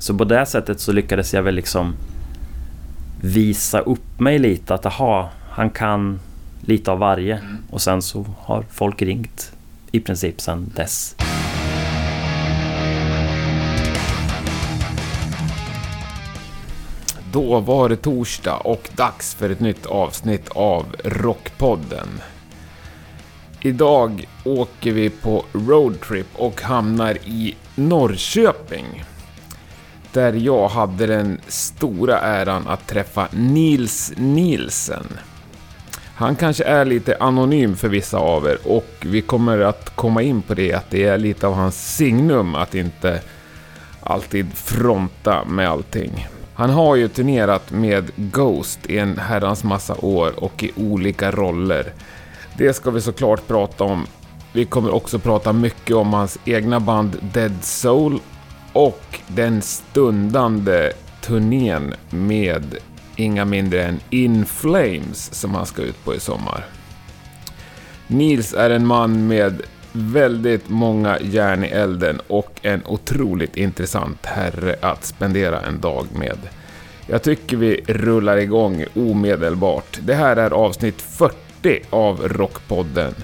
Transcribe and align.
Så 0.00 0.14
på 0.14 0.24
det 0.24 0.46
sättet 0.46 0.80
så 0.80 0.92
lyckades 0.92 1.34
jag 1.34 1.42
väl 1.42 1.54
liksom 1.54 1.94
visa 3.20 3.80
upp 3.80 4.20
mig 4.20 4.38
lite 4.38 4.74
att 4.74 4.86
aha, 4.86 5.30
han 5.50 5.70
kan 5.70 6.20
lite 6.60 6.90
av 6.90 6.98
varje. 6.98 7.36
Mm. 7.36 7.56
Och 7.70 7.82
sen 7.82 8.02
så 8.02 8.26
har 8.38 8.64
folk 8.70 9.02
ringt 9.02 9.52
i 9.92 10.00
princip 10.00 10.40
sen 10.40 10.72
dess. 10.76 11.16
Då 17.32 17.60
var 17.60 17.88
det 17.88 17.96
torsdag 17.96 18.56
och 18.56 18.90
dags 18.96 19.34
för 19.34 19.50
ett 19.50 19.60
nytt 19.60 19.86
avsnitt 19.86 20.48
av 20.48 20.86
Rockpodden. 21.04 22.08
Idag 23.60 24.28
åker 24.44 24.92
vi 24.92 25.10
på 25.10 25.44
roadtrip 25.52 26.26
och 26.34 26.62
hamnar 26.62 27.18
i 27.24 27.54
Norrköping. 27.74 29.04
Där 30.12 30.32
jag 30.32 30.68
hade 30.68 31.06
den 31.06 31.40
stora 31.46 32.20
äran 32.20 32.66
att 32.66 32.86
träffa 32.86 33.28
Nils 33.30 34.12
Nielsen. 34.16 35.06
Han 36.14 36.36
kanske 36.36 36.64
är 36.64 36.84
lite 36.84 37.16
anonym 37.20 37.76
för 37.76 37.88
vissa 37.88 38.18
av 38.18 38.46
er 38.46 38.58
och 38.64 38.90
vi 39.00 39.20
kommer 39.20 39.58
att 39.58 39.96
komma 39.96 40.22
in 40.22 40.42
på 40.42 40.54
det 40.54 40.72
att 40.72 40.90
det 40.90 41.04
är 41.04 41.18
lite 41.18 41.46
av 41.46 41.54
hans 41.54 41.96
signum 41.96 42.54
att 42.54 42.74
inte 42.74 43.20
alltid 44.00 44.54
fronta 44.54 45.44
med 45.44 45.70
allting. 45.70 46.28
Han 46.54 46.70
har 46.70 46.96
ju 46.96 47.08
turnerat 47.08 47.70
med 47.70 48.10
Ghost 48.16 48.78
i 48.86 48.98
en 48.98 49.18
herrans 49.18 49.64
massa 49.64 49.94
år 49.94 50.44
och 50.44 50.62
i 50.62 50.72
olika 50.76 51.30
roller. 51.30 51.92
Det 52.56 52.72
ska 52.72 52.90
vi 52.90 53.00
såklart 53.00 53.48
prata 53.48 53.84
om. 53.84 54.06
Vi 54.52 54.64
kommer 54.64 54.94
också 54.94 55.18
prata 55.18 55.52
mycket 55.52 55.96
om 55.96 56.12
hans 56.12 56.38
egna 56.44 56.80
band 56.80 57.16
Dead 57.32 57.64
Soul 57.64 58.20
och 58.72 59.20
den 59.26 59.62
stundande 59.62 60.92
turnén 61.20 61.94
med 62.10 62.76
inga 63.16 63.44
mindre 63.44 63.84
än 63.84 64.00
In 64.10 64.46
Flames 64.46 65.34
som 65.34 65.54
han 65.54 65.66
ska 65.66 65.82
ut 65.82 66.04
på 66.04 66.14
i 66.14 66.20
sommar. 66.20 66.66
Nils 68.06 68.54
är 68.54 68.70
en 68.70 68.86
man 68.86 69.26
med 69.26 69.62
väldigt 69.92 70.68
många 70.68 71.18
järn 71.20 71.64
i 71.64 71.68
elden 71.68 72.20
och 72.26 72.60
en 72.62 72.82
otroligt 72.86 73.56
intressant 73.56 74.26
herre 74.26 74.76
att 74.80 75.04
spendera 75.04 75.60
en 75.60 75.80
dag 75.80 76.06
med. 76.14 76.38
Jag 77.06 77.22
tycker 77.22 77.56
vi 77.56 77.84
rullar 77.86 78.36
igång 78.36 78.84
omedelbart. 78.94 79.98
Det 80.02 80.14
här 80.14 80.36
är 80.36 80.50
avsnitt 80.50 81.02
40 81.02 81.80
av 81.90 82.28
Rockpodden. 82.28 83.14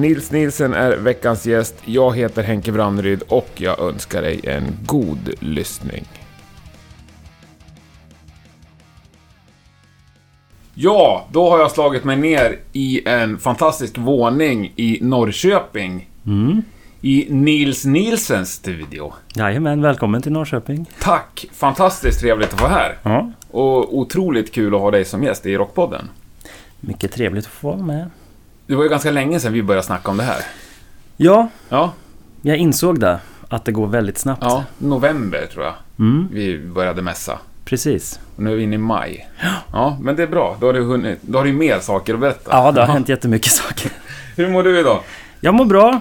Nils 0.00 0.30
Nielsen 0.30 0.74
är 0.74 0.96
veckans 0.96 1.46
gäst, 1.46 1.74
jag 1.84 2.16
heter 2.16 2.42
Henke 2.42 2.72
Branneryd 2.72 3.22
och 3.28 3.50
jag 3.54 3.80
önskar 3.80 4.22
dig 4.22 4.40
en 4.44 4.64
god 4.86 5.30
lyssning. 5.40 6.04
Ja, 10.74 11.26
då 11.32 11.50
har 11.50 11.58
jag 11.58 11.70
slagit 11.70 12.04
mig 12.04 12.16
ner 12.16 12.58
i 12.72 13.08
en 13.08 13.38
fantastisk 13.38 13.98
våning 13.98 14.72
i 14.76 14.98
Norrköping. 15.02 16.08
Mm. 16.26 16.62
I 17.00 17.26
Nils 17.30 17.84
Nielsens 17.84 18.52
studio. 18.52 19.12
Jajamän, 19.34 19.82
välkommen 19.82 20.22
till 20.22 20.32
Norrköping. 20.32 20.86
Tack! 21.00 21.46
Fantastiskt 21.52 22.20
trevligt 22.20 22.54
att 22.54 22.60
vara 22.60 22.72
här. 22.72 22.98
Ja. 23.02 23.32
Och 23.50 23.98
otroligt 23.98 24.52
kul 24.52 24.74
att 24.74 24.80
ha 24.80 24.90
dig 24.90 25.04
som 25.04 25.22
gäst 25.22 25.46
i 25.46 25.56
Rockpodden. 25.56 26.08
Mycket 26.80 27.12
trevligt 27.12 27.46
att 27.46 27.52
få 27.52 27.68
vara 27.68 27.82
med. 27.82 28.10
Det 28.70 28.76
var 28.76 28.82
ju 28.82 28.88
ganska 28.88 29.10
länge 29.10 29.40
sedan 29.40 29.52
vi 29.52 29.62
började 29.62 29.86
snacka 29.86 30.10
om 30.10 30.16
det 30.16 30.22
här. 30.22 30.42
Ja, 31.16 31.48
Ja, 31.68 31.92
jag 32.42 32.56
insåg 32.56 33.00
det. 33.00 33.20
Att 33.48 33.64
det 33.64 33.72
går 33.72 33.86
väldigt 33.86 34.18
snabbt. 34.18 34.42
ja 34.42 34.64
november 34.78 35.46
tror 35.52 35.64
jag 35.64 35.74
Mm, 35.98 36.28
vi 36.32 36.58
började 36.58 37.02
mässa. 37.02 37.38
precis. 37.64 38.20
Och 38.36 38.42
nu 38.42 38.52
är 38.52 38.56
vi 38.56 38.62
inne 38.62 38.74
i 38.74 38.78
maj. 38.78 39.28
Ja, 39.72 39.98
men 40.00 40.16
det 40.16 40.22
är 40.22 40.26
bra. 40.26 40.56
Då 40.60 40.66
har 40.66 40.72
du, 40.72 40.80
hunnit, 40.82 41.18
då 41.22 41.38
har 41.38 41.44
du 41.44 41.52
mer 41.52 41.80
saker 41.80 42.14
att 42.14 42.20
berätta. 42.20 42.50
Ja, 42.50 42.72
det 42.72 42.80
har 42.80 42.88
hänt 42.92 43.08
jättemycket 43.08 43.52
saker. 43.52 43.92
Hur 44.36 44.48
mår 44.48 44.62
du 44.62 44.80
idag? 44.80 45.00
Jag 45.40 45.54
mår 45.54 45.64
bra. 45.64 46.00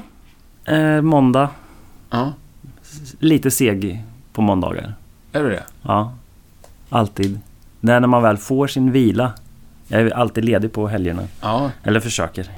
Eh, 0.65 1.01
måndag. 1.01 1.49
Ja, 2.09 2.33
Lite 3.19 3.51
seg 3.51 4.03
på 4.33 4.41
måndagar. 4.41 4.93
är 5.31 5.43
du 5.43 5.49
det? 5.49 5.63
Ja, 5.81 6.13
alltid. 6.89 7.39
Det 7.81 7.91
är 7.93 7.99
när 7.99 8.07
man 8.07 8.23
väl 8.23 8.37
får 8.37 8.67
sin 8.67 8.91
vila. 8.91 9.33
Jag 9.87 10.01
är 10.01 10.11
alltid 10.11 10.45
ledig 10.45 10.73
på 10.73 10.87
helgerna. 10.87 11.21
Ja, 11.41 11.71
Eller 11.83 11.99
försöker. 11.99 12.49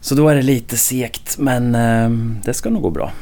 Så 0.00 0.14
då 0.14 0.28
är 0.28 0.34
det 0.34 0.42
lite 0.42 0.76
segt, 0.76 1.38
men 1.38 1.74
eh, 1.74 2.10
det 2.44 2.54
ska 2.54 2.70
nog 2.70 2.82
gå 2.82 2.90
bra. 2.90 3.12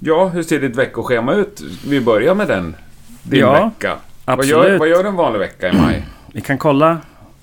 Ja, 0.00 0.28
hur 0.28 0.42
ser 0.42 0.60
ditt 0.60 0.76
veckoschema 0.76 1.34
ut? 1.34 1.62
Vi 1.86 2.00
börjar 2.00 2.34
med 2.34 2.48
den. 2.48 2.74
Din 3.22 3.40
Ja, 3.40 3.64
vecka. 3.64 3.96
Vad 4.24 4.46
gör, 4.46 4.58
Absolut. 4.58 4.80
vad 4.80 4.88
gör 4.88 5.04
en 5.04 5.14
vanlig 5.16 5.38
vecka 5.38 5.68
i 5.68 5.76
maj? 5.76 6.06
Vi 6.32 6.40
kan 6.40 6.58
kolla. 6.58 6.98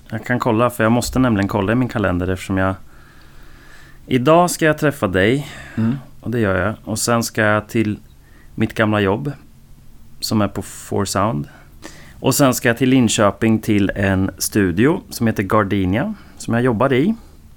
Jag 0.08 0.24
kan 0.24 0.38
kolla, 0.38 0.70
för 0.70 0.82
jag 0.84 0.92
måste 0.92 1.18
nämligen 1.18 1.48
kolla 1.48 1.72
i 1.72 1.74
min 1.74 1.88
kalender 1.88 2.28
eftersom 2.28 2.58
jag... 2.58 2.74
Idag 4.06 4.50
ska 4.50 4.64
jag 4.64 4.78
träffa 4.78 5.08
dig. 5.08 5.48
Mm. 5.74 5.96
Och 6.20 6.30
det 6.30 6.40
gör 6.40 6.66
jag. 6.66 6.74
Och 6.84 6.98
sen 6.98 7.22
ska 7.22 7.42
jag 7.42 7.68
till 7.68 7.98
mitt 8.54 8.74
gamla 8.74 9.00
jobb. 9.00 9.32
Som 10.20 10.40
är 10.42 10.48
på 10.48 10.62
Four 10.62 11.04
Sound. 11.04 11.48
Och 12.20 12.34
sen 12.34 12.54
ska 12.54 12.68
jag 12.68 12.78
till 12.78 12.88
Linköping 12.88 13.58
till 13.58 13.92
en 13.94 14.30
studio 14.38 15.00
som 15.10 15.26
heter 15.26 15.42
Gardenia. 15.42 16.14
Som 16.38 16.54
jag 16.54 16.62
jobbar 16.62 16.92
i. 16.92 17.14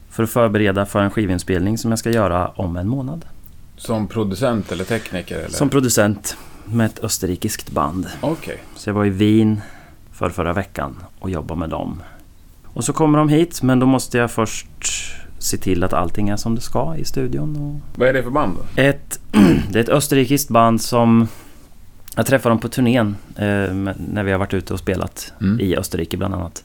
För 0.10 0.24
att 0.24 0.30
förbereda 0.30 0.86
för 0.86 1.00
en 1.00 1.12
skivinspelning 1.12 1.78
som 1.78 1.92
jag 1.92 2.00
ska 2.00 2.10
göra 2.12 2.48
om 2.48 2.78
en 2.78 2.88
månad. 2.88 3.26
Som 3.78 4.08
producent 4.08 4.72
eller 4.72 4.84
tekniker? 4.84 5.38
Eller? 5.38 5.50
Som 5.50 5.70
producent 5.70 6.38
med 6.66 6.86
ett 6.86 7.04
österrikiskt 7.04 7.72
band. 7.72 8.08
Okej. 8.22 8.58
Så 8.76 8.90
jag 8.90 8.94
var 8.94 9.06
i 9.06 9.10
Wien 9.10 9.62
för 10.12 10.30
förra 10.30 10.54
veckan 10.54 10.96
och 11.20 11.30
jobbade 11.30 11.60
med 11.60 11.70
dem. 11.70 12.02
Och 12.66 12.84
så 12.84 12.94
kommer 12.94 13.18
de 13.18 13.30
hit, 13.30 13.62
men 13.62 13.80
då 13.80 13.86
måste 13.86 14.18
jag 14.18 14.32
först 14.32 14.68
se 15.40 15.58
till 15.58 15.84
att 15.84 15.94
allting 15.94 16.30
är 16.30 16.36
som 16.36 16.56
det 16.56 16.62
ska 16.62 16.96
i 16.98 17.06
studion. 17.06 17.56
Och 17.58 18.00
Vad 18.00 18.08
är 18.10 18.14
det 18.14 18.24
för 18.24 18.30
band 18.30 18.58
då? 18.58 18.82
ett, 18.82 19.20
det 19.70 19.80
är 19.80 19.84
ett 19.84 19.90
österrikiskt 19.90 20.50
band 20.50 20.82
som... 20.82 21.28
Jag 22.16 22.26
träffade 22.26 22.52
dem 22.52 22.60
på 22.60 22.68
turnén 22.70 23.16
eh, 23.36 23.74
när 23.98 24.24
vi 24.24 24.32
har 24.32 24.40
varit 24.40 24.54
ute 24.54 24.74
och 24.74 24.80
spelat 24.80 25.34
Mm. 25.42 25.60
i 25.60 25.76
Österrike 25.76 26.18
bland 26.18 26.34
annat. 26.34 26.64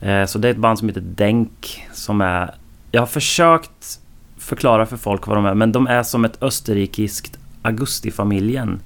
Eh, 0.00 0.24
så 0.26 0.38
det 0.38 0.48
är 0.48 0.52
ett 0.52 0.58
band 0.58 0.78
som 0.78 0.88
heter 0.88 1.00
Denk 1.00 1.86
som 1.92 2.20
är... 2.20 2.54
Jag 2.96 3.02
har 3.02 3.06
försökt 3.06 4.00
förklara 4.38 4.86
för 4.86 4.96
folk 4.96 5.26
vad 5.26 5.36
de 5.36 5.46
är, 5.46 5.54
men 5.54 5.72
de 5.72 5.86
är 5.86 6.02
som 6.02 6.24
ett 6.24 6.42
österrikiskt 6.42 7.38
Augustifamiljen. 7.62 8.80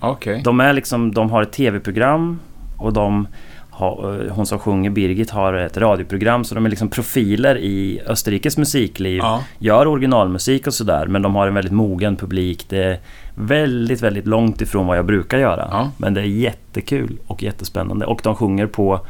Okej. 0.00 0.40
De 0.44 0.60
är 0.60 0.72
liksom, 0.72 1.14
de 1.14 1.30
har 1.30 1.42
ett 1.42 1.52
tv-program 1.52 2.40
och 2.76 2.92
de 2.92 3.28
har, 3.70 4.24
eh, 4.26 4.32
hon 4.32 4.46
som 4.46 4.58
sjunger 4.58 4.90
Birgit 4.90 5.30
har 5.30 5.54
ett 5.54 5.76
radioprogram 5.76 6.44
så 6.44 6.54
de 6.54 6.66
är 6.66 6.70
liksom 6.70 6.88
profiler 6.88 7.58
i 7.58 8.00
Österrikes 8.06 8.58
musikliv. 8.58 9.18
Ja. 9.18 9.42
Gör 9.58 9.86
originalmusik 9.86 10.66
och 10.66 10.74
sådär 10.74 11.06
men 11.06 11.22
de 11.22 11.34
har 11.34 11.46
en 11.46 11.54
väldigt 11.54 11.72
mogen 11.72 12.16
publik. 12.16 12.66
Det 12.68 12.84
är 12.84 12.98
väldigt, 13.34 14.02
väldigt 14.02 14.26
långt 14.26 14.60
ifrån 14.60 14.86
vad 14.86 14.98
jag 14.98 15.06
brukar 15.06 15.38
göra. 15.38 15.68
Ja. 15.70 15.90
Men 15.96 16.14
det 16.14 16.20
är 16.20 16.24
jättekul 16.24 17.18
och 17.26 17.42
jättespännande. 17.42 18.06
Och 18.06 18.20
de 18.24 18.34
sjunger 18.36 18.66
på 18.66 19.00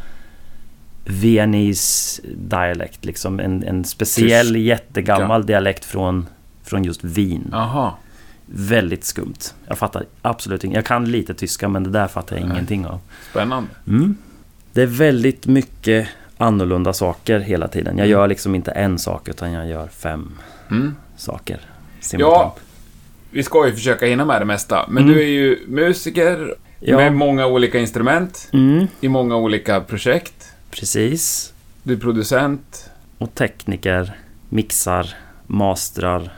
Viennese 1.09 2.23
dialekt, 2.37 3.05
liksom 3.05 3.41
en, 3.41 3.63
en 3.65 3.85
speciell 3.85 4.47
Tyska. 4.47 4.59
jättegammal 4.59 5.47
dialekt 5.47 5.85
från, 5.85 6.27
från 6.65 6.85
just 6.85 7.05
Wien. 7.05 7.49
Jaha. 7.53 7.93
Väldigt 8.47 9.05
skumt. 9.05 9.55
Jag 9.67 9.79
fattar 9.79 10.05
absolut 10.23 10.65
inget. 10.65 10.75
Jag 10.77 10.85
kan 10.85 11.11
lite 11.11 11.35
tyska 11.35 11.69
men 11.69 11.85
det 11.85 11.91
där 11.91 12.07
fattar 12.09 12.37
jag 12.37 12.45
Nej. 12.45 12.53
ingenting 12.53 12.87
av. 12.87 13.01
Spännande. 13.31 13.69
Mm. 13.89 14.17
Det 14.73 14.83
är 14.83 14.87
väldigt 14.87 15.47
mycket 15.47 16.09
annorlunda 16.37 16.93
saker 16.93 17.41
hela 17.41 17.69
tiden. 17.69 17.99
Jag 17.99 18.07
Mm. 18.07 18.11
gör 18.19 18.29
liksom 18.29 18.55
inte 18.55 18.71
en 18.71 18.99
sak 18.99 19.29
utan 19.29 19.53
jag 19.53 19.69
gör 19.69 19.87
fem 19.89 20.33
Mm. 20.71 20.95
saker. 21.17 21.61
Ja, 21.61 21.71
simultant. 22.01 22.55
vi 23.31 23.43
ska 23.43 23.67
ju 23.67 23.73
försöka 23.73 24.07
hinna 24.07 24.25
med 24.25 24.41
det 24.41 24.45
mesta. 24.45 24.85
Men 24.89 25.03
Mm. 25.03 25.15
du 25.15 25.23
är 25.23 25.27
ju 25.29 25.59
musiker 25.69 26.55
Ja. 26.81 26.97
med 26.97 27.13
många 27.13 27.47
olika 27.47 27.79
instrument 27.79 28.49
Mm, 28.53 28.87
i 29.00 29.09
många 29.09 29.37
olika 29.37 29.81
projekt. 29.81 30.38
Precis. 30.70 31.53
Du 31.82 31.93
är 31.93 31.99
producent. 31.99 32.91
Och 33.19 33.35
tekniker, 33.35 34.17
mixar, 34.49 35.15
mastrar. 35.47 36.32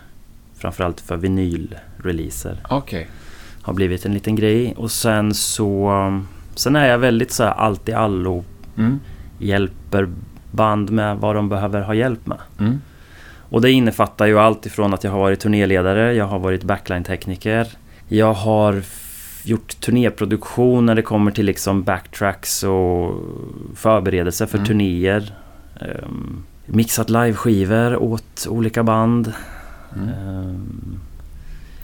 Framförallt 0.58 1.00
för 1.00 1.16
vinylreleaser. 1.16 2.58
Okej. 2.70 3.08
Har 3.62 3.72
blivit 3.72 4.06
en 4.06 4.14
liten 4.14 4.36
grej. 4.36 4.74
Och 4.76 4.90
sen 4.90 5.34
så... 5.34 6.22
Sen 6.54 6.76
är 6.76 6.88
jag 6.88 6.98
väldigt 6.98 7.32
så 7.32 7.44
här 7.44 7.50
allt 7.50 7.88
i 7.88 7.92
allo. 7.92 8.44
Mm. 8.76 9.00
Hjälper 9.38 10.08
band 10.50 10.90
med 10.90 11.16
vad 11.16 11.34
de 11.36 11.48
behöver 11.48 11.80
ha 11.80 11.94
hjälp 11.94 12.26
med. 12.26 12.38
Mm. 12.58 12.80
Och 13.50 13.60
det 13.60 13.70
innefattar 13.70 14.26
ju 14.26 14.38
allt 14.38 14.66
ifrån 14.66 14.94
att 14.94 15.04
jag 15.04 15.10
har 15.10 15.18
varit 15.18 15.40
turnéledare, 15.40 16.14
jag 16.14 16.26
har 16.26 16.38
varit 16.38 16.64
backline-tekniker. 16.64 17.66
Jag 18.08 18.32
har 18.32 18.82
gjort 19.42 19.80
turnéproduktion 19.80 20.86
när 20.86 20.94
det 20.94 21.02
kommer 21.02 21.30
till 21.30 21.46
liksom 21.46 21.82
backtracks 21.82 22.62
och 22.62 23.14
förberedelser 23.76 24.46
för 24.46 24.58
Mm. 24.58 24.66
turnéer. 24.66 25.34
Ehm, 25.80 26.42
mixat 26.66 27.10
liveskivor 27.10 27.96
åt 27.96 28.46
olika 28.48 28.82
band. 28.82 29.32
Mm. 29.96 30.08
Ehm, 30.08 31.00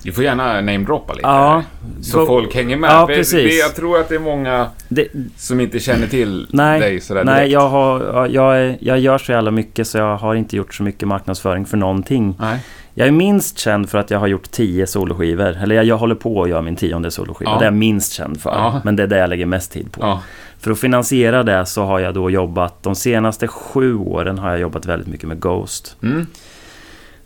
Du 0.02 0.12
får 0.12 0.24
gärna 0.24 0.60
namedroppa 0.60 1.12
lite 1.12 1.26
Ja, 1.28 1.54
här, 1.54 1.64
Så 2.02 2.18
Go- 2.20 2.26
folk 2.26 2.54
hänger 2.54 2.76
med. 2.76 2.90
Ja, 2.90 3.06
precis. 3.06 3.32
Det, 3.50 3.56
jag 3.56 3.74
tror 3.74 4.00
att 4.00 4.08
det 4.08 4.14
är 4.14 4.18
många 4.18 4.68
Det, 4.88 5.08
som 5.36 5.60
inte 5.60 5.80
känner 5.80 6.06
till 6.06 6.46
nej, 6.50 6.80
dig 6.80 7.00
sådär 7.00 7.24
nej 7.24 7.34
direkt. 7.34 7.52
jag, 7.52 7.68
har, 7.68 8.26
jag, 8.26 8.58
är, 8.58 8.76
jag 8.80 8.98
gör 8.98 9.18
så 9.18 9.32
jävla 9.32 9.50
mycket 9.50 9.86
så 9.86 9.98
jag 9.98 10.16
har 10.16 10.34
inte 10.34 10.56
gjort 10.56 10.74
så 10.74 10.82
mycket 10.82 11.08
marknadsföring 11.08 11.64
för 11.66 11.76
någonting. 11.76 12.34
Nej. 12.40 12.58
Jag 12.98 13.08
är 13.08 13.12
minst 13.12 13.58
känd 13.58 13.88
för 13.90 13.98
att 13.98 14.10
jag 14.10 14.18
har 14.18 14.26
gjort 14.26 14.50
tio 14.50 14.86
soloskivor. 14.86 15.56
Eller 15.62 15.74
jag, 15.74 15.84
jag 15.84 15.96
håller 15.98 16.14
på 16.14 16.42
att 16.42 16.48
göra 16.48 16.62
min 16.62 16.76
tionde 16.76 17.10
soloskiva. 17.10 17.50
Ja. 17.50 17.58
Det 17.58 17.62
är 17.64 17.66
jag 17.66 17.74
minst 17.74 18.12
känd 18.12 18.40
för. 18.40 18.50
Ja. 18.50 18.80
Men 18.84 18.96
det 18.96 19.02
är 19.02 19.06
det 19.06 19.18
jag 19.18 19.30
lägger 19.30 19.46
mest 19.46 19.72
tid 19.72 19.92
på. 19.92 20.00
Ja. 20.02 20.22
För 20.58 20.70
att 20.70 20.78
finansiera 20.78 21.42
det 21.42 21.66
så 21.66 21.84
har 21.84 21.98
jag 22.00 22.14
då 22.14 22.30
jobbat... 22.30 22.82
De 22.82 22.94
senaste 22.94 23.48
sju 23.48 23.96
åren 23.96 24.38
har 24.38 24.50
jag 24.50 24.60
jobbat 24.60 24.86
väldigt 24.86 25.08
mycket 25.08 25.28
med 25.28 25.40
Ghost. 25.40 25.96
Mm. 26.02 26.26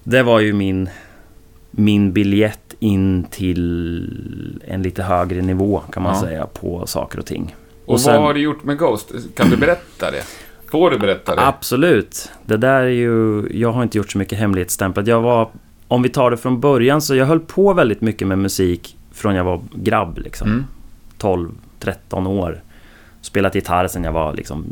Det 0.02 0.22
var 0.22 0.40
ju 0.40 0.52
min, 0.52 0.88
min 1.70 2.12
biljett 2.12 2.75
in 2.78 3.25
till 3.31 4.61
en 4.67 4.82
lite 4.82 5.02
högre 5.02 5.43
nivå 5.43 5.82
kan 5.93 6.02
man 6.02 6.17
säga 6.20 6.46
på 6.46 6.87
saker 6.87 7.19
och 7.19 7.26
ting. 7.26 7.56
Och, 7.84 8.00
sen- 8.00 8.14
vad 8.14 8.22
har 8.22 8.34
du 8.34 8.40
gjort 8.40 8.64
med 8.64 8.78
Ghost? 8.78 9.12
Kan 9.34 9.50
du 9.50 9.56
berätta 9.56 10.11
det? 10.11 10.22
Får 10.70 10.90
du 10.90 10.99
berätta 10.99 11.37
det? 11.37 11.46
Absolut. 11.46 12.31
Det 12.46 12.56
där 12.56 12.82
är 12.82 12.88
ju... 12.88 13.49
Jag 13.55 13.72
har 13.72 13.82
inte 13.82 13.99
gjort 13.99 14.11
så 14.11 14.19
mycket 14.19 14.38
hemlighetsstämplat. 14.38 15.06
Jag 15.06 15.20
var... 15.20 15.49
Om 15.88 16.02
vi 16.02 16.08
tar 16.08 16.31
det 16.31 16.37
från 16.37 16.61
början 16.61 17.02
så 17.02 17.14
jag 17.14 17.26
höll 17.26 17.40
på 17.40 17.72
väldigt 17.72 18.00
mycket 18.00 18.28
med 18.28 18.38
musik 18.38 18.96
från 19.12 19.34
jag 19.34 19.44
var 19.44 19.61
grabb 19.72 20.19
liksom. 20.19 20.49
Mm. 20.49 20.64
12, 21.19 21.50
13 21.78 22.26
år. 22.26 22.61
Spelat 23.20 23.55
gitarr 23.55 23.88
sedan 23.88 24.05
jag 24.05 24.12
var 24.12 24.32
liksom 24.32 24.64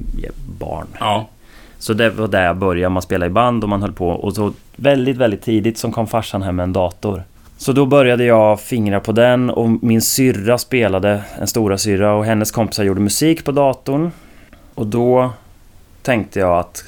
barn. 0.58 0.86
Ja. 1.00 1.28
Så 1.78 1.92
det 1.92 2.10
var 2.10 2.28
där 2.28 2.44
jag 2.44 2.56
började. 2.56 2.88
Man 2.88 3.02
spelade 3.02 3.30
i 3.30 3.32
band 3.32 3.62
och 3.62 3.68
man 3.68 3.82
höll 3.82 3.92
på. 3.92 4.08
Och 4.08 4.34
så 4.34 4.52
väldigt, 4.76 5.16
väldigt 5.16 5.42
tidigt 5.42 5.78
så 5.78 5.90
kom 5.92 6.06
farsan 6.06 6.42
hem 6.42 6.56
med 6.56 6.62
en 6.62 6.72
dator. 6.72 7.22
Så 7.56 7.72
då 7.72 7.86
började 7.86 8.24
jag 8.24 8.60
fingra 8.60 9.00
på 9.00 9.12
den 9.12 9.50
och 9.50 9.84
min 9.84 10.02
syrra 10.02 10.58
spelade, 10.58 11.22
en 11.40 11.46
stora 11.46 11.78
syrra 11.78 12.14
och 12.14 12.24
hennes 12.24 12.50
kompisar 12.50 12.84
gjorde 12.84 13.00
musik 13.00 13.44
på 13.44 13.52
datorn. 13.52 14.10
Och 14.74 14.86
då 14.86 15.30
tänkte 16.02 16.38
jag 16.40 16.58
att 16.58 16.84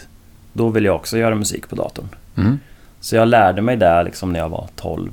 då 0.53 0.69
vill 0.69 0.85
jag 0.85 0.97
också 0.97 1.19
göra 1.19 1.35
musik 1.35 1.69
på 1.69 1.77
datorn. 1.77 2.09
Mm. 2.37 2.59
Så 3.01 3.17
jag 3.17 3.29
lärde 3.29 3.62
mig 3.62 3.77
där 3.77 4.05
liksom 4.05 4.33
när 4.33 4.41
jag 4.41 4.49
var 4.49 4.69
12, 4.77 5.11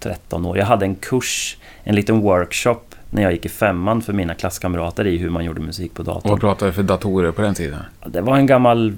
13 0.00 0.46
år. 0.46 0.58
Jag 0.58 0.66
hade 0.66 0.84
en 0.84 0.94
kurs, 0.94 1.56
en 1.84 1.94
liten 1.94 2.20
workshop 2.20 2.80
när 3.10 3.22
jag 3.22 3.32
gick 3.32 3.44
i 3.46 3.48
femman 3.48 4.02
för 4.02 4.12
mina 4.12 4.34
klasskamrater 4.34 5.06
i 5.06 5.16
hur 5.18 5.30
man 5.30 5.44
gjorde 5.44 5.60
musik 5.60 5.94
på 5.94 6.02
datorn. 6.02 6.22
Och 6.24 6.30
vad 6.30 6.40
pratade 6.40 6.70
du 6.70 6.74
för 6.74 6.82
datorer 6.82 7.30
på 7.32 7.42
den 7.42 7.54
tiden? 7.54 7.78
Det 8.06 8.20
var 8.20 8.36
en 8.36 8.46
gammal 8.46 8.96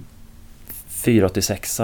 486 0.89 1.81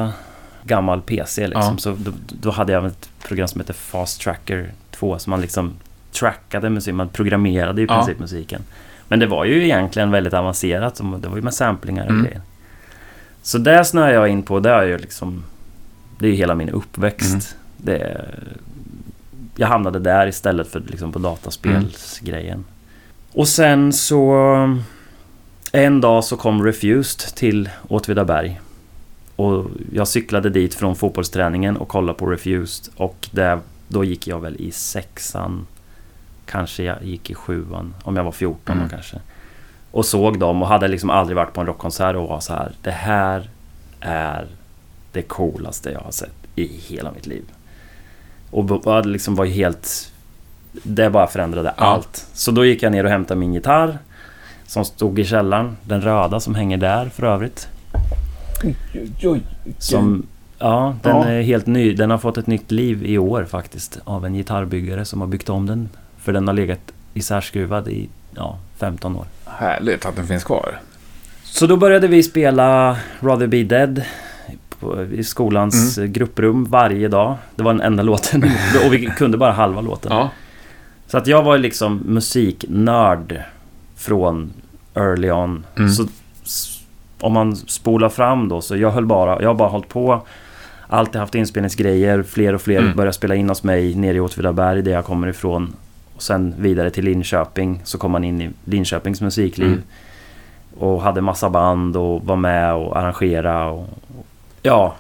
gammal 0.65 1.01
PC 1.01 1.47
liksom. 1.47 1.63
Ja. 1.73 1.79
Så 1.79 1.91
då, 1.99 2.11
då 2.29 2.51
hade 2.51 2.73
jag 2.73 2.87
ett 2.87 3.09
program 3.23 3.49
som 3.49 3.61
heter 3.61 3.75
Fast 3.75 4.21
Tracker 4.21 4.73
2 4.91 5.19
som 5.19 5.31
man 5.31 5.41
liksom 5.41 5.73
trackade 6.13 6.71
musik, 6.71 6.95
man 6.95 7.09
programmerade 7.09 7.83
i 7.83 7.85
Ja. 7.89 7.95
princip 7.95 8.19
musiken. 8.19 8.63
Men 9.09 9.19
det 9.19 9.27
var 9.27 9.45
ju 9.45 9.65
egentligen 9.65 10.11
väldigt 10.11 10.35
avancerat, 10.35 11.01
det 11.23 11.29
var 11.29 11.37
ju 11.37 11.43
med 11.43 11.55
samplingar 11.55 12.05
och 12.05 12.11
Mm. 12.11 12.25
grejer. 12.25 12.41
Så 13.43 13.59
där 13.59 13.83
snöade 13.83 14.13
jag 14.13 14.29
in 14.29 14.43
på, 14.43 14.61
det 14.61 14.71
är 14.71 14.83
ju 14.85 14.99
liksom... 14.99 15.45
Det 16.19 16.27
är 16.27 16.31
ju 16.31 16.37
hela 16.37 16.55
min 16.55 16.71
uppväxt. 16.71 17.31
Mm. 17.33 17.41
Det 17.77 18.25
jag 19.57 19.69
hamnade 19.69 19.99
där 19.99 20.27
istället 20.27 20.69
för 20.69 20.81
liksom 20.81 21.13
på 21.13 21.19
dataspelsgrejen. 21.19 22.65
Och 23.33 23.49
sen 23.49 23.93
så... 23.93 24.45
En 25.73 26.01
dag 26.01 26.25
så 26.25 26.37
kom 26.37 26.65
Refused 26.65 27.35
till 27.35 27.69
Åtvidaberg. 27.89 28.61
Och 29.37 29.67
jag 29.93 30.09
cyklade 30.09 30.51
dit 30.51 30.75
från 30.75 30.97
fotbollsträningen 30.97 31.77
och 31.77 31.89
kollade 31.89 32.19
på 32.19 32.27
Refused. 32.27 32.93
Och 32.97 33.29
där, 33.33 33.59
då 33.89 34.05
gick 34.05 34.27
jag 34.27 34.41
väl 34.41 34.57
i 34.57 34.71
sexan. 34.71 35.67
Kanske 36.51 36.83
jag 36.83 37.03
gick 37.03 37.31
i 37.31 37.35
sjuan. 37.35 37.95
Om 38.03 38.17
jag 38.17 38.25
var 38.25 38.33
14 38.33 38.77
Mm. 38.77 38.89
kanske. 38.89 39.17
Och 39.91 40.07
såg 40.07 40.39
dem 40.39 40.63
och 40.63 40.69
hade 40.69 40.89
liksom 40.89 41.11
aldrig 41.11 41.37
varit 41.37 41.53
på 41.53 41.61
en 41.61 41.67
rockkonsert 41.67 42.17
och 42.17 42.29
var 42.29 42.41
så 42.41 42.53
här. 42.53 42.73
Det 42.83 42.91
här 42.91 43.51
är 44.01 44.47
det 45.13 45.23
coolaste 45.23 45.91
jag 45.91 46.01
har 46.01 46.11
sett 46.11 46.35
i 46.55 46.67
hela 46.67 47.13
mitt 47.13 47.27
liv. 47.27 47.45
Och 48.51 49.07
liksom 49.07 49.35
var 49.35 49.47
helt... 49.47 50.13
Det 50.83 51.11
bara 51.11 51.27
förändrade 51.27 51.75
Ja. 51.77 51.85
allt. 51.85 52.27
Så 52.33 52.51
då 52.51 52.65
gick 52.65 52.83
jag 52.83 52.93
ner 52.93 53.05
och 53.05 53.11
hämtade 53.11 53.41
min 53.41 53.55
gitarr. 53.55 53.99
Som 54.67 54.85
stod 54.85 55.19
i 55.19 55.25
källaren. 55.25 55.77
Den 55.83 56.01
röda 56.03 56.41
som 56.41 56.55
hänger 56.55 56.77
där 56.77 57.09
för 57.09 57.27
övrigt. 57.27 57.69
Som... 59.79 60.27
Ja, 60.59 60.95
den 61.03 61.17
Ja. 61.17 61.25
är 61.25 61.43
helt 61.43 61.67
ny. 61.67 61.95
Den 61.95 62.11
har 62.11 62.19
fått 62.19 62.39
ett 62.39 62.47
nytt 62.47 62.71
liv 62.71 63.07
i 63.07 63.19
år 63.19 63.45
faktiskt. 63.45 63.99
Av 64.05 64.27
en 64.27 64.35
gitarrbyggare 64.35 65.05
som 65.05 65.21
har 65.21 65.29
byggt 65.29 65.49
om 65.49 65.67
den. 65.67 65.89
För 66.29 66.33
den 66.33 66.47
har 66.49 66.55
legat 66.55 66.81
isärskruvad 67.15 67.89
i 67.89 68.09
ja, 68.35 68.59
15 68.79 69.17
år. 69.17 69.25
Härligt 69.45 70.07
att 70.07 70.17
den 70.17 70.27
finns 70.27 70.45
kvar. 70.45 70.79
Så 71.45 71.67
då 71.67 71.77
började 71.77 72.09
vi 72.09 72.23
spela 72.23 72.97
Rather 73.21 73.47
Be 73.47 73.63
Dead 73.63 74.03
i 75.13 75.25
skolans 75.25 75.99
Mm. 75.99 76.13
grupprum 76.13 76.65
varje 76.65 77.09
dag. 77.09 77.35
Det 77.57 77.63
var 77.63 77.73
den 77.73 77.81
enda 77.83 78.03
låten 78.03 78.45
och 78.87 78.93
vi 78.93 79.07
kunde 79.07 79.39
bara 79.39 79.53
halva 79.53 79.81
låten. 79.81 80.13
Ja. 80.13 80.31
Så 81.07 81.19
att 81.19 81.27
jag 81.27 81.43
var 81.43 81.59
liksom 81.59 81.97
musiknörd 82.05 83.43
från 83.97 84.53
early 84.95 85.31
on. 85.31 85.65
Mm. 85.77 85.91
Så 85.91 86.07
om 87.21 87.33
man 87.33 87.57
spolar 87.57 88.09
fram 88.09 88.49
då 88.49 88.61
så 88.61 88.77
jag 88.77 88.91
höll 88.91 89.07
bara, 89.07 89.43
jag 89.43 89.49
har 89.49 89.55
bara 89.55 89.69
hållit 89.69 89.89
på. 89.89 90.27
Alltid 90.89 91.21
haft 91.21 91.35
inspelningsgrejer, 91.35 92.23
fler 92.23 92.53
och 92.55 92.61
fler 92.63 92.79
Mm. 92.81 92.97
började 92.97 93.13
spela 93.13 93.35
in 93.35 93.49
hos 93.49 93.63
mig 93.63 93.95
nere 93.95 94.17
i 94.17 94.21
Åtvidaberg 94.21 94.83
där 94.83 94.93
jag 94.93 95.05
kommer 95.05 95.29
ifrån. 95.29 95.73
Och 96.19 96.23
sen 96.23 96.55
vidare 96.59 96.91
till 96.91 97.05
Linköping 97.05 97.81
så 97.85 97.99
kom 97.99 98.11
man 98.11 98.25
in 98.25 98.41
i 98.41 98.51
Linköpings 98.65 99.21
musikliv. 99.21 99.67
Mm. 99.69 99.83
Och 100.79 101.03
hade 101.03 101.21
massa 101.21 101.51
band 101.51 101.97
och 101.97 102.25
var 102.25 102.37
med 102.37 102.75
och 102.75 102.97
arrangera 102.99 103.71
och, 103.71 103.87
Ja, 104.63 104.95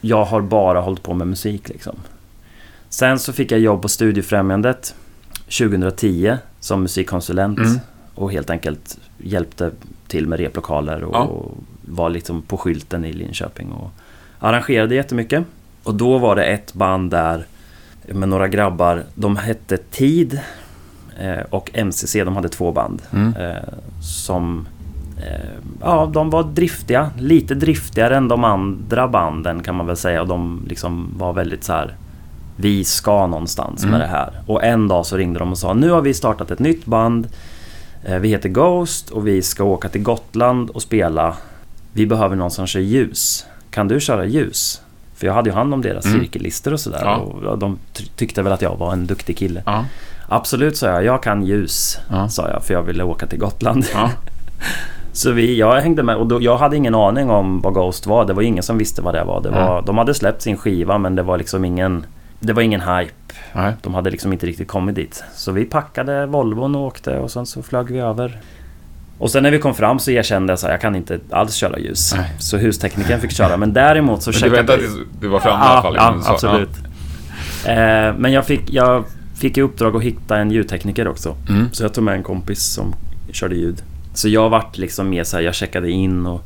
jag 0.00 0.24
har 0.24 0.40
bara 0.40 0.80
hållit 0.80 1.02
på 1.02 1.14
med 1.14 1.28
musik 1.28 1.68
liksom. 1.68 1.96
Sen 2.88 3.18
så 3.18 3.32
fick 3.32 3.52
jag 3.52 3.60
jobb 3.60 3.82
på 3.82 3.88
Studiefrämjandet 3.88 4.94
2010 5.58 6.36
som 6.60 6.82
musikkonsulent. 6.82 7.58
Mm. 7.58 7.78
Och 8.14 8.32
helt 8.32 8.50
enkelt 8.50 8.98
hjälpte 9.18 9.70
till 10.08 10.26
med 10.26 10.38
replokaler 10.38 11.04
och, 11.04 11.14
Ja. 11.14 11.22
och 11.22 11.54
var 11.82 12.10
liksom 12.10 12.42
på 12.42 12.56
skylten 12.56 13.04
i 13.04 13.12
Linköping 13.12 13.72
och 13.72 13.90
arrangerade 14.38 14.94
jättemycket. 14.94 15.44
Och 15.82 15.94
då 15.94 16.18
var 16.18 16.36
det 16.36 16.44
ett 16.44 16.74
band 16.74 17.10
där 17.10 17.46
med 18.08 18.28
några 18.28 18.48
grabbar. 18.48 19.04
De 19.14 19.36
hette 19.36 19.76
Tid 19.76 20.40
och 21.50 21.70
MCC. 21.74 22.12
De 22.24 22.36
hade 22.36 22.48
två 22.48 22.72
band. 22.72 23.02
Mm. 23.12 23.34
Eh, 23.36 23.56
som... 24.02 24.68
Eh, 25.18 25.50
ja, 25.80 26.10
de 26.14 26.30
var 26.30 26.42
driftiga. 26.42 27.10
Lite 27.18 27.54
driftigare 27.54 28.16
än 28.16 28.28
de 28.28 28.44
andra 28.44 29.08
banden 29.08 29.62
kan 29.62 29.74
man 29.74 29.86
väl 29.86 29.96
säga. 29.96 30.22
Och 30.22 30.28
de 30.28 30.64
liksom 30.68 31.14
var 31.18 31.32
väldigt 31.32 31.64
så 31.64 31.72
här... 31.72 31.96
Vi 32.56 32.84
ska 32.84 33.26
någonstans 33.26 33.82
Mm. 33.82 33.90
med 33.92 34.00
det 34.00 34.06
här. 34.12 34.30
Och 34.46 34.64
en 34.64 34.88
dag 34.88 35.06
så 35.06 35.16
ringde 35.16 35.38
de 35.38 35.50
och 35.50 35.58
sa 35.58 35.74
Nu 35.74 35.90
har 35.90 36.00
vi 36.02 36.14
startat 36.14 36.50
ett 36.50 36.58
nytt 36.58 36.84
band. 36.86 37.28
Eh, 38.04 38.18
vi 38.18 38.28
heter 38.28 38.48
Ghost 38.48 39.10
och 39.10 39.26
vi 39.26 39.42
ska 39.42 39.64
åka 39.64 39.88
till 39.88 40.02
Gotland 40.02 40.70
och 40.70 40.82
spela. 40.82 41.36
Vi 41.92 42.06
behöver 42.06 42.36
någon 42.36 42.50
som 42.50 42.66
kör 42.66 42.80
ljus. 42.80 43.46
Kan 43.70 43.88
du 43.88 44.00
köra 44.00 44.24
ljus? 44.24 44.82
För 45.14 45.26
jag 45.26 45.34
hade 45.34 45.50
ju 45.50 45.54
hand 45.56 45.74
om 45.74 45.82
deras 45.82 46.04
Mm. 46.06 46.20
cirkellistor 46.20 46.72
och 46.72 46.80
sådär. 46.80 47.00
Ja. 47.04 47.16
Och 47.16 47.58
de 47.58 47.78
ty- 47.92 48.04
tyckte 48.16 48.42
väl 48.42 48.52
att 48.52 48.62
jag 48.62 48.76
var 48.76 48.92
en 48.92 49.06
duktig 49.06 49.36
kille. 49.36 49.62
Ja. 49.66 49.84
Absolut, 50.32 50.76
sa 50.76 50.86
jag. 50.86 51.04
Jag 51.04 51.22
kan 51.22 51.42
ljus, 51.42 51.98
Ja. 52.10 52.28
sa 52.28 52.48
jag. 52.48 52.62
För 52.64 52.74
jag 52.74 52.82
ville 52.82 53.04
åka 53.04 53.26
till 53.26 53.38
Gotland. 53.38 53.84
Ja. 53.94 54.10
Så 55.12 55.32
vi, 55.32 55.58
jag 55.58 55.80
hängde 55.80 56.02
med 56.02 56.16
och 56.16 56.26
då, 56.26 56.42
jag 56.42 56.56
hade 56.58 56.76
ingen 56.76 56.94
aning 56.94 57.30
om 57.30 57.60
vad 57.60 57.74
Ghost 57.74 58.06
var. 58.06 58.24
Det 58.24 58.32
var 58.32 58.42
ingen 58.42 58.62
som 58.62 58.78
visste 58.78 59.02
vad 59.02 59.14
det 59.14 59.24
var. 59.24 59.40
Det 59.40 59.50
var. 59.50 59.82
De 59.82 59.98
hade 59.98 60.14
släppt 60.14 60.42
sin 60.42 60.56
skiva 60.56 60.98
men 60.98 61.14
det 61.14 61.22
var 61.22 61.38
liksom 61.38 61.64
ingen... 61.64 62.06
Det 62.40 62.52
var 62.52 62.62
ingen 62.62 62.80
hype. 62.80 63.12
Nej. 63.52 63.72
De 63.82 63.94
hade 63.94 64.10
liksom 64.10 64.32
inte 64.32 64.46
riktigt 64.46 64.68
kommit 64.68 64.94
dit. 64.94 65.24
Så 65.34 65.52
vi 65.52 65.64
packade 65.64 66.26
Volvon 66.26 66.74
och 66.74 66.82
åkte 66.86 67.18
och 67.18 67.30
sen 67.30 67.46
så 67.46 67.62
flög 67.62 67.90
vi 67.90 67.98
över. 67.98 68.40
Och 69.18 69.30
sen 69.30 69.42
när 69.42 69.50
vi 69.50 69.58
kom 69.58 69.74
fram 69.74 69.98
så 69.98 70.10
erkände 70.10 70.50
jag 70.52 70.58
så 70.58 70.66
här, 70.66 70.74
jag 70.74 70.80
kan 70.80 70.96
inte 70.96 71.18
alls 71.30 71.54
köra 71.54 71.78
ljus. 71.78 72.14
Nej. 72.16 72.30
Så 72.38 72.56
husteknikern 72.56 73.20
fick 73.20 73.32
köra. 73.32 73.56
Men 73.56 73.72
däremot 73.72 74.22
så 74.22 74.30
Men 74.30 74.40
du 74.40 74.48
väntade 74.56 74.78
tills 74.78 74.94
du 75.20 75.28
var 75.28 75.40
framme 75.40 75.64
i 75.64 75.68
alla 75.68 75.82
fall? 75.82 75.94
Ja, 75.96 76.14
sa- 76.22 76.32
absolut. 76.32 76.70
Eh, 77.66 78.14
men 78.18 78.32
jag 78.32 78.46
fick, 78.46 78.70
jag 78.72 79.04
fick 79.40 79.58
i 79.58 79.62
uppdrag 79.62 79.96
att 79.96 80.02
hitta 80.02 80.36
en 80.38 80.50
ljudtekniker 80.50 81.08
också. 81.08 81.36
Mm. 81.48 81.68
Så 81.72 81.82
jag 81.84 81.94
tog 81.94 82.04
med 82.04 82.14
en 82.14 82.22
kompis 82.22 82.62
som 82.64 82.94
körde 83.32 83.54
ljud. 83.54 83.82
Så 84.14 84.28
jag 84.28 84.50
vart 84.50 84.78
liksom 84.78 85.08
mer 85.10 85.24
så 85.24 85.36
här, 85.36 85.44
jag 85.44 85.54
checkade 85.54 85.90
in 85.90 86.26
och 86.26 86.44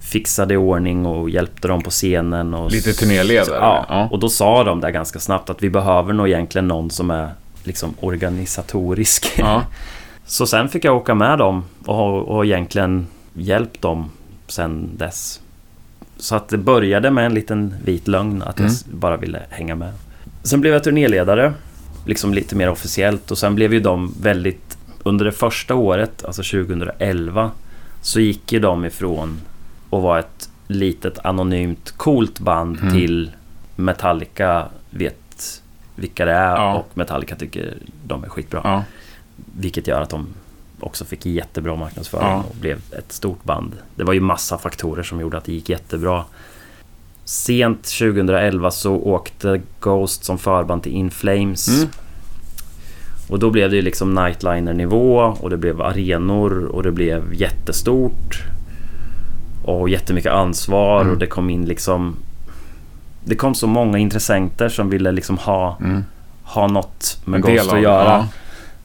fixade 0.00 0.54
i 0.54 0.56
ordning 0.56 1.06
och 1.06 1.30
hjälpte 1.30 1.68
dem 1.68 1.82
på 1.82 1.90
scenen. 1.90 2.54
Och 2.54 2.70
Lite 2.70 2.92
turnéledare? 2.92 3.56
Ja, 3.60 3.86
Ja. 3.88 4.08
och 4.10 4.18
då 4.18 4.28
sa 4.28 4.64
de 4.64 4.80
där 4.80 4.90
ganska 4.90 5.18
snabbt 5.18 5.50
att 5.50 5.62
vi 5.62 5.70
behöver 5.70 6.12
nog 6.12 6.28
egentligen 6.28 6.68
någon 6.68 6.90
som 6.90 7.10
är 7.10 7.28
liksom 7.64 7.94
organisatorisk. 8.00 9.32
Ja. 9.38 9.62
Så 10.26 10.46
sen 10.46 10.68
fick 10.68 10.84
jag 10.84 10.96
åka 10.96 11.14
med 11.14 11.38
dem 11.38 11.64
och, 11.86 12.28
och 12.28 12.44
egentligen 12.46 13.06
hjälpt 13.34 13.82
dem 13.82 14.10
sen 14.48 14.88
dess. 14.96 15.40
Så 16.16 16.34
att 16.36 16.48
det 16.48 16.58
började 16.58 17.10
med 17.10 17.26
en 17.26 17.34
liten 17.34 17.74
vit 17.84 18.08
lögn 18.08 18.42
att 18.42 18.58
jag 18.58 18.64
Mm. 18.64 18.72
s- 18.72 18.84
bara 18.92 19.16
ville 19.16 19.40
hänga 19.50 19.74
med. 19.74 19.92
Sen 20.42 20.60
blev 20.60 20.72
jag 20.72 20.84
turnéledare 20.84 21.52
liksom 22.04 22.34
lite 22.34 22.56
mer 22.56 22.70
officiellt. 22.70 23.30
Och 23.30 23.38
sen 23.38 23.54
blev 23.54 23.72
ju 23.74 23.80
de 23.80 24.14
väldigt... 24.20 24.78
Under 25.02 25.24
det 25.24 25.32
första 25.32 25.74
året, 25.74 26.24
alltså 26.24 26.42
2011, 26.42 27.50
så 28.00 28.20
gick 28.20 28.52
ju 28.52 28.58
de 28.60 28.84
ifrån 28.84 29.40
att 29.90 30.02
vara 30.02 30.18
ett 30.18 30.48
litet 30.68 31.18
anonymt 31.24 31.90
coolt 31.96 32.38
band 32.40 32.78
Mm. 32.80 32.92
till 32.94 33.30
Metallica 33.76 34.66
vet 34.90 35.62
vilka 35.94 36.24
det 36.24 36.32
är 36.32 36.56
Ja. 36.56 36.74
och 36.74 36.88
Metallica 36.94 37.36
tycker 37.36 37.74
de 38.06 38.24
är 38.24 38.28
skitbra. 38.28 38.60
Ja. 38.64 38.84
Vilket 39.58 39.86
gör 39.86 40.00
att 40.02 40.10
de 40.10 40.26
också 40.80 41.04
fick 41.04 41.26
jättebra 41.26 41.76
marknadsföring 41.76 42.26
Ja. 42.28 42.44
och 42.50 42.56
blev 42.56 42.80
ett 42.98 43.12
stort 43.12 43.44
band. 43.44 43.72
Det 43.96 44.04
var 44.04 44.12
ju 44.12 44.20
massa 44.20 44.58
faktorer 44.58 45.02
som 45.02 45.20
gjorde 45.20 45.38
att 45.38 45.44
det 45.44 45.52
gick 45.52 45.68
jättebra. 45.68 46.24
Sent 47.24 47.82
2011 47.82 48.70
så 48.70 48.94
åkte 48.96 49.60
Ghost 49.80 50.24
som 50.24 50.38
förband 50.38 50.82
till 50.82 50.92
In 50.92 51.10
Flames. 51.10 51.68
Mm. 51.68 51.88
Och 53.28 53.38
då 53.38 53.50
blev 53.50 53.70
det 53.70 53.76
ju 53.76 53.82
liksom 53.82 54.14
nightliner-nivå 54.14 55.36
och 55.40 55.50
det 55.50 55.56
blev 55.56 55.82
arenor 55.82 56.64
och 56.64 56.82
det 56.82 56.92
blev 56.92 57.34
jättestort. 57.34 58.42
Och 59.64 59.88
jättemycket 59.88 60.32
ansvar 60.32 61.00
Mm. 61.00 61.12
och 61.12 61.18
det 61.18 61.26
kom 61.26 61.50
in 61.50 61.64
liksom... 61.64 62.16
Det 63.24 63.36
kom 63.36 63.54
så 63.54 63.66
många 63.66 63.98
intressenter 63.98 64.68
som 64.68 64.90
ville 64.90 65.12
liksom 65.12 65.38
ha, 65.38 65.76
Mm. 65.80 66.04
ha 66.42 66.66
något 66.66 67.18
med 67.24 67.42
Ghost 67.42 67.72
att 67.72 67.80
göra. 67.82 68.04
ja. 68.04 68.28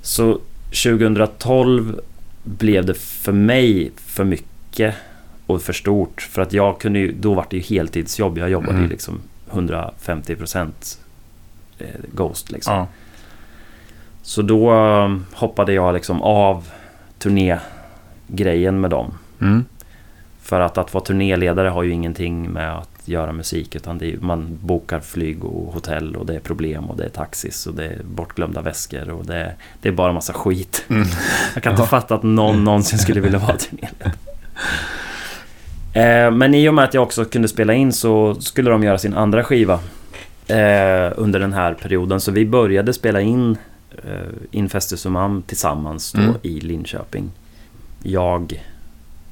Så 0.01 0.39
2012 0.69 1.99
blev 2.43 2.85
det 2.85 2.93
för 2.93 3.31
mig 3.31 3.91
för 4.05 4.23
mycket 4.23 4.95
och 5.49 5.61
för 5.61 5.73
stort. 5.73 6.21
För 6.21 6.41
att 6.41 6.53
jag 6.53 6.79
kunde 6.79 6.99
ju, 6.99 7.11
då 7.11 7.33
var 7.33 7.45
det 7.49 7.57
ju 7.57 7.63
heltidsjobb. 7.63 8.37
Jag 8.37 8.49
jobbade 8.49 8.71
Mm. 8.71 8.83
ju 8.83 8.89
liksom 8.89 9.21
150% 9.51 10.97
eh, 11.79 11.87
Ghost 12.13 12.51
liksom. 12.51 12.73
Ja. 12.73 12.87
Så 14.21 14.41
då 14.41 14.73
eh, 14.73 15.15
hoppade 15.33 15.73
jag 15.73 15.93
liksom 15.93 16.21
av 16.21 16.69
turnégrejen 17.19 18.81
med 18.81 18.89
dem. 18.89 19.13
Mm. 19.41 19.65
För 20.41 20.59
att 20.59 20.77
att 20.77 20.93
vara 20.93 21.03
turnéledare 21.03 21.69
har 21.69 21.83
ju 21.83 21.91
ingenting 21.91 22.49
med 22.49 22.77
att 22.77 22.89
göra 23.05 23.31
musik 23.31 23.75
utan 23.75 24.03
är, 24.03 24.17
man 24.21 24.57
bokar 24.61 24.99
flyg 24.99 25.45
och 25.45 25.73
hotell 25.73 26.15
och 26.15 26.25
det 26.25 26.35
är 26.35 26.39
problem 26.39 26.85
och 26.89 26.97
det 26.97 27.03
är 27.05 27.09
taxis 27.09 27.67
och 27.67 27.73
det 27.73 27.85
är 27.85 28.01
bortglömda 28.03 28.61
väskor 28.61 29.09
och 29.09 29.25
det 29.25 29.35
är, 29.35 29.55
det 29.81 29.89
är 29.89 29.93
bara 29.93 30.13
massa 30.13 30.33
skit. 30.33 30.85
Mm. 30.89 31.07
Jag 31.53 31.63
kan 31.63 31.71
inte 31.73 31.81
Ja. 31.83 31.87
fatta 31.87 32.15
att 32.15 32.23
någon 32.23 32.63
någonsin 32.63 32.99
skulle 32.99 33.21
vilja 33.21 33.39
vara 33.39 33.57
turnéledare. 33.57 34.11
Eh, 35.93 36.31
men 36.31 36.53
i 36.55 36.69
och 36.69 36.73
med 36.73 36.83
att 36.85 36.93
jag 36.93 37.03
också 37.03 37.25
kunde 37.25 37.47
spela 37.47 37.73
in 37.73 37.93
så 37.93 38.35
skulle 38.35 38.69
de 38.69 38.83
göra 38.83 38.97
sin 38.97 39.13
andra 39.13 39.43
skiva 39.43 39.73
eh, 40.47 41.13
under 41.15 41.39
den 41.39 41.53
här 41.53 41.73
perioden. 41.73 42.19
Så 42.19 42.31
vi 42.31 42.45
började 42.45 42.93
spela 42.93 43.21
in 43.21 43.57
eh, 44.03 44.11
Infestus 44.51 45.05
Umam 45.05 45.41
tillsammans 45.41 46.11
då 46.11 46.21
Mm. 46.21 46.35
i 46.41 46.59
Linköping. 46.59 47.31
Jag 48.03 48.63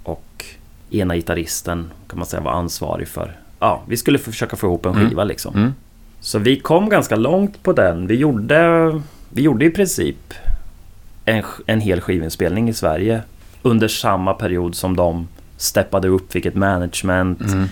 och 0.03 0.45
ena 0.91 1.15
gitarristen 1.15 1.91
kan 2.07 2.19
man 2.19 2.25
säga 2.27 2.41
var 2.41 2.51
ansvarig 2.51 3.07
för... 3.07 3.35
Ja, 3.59 3.83
vi 3.87 3.97
skulle 3.97 4.17
försöka 4.19 4.55
få 4.55 4.67
ihop 4.67 4.85
en 4.85 4.91
Mm. 4.95 5.09
skiva 5.09 5.23
liksom. 5.23 5.55
Mm. 5.55 5.73
Så 6.19 6.39
vi 6.39 6.59
kom 6.59 6.89
ganska 6.89 7.15
långt 7.15 7.63
på 7.63 7.73
den. 7.73 8.07
Vi 8.07 8.15
gjorde, 8.15 8.89
vi 9.29 9.41
gjorde 9.41 9.65
i 9.65 9.69
princip 9.69 10.33
en, 11.25 11.43
en 11.65 11.81
hel 11.81 12.01
skivinspelning 12.01 12.69
i 12.69 12.73
Sverige 12.73 13.21
under 13.61 13.87
samma 13.87 14.33
period 14.33 14.75
som 14.75 14.95
de 14.95 15.27
steppade 15.57 16.07
upp, 16.07 16.31
fick 16.31 16.45
ett 16.45 16.55
management 16.55 17.41
Mm. 17.41 17.65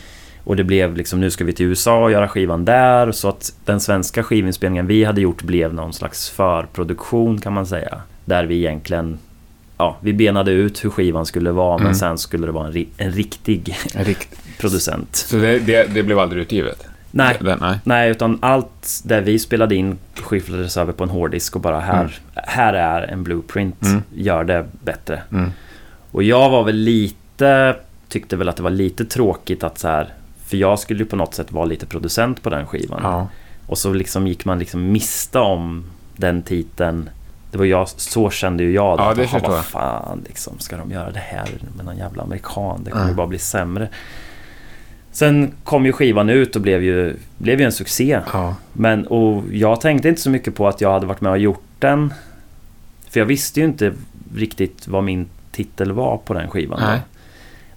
och 0.43 0.55
det 0.55 0.63
blev 0.63 0.97
liksom 0.97 1.19
nu 1.19 1.31
ska 1.31 1.43
vi 1.43 1.53
till 1.53 1.65
USA 1.65 2.03
och 2.03 2.11
göra 2.11 2.27
skivan 2.27 2.65
där 2.65 3.11
så 3.11 3.29
att 3.29 3.53
den 3.65 3.79
svenska 3.79 4.23
skivinspelningen 4.23 4.87
vi 4.87 5.03
hade 5.03 5.21
gjort 5.21 5.41
blev 5.43 5.73
någon 5.73 5.93
slags 5.93 6.29
förproduktion 6.29 7.41
kan 7.41 7.53
man 7.53 7.65
säga. 7.65 8.01
Där 8.25 8.43
vi 8.45 8.55
egentligen 8.57 9.17
Ja, 9.77 9.97
vi 10.01 10.13
benade 10.13 10.51
ut 10.51 10.83
hur 10.85 10.89
skivan 10.89 11.25
skulle 11.25 11.51
vara 11.51 11.77
men 11.77 11.85
Mm. 11.87 11.95
sen 11.95 12.17
skulle 12.17 12.45
det 12.45 12.51
vara 12.51 12.67
en, 12.67 12.73
ri- 12.73 12.87
en 12.97 13.11
riktig 13.11 13.75
Rikt. 13.95 14.35
producent. 14.59 15.15
Så 15.15 15.35
det, 15.35 15.59
det, 15.59 15.93
det 15.93 16.03
blev 16.03 16.19
aldrig 16.19 16.41
utgivet? 16.41 16.85
Nej, 17.11 17.37
Den, 17.41 17.57
nej. 17.61 17.77
Nej, 17.83 18.11
utan 18.11 18.39
allt 18.41 19.01
där 19.03 19.21
vi 19.21 19.39
spelade 19.39 19.75
in 19.75 19.97
skifflades 20.15 20.77
över 20.77 20.93
på 20.93 21.03
en 21.03 21.09
hårddisk 21.09 21.55
och 21.55 21.61
bara 21.61 21.79
här, 21.79 21.99
Mm. 21.99 22.11
här 22.35 22.73
är 22.73 23.01
en 23.01 23.23
blueprint. 23.23 23.81
Mm. 23.83 24.01
Gör 24.13 24.43
det 24.43 24.65
bättre. 24.83 25.21
Mm. 25.31 25.51
Och 26.11 26.23
jag 26.23 26.49
var 26.49 26.63
väl 26.63 26.75
lite, 26.75 27.15
tyckte 28.09 28.35
väl 28.35 28.49
att 28.49 28.55
det 28.57 28.63
var 28.63 28.69
lite 28.69 29.05
tråkigt 29.05 29.63
att 29.63 29.77
så 29.79 29.87
här, 29.87 30.13
för 30.45 30.57
jag 30.57 30.79
skulle 30.79 30.99
ju 30.99 31.05
på 31.05 31.15
något 31.15 31.33
sätt 31.33 31.51
vara 31.51 31.65
lite 31.65 31.85
producent 31.85 32.41
på 32.43 32.49
den 32.49 32.67
skivan. 32.67 32.99
Ja. 33.03 33.27
Och 33.67 33.77
så 33.77 33.93
liksom 33.93 34.27
gick 34.27 34.45
man 34.45 34.59
liksom 34.59 34.91
miste 34.91 35.39
om 35.39 35.83
den 36.17 36.41
titeln. 36.41 37.09
Det 37.51 37.57
var 37.57 37.65
jag, 37.65 37.89
så 37.89 38.29
kände 38.29 38.63
ju 38.63 38.71
jag. 38.71 38.99
Ja, 38.99 39.09
att, 39.09 39.15
det 39.15 39.21
"Jaha, 39.21 39.27
förstår 39.31 39.49
vad 39.49 39.57
jag. 39.57 39.65
fan 39.65 40.21
liksom, 40.27 40.59
ska 40.59 40.77
de 40.77 40.91
göra 40.91 41.11
det 41.11 41.19
här 41.19 41.49
med 41.75 41.85
någon 41.85 41.97
jävla 41.97 42.23
amerikan? 42.23 42.81
Det 42.83 42.91
kommer 42.91 43.03
Mm. 43.03 43.13
ju 43.13 43.15
bara 43.17 43.27
bli 43.27 43.39
sämre. 43.39 43.89
Sen 45.11 45.51
kom 45.63 45.85
ju 45.85 45.91
skivan 45.91 46.29
ut 46.29 46.55
och 46.55 46.61
blev 46.61 46.83
ju, 46.83 47.15
blev 47.37 47.59
ju 47.59 47.65
en 47.65 47.71
succé. 47.71 48.19
Ja. 48.33 48.55
Men 48.73 49.07
och 49.07 49.43
jag 49.51 49.81
tänkte 49.81 50.09
inte 50.09 50.21
så 50.21 50.29
mycket 50.29 50.55
på 50.55 50.67
att 50.67 50.81
jag 50.81 50.91
hade 50.91 51.05
varit 51.05 51.21
med 51.21 51.31
och 51.31 51.37
gjort 51.37 51.63
den. 51.79 52.13
För 53.09 53.19
jag 53.19 53.25
visste 53.27 53.59
ju 53.59 53.65
inte 53.65 53.93
riktigt 54.35 54.87
vad 54.87 55.03
min 55.03 55.27
titel 55.51 55.91
var 55.91 56.17
på 56.17 56.33
den 56.33 56.49
skivan. 56.49 56.79
då. 56.79 56.85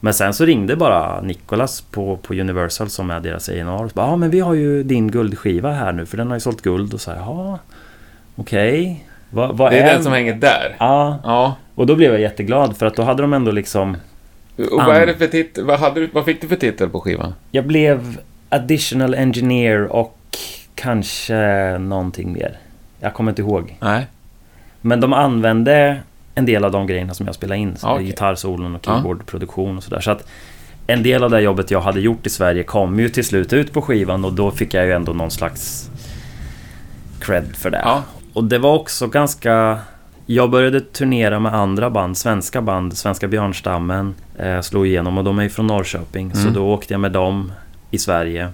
Men 0.01 0.15
sen 0.15 0.35
så 0.35 0.45
ringde 0.45 0.77
bara 0.77 1.21
Nicholas 1.21 1.81
på, 1.81 2.17
på 2.17 2.35
Universal 2.35 2.89
som 2.89 3.11
är 3.11 3.21
deras 3.21 3.49
A&R 3.49 3.91
Ja 3.95 4.17
men 4.17 4.31
vi 4.31 4.41
har 4.41 4.55
ju 4.55 4.83
din 4.83 5.11
guldskiva 5.11 5.73
här 5.73 5.93
nu 5.93 6.07
för 6.07 6.17
den 6.17 6.27
har 6.27 6.37
ju 6.37 6.41
sålt 6.41 6.63
guld 6.63 6.95
och 6.95 7.01
så 7.01 7.11
här, 7.11 7.19
ja 7.19 7.59
Okej. 8.37 9.05
Vad, 9.31 9.57
vad 9.57 9.73
Det 9.73 9.79
är 9.79 9.95
den 9.95 10.03
som 10.05 10.13
hänger 10.13 10.35
där? 10.35 10.77
Ja, 10.79 11.19
Ja. 11.25 11.55
och 11.75 11.87
då 11.87 11.97
blev 11.97 12.13
jag 12.13 12.21
jätteglad 12.21 12.77
för 12.77 12.87
att 12.87 12.97
då 12.97 13.03
hade 13.03 13.23
de 13.23 13.33
ändå 13.33 13.51
liksom 13.51 13.97
Och 14.57 14.85
vad 14.87 14.97
är 14.97 15.07
det 15.07 15.15
för 15.15 15.27
titel? 15.27 15.65
Vad, 15.65 15.79
hade 15.81 16.01
du, 16.01 16.09
vad 16.13 16.25
fick 16.25 16.41
du 16.41 16.49
för 16.49 16.57
titel 16.57 16.89
på 16.89 17.01
skivan? 17.01 17.35
Jag 17.51 17.67
blev 17.67 18.19
additional 18.49 19.15
engineer 19.15 19.85
och 19.93 20.19
kanske 20.75 21.79
någonting 21.79 22.33
mer. 22.33 22.59
Jag 23.01 23.15
kommer 23.15 23.33
inte 23.33 23.43
ihåg. 23.43 23.77
Nej. 23.81 24.07
Men 24.81 25.01
de 25.01 25.13
använde 25.13 25.97
en 26.39 26.47
del 26.47 26.65
av 26.65 26.71
de 26.73 26.87
grejerna 26.87 27.15
som 27.15 27.27
jag 27.27 27.35
spelade 27.35 27.61
in. 27.61 27.77
Så 27.77 27.87
Ja, 27.87 27.95
okej. 27.95 28.07
Gitarrsolon 28.07 28.75
och 28.75 28.81
Ja. 28.87 28.95
keyboardproduktion 28.95 29.77
och 29.77 29.83
sådär. 29.85 30.01
Så 30.01 30.11
att 30.11 30.27
en 30.87 31.03
del 31.03 31.25
av 31.25 31.31
det 31.31 31.41
jobbet 31.41 31.71
jag 31.71 31.81
hade 31.81 32.01
gjort 32.01 32.27
i 32.27 32.31
Sverige 32.31 32.63
kom 32.63 33.01
ju 33.01 33.09
till 33.09 33.25
slut 33.25 33.53
ut 33.53 33.73
på 33.73 33.83
skivan 33.83 34.25
och 34.25 34.33
då 34.33 34.51
fick 34.51 34.75
jag 34.75 34.87
ju 34.87 34.93
ändå 34.93 35.13
någon 35.13 35.31
slags 35.31 35.91
cred 37.21 37.57
för 37.57 37.71
det. 37.71 37.81
Ja. 37.85 38.03
Och 38.33 38.45
det 38.45 38.59
var 38.59 38.75
också 38.75 39.07
ganska... 39.07 39.79
Jag 40.27 40.51
började 40.51 40.81
turnera 40.81 41.39
med 41.41 41.55
andra 41.55 41.91
band, 41.91 42.17
svenska 42.17 42.63
band, 42.63 42.97
Svenska 42.97 43.29
Björnstammen 43.29 44.15
eh, 44.39 44.61
slog 44.61 44.87
igenom 44.87 45.19
och 45.19 45.25
de 45.25 45.39
är 45.39 45.43
ju 45.43 45.49
från 45.49 45.67
Norrköping. 45.67 46.35
Så 46.35 46.41
Mm. 46.41 46.53
då 46.55 46.67
åkte 46.73 46.95
jag 46.95 47.01
med 47.01 47.13
dem 47.13 47.53
i 47.91 47.99
Sverige 47.99 48.49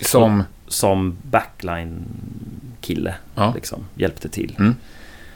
Som... 0.00 0.42
som 0.68 1.16
backline-kille. 1.22 3.14
Ja. 3.34 3.52
Liksom, 3.54 3.84
hjälpte 3.94 4.28
till. 4.28 4.54
Mm. 4.58 4.74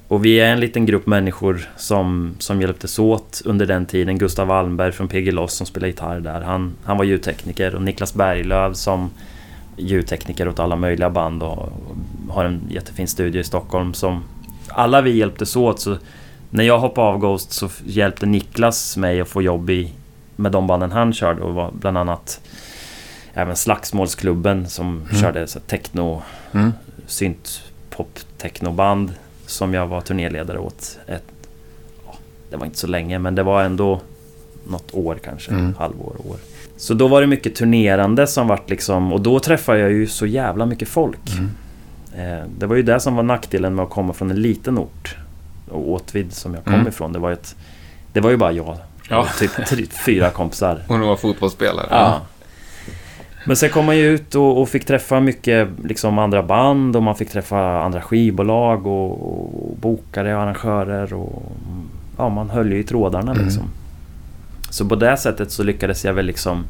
Och 0.09 0.25
vi 0.25 0.41
är 0.41 0.53
en 0.53 0.61
liten 0.61 0.87
grupp 0.87 1.07
människor 1.07 1.69
som, 1.77 2.35
som 2.39 2.61
hjälptes 2.61 2.99
åt 2.99 3.43
under 3.45 3.67
den 3.67 3.87
tiden. 3.87 4.19
Gustav 4.19 4.51
Almberg 4.51 4.93
från 4.93 5.09
PG 5.09 5.33
Loss 5.33 5.55
som 5.55 5.67
spelar 5.67 5.87
gitarr 5.89 6.21
där. 6.21 6.41
Han, 6.41 6.73
han 6.85 6.97
var 6.97 7.05
ljudtekniker. 7.05 7.75
Och 7.75 7.83
Niklas 7.83 8.15
Berglöf 8.15 8.77
som 8.77 9.11
ljudtekniker 9.77 10.49
åt 10.49 10.59
alla 10.59 10.77
möjliga 10.77 11.11
band 11.11 11.43
och, 11.43 11.59
och 11.59 11.97
har 12.35 12.45
en 12.45 12.61
jättefin 12.71 13.09
studio 13.09 13.41
i 13.41 13.45
Stockholm 13.45 13.95
som... 13.95 14.25
Alla 14.69 15.01
vi 15.01 15.17
hjälptes 15.17 15.57
åt 15.57 15.81
så 15.81 15.97
när 16.51 16.65
jag 16.65 16.79
hoppade 16.79 17.07
av 17.09 17.19
Ghost 17.19 17.53
så 17.53 17.69
hjälpte 17.85 18.27
Niklas 18.27 18.97
mig 18.97 19.21
att 19.21 19.29
få 19.29 19.43
jobb 19.43 19.71
i, 19.71 19.93
med 20.37 20.53
de 20.53 20.67
banden 20.67 20.93
han 20.93 21.13
körde 21.13 21.43
och 21.43 21.55
var 21.55 21.71
bland 21.73 21.99
annat 21.99 22.41
även 23.35 23.57
Slagsmålsklubben 23.57 24.69
som 24.69 25.03
Mm. 25.11 25.23
körde 25.23 25.47
så 25.47 25.61
techno 25.61 26.23
Mm. 26.53 26.73
synt 27.07 27.63
pop 27.91 28.19
technoband 28.39 29.13
som 29.47 29.75
jag 29.75 29.87
var 29.87 30.01
turnéledare 30.01 30.59
åt. 30.59 30.99
Ett, 31.07 31.25
ja, 32.07 32.15
det 32.51 32.57
var 32.57 32.67
inte 32.67 32.79
så 32.79 32.87
länge 32.87 33.19
men 33.19 33.35
det 33.35 33.43
var 33.43 33.63
ändå 33.63 34.01
något 34.69 34.95
år 34.95 35.19
kanske, 35.25 35.51
Mm. 35.51 35.75
halvår, 35.79 36.17
år. 36.29 36.37
Så 36.77 36.95
då 36.95 37.09
var 37.09 37.21
det 37.21 37.27
mycket 37.27 37.55
turnerande 37.55 38.27
som 38.27 38.49
vart 38.49 38.71
liksom 38.71 39.13
och 39.13 39.21
då 39.21 39.41
träffade 39.41 39.79
jag 39.79 39.91
ju 39.93 40.07
så 40.07 40.27
jävla 40.27 40.67
mycket 40.67 40.89
folk. 40.89 41.31
Mm. 41.39 41.51
Eh, 42.41 42.45
det 42.59 42.67
var 42.67 42.77
ju 42.77 42.83
det 42.83 43.01
som 43.01 43.17
var 43.17 43.23
nackdelen 43.23 43.75
med 43.75 43.83
att 43.83 43.91
komma 43.91 44.13
från 44.13 44.31
en 44.31 44.43
liten 44.43 44.79
ort. 44.79 45.17
Och 45.71 45.93
Åtvid 45.93 46.33
som 46.33 46.55
jag 46.55 46.65
kom 46.65 46.75
Mm. 46.75 46.87
ifrån. 46.89 47.13
Det 47.13 47.19
var, 47.19 47.31
ett, 47.33 47.57
det 48.13 48.21
var 48.21 48.31
ju 48.31 48.37
bara 48.37 48.53
jag 48.53 48.79
Ja. 49.09 49.27
typ 49.39 49.67
tre, 49.67 49.87
fyra 50.07 50.31
kompisar. 50.31 50.83
Och 50.89 50.99
några 50.99 51.17
fotbollsspelare. 51.17 51.87
Ja. 51.91 52.21
Men 53.47 53.57
sen 53.57 53.71
kom 53.71 53.87
man 53.87 53.97
ju 53.97 54.07
ut 54.09 54.35
och, 54.35 54.61
och 54.61 54.69
fick 54.69 54.85
träffa 54.85 55.21
mycket 55.21 55.69
liksom 55.85 56.19
andra 56.19 56.43
band 56.43 56.97
och 56.97 57.03
man 57.03 57.15
fick 57.17 57.31
träffa 57.31 57.81
andra 57.83 58.03
skivbolag 58.03 58.87
och, 58.87 59.11
och 59.71 59.77
bokare 59.77 60.37
och 60.37 60.43
arrangörer 60.43 61.15
och 61.15 61.53
ja, 62.19 62.29
man 62.29 62.51
höll 62.51 62.73
ju 62.73 62.79
i 62.79 62.85
trådarna 62.85 63.33
Mm. 63.33 63.45
liksom. 63.45 63.63
Så 64.71 64.89
på 64.89 64.95
det 64.95 65.17
sättet 65.17 65.51
så 65.51 65.63
lyckades 65.63 66.05
jag 66.05 66.13
väl 66.13 66.27
liksom 66.27 66.65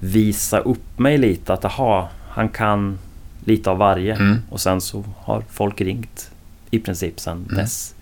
visa 0.00 0.58
upp 0.58 0.98
mig 0.98 1.18
lite 1.18 1.52
att 1.52 1.64
aha, 1.64 2.08
han 2.28 2.48
kan 2.48 2.98
lite 3.44 3.70
av 3.70 3.78
varje. 3.78 4.14
Mm. 4.14 4.36
Och 4.50 4.60
sen 4.60 4.80
så 4.80 5.04
har 5.18 5.42
folk 5.50 5.80
ringt 5.80 6.30
i 6.70 6.78
princip 6.78 7.20
sen 7.20 7.36
Mm. 7.36 7.56
dess. 7.56 7.94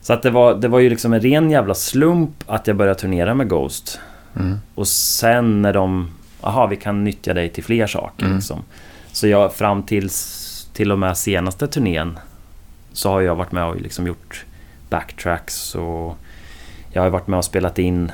Så 0.00 0.12
att 0.12 0.22
det 0.22 0.30
var, 0.30 0.54
det 0.54 0.68
var 0.68 0.78
ju 0.78 0.90
liksom 0.90 1.12
en 1.12 1.20
ren 1.20 1.50
jävla 1.50 1.74
slump 1.74 2.30
att 2.46 2.66
jag 2.66 2.76
började 2.76 3.00
turnera 3.00 3.34
med 3.34 3.48
Ghost. 3.48 4.00
Mm. 4.36 4.58
Och 4.74 4.88
sen 4.88 5.62
när 5.62 5.72
de... 5.72 6.08
Aha, 6.42 6.66
vi 6.66 6.76
kan 6.76 7.04
nyttja 7.04 7.34
dig 7.34 7.48
till 7.48 7.64
fler 7.64 7.86
saker 7.86 8.24
Mm. 8.24 8.36
liksom. 8.36 8.62
Så 9.12 9.28
jag 9.28 9.54
fram 9.54 9.82
tills 9.82 10.38
till 10.72 10.92
och 10.92 10.98
med 10.98 11.16
senaste 11.16 11.66
turnén 11.68 12.18
så 12.92 13.10
har 13.10 13.20
jag 13.20 13.34
varit 13.34 13.52
med 13.52 13.64
och 13.64 13.80
liksom 13.80 14.06
gjort 14.06 14.44
backtracks 14.90 15.74
och 15.74 16.16
jag 16.92 17.02
har 17.02 17.10
varit 17.10 17.26
med 17.26 17.38
och 17.38 17.44
spelat 17.44 17.78
in 17.78 18.12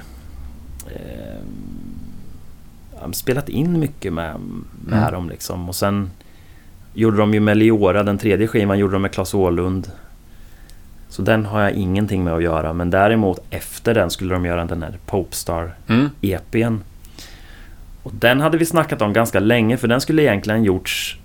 eh, 0.87 1.43
spelat 3.13 3.49
in 3.49 3.81
mycket 3.81 4.13
med, 4.13 4.35
med 4.87 4.99
Mm. 4.99 5.13
dem 5.13 5.29
liksom. 5.29 5.69
Och 5.69 5.75
sen 5.77 6.11
gjorde 6.95 7.17
de 7.17 7.35
ju 7.35 7.41
Meliora, 7.41 8.03
den 8.03 8.19
tredje 8.19 8.47
skivan 8.49 8.79
gjorde 8.79 8.93
de 8.93 9.03
med 9.03 9.13
Clas 9.13 9.35
Åhlund. 9.35 9.91
Så 11.09 11.23
den 11.23 11.47
har 11.47 11.61
jag 11.63 11.73
ingenting 11.73 12.25
med 12.25 12.35
att 12.35 12.43
göra. 12.43 12.73
Men 12.73 12.91
däremot 12.91 13.41
efter 13.51 13.95
den 13.95 14.11
skulle 14.11 14.35
de 14.35 14.45
göra 14.45 14.65
den 14.65 14.83
här 14.83 14.99
Popestar 15.07 15.75
Mm. 15.89 16.09
Och 18.03 18.13
den 18.15 18.41
hade 18.41 18.59
vi 18.59 18.67
snackat 18.67 19.03
om 19.03 19.13
ganska 19.13 19.41
länge 19.41 19.77
för 19.77 19.89
den 19.89 20.01
skulle 20.01 20.23
egentligen 20.23 20.65
gjorts 20.65 21.19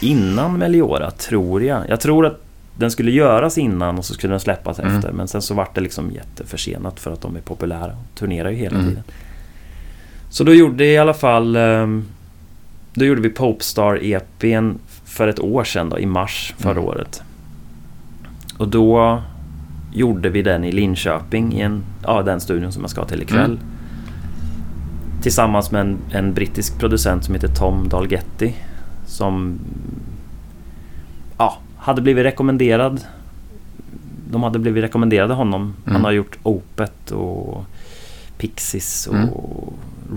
innan 0.00 0.58
Meliora, 0.58 1.10
tror 1.10 1.62
jag. 1.62 1.82
Jag 1.88 2.00
tror 2.00 2.26
att 2.26 2.40
den 2.78 2.90
skulle 2.90 3.10
göras 3.10 3.58
innan 3.58 3.98
och 3.98 4.04
så 4.04 4.14
skulle 4.14 4.32
den 4.32 4.40
släppas 4.40 4.78
Mm. 4.78 4.96
efter. 4.96 5.12
Men 5.12 5.28
sen 5.28 5.42
så 5.42 5.54
vart 5.54 5.74
det 5.74 5.80
liksom 5.80 6.10
jätteförsenat 6.10 7.00
för 7.00 7.12
att 7.12 7.20
de 7.20 7.36
är 7.36 7.40
populära 7.40 7.86
och 7.86 8.18
turnerar 8.18 8.50
ju 8.50 8.56
hela 8.56 8.76
Mm. 8.76 8.88
tiden. 8.88 9.02
Så 10.30 10.44
då 10.44 10.54
gjorde 10.54 10.84
i 10.86 10.98
alla 10.98 11.14
fall... 11.14 11.56
ehm, 11.56 12.04
Då 12.96 13.04
gjorde 13.04 13.20
vi 13.20 13.30
Popestar 13.30 13.98
EPn 14.04 14.70
för 15.04 15.28
ett 15.28 15.40
år 15.40 15.64
sedan 15.64 15.88
då, 15.90 15.98
i 15.98 16.06
mars 16.06 16.54
förra 16.58 16.72
Mm. 16.72 16.84
året. 16.84 17.22
Och 18.58 18.68
då 18.68 19.22
gjorde 19.94 20.28
vi 20.28 20.42
den 20.42 20.64
i 20.64 20.72
Linköping 20.72 21.52
i 21.54 21.60
en, 21.60 21.82
ja, 22.06 22.22
den 22.22 22.40
studion 22.40 22.72
som 22.72 22.82
jag 22.82 22.90
ska 22.90 23.04
till 23.04 23.22
ikväll. 23.22 23.44
Mm. 23.50 23.58
Tillsammans 25.24 25.70
med 25.70 25.80
en, 25.80 25.98
en 26.10 26.34
brittisk 26.34 26.78
producent 26.78 27.24
som 27.24 27.34
heter 27.34 27.48
Tom 27.48 27.88
Dalgetti. 27.88 28.54
Som 29.06 29.58
ja, 31.38 31.58
hade 31.76 32.02
blivit 32.02 32.24
rekommenderad. 32.24 33.00
De 34.30 34.42
hade 34.42 34.58
blivit 34.58 34.84
rekommenderade 34.84 35.34
honom. 35.34 35.74
Han 35.84 35.94
Mm. 35.94 36.04
har 36.04 36.12
gjort 36.12 36.38
Opet 36.42 37.10
och 37.10 37.64
Pixies 38.38 39.06
och 39.06 39.14
Mm. 39.14 39.28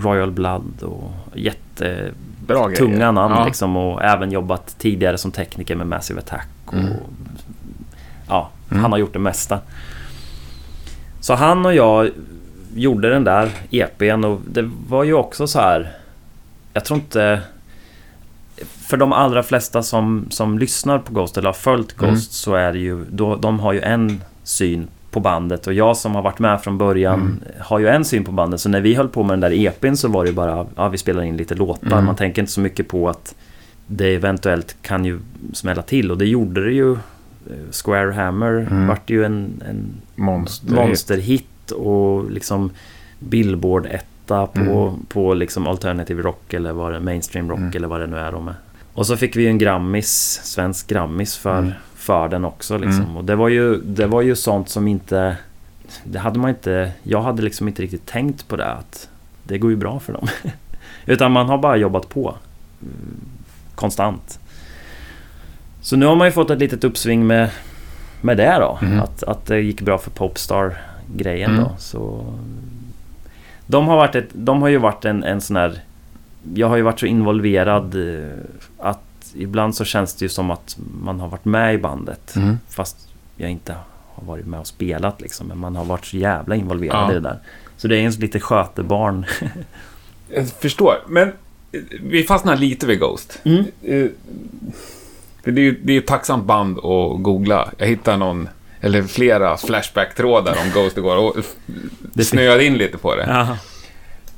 Royal 0.00 0.30
Blood 0.30 0.82
och 0.82 1.10
jätte 1.34 2.10
Bra 2.46 2.70
tunga 2.78 3.12
namn 3.12 3.34
Ja. 3.38 3.44
liksom 3.44 3.76
och 3.76 4.02
även 4.04 4.32
jobbat 4.32 4.78
tidigare 4.78 5.18
som 5.18 5.30
tekniker 5.30 5.76
med 5.76 5.86
Massive 5.86 6.20
Attack. 6.20 6.48
Och, 6.66 6.74
Mm. 6.74 6.92
Ja, 8.28 8.50
Mm. 8.70 8.82
han 8.82 8.92
har 8.92 8.98
gjort 8.98 9.12
det 9.12 9.18
mesta. 9.18 9.60
Så 11.20 11.34
han 11.34 11.66
och 11.66 11.74
jag 11.74 12.10
gjorde 12.74 13.10
den 13.10 13.24
där 13.24 13.50
EPn 13.70 14.24
och 14.24 14.40
det 14.50 14.70
var 14.88 15.04
ju 15.04 15.14
också 15.14 15.46
så 15.46 15.58
här... 15.60 15.92
Jag 16.72 16.84
tror 16.84 16.98
inte... 16.98 17.40
För 18.88 18.96
de 18.96 19.12
allra 19.12 19.42
flesta 19.42 19.82
som, 19.82 20.26
som 20.30 20.58
lyssnar 20.58 20.98
på 20.98 21.12
Ghost 21.14 21.36
eller 21.38 21.48
har 21.48 21.52
följt 21.54 21.92
Ghost 21.92 22.02
Mm. 22.02 22.20
så 22.20 22.54
är 22.54 22.72
det 22.72 22.78
ju... 22.78 23.04
Då, 23.10 23.36
de 23.36 23.60
har 23.60 23.72
ju 23.72 23.80
en 23.80 24.20
syn 24.42 24.88
på 25.10 25.20
bandet 25.20 25.66
och 25.66 25.72
jag 25.72 25.96
som 25.96 26.14
har 26.14 26.22
varit 26.22 26.38
med 26.38 26.60
från 26.62 26.78
början 26.78 27.20
Mm. 27.20 27.40
har 27.60 27.78
ju 27.78 27.88
en 27.88 28.04
syn 28.04 28.24
på 28.24 28.32
bandet. 28.32 28.60
Så 28.60 28.68
när 28.68 28.80
vi 28.80 28.94
höll 28.94 29.08
på 29.08 29.22
med 29.22 29.32
den 29.38 29.50
där 29.50 29.66
EPn 29.66 29.94
så 29.94 30.08
var 30.08 30.24
det 30.24 30.28
ju 30.30 30.34
bara... 30.36 30.66
Ja, 30.76 30.88
vi 30.88 30.98
spelar 30.98 31.22
in 31.22 31.36
lite 31.36 31.54
låtar. 31.54 31.92
Mm. 31.92 32.04
Man 32.04 32.16
tänker 32.16 32.42
inte 32.42 32.52
så 32.52 32.60
mycket 32.60 32.88
på 32.88 33.08
att 33.08 33.34
det 33.86 34.14
eventuellt 34.14 34.76
kan 34.82 35.04
ju 35.04 35.18
smälla 35.52 35.82
till 35.82 36.10
och 36.10 36.18
det 36.18 36.26
gjorde 36.26 36.64
det 36.64 36.72
ju. 36.72 36.92
Eh, 36.92 36.98
Square 37.84 38.12
Hammer 38.12 38.52
Mm. 38.70 38.86
vart 38.86 39.10
ju 39.10 39.24
en, 39.24 39.62
en 39.68 39.86
Monster. 40.16 40.74
monsterhit 40.74 41.46
och 41.70 42.30
liksom 42.30 42.70
Billboard 43.18 43.86
etta 43.86 44.46
på, 44.46 44.60
Mm. 44.60 45.06
på 45.08 45.34
liksom 45.34 45.66
alternative 45.66 46.22
rock 46.22 46.52
eller 46.54 46.72
vad 46.72 46.92
det 46.92 47.00
mainstream 47.00 47.48
rock 47.50 47.58
Mm. 47.58 47.72
eller 47.76 47.88
vad 47.88 48.00
det 48.00 48.06
nu 48.06 48.16
är 48.18 48.32
de 48.32 48.48
är. 48.48 48.54
Och 48.92 49.06
så 49.06 49.16
fick 49.16 49.36
vi 49.36 49.42
ju 49.42 49.48
en 49.48 49.58
Grammis, 49.58 50.40
svensk 50.44 50.86
Grammis 50.88 51.36
för, 51.36 51.58
Mm. 51.58 51.72
för 51.94 52.28
den 52.28 52.44
också 52.44 52.78
liksom. 52.78 53.04
Mm. 53.04 53.16
Och 53.16 53.24
det 53.24 53.36
var, 53.36 53.48
ju, 53.48 53.76
det 53.80 54.06
var 54.06 54.22
ju 54.22 54.36
sånt 54.36 54.68
som 54.68 54.88
inte... 54.88 55.36
Det 56.04 56.18
hade 56.18 56.38
man 56.38 56.50
inte... 56.50 56.92
Jag 57.02 57.22
hade 57.22 57.42
liksom 57.42 57.68
inte 57.68 57.82
riktigt 57.82 58.06
tänkt 58.06 58.48
på 58.48 58.56
det 58.56 58.66
att 58.72 59.08
det 59.42 59.58
går 59.58 59.70
ju 59.70 59.76
bra 59.76 60.00
för 60.00 60.12
dem. 60.12 60.28
Utan 61.06 61.32
man 61.32 61.46
har 61.48 61.58
bara 61.58 61.76
jobbat 61.76 62.08
på. 62.08 62.34
mm, 62.82 63.20
Konstant. 63.74 64.38
Så 65.80 65.96
nu 65.96 66.06
har 66.06 66.16
man 66.16 66.26
ju 66.26 66.32
fått 66.32 66.50
ett 66.50 66.58
litet 66.58 66.84
uppsving 66.84 67.26
med, 67.26 67.50
med 68.20 68.36
det 68.36 68.56
då. 68.60 68.78
Mm. 68.82 69.00
Att, 69.00 69.22
att 69.22 69.46
det 69.46 69.60
gick 69.60 69.80
bra 69.80 69.98
för 69.98 70.10
Popstar-grejen 71.08 71.50
Mm. 71.50 71.64
då. 71.64 71.70
Så... 71.78 72.34
De 73.66 73.86
har, 73.88 73.96
varit 73.96 74.14
ett, 74.14 74.28
de 74.32 74.62
har 74.62 74.68
ju 74.68 74.78
varit 74.78 75.04
en, 75.04 75.24
en 75.24 75.40
sån 75.40 75.56
här... 75.56 75.80
Jag 76.54 76.68
har 76.68 76.76
ju 76.76 76.82
varit 76.82 77.00
så 77.00 77.06
involverad 77.06 77.94
eh, 77.94 78.30
att 78.78 79.32
ibland 79.34 79.74
så 79.74 79.84
känns 79.84 80.14
det 80.14 80.24
ju 80.24 80.28
som 80.28 80.50
att 80.50 80.78
man 81.02 81.20
har 81.20 81.28
varit 81.28 81.44
med 81.44 81.74
i 81.74 81.78
bandet. 81.78 82.36
Mm. 82.36 82.58
Fast 82.68 83.08
jag 83.36 83.50
inte 83.50 83.74
har 84.14 84.26
varit 84.26 84.46
med 84.46 84.60
och 84.60 84.66
spelat 84.66 85.20
liksom. 85.20 85.46
Men 85.46 85.58
man 85.58 85.76
har 85.76 85.84
varit 85.84 86.04
så 86.06 86.16
jävla 86.16 86.54
involverad 86.56 86.96
Ja. 86.96 87.10
i 87.10 87.14
det 87.14 87.20
där. 87.20 87.38
Så 87.76 87.88
det 87.88 87.96
är 87.96 88.00
en 88.06 88.12
lite 88.12 88.40
skötebarn. 88.40 89.26
Jag 90.34 90.48
förstår, 90.48 90.94
men 91.08 91.28
eh, 91.72 91.80
vi 92.02 92.22
fastnar 92.24 92.56
lite 92.56 92.86
vid 92.86 92.98
Ghost. 93.00 93.40
Mm. 93.44 93.64
Eh, 93.82 94.06
det 95.44 95.60
är 95.60 95.64
ju 95.64 95.80
det 95.82 95.92
är 95.92 95.98
ett 95.98 96.06
tacksamt 96.06 96.44
band 96.44 96.78
att 96.78 97.22
googla. 97.22 97.68
Jag 97.78 97.86
hittade 97.86 98.16
någon, 98.16 98.48
eller 98.80 99.02
flera 99.02 99.56
Flashback-trådar 99.56 100.52
om 100.64 100.70
Ghost 100.82 100.96
igår 100.98 101.16
och 101.16 101.36
snöade 102.24 102.64
in 102.64 102.74
lite 102.78 102.98
på 102.98 103.16
det. 103.16 103.24
Jaha. 103.28 103.58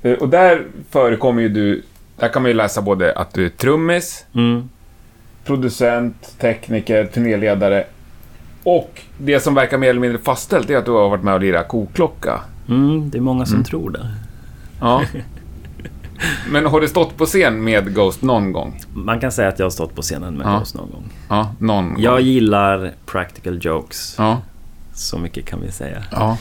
Eh, 0.03 0.13
Och 0.13 0.29
där 0.29 0.63
förekommer 0.91 1.43
ju 1.43 1.49
du, 1.49 1.83
där 2.17 2.29
kan 2.29 2.43
man 2.43 2.51
ju 2.51 2.55
läsa 2.57 2.83
både 2.83 3.13
att 3.13 3.35
du 3.35 3.45
är 3.47 3.51
trummis, 3.51 4.25
Mm. 4.35 4.69
producent, 5.45 6.35
tekniker, 6.39 7.05
turnéledare 7.05 7.85
och 8.65 9.01
det 9.19 9.41
som 9.41 9.55
verkar 9.55 9.79
mer 9.79 9.91
eller 9.91 10.01
mindre 10.01 10.19
fastställt 10.19 10.71
är 10.71 10.77
att 10.77 10.85
du 10.85 10.91
har 10.91 11.09
varit 11.09 11.23
med 11.23 11.35
och 11.35 11.41
lirat 11.41 11.69
koklocka. 11.69 12.41
Mm, 12.69 13.11
det 13.11 13.19
är 13.19 13.23
många 13.23 13.47
som 13.47 13.55
Mm. 13.55 13.65
tror 13.65 13.91
det. 13.91 14.07
Ja. 14.81 15.03
Men 16.49 16.67
har 16.67 16.81
du 16.81 16.89
stått 16.89 17.17
på 17.17 17.27
scen 17.27 17.65
med 17.65 17.95
Ghost 17.95 18.23
någon 18.23 18.53
gång? 18.53 18.81
Man 18.95 19.21
kan 19.21 19.33
säga 19.33 19.49
att 19.49 19.59
jag 19.59 19.67
har 19.67 19.71
stått 19.71 19.95
på 19.95 20.03
scenen 20.03 20.35
med 20.35 20.47
Ja. 20.47 20.59
Ghost 20.59 20.75
någon 20.75 20.91
gång. 20.91 21.11
Ja, 21.29 21.55
någon 21.59 21.89
gång. 21.89 22.03
Jag 22.03 22.21
gillar 22.21 22.93
practical 23.07 23.59
jokes. 23.63 24.15
Ja. 24.19 24.41
Så 24.95 25.19
mycket 25.19 25.47
kan 25.47 25.61
vi 25.61 25.73
säga. 25.73 26.03
Ja. 26.13 26.37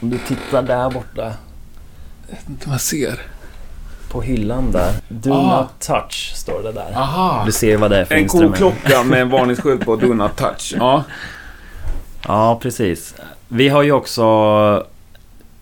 Om 0.00 0.10
du 0.10 0.18
tittar 0.18 0.62
där 0.62 0.90
borta 0.90 1.32
Man 2.64 2.78
ser. 2.78 3.20
på 4.10 4.22
hyllan 4.22 4.72
där. 4.72 4.92
Do 5.08 5.32
Ah. 5.32 5.60
not 5.60 5.68
touch 5.80 6.32
står 6.34 6.62
det 6.62 6.72
där. 6.72 6.92
Aha. 6.96 7.42
Du 7.46 7.52
ser 7.52 7.76
vad 7.76 7.90
det 7.90 7.96
är 7.98 8.04
för 8.04 8.14
En 8.14 8.22
instrument. 8.22 8.52
koklocka 8.58 9.02
med 9.04 9.20
en 9.22 9.30
varningsskylt 9.30 9.84
på 9.84 9.96
Do 9.96 10.14
Not 10.14 10.36
Touch. 10.36 10.74
Ja. 10.78 11.04
Ja, 12.26 12.58
precis. 12.62 13.14
Vi 13.48 13.68
har 13.68 13.82
ju 13.82 13.92
också... 13.92 14.22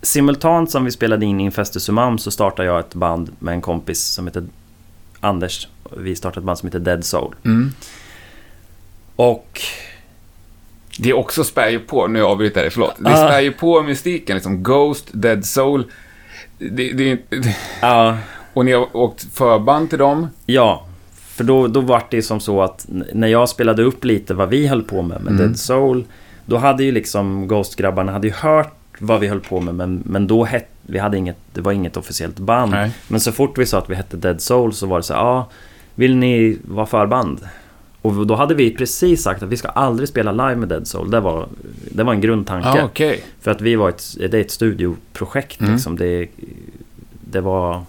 Simultant 0.01 0.71
som 0.71 0.85
vi 0.85 0.91
spelade 0.91 1.25
in 1.25 1.39
i 1.39 1.43
Infestus 1.43 1.83
Sumam 1.83 2.17
så 2.17 2.31
startade 2.31 2.67
jag 2.67 2.79
ett 2.79 2.93
band 2.95 3.31
med 3.39 3.53
en 3.53 3.61
kompis 3.61 4.03
som 4.05 4.27
heter 4.27 4.43
Anders. 5.19 5.67
Vi 5.97 6.15
startade 6.15 6.39
ett 6.39 6.45
band 6.45 6.57
som 6.57 6.67
heter 6.67 6.79
Dead 6.79 7.05
Soul. 7.05 7.35
Mm. 7.45 7.71
Och... 9.15 9.61
Det 10.99 11.09
är 11.09 11.13
också 11.13 11.43
spär 11.43 11.69
ju 11.69 11.79
på, 11.79 12.07
nu 12.07 12.23
avbryter 12.23 12.59
jag 12.59 12.63
dig, 12.65 12.71
förlåt. 12.71 12.95
Det 12.99 13.09
spär 13.09 13.39
ju 13.39 13.51
på 13.51 13.81
mystiken, 13.83 14.35
liksom 14.35 14.63
Ghost, 14.63 15.07
Dead 15.11 15.45
Soul. 15.45 15.83
Det, 16.57 16.93
det, 16.93 17.17
det, 17.29 17.55
Ja, 17.81 18.17
och 18.53 18.65
ni 18.65 18.71
har 18.71 18.97
åkt 18.97 19.27
förband 19.33 19.89
till 19.89 19.99
dem. 19.99 20.27
ja. 20.45 20.85
För 21.13 21.43
då, 21.43 21.67
då 21.67 21.81
var 21.81 22.03
det 22.09 22.21
som 22.21 22.39
så 22.39 22.61
att 22.61 22.85
när 23.13 23.27
jag 23.27 23.49
spelade 23.49 23.83
upp 23.83 24.05
lite 24.05 24.33
vad 24.33 24.49
vi 24.49 24.67
höll 24.67 24.83
på 24.83 25.01
med 25.01 25.21
med 25.21 25.33
Mm. 25.33 25.37
Dead 25.37 25.59
Soul. 25.59 26.05
Då 26.45 26.57
hade 26.57 26.83
ju 26.83 26.91
liksom 26.91 27.47
Ghost-grabbarna 27.47 28.11
hade 28.11 28.27
ju 28.27 28.33
hört 28.33 28.74
vad 28.99 29.19
vi 29.19 29.27
höll 29.27 29.39
på 29.39 29.59
med 29.61 29.75
men, 29.75 30.03
men 30.05 30.27
då 30.27 30.43
hette 30.43 30.67
vi 30.87 30.99
hade 30.99 31.17
inget, 31.17 31.37
det 31.53 31.61
var 31.61 31.71
inget 31.71 31.97
officiellt 31.97 32.39
band. 32.39 32.71
Nej. 32.71 32.91
Men 33.07 33.19
så 33.19 33.31
fort 33.31 33.57
vi 33.57 33.65
sa 33.65 33.77
att 33.77 33.89
vi 33.89 33.95
hette 33.95 34.17
Dead 34.17 34.41
Soul 34.41 34.73
så 34.73 34.87
var 34.87 34.97
det 34.97 35.03
så 35.03 35.13
ja, 35.13 35.49
vill 35.95 36.15
ni 36.15 36.57
vara 36.63 36.85
förband? 36.85 37.39
Och 38.01 38.27
då 38.27 38.35
hade 38.35 38.55
vi 38.55 38.71
precis 38.75 39.21
sagt 39.23 39.43
att 39.43 39.49
vi 39.49 39.57
ska 39.57 39.67
aldrig 39.67 40.09
spela 40.09 40.31
live 40.31 40.55
med 40.55 40.69
Dead 40.69 40.87
Soul. 40.87 41.11
Det 41.11 41.19
var, 41.19 41.47
det 41.91 42.03
var 42.03 42.13
en 42.13 42.21
grundtanke. 42.21 42.67
Ja, 42.67 42.83
okej. 42.83 43.23
För 43.41 43.51
att 43.51 43.61
vi 43.61 43.75
var 43.75 43.89
ett, 43.89 44.03
det 44.17 44.33
är 44.37 44.41
ett 44.41 44.51
studioprojekt 44.51 45.59
Mm. 45.61 45.73
liksom. 45.73 45.95
Det, 45.97 46.27
det 47.31 47.41
var, 47.41 47.83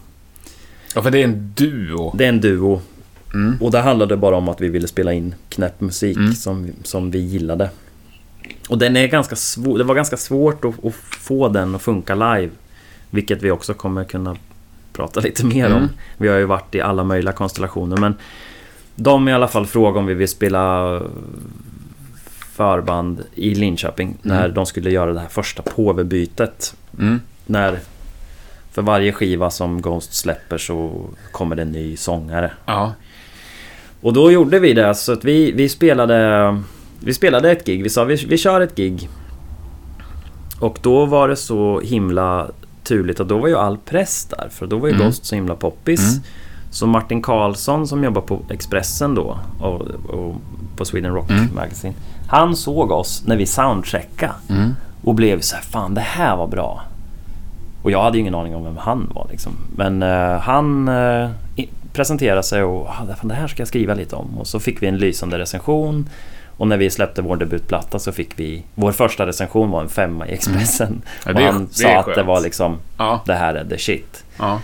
Ja, 0.94 1.02
för 1.02 1.10
det 1.10 1.18
är 1.18 1.24
en 1.24 1.52
duo. 1.56 2.14
det 2.16 2.24
är 2.24 2.28
en 2.28 2.40
duo. 2.40 2.80
Mm. 3.34 3.56
Och 3.60 3.70
det 3.70 3.80
handlade 3.80 4.16
bara 4.16 4.36
om 4.36 4.48
att 4.48 4.60
vi 4.60 4.68
ville 4.68 4.88
spela 4.88 5.12
in 5.12 5.34
knäpp 5.48 5.80
musik 5.80 6.16
Mm. 6.16 6.32
som, 6.34 6.70
som 6.82 7.10
vi 7.10 7.18
gillade. 7.18 7.70
Och 8.68 8.78
den 8.78 8.96
är 8.96 9.06
ganska 9.06 9.36
svår, 9.36 9.78
det 9.78 9.84
var 9.84 9.94
ganska 9.94 10.16
svårt 10.16 10.64
att, 10.64 10.84
att 10.84 10.94
få 10.94 11.48
den 11.48 11.74
att 11.74 11.82
funka 11.82 12.14
live. 12.14 12.50
Vilket 13.10 13.42
vi 13.42 13.50
också 13.50 13.74
kommer 13.74 14.04
kunna 14.04 14.36
prata 14.92 15.20
lite 15.20 15.46
mer 15.46 15.66
om. 15.66 15.72
Mm. 15.72 15.88
Vi 16.16 16.28
har 16.28 16.36
ju 16.36 16.44
varit 16.44 16.74
i 16.74 16.80
alla 16.80 17.04
möjliga 17.04 17.32
konstellationer 17.32 17.96
men 17.96 18.14
de 18.94 19.28
i 19.28 19.32
alla 19.32 19.48
fall 19.48 19.66
frågade 19.66 19.98
om 19.98 20.06
vi 20.06 20.14
vill 20.14 20.28
spela 20.28 21.02
förband 22.56 23.24
i 23.34 23.54
Linköping 23.54 24.16
när 24.22 24.48
de 24.48 24.66
skulle 24.66 24.90
göra 24.90 25.12
det 25.12 25.20
här 25.20 25.28
första 25.28 25.62
påvebytet. 25.62 26.76
Mm. 26.98 27.20
När 27.46 27.78
för 28.72 28.82
varje 28.82 29.12
skiva 29.12 29.50
som 29.50 29.82
Ghost 29.82 30.14
släpper 30.14 30.58
så 30.58 31.06
kommer 31.32 31.56
det 31.56 31.62
en 31.62 31.72
ny 31.72 31.96
sångare. 31.96 32.50
Ja. 32.66 32.92
Och 34.00 34.12
då 34.12 34.30
gjorde 34.30 34.58
vi 34.58 34.72
det 34.72 34.94
så 34.94 35.12
att 35.12 35.24
vi, 35.24 35.52
vi 35.52 35.68
spelade 35.68 36.62
Vi 37.00 37.14
spelade 37.14 37.50
ett 37.50 37.66
gig, 37.66 37.82
vi 37.82 37.88
sa 37.90 38.04
vi, 38.04 38.14
vi 38.28 38.38
kör 38.38 38.60
ett 38.60 38.74
gig 38.76 39.08
Och 40.60 40.78
då 40.82 41.06
var 41.06 41.28
det 41.28 41.36
så 41.36 41.80
himla 41.80 42.46
turligt 42.84 43.20
att 43.20 43.28
då 43.28 43.38
var 43.38 43.48
ju 43.48 43.56
all 43.56 43.76
press 43.78 44.24
där 44.30 44.48
för 44.50 44.66
då 44.66 44.78
var 44.78 44.88
ju 44.88 44.94
Mm. 44.94 45.06
Ghost 45.06 45.24
så 45.24 45.34
himla 45.34 45.54
poppis 45.54 46.00
Mm. 46.12 46.22
Så 46.70 46.86
Martin 46.86 47.22
Karlsson 47.22 47.86
som 47.88 48.04
jobbar 48.04 48.20
på 48.22 48.40
Expressen 48.50 49.14
då 49.14 49.38
och, 49.60 49.80
och 50.10 50.34
på 50.76 50.84
Sweden 50.84 51.14
Rock 51.14 51.30
Mm. 51.30 51.48
Magazine 51.54 51.94
Han 52.28 52.56
såg 52.56 52.90
oss 52.90 53.22
när 53.26 53.36
vi 53.36 53.46
soundcheckade 53.46 54.32
Mm. 54.50 54.72
och 55.04 55.14
blev 55.14 55.40
så 55.40 55.56
här, 55.56 55.62
fan 55.62 55.94
det 55.94 56.00
här 56.00 56.36
var 56.36 56.46
bra. 56.46 56.82
Och 57.82 57.90
jag 57.90 58.02
hade 58.02 58.16
ju 58.16 58.20
ingen 58.20 58.34
aning 58.34 58.54
om 58.56 58.64
vem 58.64 58.76
han 58.76 59.10
var 59.14 59.26
liksom. 59.30 59.52
Men 59.76 60.02
eh, 60.02 60.38
han 60.40 60.88
i- 61.56 61.68
presenterade 61.92 62.42
sig 62.42 62.62
och 62.62 62.86
ah, 62.88 63.06
fan, 63.18 63.28
det 63.28 63.34
här 63.34 63.46
ska 63.48 63.60
jag 63.60 63.68
skriva 63.68 63.94
lite 63.94 64.16
om. 64.16 64.38
Och 64.38 64.46
så 64.46 64.60
fick 64.60 64.82
vi 64.82 64.86
en 64.86 64.96
lysande 64.98 65.38
recension. 65.38 66.08
Och 66.56 66.68
när 66.68 66.76
vi 66.76 66.90
släppte 66.90 67.22
vår 67.22 67.36
debutplatta 67.36 67.98
så 67.98 68.12
fick 68.12 68.38
vi... 68.40 68.62
Vår 68.74 68.92
första 68.92 69.26
recension 69.26 69.70
var 69.70 69.80
en 69.82 69.88
femma 69.88 70.28
i 70.28 70.32
Expressen. 70.32 70.88
Mm. 70.88 71.02
Ja, 71.24 71.30
och 71.30 71.34
det 71.34 71.42
är- 71.42 71.52
han 71.52 71.68
sa 71.70 71.88
att 71.98 72.14
det 72.14 72.22
var 72.22 72.40
liksom, 72.40 72.76
Ja. 72.98 73.22
det 73.26 73.34
här 73.34 73.54
är 73.54 73.64
the 73.64 73.78
shit. 73.78 74.24
Ja. 74.38 74.60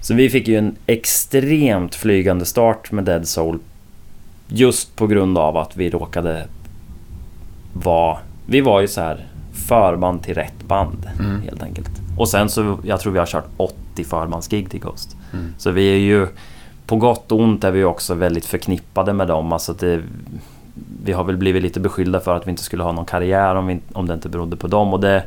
Så 0.00 0.14
vi 0.14 0.30
fick 0.30 0.48
ju 0.48 0.56
en 0.58 0.76
extremt 0.86 1.94
flygande 1.94 2.44
start 2.44 2.92
med 2.92 3.04
Dead 3.04 3.28
Soul. 3.28 3.58
Just 4.48 4.96
på 4.96 5.06
grund 5.06 5.38
av 5.38 5.56
att 5.56 5.76
vi 5.76 5.90
råkade 5.90 6.46
vara... 7.72 8.18
Vi 8.46 8.60
var 8.60 8.80
ju 8.80 8.88
så 8.88 9.00
här 9.00 9.26
förband 9.66 10.22
till 10.22 10.34
rätt 10.34 10.62
band 10.66 11.06
Mm. 11.18 11.42
helt 11.42 11.62
enkelt. 11.62 11.90
Och 12.18 12.28
sen 12.28 12.48
så, 12.48 12.78
jag 12.84 13.00
tror 13.00 13.12
vi 13.12 13.18
har 13.18 13.26
kört 13.26 13.48
80 13.56 14.04
förbandsgig 14.04 14.70
till 14.70 14.80
Ghost. 14.80 15.16
Mm. 15.32 15.54
Så 15.58 15.70
vi 15.70 15.92
är 15.92 15.98
ju... 15.98 16.26
På 16.86 16.96
gott 16.96 17.32
och 17.32 17.40
ont 17.40 17.64
är 17.64 17.70
vi 17.70 17.84
också 17.84 18.14
väldigt 18.14 18.46
förknippade 18.46 19.12
med 19.12 19.28
dem. 19.28 19.52
Alltså 19.52 19.72
det, 19.72 20.02
vi 21.04 21.12
har 21.12 21.24
väl 21.24 21.36
blivit 21.36 21.62
lite 21.62 21.80
beskyllda 21.80 22.20
för 22.20 22.36
att 22.36 22.46
vi 22.46 22.50
inte 22.50 22.62
skulle 22.62 22.82
ha 22.82 22.92
någon 22.92 23.04
karriär 23.04 23.54
om, 23.54 23.66
vi, 23.66 23.80
om 23.92 24.06
det 24.06 24.14
inte 24.14 24.28
berodde 24.28 24.56
på 24.56 24.66
dem. 24.66 24.92
Och 24.92 25.00
det, 25.00 25.24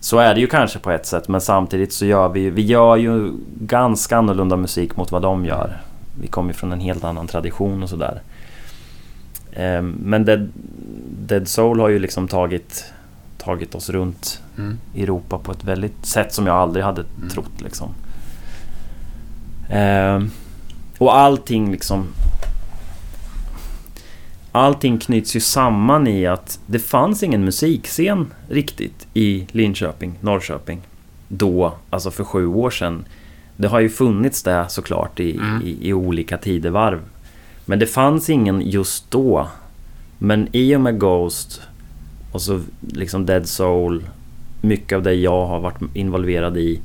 så 0.00 0.18
är 0.18 0.34
det 0.34 0.40
ju 0.40 0.46
kanske 0.46 0.78
på 0.78 0.90
ett 0.90 1.06
sätt 1.06 1.28
men 1.28 1.40
samtidigt 1.40 1.92
så 1.92 2.06
gör 2.06 2.28
vi, 2.28 2.50
vi 2.50 2.62
gör 2.62 2.96
ju 2.96 3.32
ganska 3.60 4.16
annorlunda 4.16 4.56
musik 4.56 4.96
mot 4.96 5.12
vad 5.12 5.22
de 5.22 5.44
gör. 5.44 5.80
Vi 6.20 6.26
kommer 6.26 6.48
ju 6.50 6.54
från 6.54 6.72
en 6.72 6.80
helt 6.80 7.04
annan 7.04 7.26
tradition 7.26 7.82
och 7.82 7.88
sådär. 7.88 8.20
Ehm, 9.52 9.96
Men 10.04 10.24
Dead, 10.24 10.48
Dead 11.10 11.48
Soul 11.48 11.80
har 11.80 11.88
ju 11.88 11.98
liksom 11.98 12.28
tagit, 12.28 12.84
tagit 13.38 13.74
oss 13.74 13.90
runt 13.90 14.40
Mm. 14.58 14.78
Europa 14.96 15.38
på 15.38 15.52
ett 15.52 15.64
väldigt 15.64 16.06
sätt 16.06 16.32
som 16.32 16.46
jag 16.46 16.56
aldrig 16.56 16.84
hade 16.84 17.04
trott 17.30 17.60
liksom. 17.60 17.88
Ehm, 19.70 20.30
och 20.98 21.16
allting 21.16 21.72
liksom... 21.72 22.06
Allting 24.52 24.98
knyts 24.98 25.36
ju 25.36 25.40
samman 25.40 26.06
i 26.06 26.26
att 26.26 26.60
det 26.66 26.78
fanns 26.78 27.22
ingen 27.22 27.44
musikscen 27.44 28.26
riktigt 28.48 29.06
i 29.14 29.46
Linköping, 29.52 30.12
Norrköping. 30.20 30.80
Då, 31.28 31.72
alltså 31.90 32.10
för 32.10 32.24
sju 32.24 32.46
år 32.46 32.70
sedan. 32.70 33.04
Det 33.56 33.68
har 33.68 33.80
ju 33.80 33.88
funnits 33.88 34.42
det 34.42 34.66
såklart 34.68 35.20
i, 35.20 35.36
Mm. 35.36 35.62
i, 35.64 35.88
i 35.88 35.92
olika 35.92 36.38
tidevarv. 36.38 37.00
Men 37.66 37.78
det 37.78 37.86
fanns 37.86 38.30
ingen 38.30 38.60
just 38.70 39.10
då. 39.10 39.48
Men 40.18 40.48
i 40.52 40.76
och 40.76 40.80
med 40.80 40.98
Ghost 41.00 41.60
och 42.32 42.42
så 42.42 42.60
liksom 42.92 43.26
Dead 43.26 43.48
Soul. 43.48 44.02
Mycket 44.60 44.96
av 44.96 45.02
det 45.02 45.14
jag 45.14 45.46
har 45.46 45.60
varit 45.60 45.80
involverad 45.94 46.56
i. 46.56 46.80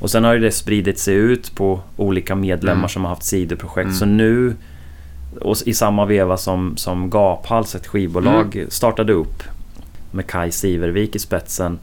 Och 0.00 0.10
sen 0.10 0.24
har 0.24 0.34
ju 0.34 0.40
det 0.40 0.50
spridit 0.52 0.98
sig 0.98 1.14
ut 1.14 1.54
på 1.54 1.80
olika 1.96 2.34
medlemmar 2.34 2.78
Mm. 2.78 2.88
som 2.88 3.02
har 3.02 3.08
haft 3.08 3.22
sidoprojekt. 3.24 3.86
Mm. 3.86 3.94
Så 3.94 4.04
nu, 4.06 4.54
och 5.40 5.56
i 5.66 5.74
samma 5.74 6.04
veva 6.04 6.36
som, 6.36 6.76
som 6.76 7.10
Gaphals, 7.10 7.74
ett 7.74 7.86
skivbolag, 7.86 8.56
Mm. 8.56 8.70
startade 8.70 9.12
upp. 9.12 9.42
Med 10.10 10.26
Kai 10.26 10.52
Sivervik 10.52 11.16
i 11.16 11.18
spetsen. 11.18 11.78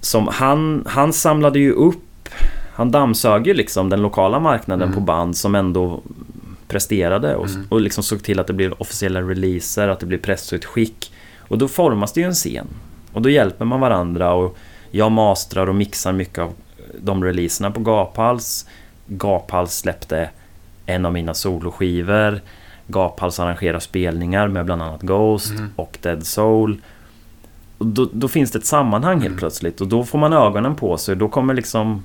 Som 0.00 0.28
han, 0.28 0.84
han 0.86 1.12
samlade 1.12 1.58
ju 1.58 1.72
upp, 1.72 2.28
han 2.74 2.90
dammsög 2.90 3.46
ju 3.46 3.54
liksom 3.54 3.88
den 3.88 4.02
lokala 4.02 4.40
marknaden 4.40 4.82
Mm. 4.88 4.94
på 4.94 5.00
band 5.00 5.36
som 5.36 5.54
ändå 5.54 6.00
presterade 6.68 7.36
och, 7.36 7.48
Mm. 7.50 7.66
och 7.70 7.80
liksom 7.80 8.04
såg 8.04 8.22
till 8.22 8.40
att 8.40 8.46
det 8.46 8.52
blev 8.52 8.72
officiella 8.78 9.20
releaser, 9.22 9.88
att 9.88 10.00
det 10.00 10.06
blev 10.06 10.18
pressutskick. 10.18 11.12
Och 11.38 11.58
då 11.58 11.68
formas 11.68 12.12
det 12.12 12.20
ju 12.20 12.26
en 12.26 12.34
scen. 12.34 12.66
Och 13.12 13.22
då 13.22 13.30
hjälper 13.30 13.64
man 13.64 13.80
varandra 13.80 14.32
och 14.34 14.56
jag 14.90 15.12
mastrar 15.12 15.66
och 15.68 15.74
mixar 15.74 16.12
mycket 16.12 16.38
av 16.38 16.52
de 17.02 17.24
releaserna 17.24 17.70
på 17.70 17.80
Gaphals. 17.80 18.66
Gaphals 19.06 19.76
släppte 19.78 20.30
en 20.94 21.06
av 21.06 21.12
mina 21.12 21.34
soloskivor. 21.34 22.40
Gaphals 22.86 23.40
arrangerar 23.40 23.78
spelningar 23.78 24.48
med 24.48 24.64
bland 24.64 24.82
annat 24.82 25.02
Ghost 25.02 25.50
Mm. 25.50 25.70
och 25.76 25.98
Dead 26.02 26.26
Soul. 26.26 26.80
Och 27.78 27.86
då, 27.86 28.08
då 28.12 28.28
finns 28.28 28.50
det 28.50 28.58
ett 28.58 28.66
sammanhang 28.66 29.14
helt 29.16 29.26
Mm. 29.26 29.38
plötsligt 29.38 29.80
och 29.80 29.86
då 29.86 30.04
får 30.04 30.18
man 30.18 30.32
ögonen 30.32 30.74
på 30.74 30.96
sig. 30.96 31.16
Då 31.16 31.28
kommer 31.28 31.54
liksom 31.54 32.02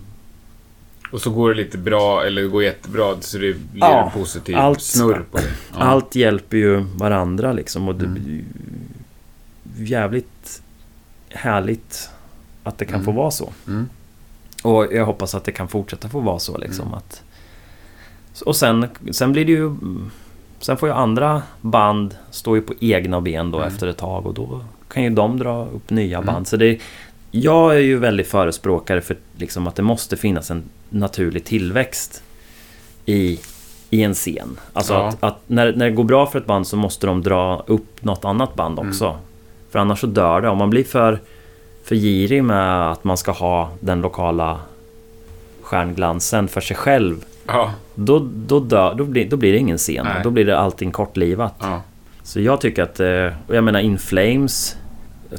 Och 1.11 1.21
så 1.21 1.29
går 1.29 1.49
det 1.49 1.55
lite 1.55 1.77
bra, 1.77 2.23
eller 2.25 2.41
det 2.41 2.47
går 2.47 2.63
jättebra, 2.63 3.15
så 3.19 3.37
det 3.37 3.53
blir 3.53 3.81
Ja, 3.81 4.05
en 4.05 4.11
positiv 4.11 4.57
allt- 4.57 4.81
snurr 4.81 5.25
på 5.31 5.37
det. 5.37 5.43
Ja. 5.73 5.79
Allt 5.79 6.15
hjälper 6.15 6.57
ju 6.57 6.79
varandra 6.79 7.53
liksom 7.53 7.87
och 7.87 7.95
det 7.95 8.05
Mm. 8.05 8.45
jävligt 9.77 10.61
härligt 11.29 12.09
att 12.63 12.77
det 12.77 12.85
kan 12.85 12.93
Mm. 12.95 13.05
få 13.05 13.11
vara 13.11 13.31
så. 13.31 13.49
Mm. 13.67 13.89
Och 14.63 14.87
jag 14.93 15.05
hoppas 15.05 15.35
att 15.35 15.43
det 15.43 15.51
kan 15.51 15.67
fortsätta 15.67 16.09
få 16.09 16.19
vara 16.19 16.39
så 16.39 16.57
liksom. 16.57 16.85
Mm. 16.87 16.97
Att, 16.97 17.23
och 18.45 18.55
sen, 18.55 18.85
sen 19.11 19.31
blir 19.31 19.45
det 19.45 19.51
ju... 19.51 19.71
Sen 20.59 20.77
får 20.77 20.89
ju 20.89 20.95
andra 20.95 21.41
band 21.61 22.15
stå 22.31 22.55
ju 22.55 22.61
på 22.61 22.73
egna 22.79 23.21
ben 23.21 23.51
då 23.51 23.57
Mm. 23.57 23.67
efter 23.67 23.87
ett 23.87 23.97
tag 23.97 24.25
och 24.25 24.33
då 24.33 24.61
kan 24.87 25.03
ju 25.03 25.09
de 25.09 25.39
dra 25.39 25.65
upp 25.65 25.89
nya 25.89 26.17
Mm. 26.17 26.25
band. 26.33 26.47
Så 26.47 26.57
det, 26.57 26.79
jag 27.31 27.75
är 27.75 27.79
ju 27.79 27.97
väldigt 27.97 28.27
förespråkare 28.27 29.01
för 29.01 29.17
liksom 29.35 29.67
att 29.67 29.75
det 29.75 29.81
måste 29.83 30.17
finnas 30.17 30.51
en 30.51 30.63
naturlig 30.89 31.43
tillväxt 31.45 32.23
i, 33.05 33.39
i 33.89 34.03
en 34.03 34.13
scen. 34.13 34.59
Alltså 34.73 34.93
Ja. 34.93 35.07
att, 35.07 35.23
att 35.23 35.37
när, 35.47 35.73
när 35.73 35.85
det 35.89 35.95
går 35.95 36.03
bra 36.03 36.25
för 36.25 36.39
ett 36.39 36.45
band 36.45 36.67
så 36.67 36.75
måste 36.77 37.07
de 37.07 37.21
dra 37.23 37.63
upp 37.67 38.03
något 38.03 38.25
annat 38.25 38.55
band 38.55 38.79
Mm. 38.79 38.89
också. 38.89 39.17
För 39.71 39.79
annars 39.79 39.99
så 39.99 40.07
dör 40.07 40.41
det. 40.41 40.49
Om 40.49 40.57
man 40.57 40.69
blir 40.69 40.83
för, 40.83 41.19
för 41.83 41.95
girig 41.95 42.43
med 42.43 42.91
att 42.91 43.03
man 43.03 43.17
ska 43.17 43.31
ha 43.31 43.69
den 43.79 44.01
lokala 44.01 44.59
stjärnglansen 45.61 46.47
för 46.47 46.61
sig 46.61 46.75
själv. 46.77 47.25
Ja, 47.47 47.73
Då, 47.95 48.27
då, 48.35 48.59
dör, 48.59 48.95
då, 48.95 49.03
blir, 49.03 49.29
då 49.29 49.37
blir 49.37 49.51
det 49.51 49.57
ingen 49.57 49.77
scen. 49.77 50.05
Nej. 50.05 50.23
Då 50.23 50.29
blir 50.29 50.45
det 50.45 50.57
allting 50.59 50.91
kortlivat. 50.91 51.53
ja. 51.59 51.81
Så 52.23 52.39
jag 52.41 52.61
tycker 52.61 52.83
att, 52.83 52.99
eh, 52.99 53.37
och 53.47 53.55
jag 53.55 53.63
menar 53.63 53.79
In 53.79 53.97
Flames 53.99 54.75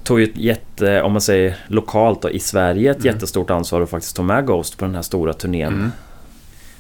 tog 0.03 0.21
ju 0.21 0.25
ett 0.27 0.37
jätte, 0.37 1.03
om 1.03 1.13
man 1.13 1.21
säger 1.21 1.57
lokalt 1.67 2.23
då, 2.23 2.31
i 2.31 2.39
Sverige, 2.39 2.91
ett 2.91 2.97
Mm. 2.97 3.07
jättestort 3.15 3.51
ansvar 3.51 3.81
att 3.81 3.91
faktiskt 3.91 4.17
ta 4.17 4.23
med 4.23 4.47
Ghost 4.47 4.79
på 4.79 4.85
den 4.85 4.95
här 4.95 5.03
stora 5.03 5.33
turnén. 5.33 5.73
Mm. 5.73 5.91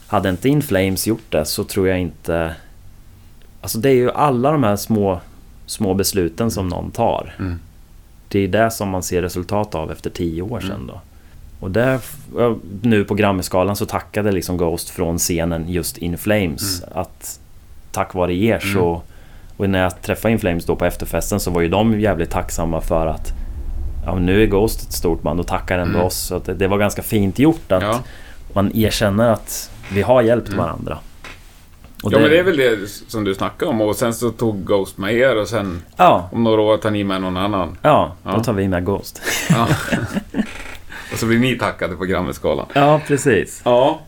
Hade 0.07 0.29
inte 0.29 0.49
In 0.49 0.63
Flames 0.63 1.07
gjort 1.07 1.25
det 1.33 1.45
så 1.45 1.65
tror 1.65 1.89
jag 1.89 2.01
inte... 2.01 2.55
Alltså 3.61 3.79
det 3.79 3.89
är 3.91 3.95
ju 3.95 4.11
alla 4.11 4.53
de 4.53 4.63
här 4.65 4.77
små, 4.77 5.21
små 5.67 5.95
besluten 5.95 6.51
som 6.51 6.69
någon 6.69 6.91
tar. 6.91 7.35
Mm. 7.39 7.61
Det 8.29 8.39
är 8.39 8.49
det 8.49 8.71
som 8.71 8.89
man 8.89 9.03
ser 9.03 9.23
resultat 9.23 9.75
av 9.75 9.93
efter 9.93 10.11
tio 10.11 10.43
år 10.43 10.61
sedan 10.61 10.71
Mm. 10.73 10.87
då. 10.87 11.01
Och 11.61 11.71
där, 11.71 12.01
nu 12.83 13.05
på 13.05 13.15
Grammisgalan 13.15 13.77
så 13.77 13.87
tackade 13.87 14.33
liksom 14.33 14.57
Ghost 14.57 14.91
från 14.91 15.19
scenen 15.19 15.69
just 15.69 15.99
In 15.99 16.19
Flames. 16.19 16.83
Att 16.83 17.41
tack 17.93 18.15
vare 18.15 18.35
er 18.35 18.61
Mm. 18.63 18.75
så... 18.75 19.03
Och 19.57 19.71
när 19.71 19.83
jag 19.83 20.03
träffade 20.03 20.33
In 20.33 20.39
Flames 20.39 20.65
då 20.65 20.77
på 20.77 20.85
efterfesten 20.85 21.41
så 21.41 21.51
var 21.51 21.61
ju 21.61 21.69
de 21.69 22.01
jävligt 22.01 22.31
tacksamma 22.31 22.81
för 22.81 23.07
att... 23.07 23.33
Ja 24.07 24.15
nu 24.19 24.43
är 24.43 24.47
Ghost 24.47 24.83
ett 24.83 24.93
stort 24.93 25.23
band 25.23 25.41
och 25.41 25.47
tackar 25.47 25.79
ändå 25.79 25.95
Mm. 25.95 26.07
oss. 26.07 26.17
Så 26.17 26.39
det, 26.39 26.55
det 26.55 26.67
var 26.69 26.79
ganska 26.79 27.03
fint 27.03 27.39
gjort 27.39 27.73
att 27.73 27.83
ja. 27.83 28.01
man 28.53 28.77
erkänner 28.77 29.29
att 29.29 29.71
vi 29.93 30.03
har 30.03 30.23
hjälpt 30.23 30.49
Mm. 30.49 30.59
varandra. 30.61 30.99
Och 32.03 32.13
ja, 32.13 32.19
men 32.19 32.31
det 32.31 32.39
är 32.39 32.43
väl 32.45 32.57
det 32.57 32.89
som 33.09 33.25
du 33.25 33.35
snackade 33.35 33.71
om. 33.71 33.81
Och 33.81 33.97
sen 33.97 34.15
så 34.15 34.31
tog 34.31 34.65
Ghost 34.67 34.99
med 34.99 35.15
er 35.15 35.37
och 35.41 35.49
sen 35.49 35.83
Ja, 35.97 36.29
om 36.33 36.45
några 36.45 36.63
år 36.63 36.77
tar 36.77 36.91
ni 36.91 37.05
med 37.05 37.21
någon 37.21 37.37
annan. 37.37 37.77
ja, 37.83 38.13
då 38.25 38.31
Ja. 38.31 38.45
tar 38.45 38.53
vi 38.53 38.69
med 38.69 38.85
Ghost. 38.85 39.23
Ja. 39.51 39.69
och 41.13 41.19
så 41.19 41.27
blir 41.27 41.39
ni 41.39 41.59
tackade 41.59 41.97
på 41.97 42.05
Grammisgalan. 42.05 42.67
Ja, 42.73 43.01
precis. 43.07 43.61
Ja. 43.65 44.01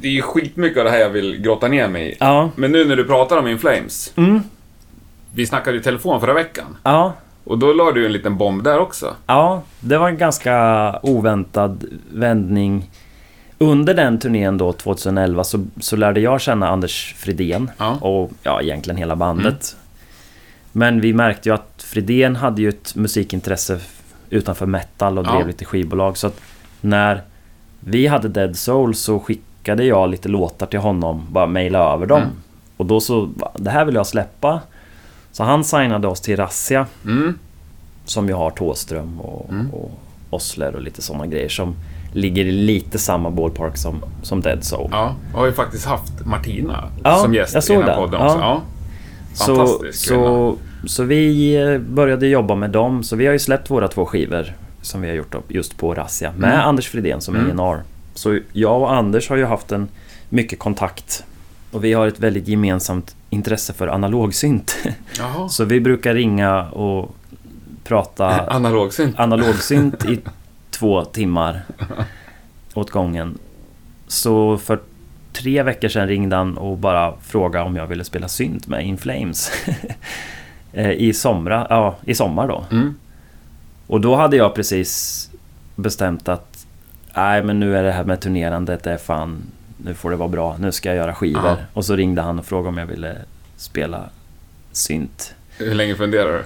Det 0.00 0.08
är 0.08 0.12
ju 0.12 0.22
skitmycket 0.22 0.78
av 0.78 0.84
det 0.84 0.90
här 0.90 0.98
jag 0.98 1.10
vill 1.10 1.40
grotta 1.42 1.68
ner 1.68 1.88
mig 1.88 2.08
i. 2.12 2.16
Ja, 2.20 2.50
Men 2.56 2.72
nu 2.72 2.84
när 2.84 2.96
du 2.96 3.04
pratar 3.04 3.36
om 3.38 3.46
In 3.46 3.58
Flames. 3.58 4.12
mm, 4.16 4.40
Vi 5.34 5.46
snackade 5.46 5.76
ju 5.76 5.82
telefon 5.82 6.20
förra 6.20 6.34
veckan. 6.34 6.76
ja, 6.82 7.14
Och 7.44 7.58
då 7.58 7.72
la 7.72 7.92
du 7.92 8.06
en 8.06 8.12
liten 8.12 8.36
bomb 8.36 8.62
där 8.62 8.78
också. 8.78 9.14
ja, 9.26 9.62
det 9.80 9.98
var 9.98 10.08
en 10.08 10.18
ganska 10.18 10.98
oväntad 11.02 11.84
vändning. 12.12 12.90
Under 13.58 13.94
den 13.94 14.18
turnén 14.18 14.58
då, 14.58 14.72
2011, 14.72 15.44
så, 15.44 15.64
så 15.80 15.96
lärde 15.96 16.20
jag 16.20 16.40
känna 16.40 16.68
Anders 16.68 17.14
Fridén. 17.18 17.70
Ja. 17.78 17.96
Och 18.00 18.30
ja, 18.42 18.62
egentligen 18.62 18.96
hela 18.96 19.16
bandet. 19.16 19.76
Men 20.72 21.00
vi 21.00 21.12
märkte 21.12 21.48
ju 21.48 21.54
att 21.54 21.82
Fridén 21.86 22.36
hade 22.36 22.62
ju 22.62 22.68
ett 22.68 22.94
musikintresse 22.94 23.78
utanför 24.32 24.66
metal 24.66 25.18
och 25.18 25.24
drev 25.24 25.40
Ja. 25.40 25.46
lite 25.46 25.64
skivbolag. 25.64 26.16
Så 26.16 26.26
att 26.26 26.40
när 26.80 27.22
vi 27.80 28.06
hade 28.06 28.28
Dead 28.28 28.56
Soul 28.56 28.94
så 28.94 29.18
skickade 29.20 29.84
jag 29.84 30.10
lite 30.10 30.28
låtar 30.28 30.66
till 30.66 30.78
honom. 30.78 31.26
Bara 31.30 31.46
mejla 31.46 31.78
över 31.94 32.06
dem. 32.06 32.22
Mm. 32.22 32.32
Och 32.76 32.86
då 32.86 33.00
så, 33.00 33.28
det 33.54 33.70
här 33.70 33.84
vill 33.84 33.94
jag 33.94 34.06
släppa. 34.06 34.60
Så 35.32 35.44
han 35.44 35.64
signade 35.64 36.08
oss 36.08 36.20
till 36.20 36.36
Rassia. 36.36 36.86
Mm. 37.04 37.38
Som 38.04 38.28
ju 38.28 38.34
har 38.34 38.50
Tåström 38.50 39.20
och, 39.20 39.50
Mm. 39.50 39.70
och 39.70 39.90
Osler 40.30 40.74
och 40.74 40.82
lite 40.82 41.02
sådana 41.02 41.26
grejer. 41.26 41.48
Som 41.48 41.74
ligger 42.12 42.44
i 42.44 42.52
lite 42.52 42.98
samma 42.98 43.30
ballpark 43.30 43.76
som, 43.76 44.04
som 44.22 44.40
Dead 44.40 44.64
Soul. 44.64 44.88
Ja, 44.92 45.14
jag 45.32 45.38
har 45.38 45.46
ju 45.46 45.52
faktiskt 45.52 45.86
haft 45.86 46.26
Martina 46.26 46.84
Ja, 47.04 47.16
som 47.16 47.34
gäst 47.34 47.70
i 47.70 47.72
den 47.72 47.82
här 47.82 47.96
podden 47.96 48.20
Ja. 48.20 48.26
också. 48.26 48.38
Ja. 48.40 48.60
Så, 49.34 49.56
Fantastisk 49.56 50.08
så, 50.08 50.56
så 50.86 51.04
vi 51.04 51.54
eh, 51.56 51.78
började 51.78 52.26
jobba 52.26 52.54
med 52.54 52.70
dem. 52.70 53.02
Så 53.02 53.16
vi 53.16 53.26
har 53.26 53.32
ju 53.32 53.38
släppt 53.38 53.70
våra 53.70 53.88
två 53.88 54.06
skivor 54.06 54.52
som 54.82 55.00
vi 55.00 55.08
har 55.08 55.14
gjort 55.14 55.34
just 55.48 55.76
på 55.76 55.94
Rassia 55.94 56.32
med 56.36 56.54
Mm. 56.54 56.66
Anders 56.68 56.88
Fridén 56.88 57.20
som 57.20 57.36
Mm. 57.36 57.60
A&R. 57.60 57.82
Så 58.14 58.38
jag 58.52 58.80
och 58.80 58.92
Anders 58.94 59.28
har 59.28 59.36
ju 59.36 59.44
haft 59.44 59.72
en 59.72 59.88
mycket 60.28 60.58
kontakt. 60.58 61.24
Och 61.70 61.84
vi 61.84 61.92
har 61.92 62.06
ett 62.06 62.20
väldigt 62.20 62.48
gemensamt 62.48 63.16
intresse 63.30 63.72
för 63.72 63.88
analogsynt. 63.88 64.76
Jaha. 65.18 65.48
Så 65.48 65.64
vi 65.64 65.80
brukar 65.80 66.14
ringa 66.14 66.62
och 66.70 67.14
prata 67.84 68.46
Analogsynt. 68.50 69.18
analogsynt 69.18 70.04
i 70.04 70.18
två 70.70 71.04
timmar 71.04 71.62
åt 72.74 72.90
gången. 72.90 73.38
Så 74.06 74.58
för 74.58 74.78
tre 75.32 75.62
veckor 75.62 75.88
sedan 75.88 76.08
ringde 76.08 76.36
han 76.36 76.58
och 76.58 76.78
bara 76.78 77.14
frågade 77.22 77.64
om 77.64 77.76
jag 77.76 77.86
ville 77.86 78.04
spela 78.04 78.28
synt 78.28 78.66
med 78.66 78.86
In 78.86 78.98
Flames. 78.98 79.50
Eh, 80.72 80.90
I, 80.90 81.12
somra, 81.12 81.66
ja, 81.70 81.96
I 82.04 82.14
sommar 82.14 82.48
då. 82.48 82.64
Mm. 82.70 82.94
Och 83.86 84.00
då 84.00 84.16
hade 84.16 84.36
jag 84.36 84.54
precis 84.54 85.30
bestämt 85.76 86.28
att 86.28 86.66
nej 87.16 87.42
men 87.42 87.60
nu 87.60 87.76
är 87.76 87.82
det 87.82 87.92
här 87.92 88.04
med 88.04 88.20
turnerandet, 88.20 88.82
det 88.82 88.90
är 88.90 88.96
fan, 88.96 89.42
nu 89.76 89.94
får 89.94 90.10
det 90.10 90.16
vara 90.16 90.28
bra, 90.28 90.56
nu 90.60 90.72
ska 90.72 90.88
jag 90.88 90.96
göra 90.96 91.14
skivor. 91.14 91.46
Ja. 91.46 91.56
Och 91.72 91.84
så 91.84 91.96
ringde 91.96 92.22
han 92.22 92.38
och 92.38 92.46
frågade 92.46 92.68
om 92.68 92.78
jag 92.78 92.86
ville 92.86 93.16
spela 93.56 94.04
synt. 94.72 95.34
Hur 95.58 95.74
länge 95.74 95.94
funderar 95.94 96.32
du? 96.32 96.44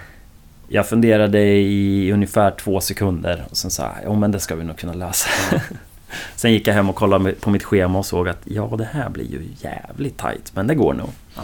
Jag 0.69 0.89
funderade 0.89 1.43
i 1.43 2.13
ungefär 2.13 2.51
två 2.51 2.81
sekunder 2.81 3.45
och 3.51 3.57
sen 3.57 3.71
sa 3.71 3.83
jag, 3.83 4.13
ja 4.13 4.19
men 4.19 4.33
det 4.33 4.41
ska 4.41 4.55
vi 4.55 4.65
nog 4.65 4.77
kunna 4.77 4.95
lösa. 4.95 5.29
sen 6.37 6.53
gick 6.53 6.67
jag 6.67 6.75
hem 6.75 6.91
och 6.91 6.97
kollade 6.97 7.33
på 7.33 7.51
mitt 7.51 7.65
schema 7.65 7.99
och 7.99 8.07
såg 8.07 8.29
att 8.29 8.41
ja, 8.45 8.75
det 8.79 8.89
här 8.93 9.09
blir 9.09 9.31
ju 9.31 9.49
jävligt 9.61 10.19
tight, 10.19 10.53
men 10.55 10.67
det 10.67 10.75
går 10.75 10.95
nog. 10.95 11.11
Ja. 11.35 11.43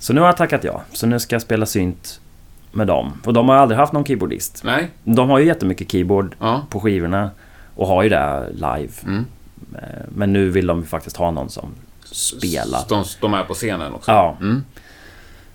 Så 0.00 0.12
nu 0.12 0.20
har 0.20 0.28
jag 0.28 0.36
tackat 0.36 0.64
ja. 0.64 0.82
Så 0.92 1.06
nu 1.06 1.18
ska 1.18 1.34
jag 1.34 1.42
spela 1.42 1.66
synt 1.66 2.20
med 2.72 2.86
dem. 2.86 3.12
Och 3.24 3.32
de 3.32 3.48
har 3.48 3.56
aldrig 3.56 3.78
haft 3.78 3.92
någon 3.92 4.04
keyboardist. 4.04 4.62
Nej? 4.64 4.88
De 5.04 5.30
har 5.30 5.38
ju 5.38 5.46
jättemycket 5.46 5.92
keyboard 5.92 6.34
Ja. 6.40 6.66
på 6.70 6.80
skivorna 6.80 7.30
och 7.74 7.86
har 7.86 8.02
ju 8.02 8.08
det 8.08 8.46
live. 8.52 8.92
Mm. 9.06 9.24
Eh, 9.74 9.78
Men 10.14 10.32
nu 10.32 10.48
vill 10.50 10.66
de 10.66 10.80
ju 10.80 10.86
faktiskt 10.86 11.16
ha 11.16 11.30
någon 11.30 11.48
som 11.50 11.70
spelar. 12.04 12.80
De, 12.88 13.04
de 13.20 13.34
är 13.34 13.44
på 13.44 13.54
scenen 13.54 13.94
också. 13.94 14.10
Ja. 14.10 14.36
Mm. 14.40 14.64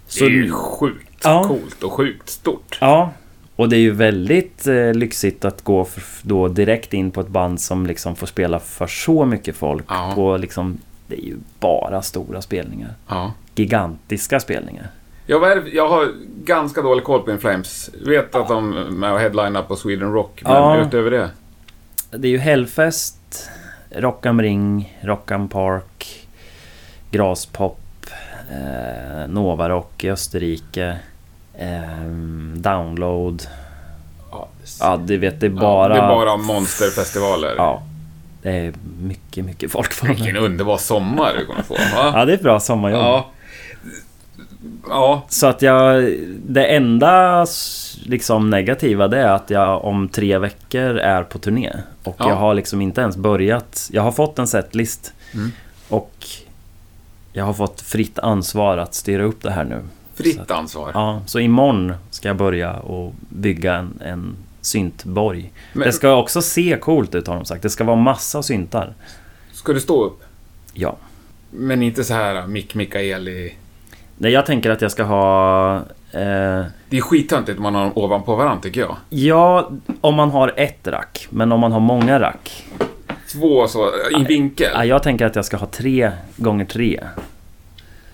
Så, 0.08 0.19
det 0.23 0.29
är 0.29 0.29
ju 0.31 0.51
sjukt 0.51 1.21
Ja. 1.23 1.43
coolt 1.47 1.84
och 1.84 1.91
sjukt 1.93 2.29
stort. 2.29 2.77
ja. 2.81 3.12
Och 3.55 3.69
det 3.69 3.75
är 3.75 3.79
ju 3.79 3.91
väldigt 3.91 4.67
eh, 4.67 4.93
lyxigt 4.93 5.45
att 5.45 5.63
gå 5.63 5.81
f- 5.81 6.19
då 6.23 6.47
direkt 6.47 6.93
in 6.93 7.12
på 7.12 7.21
ett 7.21 7.27
band 7.27 7.62
som 7.62 7.88
liksom 7.88 8.15
får 8.15 8.27
spela 8.27 8.60
för 8.60 8.88
så 8.88 9.25
mycket 9.25 9.55
folk. 9.55 9.86
Ja. 9.88 10.12
På 10.15 10.38
liksom, 10.38 10.77
det 11.08 11.15
är 11.15 11.25
ju 11.25 11.38
bara 11.60 12.01
stora 12.01 12.41
spelningar. 12.41 12.93
Ja. 13.08 13.34
Gigantiska 13.55 14.39
spelningar. 14.39 14.87
Jag, 15.25 15.41
det- 15.41 15.69
jag 15.69 15.89
har 15.89 16.07
ganska 16.43 16.81
dålig 16.81 17.03
koll 17.03 17.21
på 17.21 17.31
In 17.31 17.39
Flames. 17.39 17.89
Vet 18.05 18.35
att 18.35 18.47
de 18.47 18.77
är 18.77 18.83
med 18.83 19.13
och 19.13 19.19
headlinar 19.19 19.61
på 19.61 19.75
Sweden 19.75 20.13
Rock, 20.13 20.41
men 20.43 20.53
Ja. 20.53 20.81
utöver 20.87 21.11
det? 21.11 21.29
Det 22.11 22.27
är 22.27 22.31
ju 22.31 22.37
Hellfest, 22.37 23.49
Rock 23.89 24.25
am 24.25 24.41
Ring, 24.41 24.97
Rock 25.01 25.31
am 25.31 25.47
Park, 25.47 26.27
Graspop, 27.11 27.79
eh, 28.51 29.27
Nova 29.27 29.69
Rock 29.69 30.03
i 30.03 30.09
Österrike, 30.11 30.97
eh, 31.57 32.05
Download. 32.55 33.43
Ja, 34.31 34.47
Ja, 34.79 34.97
du 35.05 35.17
vet, 35.17 35.39
det 35.39 35.45
är 35.45 35.49
bara... 35.49 35.95
Ja, 35.97 36.01
det 36.01 36.07
är 36.13 36.15
bara 36.15 36.37
monsterfestivaler. 36.37 37.53
Ja, 37.57 37.83
det 38.41 38.49
är 38.51 38.73
mycket, 39.01 39.45
mycket 39.45 39.71
folk 39.71 40.03
Vilken 40.09 40.37
underbar 40.37 40.77
sommar 40.77 41.33
du 41.39 41.45
kommer 41.45 41.61
få. 41.63 41.73
Va? 41.73 42.11
Ja, 42.13 42.25
det 42.25 42.31
är 42.31 42.35
ett 42.35 42.41
bra 42.43 42.59
sommarjobb. 42.59 43.01
Ja. 43.01 43.25
Ja. 44.88 45.25
Så 45.30 45.47
att 45.47 45.62
jag... 45.62 46.13
Det 46.47 46.65
enda 46.65 47.45
liksom 48.06 48.49
negativa 48.49 49.08
det 49.08 49.17
är 49.19 49.32
att 49.32 49.49
jag 49.49 49.86
om 49.86 50.10
tre 50.10 50.38
veckor 50.38 50.97
är 50.97 51.23
på 51.23 51.39
turné. 51.39 51.73
Och 52.04 52.15
Ja. 52.19 52.30
jag 52.30 52.36
har 52.36 52.54
liksom 52.54 52.82
inte 52.82 53.01
ens 53.01 53.17
börjat. 53.17 53.89
Jag 53.91 54.01
har 54.01 54.12
fått 54.12 54.39
en 54.39 54.47
setlist. 54.47 55.13
Mm. 55.34 55.51
Och 55.89 56.25
jag 57.34 57.45
har 57.45 57.54
fått 57.54 57.82
fritt 57.82 58.19
ansvar 58.19 58.78
att 58.78 58.93
styra 58.93 59.23
upp 59.23 59.41
det 59.43 59.51
här 59.51 59.63
nu. 59.63 59.82
Fritt 60.15 60.51
ansvar. 60.51 60.91
Ja, 60.93 61.21
så 61.25 61.39
imorgon 61.39 61.93
ska 62.12 62.28
jag 62.28 62.38
börja 62.38 62.73
och 62.73 63.13
bygga 63.30 63.75
en, 63.75 63.99
en 64.06 64.36
syntborg. 64.62 65.51
Men- 65.73 65.88
Det 65.88 65.91
ska 65.93 66.15
också 66.15 66.41
se 66.41 66.78
coolt 66.82 67.15
ut 67.15 67.28
har 67.28 67.36
de 67.36 67.45
sagt. 67.45 67.62
Det 67.62 67.69
ska 67.69 67.84
vara 67.84 67.95
massa 67.95 68.43
syntar. 68.43 68.93
Ska 69.51 69.73
du 69.73 69.80
stå 69.80 70.04
upp? 70.04 70.23
Ja. 70.73 70.95
Men 71.51 71.82
inte 71.82 72.04
så 72.04 72.13
här 72.13 72.47
Mick 72.47 72.75
Mikaeli... 72.75 73.54
Nej, 74.17 74.32
jag 74.32 74.45
tänker 74.45 74.69
att 74.69 74.82
jag 74.82 74.91
ska 74.91 75.04
ha... 75.04 75.75
Eh, 76.12 76.63
Det 76.89 76.97
är 76.97 77.01
skittöntigt 77.01 77.58
om 77.58 77.63
man 77.63 77.75
har 77.75 77.84
dem 77.84 77.91
ovanpå 77.95 78.36
varandra 78.36 78.62
tycker 78.62 78.82
jag. 78.82 78.95
ja, 79.10 79.71
om 80.01 80.15
man 80.15 80.30
har 80.32 80.54
ett 80.58 80.88
rack. 80.88 81.28
Men 81.30 81.51
om 81.51 81.60
man 81.60 81.71
har 81.71 81.80
många 81.80 82.19
rack. 82.19 82.65
Två 83.32 83.67
så, 83.67 83.89
i 84.19 84.23
vinkel. 84.23 84.71
Ja, 84.73 84.86
jag 84.86 85.04
tänker 85.04 85.25
att 85.25 85.36
jag 85.36 85.45
ska 85.45 85.58
ha 85.58 85.67
tre 85.67 86.12
gånger 86.38 86.65
tre. 86.65 86.99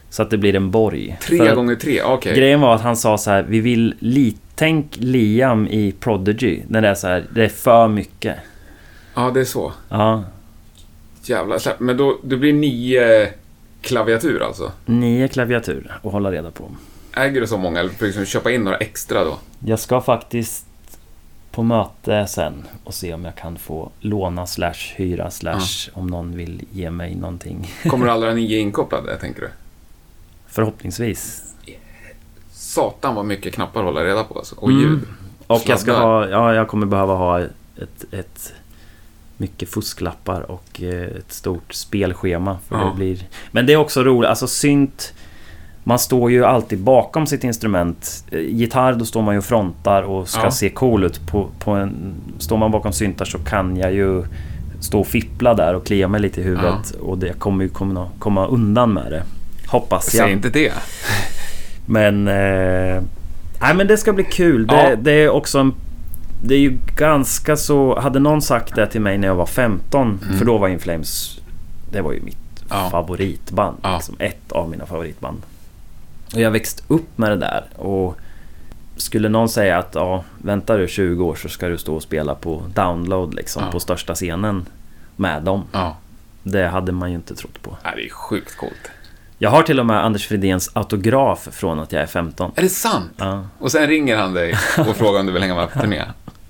Så 0.09 0.21
att 0.21 0.29
det 0.29 0.37
blir 0.37 0.55
en 0.55 0.71
borg. 0.71 1.17
För 1.21 1.27
Tre 1.37 1.49
att 1.49 1.55
gånger 1.55 1.75
tre, 1.75 2.03
okej. 2.03 2.35
Grejen 2.35 2.61
var 2.61 2.75
att 2.75 2.81
han 2.81 2.95
sa 2.95 3.17
så 3.17 3.31
här, 3.31 3.43
vi 3.43 3.59
vill 3.59 3.95
li- 3.99 4.37
Tänk 4.55 4.95
Liam 4.97 5.67
i 5.67 5.91
Prodigy. 5.99 6.61
När 6.67 6.81
det 6.81 6.87
är 6.87 6.95
så 6.95 7.07
här, 7.07 7.25
det 7.33 7.43
är 7.45 7.49
för 7.49 7.87
mycket. 7.87 8.35
Ja, 9.15 9.31
det 9.33 9.39
är 9.39 9.45
så. 9.45 9.71
Ja, 9.89 10.23
Jävlar. 11.23 11.59
Men 11.77 11.97
då, 11.97 12.17
det 12.23 12.37
blir 12.37 12.53
nio 12.53 13.29
klaviatur 13.81 14.41
alltså. 14.43 14.71
nio 14.85 15.27
klaviatur 15.27 15.97
att 16.03 16.11
hålla 16.11 16.31
reda 16.31 16.51
på. 16.51 16.71
Äger 17.15 17.41
du 17.41 17.47
så 17.47 17.57
många 17.57 17.79
eller 17.79 17.89
får 17.89 17.99
du 17.99 18.05
liksom 18.05 18.25
köpa 18.25 18.51
in 18.51 18.63
några 18.63 18.77
extra 18.77 19.23
då? 19.23 19.37
Jag 19.65 19.79
ska 19.79 20.01
faktiskt 20.01 20.65
på 21.51 21.63
möte 21.63 22.27
sen 22.27 22.63
och 22.83 22.93
se 22.93 23.13
om 23.13 23.25
jag 23.25 23.35
kan 23.35 23.57
få 23.57 23.91
låna 23.99 24.47
slash 24.47 24.93
hyra 24.95 25.31
slash 25.31 25.89
om 25.93 26.07
någon 26.07 26.37
vill 26.37 26.63
ge 26.71 26.89
mig 26.91 27.15
någonting. 27.15 27.71
Kommer 27.89 28.07
alla 28.11 28.33
nio 28.33 28.57
inkopplade, 28.59 29.17
tänker 29.17 29.41
du? 29.41 29.49
Förhoppningsvis. 30.47 31.43
Satan 32.51 33.15
vad 33.15 33.25
mycket 33.25 33.53
knappar 33.53 33.79
att 33.79 33.85
hålla 33.85 34.03
reda 34.03 34.23
på 34.23 34.37
alltså. 34.37 34.55
Och 34.55 34.69
Mm. 34.69 34.81
ljud. 34.81 34.99
Och 35.47 35.61
jag 35.65 35.79
ska 35.79 35.93
ha, 35.93 36.29
ja 36.29 36.53
jag 36.53 36.67
kommer 36.67 36.85
behöva 36.85 37.13
ha 37.15 37.39
ett, 37.39 38.05
ett 38.11 38.53
mycket 39.41 39.69
fusklappar 39.69 40.51
och 40.51 40.81
eh, 40.81 41.01
ett 41.17 41.31
stort 41.33 41.73
spelschema. 41.73 42.57
För 42.67 42.75
Ja. 42.75 42.85
det 42.85 42.95
blir, 42.95 43.19
men 43.51 43.65
det 43.65 43.73
är 43.73 43.77
också 43.77 44.03
roligt, 44.03 44.29
alltså 44.29 44.47
synt 44.47 45.13
man 45.83 45.99
står 45.99 46.31
ju 46.31 46.45
alltid 46.45 46.79
bakom 46.79 47.27
sitt 47.27 47.43
instrument. 47.43 48.25
Eh, 48.31 48.39
Gitarr, 48.39 48.93
då 48.93 49.05
står 49.05 49.21
man 49.21 49.33
ju 49.35 49.37
och 49.37 49.45
frontar 49.45 50.03
och 50.03 50.29
ska 50.29 50.43
Ja. 50.43 50.51
se 50.51 50.69
cool 50.69 51.03
ut. 51.03 51.27
På, 51.27 51.47
på 51.59 51.71
en, 51.71 52.13
står 52.39 52.57
man 52.57 52.71
bakom 52.71 52.93
syntar 52.93 53.25
så 53.25 53.37
kan 53.39 53.77
jag 53.77 53.93
ju 53.93 54.23
stå 54.79 54.99
och 54.99 55.07
fippla 55.07 55.53
där 55.53 55.73
och 55.75 55.85
klia 55.85 56.07
mig 56.07 56.21
lite 56.21 56.41
i 56.41 56.43
huvudet. 56.43 56.91
Och 57.01 57.17
det 57.17 57.39
kommer 57.39 57.63
ju 57.63 57.69
komma, 57.69 58.07
komma 58.19 58.47
undan 58.47 58.93
med 58.93 59.11
det. 59.11 59.23
Hoppas 59.67 60.13
jag. 60.13 60.23
Säg 60.25 60.33
inte 60.33 60.49
det. 60.49 60.71
Men... 61.85 62.27
Eh, 62.27 63.01
nej 63.61 63.75
men 63.75 63.87
det 63.87 63.97
ska 63.97 64.13
bli 64.13 64.23
kul. 64.23 64.67
Det, 64.67 64.89
Ja. 64.89 64.95
det 64.95 65.11
är 65.11 65.29
också 65.29 65.59
en... 65.59 65.73
Det 66.43 66.55
är 66.55 66.59
ju 66.59 66.77
ganska 66.95 67.55
så... 67.57 67.99
Hade 67.99 68.19
någon 68.19 68.41
sagt 68.41 68.75
det 68.75 68.87
till 68.87 69.01
mig 69.01 69.17
när 69.17 69.27
jag 69.27 69.35
var 69.35 69.45
15, 69.45 70.19
för 70.37 70.45
då 70.45 70.57
var 70.57 70.67
In 70.67 70.79
Flames... 70.79 71.39
Det 71.91 72.01
var 72.01 72.13
ju 72.13 72.21
mitt 72.21 72.37
Mm. 72.71 72.83
Ja. 72.83 72.89
favoritband. 72.89 73.77
Ja. 73.81 73.95
Liksom 73.95 74.15
ett 74.19 74.51
av 74.51 74.69
mina 74.69 74.85
favoritband. 74.85 75.41
Och 76.33 76.41
jag 76.41 76.51
växt 76.51 76.83
upp 76.87 77.17
med 77.17 77.31
det 77.31 77.37
där. 77.37 77.63
Och 77.75 78.17
skulle 78.97 79.29
någon 79.29 79.49
säga 79.49 79.77
att 79.77 79.91
ja, 79.95 80.23
väntar 80.37 80.77
du 80.77 80.87
20 80.87 81.23
år 81.25 81.35
så 81.35 81.49
ska 81.49 81.67
du 81.67 81.77
stå 81.77 81.95
och 81.95 82.03
spela 82.03 82.35
på 82.35 82.63
download 82.75 83.33
liksom 83.33 83.63
Ja. 83.65 83.71
på 83.71 83.79
största 83.79 84.15
scenen 84.15 84.65
med 85.15 85.43
dem. 85.43 85.63
Ja. 85.71 85.97
Det 86.43 86.67
hade 86.67 86.91
man 86.91 87.09
ju 87.09 87.15
inte 87.15 87.35
trott 87.35 87.61
på. 87.61 87.77
Nej, 87.83 87.93
det 87.95 88.05
är 88.05 88.09
sjukt 88.09 88.57
coolt. 88.57 88.91
Jag 89.37 89.49
har 89.49 89.63
till 89.63 89.79
och 89.79 89.85
med 89.85 90.05
Anders 90.05 90.27
Fridéns 90.27 90.69
autograf 90.73 91.47
från 91.51 91.79
att 91.79 91.91
jag 91.91 92.01
är 92.01 92.07
15. 92.07 92.51
Är 92.55 92.61
det 92.61 92.69
sant? 92.69 93.11
Ja. 93.17 93.43
Och 93.59 93.71
sen 93.71 93.87
ringer 93.87 94.17
han 94.17 94.33
dig 94.33 94.55
och 94.77 94.95
frågar 94.95 95.19
om 95.19 95.25
du 95.25 95.31
vill 95.31 95.41
hänga 95.41 95.55
med 95.55 95.71
på 95.73 95.79
turné. 95.79 96.03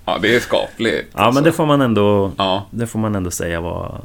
Ja, 0.06 0.18
det 0.22 0.36
är 0.36 0.40
skapligt. 0.40 1.12
Ja, 1.16 1.32
men 1.32 1.44
det 1.44 1.52
får 1.52 1.66
man 1.66 1.82
ändå, 1.82 2.32
Ja. 2.38 2.66
det 2.72 2.88
får 2.88 3.00
man 3.00 3.16
ändå 3.16 3.32
säga 3.32 3.62
var 3.62 4.02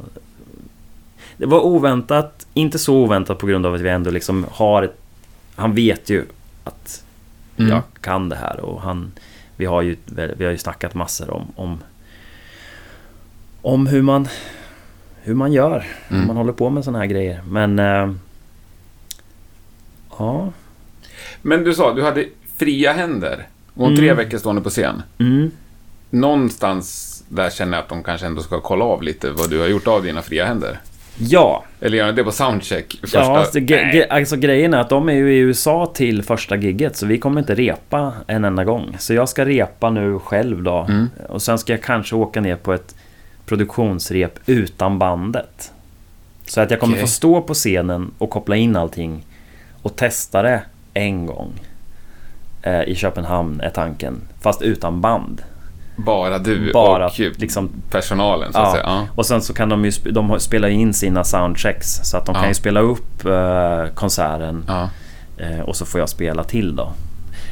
det 1.37 1.45
var 1.45 1.59
oväntat, 1.65 2.47
inte 2.53 2.79
så 2.79 2.95
oväntat 2.95 3.37
på 3.37 3.47
grund 3.47 3.65
av 3.65 3.73
att 3.73 3.81
vi 3.81 3.89
ändå 3.89 4.11
liksom 4.11 4.45
har 4.51 4.83
ett, 4.83 4.97
Han 5.55 5.73
vet 5.75 6.09
ju 6.09 6.25
att 6.63 7.03
Mm. 7.57 7.71
jag 7.71 7.81
kan 8.01 8.29
det 8.29 8.35
här 8.35 8.59
och 8.59 8.81
han... 8.81 9.11
Vi 9.55 9.65
har 9.65 9.81
ju, 9.81 9.95
vi 10.37 10.45
har 10.45 10.51
ju 10.51 10.57
snackat 10.57 10.93
massor 10.93 11.29
om, 11.29 11.47
om... 11.55 11.79
Om 13.61 13.87
hur 13.87 14.01
man... 14.01 14.27
Hur 15.21 15.33
man 15.35 15.53
gör. 15.53 15.85
Hur 16.07 16.15
Mm. 16.15 16.27
man 16.27 16.37
håller 16.37 16.53
på 16.53 16.69
med 16.69 16.83
såna 16.83 16.97
här 16.99 17.05
grejer. 17.05 17.41
Men... 17.47 17.79
Eh, 17.79 18.13
ja. 20.19 20.51
Men 21.41 21.63
du 21.63 21.73
sa, 21.73 21.93
du 21.93 22.03
hade 22.03 22.25
fria 22.57 22.93
händer. 22.93 23.47
Och 23.73 23.85
om 23.87 23.95
tre 23.95 24.09
Mm. 24.09 24.17
veckor 24.17 24.37
stående 24.37 24.61
på 24.61 24.69
scen. 24.69 25.01
Mm. 25.19 25.51
Någonstans 26.09 27.23
där 27.27 27.49
känner 27.49 27.77
jag 27.77 27.83
att 27.83 27.89
de 27.89 28.03
kanske 28.03 28.27
ändå 28.27 28.41
ska 28.41 28.61
kolla 28.61 28.85
av 28.85 29.03
lite 29.03 29.31
vad 29.31 29.49
du 29.49 29.59
har 29.59 29.67
gjort 29.67 29.87
av 29.87 30.03
dina 30.03 30.21
fria 30.21 30.45
händer. 30.45 30.79
Ja, 31.19 31.63
Eller 31.79 31.97
gör 31.97 32.05
de 32.05 32.11
det 32.11 32.23
på 32.23 32.31
soundcheck 32.31 32.97
första... 33.01 33.19
Ja, 33.19 33.37
alltså, 33.37 33.59
ge, 33.59 34.07
alltså 34.09 34.35
grejen 34.35 34.73
är 34.73 34.77
att 34.77 34.89
de 34.89 35.09
är 35.09 35.13
ju 35.13 35.33
i 35.33 35.37
USA 35.37 35.91
till 35.93 36.23
första 36.23 36.55
gigget 36.55 36.95
så 36.95 37.05
vi 37.05 37.17
kommer 37.17 37.41
inte 37.41 37.55
repa 37.55 38.13
en 38.27 38.45
enda 38.45 38.63
gång. 38.63 38.95
Så 38.99 39.13
jag 39.13 39.29
ska 39.29 39.45
repa 39.45 39.89
nu 39.89 40.19
själv 40.19 40.63
då. 40.63 40.85
Mm. 40.89 41.09
Och 41.29 41.41
sen 41.41 41.59
ska 41.59 41.73
jag 41.73 41.83
kanske 41.83 42.15
åka 42.15 42.41
ner 42.41 42.55
på 42.55 42.73
ett 42.73 42.95
produktionsrep 43.45 44.39
utan 44.45 44.99
bandet. 44.99 45.71
Så 46.45 46.61
att 46.61 46.71
jag 46.71 46.79
kommer 46.79 46.93
Okej. 46.93 47.01
få 47.01 47.07
stå 47.07 47.41
på 47.41 47.53
scenen 47.53 48.11
och 48.17 48.29
koppla 48.29 48.55
in 48.55 48.75
allting 48.75 49.25
och 49.81 49.95
testa 49.95 50.41
det 50.41 50.61
en 50.93 51.25
gång. 51.25 51.51
Eh, 52.61 52.81
I 52.81 52.95
Köpenhamn 52.95 53.61
är 53.61 53.69
tanken, 53.69 54.21
fast 54.41 54.61
utan 54.61 55.01
band. 55.01 55.41
Bara 55.99 56.39
du 56.39 56.71
Bara 56.73 57.05
och 57.05 57.19
liksom 57.19 57.69
personalen, 57.89 58.53
så 58.53 58.59
att 58.59 58.65
Ja. 58.65 58.71
säga. 58.71 58.83
Ja. 58.85 59.07
Och 59.15 59.25
sen 59.25 59.41
så 59.41 59.53
kan 59.53 59.69
de 59.69 59.85
ju 59.85 59.91
de 60.11 60.29
ju 60.29 60.39
in 60.69 60.93
sina 60.93 61.23
soundchecks 61.23 61.87
så 62.03 62.17
att 62.17 62.25
de 62.25 62.35
Ja. 62.35 62.39
kan 62.41 62.49
ju 62.49 62.53
spela 62.55 62.79
upp 62.79 63.25
eh, 63.25 63.85
konserten. 63.95 64.65
Eh, 65.37 65.59
och 65.59 65.75
så 65.75 65.85
får 65.85 65.99
jag 65.99 66.09
spela 66.09 66.43
till 66.43 66.75
då. 66.75 66.91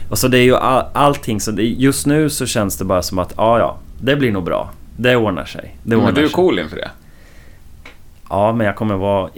Och 0.09 0.17
så 0.17 0.27
det 0.27 0.37
är 0.37 0.43
ju 0.43 0.55
all, 0.55 0.85
allting, 0.93 1.41
så 1.41 1.51
det, 1.51 1.63
just 1.63 2.05
nu 2.05 2.29
så 2.29 2.45
känns 2.45 2.77
det 2.77 2.85
bara 2.85 3.01
som 3.01 3.19
att 3.19 3.33
ja, 3.37 3.59
ja, 3.59 3.77
det 4.01 4.15
blir 4.15 4.31
nog 4.31 4.43
bra. 4.43 4.69
Det 4.97 5.15
ordnar 5.15 5.45
sig. 5.45 5.75
Det 5.83 5.95
ordnar 5.95 6.07
Men 6.07 6.15
du 6.15 6.21
är 6.21 6.25
sig. 6.27 6.33
cool 6.33 6.59
inför 6.59 6.75
det. 6.75 6.89
Ja, 8.29 8.53
men 8.53 8.67
jag 8.67 8.75
kommer 8.75 8.95
vara... 8.95 9.29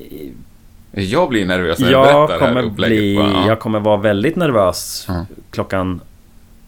Jag 0.92 1.30
blir 1.30 1.46
nervös 1.46 1.80
när 1.80 1.88
du 1.88 1.94
Jag 1.94 2.04
berättar 2.04 2.28
det 2.28 2.34
här 2.46 2.62
kommer, 2.62 2.70
bli, 2.76 3.16
bara, 3.18 3.32
ja. 3.32 3.48
jag 3.48 3.60
kommer 3.60 3.80
vara 3.80 3.98
väldigt 3.98 4.36
nervös 4.36 5.06
Ja. 5.08 5.26
klockan 5.52 6.02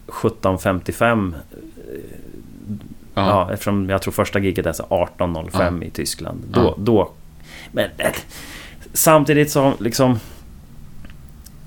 17.55. 0.06 1.34
Ja. 3.14 3.26
Ja. 3.28 3.52
eftersom 3.52 3.88
jag 3.90 4.02
tror 4.02 4.12
första 4.12 4.38
giget 4.38 4.66
är 4.66 4.72
så 4.72 4.82
18.05 5.18 5.84
i 5.84 5.90
Tyskland. 5.90 6.44
Då, 6.50 6.60
Ja. 6.60 6.74
då... 6.78 7.10
Men 7.72 7.84
eh, 7.98 8.10
samtidigt 8.92 9.50
så 9.50 9.72
liksom... 9.78 10.18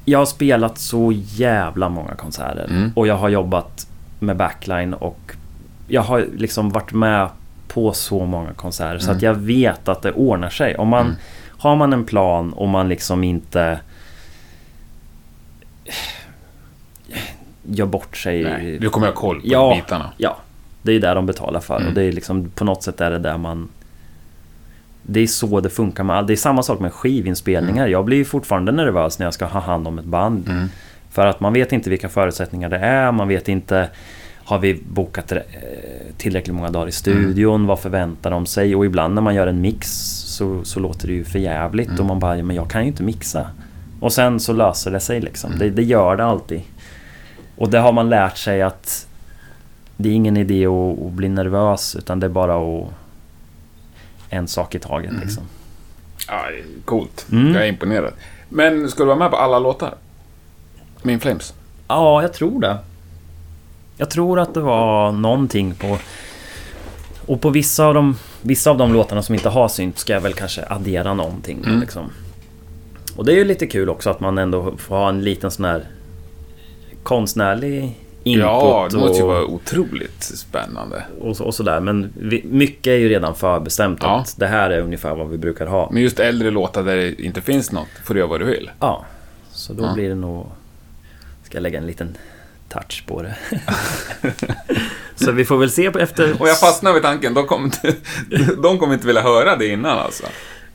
Jag 0.06 0.20
har 0.20 0.26
spelat 0.26 0.78
så 0.78 1.12
jävla 1.16 1.90
många 1.90 2.16
konserter. 2.16 2.68
Mm. 2.70 2.92
Och 2.96 3.08
jag 3.08 3.16
har 3.18 3.30
jobbat 3.30 3.88
med 4.20 4.38
backline 4.38 4.94
och 4.94 5.32
jag 5.88 6.02
har 6.02 6.28
liksom 6.38 6.70
varit 6.70 6.94
med 6.94 7.30
på 7.68 7.94
så 7.94 8.26
många 8.26 8.54
konserter. 8.54 9.00
Så 9.00 9.06
Mm. 9.06 9.16
att 9.18 9.22
jag 9.24 9.34
vet 9.34 9.88
att 9.88 10.02
det 10.02 10.12
ordnar 10.12 10.50
sig. 10.50 10.76
Om 10.76 10.88
man, 10.88 11.06
Mm. 11.06 11.16
Har 11.58 11.76
man 11.76 11.94
en 11.94 12.06
plan 12.06 12.54
och 12.54 12.68
man 12.70 12.90
liksom 12.90 13.24
inte 13.24 13.80
gör 17.64 17.86
bort 17.86 18.18
sig. 18.18 18.44
Nej, 18.44 18.78
du 18.80 18.90
kommer 18.90 19.08
ha 19.08 19.14
koll 19.14 19.42
på 19.42 19.48
Ja. 19.48 19.76
bitarna. 19.76 20.10
Ja, 20.18 20.38
det 20.84 20.94
är 20.94 21.00
det 21.00 21.14
de 21.14 21.26
betalar 21.26 21.60
för. 21.60 21.76
Mm. 21.76 21.88
Och 21.88 21.94
det 21.94 22.04
är 22.04 22.12
liksom 22.12 22.50
på 22.50 22.66
något 22.66 22.84
sätt 22.84 23.02
är 23.02 23.12
det 23.12 23.20
där 23.20 23.38
man... 23.38 23.70
Det 25.06 25.20
är 25.20 25.28
så 25.28 25.60
det 25.60 25.70
funkar 25.70 26.04
med 26.04 26.16
allt. 26.16 26.28
Det 26.28 26.34
är 26.34 26.38
samma 26.38 26.64
sak 26.64 26.80
med 26.80 26.94
skivinspelningar. 26.94 27.88
Jag 27.88 28.06
blir 28.06 28.18
ju 28.18 28.26
fortfarande 28.26 28.72
nervös 28.72 29.20
när 29.20 29.26
jag 29.26 29.34
ska 29.34 29.46
ha 29.46 29.60
hand 29.60 29.88
om 29.88 30.00
ett 30.00 30.06
band. 30.06 30.50
Mm. 30.50 30.68
För 31.12 31.26
att 31.26 31.40
man 31.40 31.54
vet 31.54 31.72
inte 31.72 31.90
vilka 31.90 32.10
förutsättningar 32.10 32.70
det 32.70 32.78
är. 32.78 33.12
Man 33.12 33.28
vet 33.28 33.48
inte... 33.48 33.90
Har 34.46 34.60
vi 34.60 34.82
bokat 34.90 35.32
eh, 35.32 35.40
tillräckligt 36.18 36.56
många 36.56 36.70
dagar 36.70 36.88
i 36.88 36.92
studion? 36.92 37.56
Mm. 37.56 37.68
Vad 37.68 37.80
förväntar 37.80 38.32
de 38.32 38.46
sig? 38.46 38.76
Och 38.76 38.86
ibland 38.86 39.14
när 39.16 39.22
man 39.22 39.36
gör 39.36 39.48
en 39.48 39.62
mix 39.62 39.88
så, 40.28 40.64
så 40.64 40.80
låter 40.80 41.08
det 41.08 41.14
ju 41.14 41.24
för 41.24 41.40
jävligt 41.40 41.88
Mm. 41.88 42.00
Och 42.00 42.06
man 42.06 42.20
bara, 42.20 42.38
"Ja, 42.38 42.44
men 42.44 42.56
jag 42.56 42.70
kan 42.70 42.82
ju 42.82 42.88
inte 42.88 43.04
mixa. 43.04 43.48
Och 44.00 44.14
sen 44.14 44.40
så 44.40 44.54
löser 44.54 44.92
det 44.92 45.00
sig 45.00 45.22
liksom. 45.22 45.48
Mm. 45.54 45.60
Det, 45.60 45.70
det 45.70 45.84
gör 45.84 46.16
det 46.16 46.26
alltid. 46.26 46.62
Och 47.56 47.70
det 47.70 47.80
har 47.80 47.92
man 47.92 48.10
lärt 48.10 48.38
sig 48.38 48.62
att 48.62 49.08
det 49.98 50.10
är 50.10 50.14
ingen 50.14 50.38
idé 50.38 50.66
att, 50.68 51.12
bli 51.12 51.30
nervös 51.30 51.96
utan 51.96 52.20
det 52.20 52.28
är 52.28 52.30
bara 52.30 52.56
att... 52.56 52.88
En 54.30 54.48
sak 54.48 54.76
i 54.76 54.80
taget 54.80 55.10
Mm. 55.12 55.22
liksom. 55.22 55.44
Ja, 56.28 56.46
coolt. 56.86 57.26
Mm. 57.32 57.54
Jag 57.54 57.64
är 57.64 57.68
imponerad. 57.68 58.14
Men 58.50 58.90
ska 58.90 59.04
du 59.04 59.08
vara 59.08 59.18
med 59.18 59.32
på 59.32 59.38
alla 59.38 59.60
låtar? 59.60 59.96
Min 61.02 61.20
Flames? 61.20 61.54
Ja, 61.88 62.22
jag 62.22 62.34
tror 62.34 62.62
det. 62.62 62.78
Jag 63.98 64.10
tror 64.10 64.40
att 64.40 64.54
det 64.54 64.60
var 64.60 65.12
någonting 65.12 65.74
på... 65.76 65.98
Och 67.26 67.42
på 67.42 67.50
vissa 67.50 67.86
av 67.86 67.94
de, 67.94 68.16
vissa 68.42 68.72
av 68.72 68.78
de 68.78 68.94
låtarna 68.94 69.22
som 69.22 69.36
inte 69.36 69.50
har 69.50 69.68
synt 69.68 69.98
ska 69.98 70.14
jag 70.14 70.22
väl 70.22 70.34
kanske 70.34 70.66
addera 70.66 71.14
någonting. 71.14 71.64
Mm. 71.66 71.80
Liksom. 71.80 72.10
Och 73.16 73.26
det 73.26 73.32
är 73.32 73.36
ju 73.36 73.44
lite 73.46 73.68
kul 73.68 73.90
också 73.90 74.10
att 74.10 74.20
man 74.20 74.38
ändå 74.38 74.78
får 74.78 74.96
ha 74.96 75.10
en 75.10 75.22
liten 75.22 75.52
sån 75.52 75.66
här 75.66 75.84
konstnärlig 77.04 78.00
input. 78.24 78.44
Ja, 78.44 78.88
det 78.92 78.98
måste 78.98 79.18
ju 79.18 79.26
vara 79.28 79.46
otroligt 79.46 80.24
spännande. 80.24 81.04
och, 81.22 81.38
så, 81.38 81.44
och 81.44 81.56
sådär. 81.56 81.80
Men 81.80 82.14
vi, 82.20 82.42
mycket 82.46 82.88
är 82.92 82.98
ju 82.98 83.10
redan 83.10 83.36
förbestämt. 83.36 84.00
Ja. 84.02 84.20
Att 84.20 84.36
det 84.38 84.48
här 84.48 84.70
är 84.70 84.80
ungefär 84.82 85.16
vad 85.16 85.30
vi 85.30 85.38
brukar 85.38 85.66
ha. 85.66 85.90
Men 85.92 86.02
just 86.04 86.20
äldre 86.20 86.52
låtar 86.52 86.84
där 86.84 86.96
det 86.96 87.22
inte 87.22 87.42
finns 87.42 87.72
något, 87.72 87.88
får 88.06 88.14
du 88.14 88.20
göra 88.20 88.30
vad 88.30 88.40
du 88.40 88.46
vill. 88.46 88.72
Ja, 88.80 89.06
så 89.52 89.74
då 89.74 89.84
Ja. 89.84 89.94
blir 89.94 90.10
det 90.10 90.16
nog... 90.16 90.48
Ska 91.44 91.58
jag 91.58 91.62
lägga 91.64 91.80
en 91.80 91.88
liten 91.88 92.18
touch 92.70 93.04
på 93.08 93.22
det. 93.22 93.36
så 95.16 95.32
vi 95.32 95.46
får 95.46 95.58
väl 95.58 95.70
se 95.72 95.92
på 95.92 96.00
efter... 96.00 96.42
Och 96.42 96.48
jag 96.48 96.60
fastnar 96.60 96.94
vid 96.94 97.02
tanken, 97.04 97.34
de 97.34 97.48
kommer 97.48 97.66
inte, 97.66 97.94
de 98.64 98.78
kommer 98.80 98.94
inte 98.94 99.08
vilja 99.08 99.22
höra 99.22 99.56
det 99.56 99.68
innan 99.68 99.98
alltså. 100.00 100.24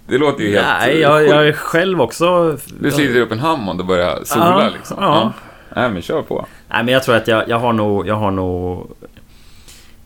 Det 0.09 0.19
låter 0.19 0.45
ju 0.45 0.51
helt 0.53 0.67
Nej, 0.81 0.99
jag, 0.99 1.27
jag 1.27 1.49
är 1.49 1.53
själv 1.53 2.01
också... 2.01 2.59
Du 2.81 2.91
sliter 2.91 3.21
upp 3.21 3.33
en 3.33 3.39
Hammond 3.39 3.81
och 3.81 3.87
börjar 3.87 4.19
sola 4.25 4.63
Ja, 4.65 4.71
liksom. 4.77 4.97
ja. 5.01 5.33
Nej, 5.77 5.91
men 5.91 6.03
kör 6.03 6.23
på. 6.23 6.47
Nej, 6.69 6.85
men 6.85 6.95
jag 6.95 7.03
tror 7.03 7.15
att 7.17 7.29
jag, 7.29 7.49
jag 7.49 7.59
har 7.59 7.73
nog... 7.73 8.07
Jag 8.09 8.15
har 8.15 8.31
nog... 8.31 8.91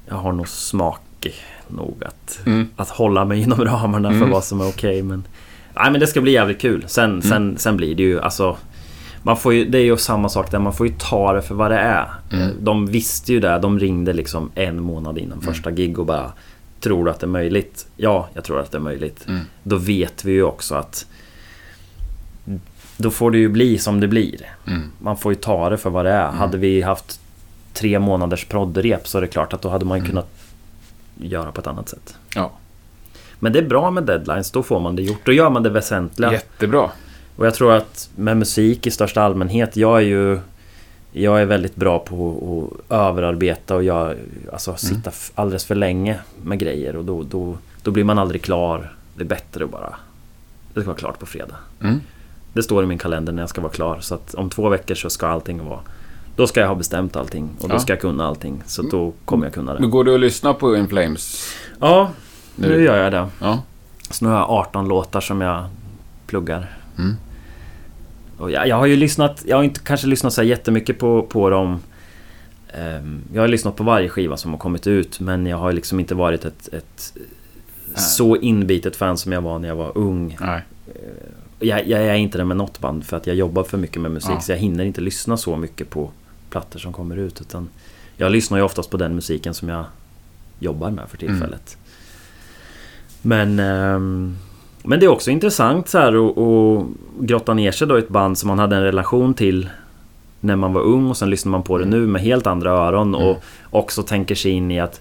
Jag 0.09 0.15
har 0.15 0.33
nog 0.33 0.49
smak 0.49 1.01
nog 1.69 2.05
att, 2.07 2.41
Mm. 2.47 2.69
att 2.77 2.89
hålla 2.91 3.25
mig 3.25 3.41
inom 3.41 3.65
ramarna 3.65 4.09
för 4.11 4.17
Mm. 4.17 4.31
vad 4.31 4.45
som 4.45 4.61
är 4.61 4.69
okej. 4.69 5.03
men... 5.03 5.25
Nej, 5.75 5.91
men 5.91 6.01
det 6.01 6.07
ska 6.07 6.21
bli 6.21 6.33
jävligt 6.33 6.61
kul. 6.61 6.85
Sen, 6.87 7.11
Mm. 7.11 7.23
sen, 7.23 7.59
sen 7.59 7.77
blir 7.77 7.95
det 7.95 8.03
ju 8.03 8.21
alltså... 8.21 8.57
Man 9.23 9.37
får 9.37 9.55
ju, 9.55 9.65
det 9.65 9.79
är 9.79 9.83
ju 9.83 9.97
samma 9.97 10.29
sak 10.29 10.51
där, 10.51 10.59
man 10.59 10.73
får 10.73 10.87
ju 10.87 10.93
ta 10.99 11.33
det 11.33 11.43
för 11.43 11.55
vad 11.55 11.71
det 11.71 11.79
är. 11.79 12.09
Mm. 12.33 12.51
De 12.61 12.87
visste 12.87 13.33
ju 13.33 13.41
det, 13.41 13.59
de 13.59 13.79
ringde 13.79 14.13
liksom 14.13 14.51
en 14.55 14.83
månad 14.83 15.19
innan 15.19 15.39
Mm. 15.39 15.55
första 15.55 15.71
gig 15.71 15.99
och 15.99 16.07
bara 16.07 16.33
Tror 16.81 17.05
du 17.05 17.11
att 17.11 17.21
det 17.21 17.27
är 17.27 17.29
möjligt? 17.29 17.87
Ja, 17.97 18.29
jag 18.35 18.45
tror 18.45 18.61
att 18.61 18.71
det 18.71 18.79
är 18.79 18.83
möjligt. 18.83 19.25
Mm. 19.29 19.41
Då 19.63 19.77
vet 19.77 20.25
vi 20.25 20.33
ju 20.33 20.43
också 20.43 20.75
att 20.75 21.07
Då 22.97 23.11
får 23.11 23.31
det 23.31 23.39
ju 23.39 23.49
bli 23.49 23.79
som 23.79 24.01
det 24.01 24.09
blir. 24.09 24.49
Mm. 24.67 24.91
Man 24.99 25.17
får 25.17 25.33
ju 25.33 25.37
ta 25.39 25.71
det 25.71 25.77
för 25.79 25.91
vad 25.91 26.05
det 26.05 26.11
är. 26.11 26.31
Hade 26.31 26.59
vi 26.59 26.83
haft 26.83 27.21
tre 27.73 27.99
månaders 27.99 28.45
prodderep 28.45 29.09
så 29.09 29.19
är 29.19 29.23
det 29.23 29.29
klart 29.29 29.53
att 29.53 29.63
då 29.63 29.69
hade 29.69 29.85
man 29.85 29.99
ju 29.99 30.05
kunnat 30.07 30.29
göra 31.21 31.53
på 31.53 31.61
ett 31.61 31.67
annat 31.67 31.89
sätt. 31.89 32.15
Ja, 32.35 32.53
Men 33.39 33.53
det 33.53 33.59
är 33.59 33.69
bra 33.69 33.91
med 33.91 34.03
deadlines, 34.05 34.51
då 34.51 34.63
får 34.63 34.81
man 34.81 34.97
det 34.97 35.03
gjort. 35.03 35.21
Då 35.27 35.33
gör 35.33 35.51
man 35.51 35.63
det 35.63 35.71
väsentliga. 35.71 36.33
jättebra. 36.33 36.91
Och 37.37 37.47
jag 37.47 37.55
tror 37.55 37.73
att 37.73 38.11
med 38.17 38.37
musik 38.37 38.87
i 38.87 38.91
största 38.91 39.23
allmänhet, 39.23 39.77
jag 39.77 39.97
är 39.97 40.01
ju... 40.07 40.39
Jag 41.15 41.41
är 41.41 41.45
väldigt 41.45 41.77
bra 41.77 41.99
på 41.99 42.69
att 42.89 42.93
överarbeta 42.93 43.75
och 43.77 43.85
jag, 43.85 44.15
alltså 44.53 44.77
sitta 44.77 45.11
f- 45.11 45.31
alldeles 45.35 45.65
för 45.65 45.75
länge 45.75 46.19
med 46.43 46.59
grejer 46.59 46.97
och 46.97 47.05
då, 47.05 47.23
då, 47.23 47.57
då 47.83 47.91
blir 47.91 48.05
man 48.05 48.19
aldrig 48.19 48.43
klar. 48.43 48.93
Det 49.17 49.23
är 49.23 49.27
bättre 49.27 49.65
att 49.65 49.71
bara... 49.71 49.95
Det 50.75 50.81
ska 50.81 50.87
vara 50.91 50.99
klart 50.99 51.19
på 51.19 51.27
fredag. 51.27 51.55
Mm. 51.81 52.01
Det 52.53 52.63
står 52.63 52.85
i 52.85 52.87
min 52.87 52.99
kalender 52.99 53.33
när 53.33 53.43
jag 53.43 53.49
ska 53.49 53.61
vara 53.61 53.73
klar. 53.73 53.99
Så 54.01 54.15
att 54.15 54.35
om 54.35 54.51
två 54.51 54.69
veckor 54.69 54.95
så 54.95 55.11
ska 55.11 55.27
allting 55.29 55.65
vara... 55.65 55.81
Då 56.37 56.47
ska 56.47 56.61
jag 56.61 56.69
ha 56.69 56.75
bestämt 56.75 57.17
allting 57.17 57.49
och 57.61 57.69
då 57.69 57.75
Ja. 57.75 57.79
ska 57.79 57.93
jag 57.93 58.01
kunna 58.01 58.27
allting. 58.27 58.63
Så 58.67 58.83
då 58.83 59.13
kommer 59.25 59.47
jag 59.47 59.55
kunna 59.55 59.73
Men 59.73 59.83
det. 59.83 59.89
går 59.89 60.05
du 60.05 60.15
att 60.15 60.21
lyssna 60.21 60.55
på 60.55 60.77
In 60.77 60.89
Flames? 60.89 61.55
Ja, 61.81 62.11
nu 62.57 62.69
Nu- 62.69 62.83
gör 62.83 62.97
jag 63.03 63.13
det. 63.13 63.27
Ja. 63.41 63.63
Så 64.11 64.25
nu 64.25 64.31
har 64.31 64.39
jag 64.39 64.51
18 64.51 64.89
låtar 64.89 65.21
som 65.21 65.41
jag 65.41 65.65
pluggar. 66.27 66.77
Mm. 66.99 67.15
Och 68.39 68.51
jag, 68.51 68.69
jag 68.69 68.77
har 68.77 68.87
ju 68.87 68.97
lyssnat, 68.97 69.43
jag 69.47 69.57
har 69.57 69.63
inte 69.65 69.81
kanske 69.81 70.07
lyssnat 70.07 70.33
så 70.33 70.43
jättemycket 70.43 70.99
på, 70.99 71.23
på 71.23 71.51
dem. 71.51 71.79
Ehm, 72.75 73.21
jag 73.33 73.41
har 73.43 73.49
lyssnat 73.49 73.77
på 73.77 73.85
varje 73.85 74.09
skiva 74.09 74.37
som 74.37 74.51
har 74.51 74.59
kommit 74.59 74.87
ut 74.87 75.21
men 75.21 75.47
jag 75.47 75.57
har 75.57 75.73
liksom 75.73 76.01
inte 76.01 76.15
varit 76.15 76.45
ett, 76.45 76.69
ett 76.73 77.15
så 77.95 78.37
inbitet 78.37 78.97
fan 78.97 79.17
som 79.19 79.33
jag 79.33 79.41
var 79.43 79.59
när 79.59 79.69
jag 79.69 79.77
var 79.77 79.99
ung. 79.99 80.37
Nej. 80.41 80.63
Jag, 81.63 81.87
jag 81.89 82.03
är 82.03 82.15
inte 82.15 82.39
det 82.39 82.45
med 82.45 82.57
något 82.57 82.79
band 82.81 83.05
för 83.05 83.17
att 83.17 83.27
jag 83.27 83.37
jobbar 83.37 83.63
för 83.65 83.79
mycket 83.79 84.03
med 84.03 84.11
musik 84.11 84.31
Ja. 84.35 84.41
så 84.41 84.53
jag 84.53 84.59
hinner 84.59 84.85
inte 84.85 85.01
lyssna 85.01 85.37
så 85.37 85.57
mycket 85.57 85.91
på 85.91 86.11
plattor 86.51 86.79
som 86.79 86.93
kommer 86.93 87.17
ut. 87.17 87.41
Utan 87.41 87.69
jag 88.17 88.33
lyssnar 88.33 88.59
ju 88.59 88.65
oftast 88.65 88.91
på 88.91 88.97
den 88.97 89.15
musiken 89.15 89.55
som 89.55 89.69
jag 89.69 89.85
jobbar 90.59 90.91
med 90.91 91.09
för 91.09 91.17
tillfället. 91.17 91.77
Men... 93.23 93.59
ehm, 93.59 94.37
Men 94.85 95.01
det 95.01 95.07
är 95.07 95.11
också 95.11 95.31
intressant 95.31 95.89
så 95.89 95.99
här 95.99 96.13
att 96.31 96.39
att 96.39 96.87
grotta 97.21 97.55
ner 97.55 97.73
sig 97.73 97.87
då 97.89 97.99
i 97.99 98.03
ett 98.03 98.09
band 98.09 98.39
som 98.39 98.49
man 98.49 98.59
hade 98.59 98.77
en 98.77 98.83
relation 98.83 99.35
till 99.35 99.69
när 100.41 100.57
man 100.57 100.73
var 100.73 100.81
ung 100.83 101.11
och 101.11 101.17
sen 101.17 101.31
lyssnar 101.31 101.51
man 101.53 101.63
på 101.63 101.79
det 101.79 101.85
nu 101.85 102.07
med 102.07 102.23
helt 102.23 102.47
andra 102.47 102.71
öron 102.71 103.15
och 103.15 103.43
också 103.71 104.03
tänker 104.03 104.35
sig 104.35 104.51
in 104.53 104.71
i 104.71 104.81
att 104.81 105.01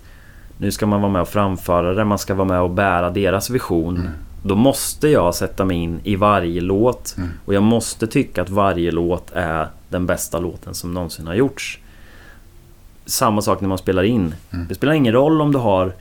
nu 0.57 0.72
ska 0.72 0.86
man 0.86 1.01
vara 1.01 1.12
med 1.12 1.22
och 1.22 1.28
framföra 1.30 1.93
det, 1.93 2.05
man 2.05 2.18
ska 2.20 2.34
vara 2.34 2.47
med 2.47 2.62
och 2.62 2.70
bära 2.70 3.09
deras 3.09 3.49
vision. 3.49 4.09
Då 4.43 4.55
måste 4.55 5.07
jag 5.07 5.35
sätta 5.35 5.65
mig 5.65 5.77
in 5.77 5.99
i 6.03 6.15
varje 6.15 6.61
låt 6.61 7.15
och 7.45 7.53
jag 7.53 7.63
måste 7.63 8.07
tycka 8.07 8.41
att 8.41 8.49
varje 8.49 8.91
låt 8.91 9.31
är 9.31 9.67
den 9.89 10.05
bästa 10.05 10.39
låten 10.39 10.73
som 10.73 10.93
någonsin 10.93 11.27
har 11.27 11.33
gjorts. 11.33 11.79
Samma 13.05 13.41
sak 13.41 13.61
när 13.61 13.69
man 13.69 13.77
spelar 13.77 14.03
in. 14.03 14.35
Det 14.69 14.75
spelar 14.75 14.93
ingen 14.93 15.13
roll 15.13 15.41
om 15.41 15.51
du 15.51 15.57
har 15.57 15.93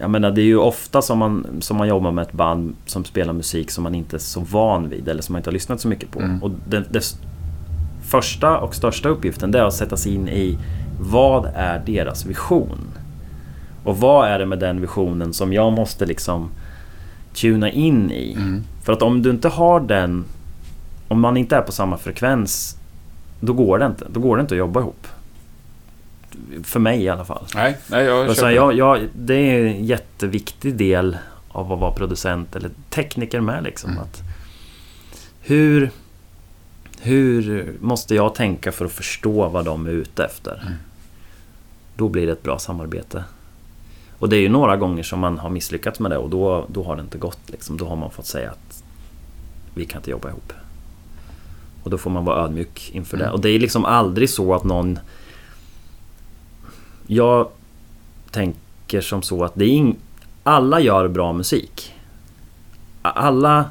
jag 0.00 0.10
menar 0.10 0.30
det 0.30 0.40
är 0.40 0.44
ju 0.44 0.56
ofta 0.56 1.02
som 1.02 1.18
man, 1.18 1.46
som 1.60 1.76
man 1.76 1.88
jobbar 1.88 2.12
med 2.12 2.22
ett 2.22 2.32
band 2.32 2.76
som 2.86 3.04
spelar 3.04 3.32
musik 3.32 3.70
som 3.70 3.84
man 3.84 3.94
inte 3.94 4.16
är 4.16 4.18
så 4.18 4.40
van 4.40 4.88
vid 4.88 5.08
eller 5.08 5.22
som 5.22 5.32
man 5.32 5.40
inte 5.40 5.50
har 5.50 5.52
lyssnat 5.52 5.80
så 5.80 5.88
mycket 5.88 6.10
på. 6.10 6.20
Mm. 6.20 6.42
Och 6.42 6.50
det, 6.68 6.84
det 6.90 7.18
första 8.02 8.58
och 8.58 8.74
största 8.74 9.08
uppgiften 9.08 9.50
det 9.50 9.58
är 9.58 9.64
att 9.64 9.74
sätta 9.74 9.96
sig 9.96 10.14
in 10.14 10.28
i 10.28 10.58
vad 11.00 11.50
är 11.54 11.82
deras 11.86 12.26
vision? 12.26 12.78
Och 13.84 13.96
vad 13.96 14.28
är 14.28 14.38
det 14.38 14.46
med 14.46 14.58
den 14.58 14.80
visionen 14.80 15.32
som 15.32 15.52
jag 15.52 15.72
måste 15.72 16.06
liksom 16.06 16.50
tuna 17.34 17.70
in 17.70 18.10
i? 18.10 18.32
Mm. 18.32 18.64
För 18.82 18.92
att 18.92 19.02
om 19.02 19.22
du 19.22 19.30
inte 19.30 19.48
har 19.48 19.80
den, 19.80 20.24
om 21.08 21.20
man 21.20 21.36
inte 21.36 21.56
är 21.56 21.62
på 21.62 21.72
samma 21.72 21.98
frekvens, 21.98 22.76
då 23.40 23.52
går 23.52 23.78
det 23.78 23.86
inte. 23.86 24.06
Då 24.10 24.20
går 24.20 24.36
det 24.36 24.40
inte 24.40 24.54
att 24.54 24.58
jobba 24.58 24.80
ihop. 24.80 25.06
För 26.62 26.80
mig 26.80 27.02
i 27.02 27.08
alla 27.08 27.24
fall. 27.24 27.44
Nej, 27.54 27.76
nej 27.86 28.04
jag 28.04 28.34
här, 28.34 28.50
jag, 28.50 28.74
jag, 28.74 29.08
det 29.14 29.34
är 29.34 29.66
en 29.66 29.84
jätteviktig 29.84 30.74
del 30.74 31.16
av 31.48 31.72
att 31.72 31.80
vara 31.80 31.92
producent 31.92 32.56
eller 32.56 32.70
tekniker 32.90 33.40
med 33.40 33.64
liksom. 33.64 33.90
Mm. 33.90 34.02
Att 34.02 34.22
hur, 35.40 35.90
hur 37.00 37.72
måste 37.80 38.14
jag 38.14 38.34
tänka 38.34 38.72
för 38.72 38.84
att 38.84 38.92
förstå 38.92 39.48
vad 39.48 39.64
de 39.64 39.86
är 39.86 39.90
ute 39.90 40.24
efter? 40.24 40.62
Mm. 40.62 40.78
Då 41.96 42.08
blir 42.08 42.26
det 42.26 42.32
ett 42.32 42.42
bra 42.42 42.58
samarbete. 42.58 43.24
Och 44.18 44.28
det 44.28 44.36
är 44.36 44.40
ju 44.40 44.48
några 44.48 44.76
gånger 44.76 45.02
som 45.02 45.20
man 45.20 45.38
har 45.38 45.50
misslyckats 45.50 46.00
med 46.00 46.10
det 46.10 46.16
och 46.16 46.30
då, 46.30 46.66
då 46.68 46.82
har 46.82 46.96
det 46.96 47.02
inte 47.02 47.18
gått. 47.18 47.40
Liksom. 47.46 47.76
Då 47.76 47.88
har 47.88 47.96
man 47.96 48.10
fått 48.10 48.26
säga 48.26 48.50
att 48.50 48.84
vi 49.74 49.84
kan 49.84 49.98
inte 49.98 50.10
jobba 50.10 50.28
ihop. 50.28 50.52
Och 51.82 51.90
då 51.90 51.98
får 51.98 52.10
man 52.10 52.24
vara 52.24 52.44
ödmjuk 52.44 52.90
inför 52.94 53.16
det. 53.16 53.24
Mm. 53.24 53.34
Och 53.34 53.40
det 53.40 53.50
är 53.50 53.58
liksom 53.58 53.84
aldrig 53.84 54.30
så 54.30 54.54
att 54.54 54.64
någon... 54.64 54.98
Jag 57.06 57.48
tänker 58.30 59.00
som 59.00 59.22
så 59.22 59.44
att 59.44 59.52
det 59.54 59.64
är 59.64 59.68
ing... 59.68 59.96
alla 60.42 60.80
gör 60.80 61.08
bra 61.08 61.32
musik. 61.32 61.94
Alla... 63.02 63.64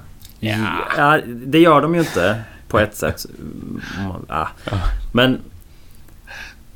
Ja, 0.98 1.20
det 1.26 1.60
gör 1.60 1.82
de 1.82 1.96
ju 1.96 2.00
inte 2.00 2.44
på 2.68 2.80
ett 2.80 2.96
sätt. 2.96 3.26
Men 5.12 5.40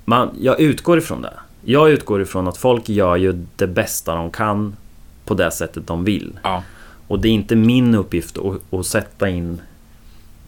man, 0.06 0.30
jag 0.40 0.60
utgår 0.60 0.98
ifrån 0.98 1.22
det. 1.22 1.34
Jag 1.62 1.89
utgår 1.89 2.22
ifrån 2.22 2.47
att 2.47 2.57
folk 2.57 2.89
gör 2.89 3.16
ju 3.16 3.45
det 3.55 3.68
bästa 3.68 4.16
de 4.16 4.32
kan 4.32 4.76
på 5.26 5.34
det 5.34 5.51
sättet 5.51 5.88
de 5.88 6.03
vill. 6.03 6.39
Ja. 6.43 6.64
Och 7.07 7.20
det 7.20 7.28
är 7.28 7.32
inte 7.32 7.55
min 7.55 7.95
uppgift 7.95 8.38
att, 8.38 8.74
att 8.74 8.86
sätta 8.86 9.30
in 9.30 9.62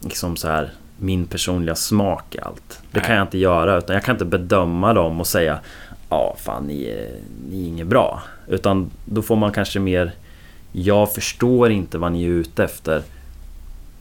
liksom 0.00 0.36
så 0.36 0.48
här, 0.48 0.70
min 0.98 1.26
personliga 1.26 1.74
smak 1.74 2.34
i 2.34 2.40
allt. 2.40 2.80
Det 2.90 2.98
Nej. 2.98 3.06
kan 3.06 3.16
jag 3.16 3.24
inte 3.24 3.38
göra. 3.38 3.78
Utan 3.78 3.94
jag 3.94 4.04
kan 4.04 4.14
inte 4.14 4.24
bedöma 4.24 4.92
dem 4.92 5.20
och 5.20 5.26
säga 5.26 5.58
Ja, 6.08 6.36
fan 6.38 6.64
ni 6.66 6.84
är, 6.84 7.10
ni 7.50 7.64
är 7.64 7.68
inget 7.68 7.86
bra. 7.86 8.22
Utan 8.48 8.90
då 9.04 9.22
får 9.22 9.36
man 9.36 9.52
kanske 9.52 9.80
mer 9.80 10.12
Jag 10.72 11.14
förstår 11.14 11.70
inte 11.70 11.98
vad 11.98 12.12
ni 12.12 12.24
är 12.24 12.28
ute 12.28 12.64
efter. 12.64 13.02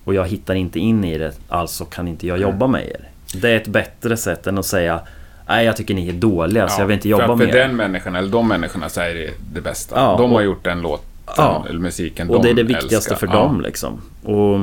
Och 0.03 0.13
jag 0.13 0.27
hittar 0.27 0.53
inte 0.55 0.79
in 0.79 1.03
i 1.03 1.17
det. 1.17 1.33
Alltså 1.49 1.85
kan 1.85 2.07
inte 2.07 2.27
jag 2.27 2.37
jobba 2.37 2.67
med 2.67 2.87
er. 2.87 3.09
Det 3.41 3.49
är 3.51 3.57
ett 3.57 3.67
bättre 3.67 4.17
sätt 4.17 4.47
än 4.47 4.57
att 4.57 4.65
säga 4.65 5.01
Nej, 5.47 5.65
jag 5.65 5.77
tycker 5.77 5.93
ni 5.93 6.09
är 6.09 6.13
dåliga 6.13 6.67
så 6.67 6.81
jag 6.81 6.85
vill 6.87 6.93
inte 6.93 7.09
jobba 7.09 7.27
för, 7.27 7.35
med 7.35 7.49
För 7.49 7.55
er. 7.57 7.67
den 7.67 7.75
människan, 7.75 8.15
eller 8.15 8.29
de 8.31 8.47
människorna, 8.47 8.89
så 8.89 9.01
är 9.01 9.13
det 9.13 9.31
det 9.53 9.61
bästa. 9.61 9.95
Ja, 9.95 10.17
de 10.17 10.31
har 10.31 10.37
och- 10.39 10.45
gjort 10.45 10.63
den 10.63 10.81
låten, 10.81 11.05
Ja. 11.37 11.65
eller 11.69 11.79
musiken 11.79 12.29
Och 12.29 12.35
de 12.35 12.43
det 12.43 12.49
är 12.49 12.53
det 12.53 12.63
viktigaste 12.63 12.95
älskar. 12.95 13.15
för 13.15 13.27
Ja. 13.27 13.33
dem 13.33 13.61
liksom. 13.61 14.01
Och... 14.23 14.59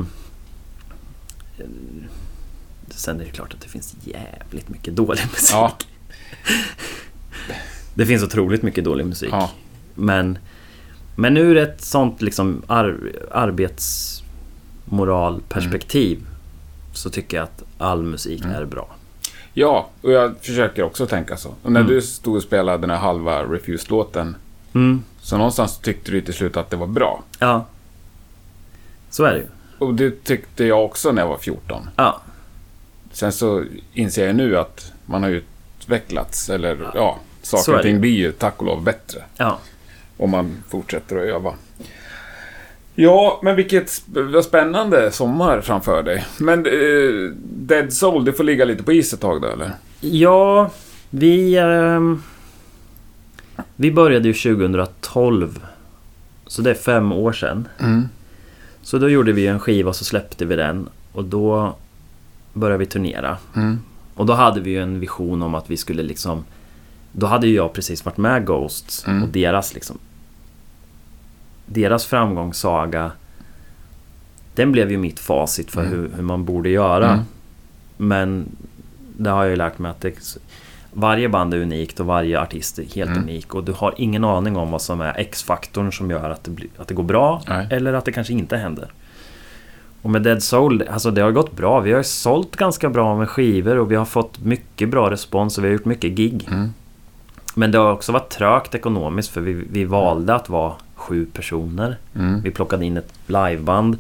Sen 2.89 3.21
är 3.21 3.25
det 3.25 3.31
klart 3.31 3.55
att 3.55 3.61
det 3.61 3.69
finns 3.69 3.97
jävligt 4.05 4.69
mycket 4.69 4.97
dålig 4.97 5.21
musik. 5.33 5.51
Ja, 5.53 5.73
Det 7.95 8.07
finns 8.07 8.23
otroligt 8.23 8.63
mycket 8.63 8.85
dålig 8.85 9.07
musik. 9.07 9.29
ja. 9.33 9.51
Men, 9.95 10.39
men 11.17 11.37
ur 11.37 11.57
ett 11.57 11.81
sånt 11.81 12.23
liksom 12.23 12.63
ar 12.67 12.99
arbetsmoralperspektiv 13.33 16.19
så 16.93 17.11
tycker 17.11 17.37
jag 17.37 17.45
att 17.45 17.63
all 17.79 18.03
musik 18.03 18.45
Mm. 18.45 18.57
är 18.57 18.65
bra. 18.65 18.89
Ja, 19.53 19.89
och 20.03 20.13
jag 20.13 20.35
försöker 20.41 20.83
också 20.83 21.07
tänka 21.07 21.37
så. 21.37 21.49
Och 21.63 21.73
när 21.73 21.81
Mm. 21.81 21.93
du 21.93 22.03
stod 22.03 22.37
och 22.37 22.43
spelade 22.43 22.79
den 22.79 22.91
här 22.91 22.97
halva 22.97 23.43
Refused-låten, 23.45 24.37
Mm. 24.75 25.05
så 25.21 25.37
någonstans 25.37 25.79
tyckte 25.79 26.11
du 26.11 26.21
till 26.21 26.35
slut 26.35 26.57
att 26.57 26.71
det 26.71 26.77
var 26.77 26.87
bra. 26.87 27.23
Ja. 27.39 27.67
Så 29.11 29.25
är 29.25 29.33
det 29.33 29.39
ju. 29.39 29.47
Och 29.79 29.95
det 29.95 30.25
tyckte 30.25 30.65
jag 30.65 30.85
också 30.85 31.13
när 31.13 31.23
jag 31.23 31.29
var 31.29 31.39
14. 31.39 31.91
Ja. 31.97 32.21
Sen 33.13 33.33
så 33.33 33.65
inser 33.93 34.27
jag 34.27 34.37
nu 34.37 34.57
att 34.59 34.93
man 35.07 35.23
har 35.23 35.31
utvecklats, 35.31 36.51
eller 36.51 36.91
ja, 36.95 37.19
Så 37.43 37.57
saker 37.57 37.77
och 37.79 37.83
ting 37.83 38.01
blir 38.01 38.11
ju 38.17 38.33
tack 38.33 38.59
och 38.61 38.67
lov 38.67 38.83
bättre. 38.83 39.23
Ja. 39.37 39.59
Om 40.17 40.31
man 40.31 40.63
fortsätter 40.69 41.17
att 41.17 41.23
öva. 41.23 41.55
Ja, 42.95 43.41
men 43.43 43.57
vilket 43.57 44.03
spännande 44.45 45.11
sommar 45.11 45.61
framför 45.61 46.03
dig. 46.03 46.27
Men 46.39 46.67
eh, 46.67 47.33
Dead 47.45 47.93
Soul, 47.93 48.25
det 48.25 48.33
får 48.33 48.45
ligga 48.45 48.65
lite 48.65 48.83
på 48.83 48.93
is 48.93 49.13
ett 49.13 49.21
tag 49.21 49.43
då, 49.43 49.49
eller? 49.49 49.71
Ja, 50.01 50.71
vi... 51.11 51.57
ehm, 51.59 52.23
vi 53.77 53.93
började 53.93 54.29
ju 54.29 54.35
2012. 54.35 55.61
Så 56.47 56.63
det 56.63 56.71
är 56.71 56.75
fem 56.75 57.13
år 57.13 57.33
sedan. 57.33 57.69
Mm. 57.81 58.09
Så 58.83 58.99
då 58.99 59.09
gjorde 59.09 59.33
vi 59.33 59.47
en 59.47 59.59
skiva 59.61 59.89
och 59.89 59.97
så 59.97 60.05
släppte 60.05 60.45
vi 60.45 60.57
den. 60.57 60.89
Och 61.13 61.25
då 61.25 61.77
började 62.53 62.79
vi 62.79 62.87
turnera. 62.87 63.37
Mm. 63.57 63.79
Och 64.15 64.27
då 64.27 64.33
hade 64.33 64.61
vi 64.61 64.71
ju 64.71 64.83
en 64.83 65.01
vision 65.01 65.43
om 65.43 65.55
att 65.55 65.71
vi 65.71 65.77
skulle 65.77 66.03
liksom... 66.03 66.45
Då 67.13 67.27
hade 67.27 67.47
ju 67.47 67.55
jag 67.55 67.73
precis 67.73 68.05
varit 68.05 68.17
med 68.17 68.47
Ghosts 68.47 69.05
Mm. 69.07 69.23
och 69.23 69.29
deras 69.29 69.75
liksom... 69.75 69.99
Deras 71.73 72.07
framgångssaga... 72.07 73.13
Den 74.55 74.73
blev 74.73 74.91
ju 74.91 74.99
mitt 74.99 75.21
facit 75.21 75.71
för 75.71 75.81
Mm. 75.81 75.93
hur, 75.93 76.11
hur 76.17 76.23
man 76.23 76.45
borde 76.45 76.69
göra. 76.71 77.13
Mm. 77.13 77.25
Men 77.97 78.47
det 79.17 79.31
har 79.31 79.43
jag 79.43 79.51
ju 79.51 79.57
lärt 79.57 79.79
mig 79.79 79.91
att 79.91 80.01
det, 80.01 80.37
varje 80.93 81.29
band 81.29 81.55
är 81.55 81.59
unikt 81.59 82.01
och 82.01 82.07
varje 82.07 82.41
artist 82.41 82.79
är 82.79 82.85
helt 82.95 83.11
Mm. 83.11 83.23
unik. 83.23 83.55
Och 83.55 83.65
du 83.65 83.73
har 83.73 83.95
ingen 83.97 84.25
aning 84.25 84.57
om 84.57 84.71
vad 84.71 84.83
som 84.83 85.01
är 85.01 85.15
X-faktorn 85.19 85.93
som 85.93 86.11
gör 86.11 86.31
att 86.31 86.45
det, 86.45 86.51
blir, 86.51 86.69
att 86.77 86.89
det 86.89 86.95
går 86.95 87.03
bra 87.03 87.43
Nej. 87.49 87.67
eller 87.71 87.93
att 87.93 88.05
det 88.05 88.13
kanske 88.13 88.33
inte 88.33 88.57
händer. 88.57 88.93
Och 90.03 90.11
med 90.11 90.23
Dead 90.23 90.43
Soul, 90.43 90.85
alltså 90.91 91.11
det 91.11 91.21
har 91.21 91.31
gått 91.31 91.53
bra. 91.57 91.81
Vi 91.81 91.93
har 91.93 92.03
sålt 92.03 92.57
ganska 92.57 92.89
bra 92.91 93.17
med 93.17 93.29
skivor 93.29 93.79
och 93.79 93.91
vi 93.93 93.97
har 93.97 94.05
fått 94.05 94.41
mycket 94.41 94.89
bra 94.91 95.11
respons 95.11 95.59
och 95.59 95.65
vi 95.65 95.69
har 95.69 95.73
gjort 95.73 95.85
mycket 95.85 96.11
gig. 96.13 96.49
Mm. 96.51 96.73
Men 97.55 97.71
det 97.73 97.79
har 97.79 97.93
också 97.93 98.13
varit 98.13 98.31
trögt 98.31 98.75
ekonomiskt 98.75 99.31
för 99.31 99.41
vi, 99.41 99.53
vi 99.71 99.85
valde 99.85 100.35
att 100.35 100.49
vara 100.49 100.73
sju 101.01 101.27
personer. 101.33 101.97
Mm. 102.15 102.41
Vi 102.43 102.51
plockade 102.51 102.85
in 102.85 102.97
ett 102.97 103.13
liveband. 103.27 103.99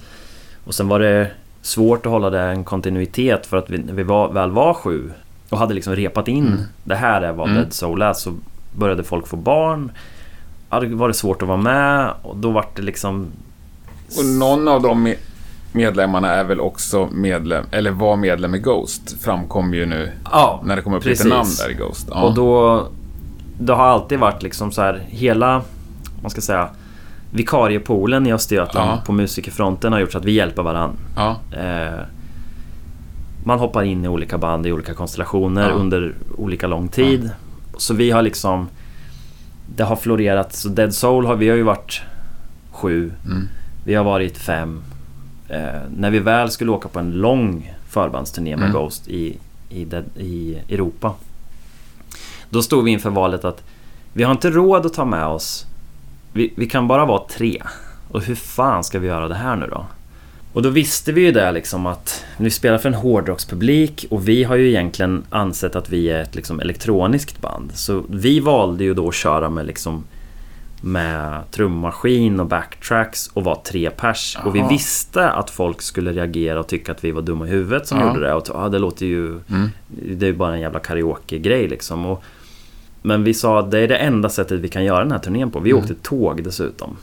Och 0.64 0.74
sen 0.74 0.88
var 0.88 0.98
det 1.01 1.30
svårt 1.62 2.07
att 2.07 2.12
hålla 2.12 2.30
det 2.30 2.40
en 2.40 2.64
kontinuitet 2.64 3.46
för 3.46 3.57
att 3.57 3.70
vi, 3.70 3.78
när 3.78 3.92
vi 3.92 4.03
var, 4.03 4.32
väl 4.32 4.51
var 4.51 4.74
sju 4.74 5.11
och 5.51 5.59
hade 5.59 5.74
liksom 5.74 5.96
repat 5.96 6.28
in 6.28 6.46
Mm. 6.46 6.61
det 6.84 6.94
här 6.94 7.22
är 7.22 7.32
vad 7.32 7.48
Mm. 7.48 7.61
Dead 7.62 7.72
Soul 7.72 8.03
är 8.03 8.12
så 8.12 8.34
började 8.76 9.03
folk 9.03 9.26
få 9.26 9.36
barn. 9.36 9.92
Ja, 10.70 10.80
det 10.80 10.86
var 10.94 11.09
det 11.09 11.14
svårt 11.14 11.42
att 11.42 11.48
vara 11.48 11.59
med 11.59 12.11
och 12.22 12.36
då 12.36 12.51
var 12.51 12.66
det 12.76 12.82
liksom... 12.82 13.26
Och 14.18 14.24
någon 14.24 14.68
av 14.68 14.82
de 14.82 15.07
me- 15.07 15.16
medlemmarna 15.72 16.28
är 16.34 16.44
väl 16.44 16.61
också 16.61 17.09
medlem, 17.12 17.64
eller 17.70 17.90
var 17.90 18.16
medlem 18.16 18.55
i 18.55 18.59
Ghost, 18.59 19.22
framkom 19.22 19.74
ju 19.74 19.86
nu 19.86 20.12
Ja, 20.30 20.61
när 20.64 20.76
det 20.76 20.82
kom 20.82 20.94
upp 20.94 21.03
precis. 21.03 21.24
lite 21.24 21.36
namn 21.36 21.48
där 21.59 21.70
i 21.70 21.74
Ghost. 21.74 22.09
Ja. 22.11 22.22
Och 22.22 22.34
då... 22.34 22.86
Det 23.59 23.72
har 23.74 23.86
alltid 23.86 24.18
varit 24.18 24.42
liksom 24.42 24.72
så 24.72 24.82
här 24.82 25.01
hela... 25.09 25.62
Man 26.22 26.30
ska 26.30 26.40
säga... 26.40 26.68
Vikariepoolen 27.31 28.26
i 28.26 28.33
Östergötland 28.33 28.91
Ja. 28.91 29.03
på 29.07 29.12
musikerfronten 29.12 29.93
har 29.93 30.01
gjort 30.01 30.12
så 30.12 30.18
att 30.18 30.24
vi 30.24 30.33
hjälper 30.33 30.62
varandra. 30.62 30.97
ja. 31.16 31.37
Eh, 31.59 32.01
man 33.45 33.59
hoppar 33.59 33.83
in 33.83 34.05
i 34.05 34.09
olika 34.09 34.39
band 34.39 34.66
i 34.66 34.72
olika 34.72 34.95
konstellationer 34.95 35.68
Ja. 35.68 35.74
under 35.74 36.14
olika 36.37 36.66
lång 36.66 36.89
tid. 36.89 37.31
Så 37.76 37.95
vi 37.95 38.11
har 38.11 38.22
liksom... 38.22 38.68
Det 39.76 39.83
har 39.85 39.97
florerat. 39.97 40.53
Så 40.55 40.68
Dead 40.68 40.95
Soul 40.95 41.26
har 41.26 41.37
vi 41.37 41.49
har 41.49 41.57
ju 41.57 41.62
varit 41.62 42.01
sju. 42.72 43.12
Mm. 43.26 43.49
Vi 43.85 43.95
har 43.95 44.05
varit 44.05 44.39
fem. 44.39 44.83
Eh, 45.49 45.59
när 45.97 46.11
vi 46.11 46.18
väl 46.18 46.51
skulle 46.51 46.70
åka 46.70 46.89
på 46.89 46.99
en 46.99 47.11
lång 47.12 47.74
förbandsturné 47.89 48.57
med 48.57 48.64
Mm. 48.68 48.72
Ghost 48.81 49.09
i, 49.09 49.39
i, 49.68 49.85
Dead, 49.85 50.05
i 50.16 50.59
Europa. 50.68 51.12
Då 52.51 52.62
stod 52.62 52.85
vi 52.85 52.91
inför 52.91 53.11
valet 53.11 53.45
att 53.45 53.62
vi 54.12 54.22
har 54.22 54.33
inte 54.33 54.51
råd 54.51 54.87
att 54.87 54.95
ta 54.95 55.05
med 55.05 55.26
oss 55.26 55.66
vi, 56.33 56.53
vi 56.57 56.66
kan 56.66 56.89
bara 56.89 57.05
vara 57.05 57.22
tre. 57.31 57.62
Och 58.09 58.22
hur 58.22 58.35
fan 58.35 58.85
ska 58.85 58.99
vi 58.99 59.07
göra 59.07 59.28
det 59.28 59.35
här 59.35 59.57
nu 59.57 59.66
då? 59.66 59.87
Och 60.53 60.62
då 60.62 60.68
visste 60.68 61.12
vi 61.12 61.20
ju 61.20 61.33
det 61.33 61.53
liksom 61.53 61.87
att 61.87 62.24
vi 62.37 62.51
spelar 62.51 62.78
för 62.78 62.89
en 62.89 62.95
hårdrockspublik 62.95 64.07
och 64.11 64.28
vi 64.28 64.45
har 64.45 64.57
ju 64.57 64.68
egentligen 64.68 65.22
ansett 65.31 65.76
att 65.76 65.91
vi 65.91 66.11
är 66.11 66.22
ett 66.22 66.35
liksom 66.35 66.61
elektroniskt 66.61 67.41
band. 67.41 67.70
Så 67.74 68.05
vi 68.09 68.41
valde 68.41 68.85
ju 68.85 68.95
då 68.95 69.09
att 69.09 69.14
köra 69.14 69.51
med 69.51 69.66
liksom 69.66 70.05
med 70.83 71.41
trummaskin 71.51 72.41
och 72.41 72.47
backtracks 72.47 73.26
och 73.35 73.45
var 73.45 73.55
tre 73.55 73.91
pers. 73.91 74.39
Och 74.45 74.55
vi 74.55 74.61
Aha. 74.61 74.68
visste 74.68 75.31
att 75.31 75.51
folk 75.51 75.83
skulle 75.83 76.12
reagera 76.12 76.61
och 76.61 76.66
tycka 76.66 76.93
att 76.93 77.05
vi 77.05 77.11
var 77.11 77.22
dumma 77.22 77.47
i 77.47 77.51
huvudet 77.51 77.87
som 77.87 77.99
Ja. 77.99 78.07
gjorde 78.07 78.20
det. 78.20 78.35
Och 78.35 78.51
ah, 78.55 78.68
det 78.68 78.78
låter 78.78 79.07
ju... 79.07 79.28
Mm. 79.28 79.68
Det 79.89 80.26
är 80.26 80.31
ju 80.31 80.37
bara 80.37 80.55
en 80.55 80.61
jävla 80.61 80.78
karaoke-grej 80.81 81.68
liksom. 81.68 82.07
Och, 82.07 82.22
men 83.03 83.24
vi 83.24 83.34
sa 83.34 83.59
att 83.59 83.70
det 83.70 83.78
är 83.78 83.88
det 83.88 83.96
enda 83.96 84.28
sättet 84.28 84.61
vi 84.61 84.68
kan 84.68 84.84
göra 84.84 84.98
den 84.98 85.12
här 85.12 85.18
turnén 85.18 85.51
på. 85.51 85.61
Vi 85.61 85.70
Mm. 85.70 85.82
åkte 85.82 85.94
tåg 85.94 86.44
dessutom. 86.44 86.96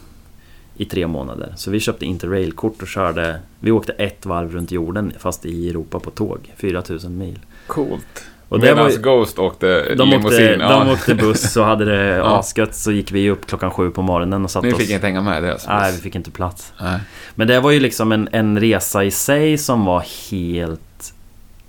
I 0.80 0.86
tre 0.86 1.08
månader. 1.08 1.54
Så 1.56 1.72
vi 1.72 1.80
köpte 1.80 2.06
interrailkort 2.06 2.82
och 2.82 2.88
körde... 2.88 3.40
Vi 3.60 3.72
åkte 3.72 3.92
ett 3.94 4.26
varv 4.26 4.52
runt 4.52 4.72
jorden 4.72 5.14
fast 5.20 5.46
i 5.46 5.70
Europa 5.70 6.00
på 6.00 6.10
tåg. 6.12 6.54
4000 6.58 7.18
mil. 7.18 7.40
Coolt. 7.68 8.24
Och 8.50 8.60
det 8.60 8.66
Medan 8.66 8.84
var 8.84 8.92
ju- 8.92 8.98
Ghost 8.98 9.40
åkte 9.40 9.96
De 9.96 10.10
limousin. 10.10 10.26
åkte, 10.26 10.58
ja. 10.60 10.80
de 10.86 10.90
åkte 10.94 11.16
buss 11.16 11.58
och 11.58 11.66
hade 11.66 11.86
det 11.86 12.06
Ja. 12.18 12.40
asgött. 12.40 12.76
Så 12.76 12.92
gick 12.92 13.12
vi 13.12 13.30
upp 13.30 13.46
klockan 13.46 13.72
sju 13.72 13.90
på 13.90 14.02
morgonen 14.02 14.44
och 14.44 14.52
satte 14.52 14.68
Ni 14.68 14.74
oss... 14.74 14.78
fick 14.80 14.90
inte 14.90 15.06
hänga 15.08 15.22
med 15.22 15.44
det? 15.44 15.52
Alltså. 15.52 15.70
Nej, 15.70 15.92
vi 15.92 15.98
fick 16.02 16.16
inte 16.16 16.32
plats. 16.32 16.74
Nej. 16.82 17.00
Men 17.36 17.48
det 17.48 17.60
var 17.60 17.72
ju 17.72 17.80
liksom 17.80 18.12
en, 18.12 18.30
en 18.32 18.60
resa 18.60 19.04
i 19.04 19.12
sig 19.12 19.58
som 19.58 19.86
var 19.86 20.04
helt 20.32 21.14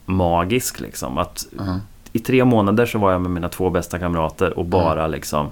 magisk 0.07 0.81
liksom. 0.81 1.19
Att 1.19 1.47
Ja. 1.59 1.81
I 2.13 2.19
tre 2.19 2.45
månader 2.45 2.87
så 2.87 2.99
var 2.99 3.13
jag 3.13 3.21
med 3.21 3.31
mina 3.31 3.49
två 3.49 3.71
bästa 3.71 3.99
kamrater 3.99 4.59
och 4.59 4.65
bara 4.65 5.07
liksom 5.07 5.47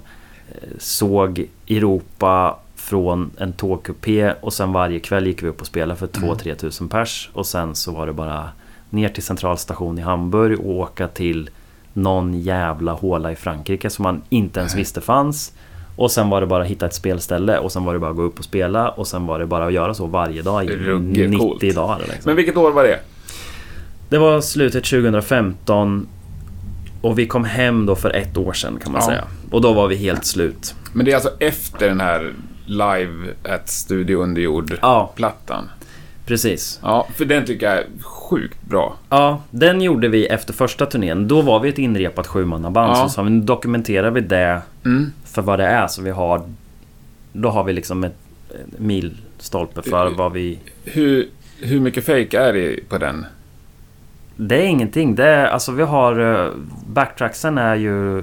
eh, 0.48 0.68
såg 0.78 1.46
Europa 1.68 2.59
från 2.76 3.30
en 3.38 3.52
tågkupé 3.52 4.32
och 4.40 4.52
sen 4.52 4.72
varje 4.72 5.00
kväll 5.00 5.26
gick 5.26 5.42
vi 5.42 5.48
upp 5.48 5.61
och 5.61 5.66
spelade 5.66 5.98
för 5.98 6.07
2-3 6.07 6.54
tusen 6.54 6.88
pers 6.88 7.30
och 7.32 7.46
sen 7.46 7.74
så 7.74 7.92
var 7.92 8.07
det 8.07 8.12
bara 8.12 8.48
ner 8.90 9.09
till 9.09 9.22
centralstation 9.22 9.98
i 9.98 10.02
Hamburg 10.02 10.61
och 10.61 10.70
åka 10.70 11.09
till 11.09 11.50
någon 11.92 12.40
jävla 12.40 12.92
håla 12.92 13.32
i 13.32 13.36
Frankrike 13.36 13.90
som 13.90 14.02
man 14.02 14.22
inte 14.28 14.61
ens 14.61 14.76
visste 14.76 15.00
fanns. 15.00 15.52
Och 15.96 16.11
sen 16.11 16.30
var 16.30 16.40
det 16.40 16.46
bara 16.46 16.62
att 16.62 16.68
hitta 16.68 16.86
ett 16.86 16.94
spelställe 16.94 17.59
och 17.59 17.72
sen 17.72 17.84
var 17.84 17.92
det 17.92 17.98
bara 17.98 18.11
att 18.11 18.16
gå 18.16 18.22
upp 18.22 18.38
och 18.38 18.44
spela 18.44 18.88
och 18.88 19.07
sen 19.07 19.26
var 19.26 19.38
det 19.38 19.46
bara 19.46 19.66
att 19.66 19.72
göra 19.72 19.94
så 19.94 20.07
varje 20.07 20.42
dag 20.42 20.64
i 20.64 20.68
Ruggigt 20.68 21.30
90 21.30 21.38
coolt. 21.38 21.74
dagar. 21.74 21.98
Liksom. 21.98 22.22
Men 22.24 22.36
vilket 22.36 22.57
år 22.57 22.70
var 22.70 22.82
det? 22.82 22.98
Det 24.09 24.18
var 24.18 24.40
slutet 24.40 24.84
2015 24.84 26.07
och 27.01 27.18
vi 27.18 27.26
kom 27.26 27.44
hem 27.44 27.86
då 27.86 27.94
för 27.97 28.11
ett 28.11 28.36
år 28.36 28.53
sedan 28.53 28.78
kan 28.82 28.92
man 28.92 29.01
Ja. 29.05 29.07
säga. 29.09 29.24
Och 29.51 29.61
då 29.61 29.72
var 29.72 29.88
vi 29.88 29.97
helt 29.97 30.24
slut. 30.24 30.74
Men 30.92 31.05
det 31.05 31.11
är 31.11 31.14
alltså 31.14 31.32
efter 31.40 31.88
den 31.88 32.01
här 32.01 32.32
Live 32.66 33.34
at 33.49 33.68
Studio 33.68 34.16
Underjord-plattan? 34.22 35.68
Ja, 35.78 35.86
precis. 36.26 36.80
Ja, 36.82 37.07
för 37.14 37.24
den 37.24 37.44
tycker 37.44 37.66
jag 37.66 37.78
är 37.78 37.84
sjukt 38.03 38.62
bra. 38.62 38.97
Ja, 39.09 39.42
den 39.51 39.80
gjorde 39.80 40.09
vi 40.09 40.26
efter 40.26 40.53
första 40.53 40.86
turnén. 40.86 41.28
Då 41.28 41.42
var 41.42 41.61
vi 41.61 41.68
ett 41.68 41.78
inrepat 41.78 42.26
sjumannaband. 42.26 42.90
Ja. 42.90 42.94
Så 43.03 43.09
sa 43.09 43.22
vi, 43.22 43.30
nu 43.30 43.40
dokumenterar 43.40 44.11
vi 44.11 44.20
det 44.20 44.61
Mm. 44.84 45.12
för 45.24 45.42
vad 45.42 45.59
det 45.59 45.66
är. 45.66 45.86
Så 45.86 46.03
vi 46.03 46.11
har... 46.11 46.42
Då 47.32 47.49
har 47.49 47.64
vi 47.64 47.72
liksom 47.72 48.05
ett 48.05 48.16
milstolpe 48.78 49.82
för 49.82 50.11
vad 50.11 50.32
vi... 50.32 50.59
Hur, 50.84 51.28
hur 51.61 51.80
mycket 51.80 52.05
fake 52.07 52.38
är 52.40 52.53
det 52.53 52.88
på 52.88 52.99
den? 52.99 53.26
Det 54.37 54.57
är 54.62 54.66
ingenting. 54.66 55.14
Det 55.14 55.24
är, 55.26 55.47
alltså 55.47 55.72
vi 55.72 55.82
har... 55.82 56.45
eh, 56.47 56.51
Backtracksen 56.87 57.59
är 57.59 57.74
ju 57.74 58.22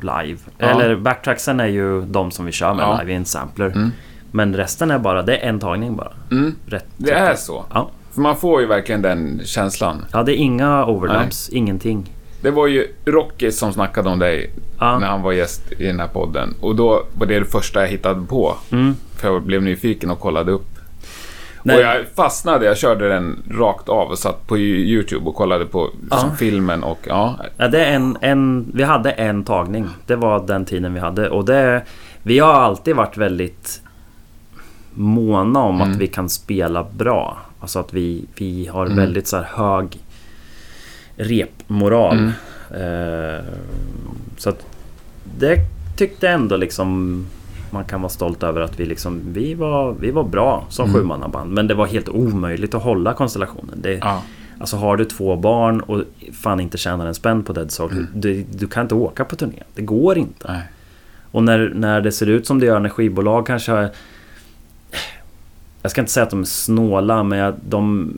live. 0.00 0.38
Ja. 0.58 0.66
Eller 0.66 0.96
backtracksen 0.96 1.60
är 1.60 1.66
ju 1.66 2.02
de 2.02 2.30
som 2.30 2.46
vi 2.46 2.52
kör 2.52 2.74
med 2.74 2.82
Ja. 2.82 2.98
live 3.00 3.12
i 3.12 3.16
en 3.16 3.24
sampler. 3.24 3.66
Mm. 3.66 3.90
Men 4.30 4.56
resten 4.56 4.90
är 4.90 4.98
bara... 4.98 5.22
Det 5.22 5.36
är 5.36 5.48
en 5.48 5.60
tagning 5.60 5.96
bara. 5.96 6.12
Mm. 6.30 6.54
Rätt. 6.66 6.86
Det 6.96 7.12
är 7.12 7.34
så? 7.34 7.64
Ja. 7.74 7.90
För 8.12 8.20
man 8.20 8.36
får 8.36 8.60
ju 8.60 8.66
verkligen 8.66 9.02
den 9.02 9.40
känslan. 9.44 10.04
Ja, 10.12 10.22
det 10.22 10.32
är 10.32 10.36
inga 10.36 10.86
overdubs. 10.86 11.48
Ingenting. 11.48 12.10
Det 12.42 12.50
var 12.50 12.66
ju 12.66 12.86
Rocky 13.04 13.50
som 13.50 13.72
snackade 13.72 14.08
om 14.08 14.18
dig 14.18 14.50
Ja. 14.80 14.98
när 14.98 15.06
han 15.06 15.22
var 15.22 15.32
gäst 15.32 15.72
i 15.72 15.86
den 15.86 16.00
här 16.00 16.08
podden. 16.08 16.54
Och 16.60 16.76
då 16.76 17.02
var 17.18 17.26
det 17.26 17.38
det 17.38 17.44
första 17.44 17.80
jag 17.80 17.88
hittade 17.88 18.26
på. 18.26 18.54
Mm. 18.72 18.94
För 19.16 19.28
jag 19.28 19.42
blev 19.42 19.62
nyfiken 19.62 20.10
och 20.10 20.20
kollade 20.20 20.52
upp. 20.52 20.71
Nej. 21.62 21.76
Och 21.76 21.82
jag 21.82 22.06
fastnade. 22.16 22.64
Jag 22.66 22.76
körde 22.78 23.08
den 23.08 23.42
rakt 23.50 23.88
av 23.88 24.08
och 24.10 24.18
satt 24.18 24.46
på 24.46 24.58
YouTube 24.58 25.26
och 25.28 25.34
kollade 25.34 25.66
på 25.66 25.90
Ja. 26.10 26.30
filmen 26.38 26.82
och 26.84 26.98
ja. 27.08 27.36
Ja, 27.56 27.68
det 27.68 27.84
är 27.84 27.92
en, 27.94 28.16
en, 28.20 28.70
vi 28.74 28.82
hade 28.82 29.10
en 29.10 29.44
tagning. 29.44 29.88
Det 30.06 30.16
var 30.16 30.46
den 30.46 30.64
tiden 30.64 30.94
vi 30.94 31.00
hade. 31.00 31.28
Och 31.30 31.44
det, 31.44 31.82
vi 32.22 32.38
har 32.38 32.52
alltid 32.52 32.96
varit 32.96 33.16
väldigt 33.16 33.82
måna 34.94 35.58
om 35.60 35.80
Mm. 35.80 35.90
att 35.90 35.96
vi 35.98 36.06
kan 36.06 36.28
spela 36.28 36.86
bra. 36.96 37.38
Alltså 37.60 37.78
att 37.78 37.94
vi, 37.94 38.24
vi 38.36 38.66
har 38.66 38.86
Mm. 38.86 38.98
väldigt 38.98 39.26
så 39.28 39.36
här 39.36 39.44
hög 39.54 39.98
repmoral. 41.16 42.16
Mm. 42.18 42.32
Eh, 42.74 43.44
så 44.36 44.48
att 44.50 44.66
det 45.38 45.58
tyckte 45.96 46.28
ändå 46.28 46.56
liksom 46.56 47.26
man 47.72 47.84
kan 47.84 48.00
vara 48.02 48.10
stolt 48.10 48.42
över 48.42 48.60
att 48.60 48.80
vi 48.80 48.86
liksom 48.86 49.20
vi 49.32 49.54
var, 49.54 49.92
vi 50.00 50.10
var 50.10 50.24
bra 50.24 50.64
som 50.68 50.88
Mm. 50.88 51.00
sjumannaband. 51.00 51.52
Men 51.52 51.66
det 51.66 51.74
var 51.74 51.86
helt 51.86 52.08
omöjligt 52.08 52.74
att 52.74 52.82
hålla 52.82 53.12
konstellationen. 53.14 53.78
Det, 53.82 53.92
ja. 53.92 54.22
Alltså 54.58 54.76
har 54.76 54.96
du 54.96 55.04
två 55.04 55.36
barn 55.36 55.80
och 55.80 56.02
fan 56.32 56.60
inte 56.60 56.78
tjänar 56.78 57.06
en 57.06 57.14
spänn 57.14 57.42
på 57.42 57.52
Dead 57.52 57.70
Soul. 57.70 57.92
Mm. 57.92 58.06
Du, 58.14 58.42
du 58.42 58.66
kan 58.66 58.82
inte 58.82 58.94
åka 58.94 59.24
på 59.24 59.36
turné. 59.36 59.62
Det 59.74 59.82
går 59.82 60.18
inte. 60.18 60.52
Nej. 60.52 60.62
Och 61.30 61.42
när, 61.42 61.72
när 61.74 62.00
det 62.00 62.12
ser 62.12 62.26
ut 62.26 62.46
som 62.46 62.58
det 62.60 62.66
gör 62.66 62.80
när 62.80 62.88
skivbolag 62.88 63.46
kanske 63.46 63.72
har... 63.72 63.90
Jag 65.82 65.90
ska 65.90 66.00
inte 66.00 66.12
säga 66.12 66.24
att 66.24 66.30
de 66.30 66.40
är 66.40 66.44
snåla 66.44 67.22
men 67.22 67.54
de... 67.68 68.12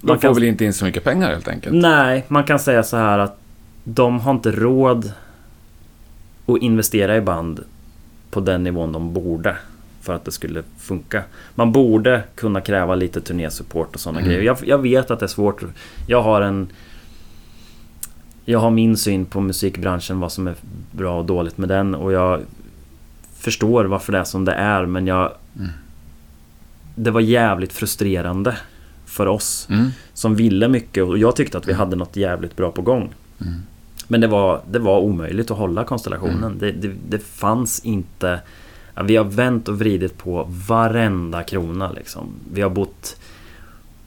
De 0.00 0.08
får 0.08 0.16
kan, 0.16 0.34
väl 0.34 0.44
inte 0.44 0.64
in 0.64 0.72
så 0.72 0.84
mycket 0.84 1.04
pengar 1.04 1.28
helt 1.28 1.48
enkelt. 1.48 1.74
nej, 1.74 2.24
man 2.28 2.44
kan 2.44 2.58
säga 2.58 2.82
så 2.82 2.96
här 2.96 3.18
att 3.18 3.38
de 3.84 4.20
har 4.20 4.32
inte 4.32 4.50
råd 4.50 5.12
att 6.46 6.62
investera 6.62 7.16
i 7.16 7.20
band 7.20 7.60
på 8.30 8.40
den 8.40 8.62
nivån 8.64 8.92
de 8.92 9.12
borde. 9.12 9.56
För 10.00 10.14
att 10.14 10.24
det 10.24 10.32
skulle 10.32 10.62
funka. 10.78 11.22
Man 11.54 11.72
borde 11.72 12.22
kunna 12.34 12.60
kräva 12.60 12.94
lite 12.94 13.20
turnésupport 13.20 13.94
och 13.94 14.00
sådana 14.00 14.18
Mm. 14.18 14.28
grejer. 14.30 14.44
Jag, 14.46 14.58
jag 14.66 14.78
vet 14.78 15.10
att 15.10 15.18
det 15.20 15.26
är 15.26 15.28
svårt. 15.28 15.62
Jag 16.06 16.22
har 16.22 16.40
en... 16.40 16.68
Jag 18.44 18.58
har 18.58 18.70
min 18.70 18.96
syn 18.96 19.24
på 19.24 19.40
musikbranschen, 19.40 20.20
vad 20.20 20.32
som 20.32 20.46
är 20.46 20.54
bra 20.92 21.18
och 21.18 21.24
dåligt 21.24 21.58
med 21.58 21.68
den 21.68 21.94
och 21.94 22.12
jag 22.12 22.40
förstår 23.38 23.84
varför 23.84 24.12
det 24.12 24.18
är 24.18 24.24
som 24.24 24.44
det 24.44 24.52
är 24.52 24.86
men 24.86 25.06
jag... 25.06 25.32
Mm. 25.58 25.70
Det 26.94 27.10
var 27.10 27.20
jävligt 27.20 27.72
frustrerande 27.72 28.56
för 29.06 29.26
oss 29.26 29.66
Mm. 29.70 29.88
som 30.14 30.34
ville 30.34 30.68
mycket 30.68 31.04
och 31.04 31.18
jag 31.18 31.36
tyckte 31.36 31.58
att 31.58 31.68
vi 31.68 31.72
hade 31.72 31.96
något 31.96 32.16
jävligt 32.16 32.56
bra 32.56 32.70
på 32.70 32.82
gång. 32.82 33.14
Mm. 34.08 34.20
Men 34.20 34.20
det 34.20 34.26
var, 34.26 34.60
det 34.70 34.78
var 34.78 34.98
omöjligt 34.98 35.50
att 35.50 35.58
hålla 35.58 35.84
konstellationen. 35.84 36.58
Det, 36.58 36.72
det, 36.72 36.92
det 37.08 37.18
fanns 37.18 37.80
inte... 37.84 38.40
Ja, 38.94 39.02
vi 39.02 39.16
har 39.16 39.24
vänt 39.24 39.68
och 39.68 39.78
vridit 39.78 40.18
på 40.18 40.48
varenda 40.68 41.42
krona 41.42 41.92
liksom. 41.92 42.32
Vi 42.52 42.62
har 42.62 42.70
bott 42.70 43.16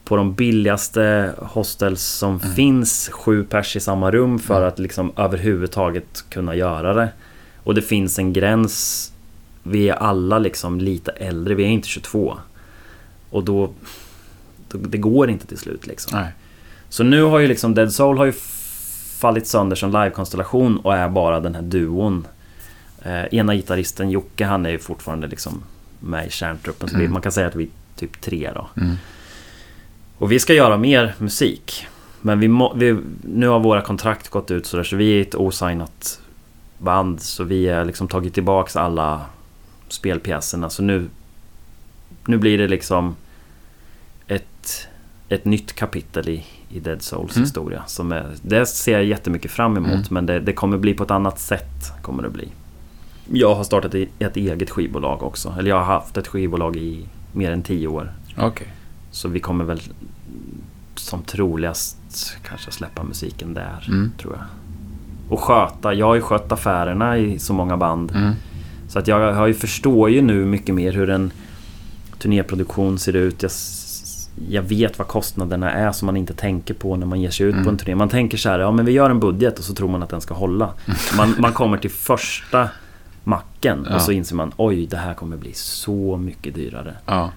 på 0.04 0.16
de 0.16 0.34
billigaste 0.34 1.34
hostels 1.38 2.04
som 2.04 2.40
finns, 2.40 3.10
sju 3.14 3.44
pers 3.44 3.76
i 3.76 3.80
samma 3.80 4.12
rum 4.12 4.40
för 4.40 4.62
att 4.62 4.80
liksom 4.80 5.12
överhuvudtaget 5.16 6.26
kunna 6.30 6.56
göra 6.56 6.94
det. 6.94 7.10
Och 7.64 7.76
det 7.76 7.82
finns 7.82 8.20
en 8.20 8.34
gräns. 8.34 9.12
Vi 9.64 9.90
är 9.90 9.94
alla 9.94 10.40
liksom 10.40 10.80
lite 10.80 11.12
äldre, 11.12 11.56
vi 11.56 11.64
är 11.64 11.68
inte 11.68 11.88
22. 11.88 12.38
Och 13.30 13.44
då... 13.44 13.72
då 14.72 14.78
det 14.78 14.98
går 14.98 15.30
inte 15.30 15.48
till 15.48 15.58
slut 15.58 15.88
liksom. 15.88 16.20
Nej. 16.20 16.32
Så 16.90 17.04
nu 17.04 17.22
har 17.22 17.40
ju 17.40 17.48
liksom 17.48 17.74
Dead 17.76 17.94
Soul 17.94 18.18
har 18.18 18.26
ju 18.26 18.34
fallit 19.20 19.48
sönder 19.48 19.76
som 19.76 19.92
livekonstellation 19.92 20.78
och 20.78 20.96
är 20.96 21.10
bara 21.10 21.40
den 21.40 21.56
här 21.56 21.62
duon. 21.62 22.28
Eh, 23.02 23.24
ena 23.32 23.56
gitarristen 23.56 24.10
Jocke, 24.10 24.46
han 24.46 24.66
är 24.66 24.70
ju 24.70 24.80
fortfarande 24.80 25.28
liksom 25.28 25.64
med 26.00 26.28
i 26.28 26.30
kärntruppen. 26.32 26.90
Så 26.90 26.98
vi, 26.98 27.04
Mm. 27.04 27.14
man 27.14 27.22
kan 27.22 27.32
säga 27.32 27.48
att 27.48 27.56
vi 27.56 27.64
är 27.64 27.70
typ 27.96 28.22
tre 28.22 28.52
då. 28.56 28.68
Mm. 28.82 28.96
Och 30.18 30.32
vi 30.32 30.40
ska 30.40 30.54
göra 30.54 30.78
mer 30.78 31.14
musik. 31.18 31.88
Men 32.22 32.40
vi, 32.40 32.48
må, 32.48 32.74
vi 32.74 32.98
nu 33.24 33.48
har 33.48 33.60
våra 33.60 33.82
kontrakt 33.82 34.30
gått 34.30 34.52
ut 34.52 34.66
sådär 34.66 34.84
så 34.84 34.96
vi 34.96 35.18
är 35.18 35.22
ett 35.22 35.36
osignat 35.36 36.22
band. 36.78 37.22
Så 37.22 37.44
vi 37.44 37.68
har 37.70 37.86
liksom 37.86 38.08
tagit 38.08 38.34
tillbaks 38.34 38.76
alla 38.76 39.22
spelpjäserna. 39.88 40.70
Så 40.70 40.84
nu, 40.84 41.10
nu 42.26 42.38
blir 42.38 42.58
det 42.58 42.68
liksom 42.68 43.16
ett, 44.28 44.88
ett 45.30 45.46
nytt 45.46 45.74
kapitel 45.74 46.30
i, 46.30 46.46
i 46.70 46.80
Dead 46.80 47.02
Souls 47.02 47.36
Mm. 47.36 47.46
historia. 47.46 47.84
Som 47.88 48.12
är, 48.12 48.26
det 48.42 48.66
ser 48.66 48.92
jag 48.92 49.04
jättemycket 49.04 49.52
fram 49.52 49.78
emot 49.78 49.90
Mm. 49.92 50.04
men 50.10 50.26
det, 50.26 50.40
det 50.40 50.54
kommer 50.54 50.78
bli 50.78 50.94
på 50.94 51.04
ett 51.04 51.12
annat 51.12 51.40
sätt. 51.40 51.92
Kommer 52.02 52.24
det 52.24 52.30
bli. 52.30 52.48
Jag 53.32 53.56
har 53.56 53.64
startat 53.64 53.96
ett 54.20 54.38
eget 54.38 54.70
skivbolag 54.70 55.24
också. 55.24 55.56
Eller 55.60 55.70
jag 55.70 55.78
har 55.78 55.86
haft 55.86 56.18
ett 56.18 56.28
skivbolag 56.28 56.76
i 56.76 57.06
mer 57.34 57.52
än 57.52 57.62
tio 57.62 57.88
år. 57.88 58.12
Okej. 58.38 58.68
Så 59.12 59.28
vi 59.28 59.40
kommer 59.40 59.66
väl 59.66 59.82
som 60.96 61.24
troligast 61.24 61.98
kanske 62.48 62.72
släppa 62.72 63.04
musiken 63.04 63.54
där, 63.54 63.86
Mm. 63.88 64.12
tror 64.22 64.34
jag. 64.36 64.44
Och 65.30 65.40
sköta, 65.40 65.94
jag 65.94 66.06
har 66.06 66.16
ju 66.16 66.22
skött 66.22 66.52
affärerna 66.52 67.18
i 67.18 67.40
så 67.40 67.54
många 67.54 67.78
band. 67.78 68.12
Mm. 68.12 68.34
Så 68.88 69.00
att 69.00 69.08
jag, 69.08 69.34
har 69.34 69.48
ju 69.48 69.54
förstår 69.54 70.10
ju 70.10 70.22
nu 70.22 70.46
mycket 70.46 70.76
mer 70.76 70.92
hur 70.94 71.10
en 71.10 71.32
turnéproduktion 72.20 73.00
ser 73.00 73.16
ut. 73.16 73.44
Jag, 73.44 73.52
jag 74.50 74.62
vet 74.62 74.98
vad 75.00 75.08
kostnaderna 75.08 75.72
är 75.72 75.92
som 75.92 76.06
man 76.06 76.18
inte 76.18 76.34
tänker 76.34 76.74
på 76.74 76.96
när 76.96 77.06
man 77.06 77.22
ger 77.22 77.30
sig 77.30 77.46
ut 77.46 77.64
på 77.64 77.70
en 77.70 77.78
turné. 77.78 77.96
Man 77.96 78.10
tänker 78.10 78.38
så 78.38 78.50
här, 78.50 78.60
ja 78.60 78.72
men 78.72 78.86
vi 78.86 78.92
gör 78.92 79.10
en 79.10 79.20
budget 79.20 79.60
och 79.60 79.66
så 79.66 79.74
tror 79.74 79.88
man 79.90 80.04
att 80.04 80.10
den 80.10 80.22
ska 80.22 80.34
hålla. 80.34 80.70
Man, 81.18 81.36
man 81.40 81.54
kommer 81.54 81.78
till 81.78 81.90
första 81.90 82.70
macken 83.24 83.86
Ja. 83.90 83.96
och 83.96 84.02
så 84.02 84.12
inser 84.12 84.36
man, 84.36 84.52
oj 84.58 84.86
det 84.86 84.98
här 84.98 85.14
kommer 85.14 85.38
bli 85.38 85.54
så 85.54 86.18
mycket 86.18 86.56
dyrare. 86.56 86.94
Ja. 87.06 87.32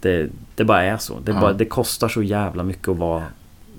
Det, 0.00 0.30
det 0.54 0.64
bara 0.64 0.82
är 0.82 0.96
så. 0.96 1.18
Det, 1.24 1.32
Ja. 1.32 1.40
bara, 1.40 1.52
det 1.52 1.64
kostar 1.64 2.08
så 2.08 2.22
jävla 2.22 2.62
mycket 2.62 2.88
att 2.88 2.96
vara 2.96 3.22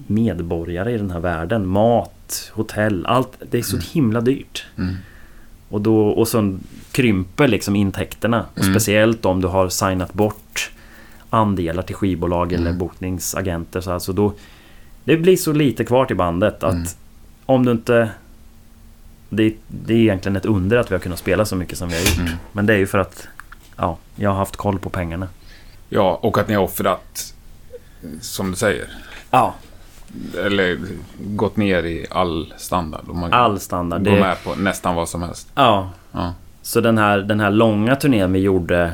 medborgare 0.08 0.92
i 0.94 0.98
den 0.98 1.12
här 1.12 1.20
världen. 1.20 1.68
Mat, 1.68 2.52
hotell, 2.54 3.06
allt. 3.06 3.38
Det 3.52 3.58
är 3.58 3.62
så 3.64 3.78
himla 3.78 4.22
dyrt. 4.22 4.66
Mm. 4.78 4.96
Och, 5.70 5.82
då, 5.82 6.08
och 6.08 6.28
så 6.28 6.58
krymper 6.92 7.48
liksom 7.48 7.76
intäkterna. 7.76 8.46
Och 8.54 8.62
Mm. 8.62 8.74
speciellt 8.74 9.26
om 9.26 9.42
du 9.42 9.48
har 9.48 9.70
signat 9.70 10.14
bort 10.14 10.41
andelar 11.34 11.84
till 11.84 11.96
skivbolag 11.96 12.54
eller 12.54 12.66
Mm. 12.68 12.78
bokningsagenter. 12.78 13.82
Så 13.82 13.92
alltså 13.92 14.14
då, 14.14 14.34
det 15.04 15.18
blir 15.18 15.38
så 15.38 15.54
lite 15.54 15.84
kvar 15.86 16.06
till 16.06 16.16
bandet 16.16 16.64
att 16.64 16.74
Mm. 16.74 16.88
om 17.46 17.66
du 17.66 17.72
inte... 17.72 18.10
Det, 19.34 19.54
det 19.68 19.94
är 19.94 19.98
egentligen 19.98 20.36
ett 20.36 20.46
under 20.46 20.78
att 20.78 20.92
vi 20.92 20.96
har 20.96 21.00
kunnat 21.00 21.20
spela 21.20 21.46
så 21.46 21.56
mycket 21.56 21.78
som 21.78 21.90
vi 21.90 21.96
har 21.96 22.02
gjort. 22.02 22.20
Mm. 22.20 22.34
Men 22.52 22.66
det 22.66 22.74
är 22.74 22.78
ju 22.78 22.88
för 22.88 22.98
att 23.00 23.28
ja, 23.78 23.98
jag 24.16 24.30
har 24.30 24.38
haft 24.38 24.56
koll 24.56 24.80
på 24.80 24.90
pengarna. 24.90 25.28
ja, 25.90 26.20
och 26.24 26.38
att 26.38 26.48
ni 26.48 26.54
har 26.54 26.64
offrat, 26.64 27.34
som 28.22 28.50
du 28.52 28.58
säger, 28.58 28.86
Ja, 29.32 29.54
eller 30.38 30.80
gått 31.20 31.58
ner 31.58 31.84
i 31.84 32.06
all 32.12 32.54
standard. 32.58 33.02
Och 33.08 33.16
man 33.16 33.34
all 33.34 33.60
standard. 33.60 34.04
går 34.06 34.12
Det, 34.12 34.20
med 34.20 34.44
på 34.44 34.56
nästan 34.56 34.96
vad 34.96 35.10
som 35.10 35.22
helst. 35.22 35.48
ja, 35.56 35.90
Ja. 36.12 36.34
så 36.62 36.82
den 36.82 36.98
här, 36.98 37.18
den 37.20 37.40
här 37.40 37.52
långa 37.52 37.96
turnén 37.96 38.34
vi 38.34 38.40
gjorde 38.40 38.94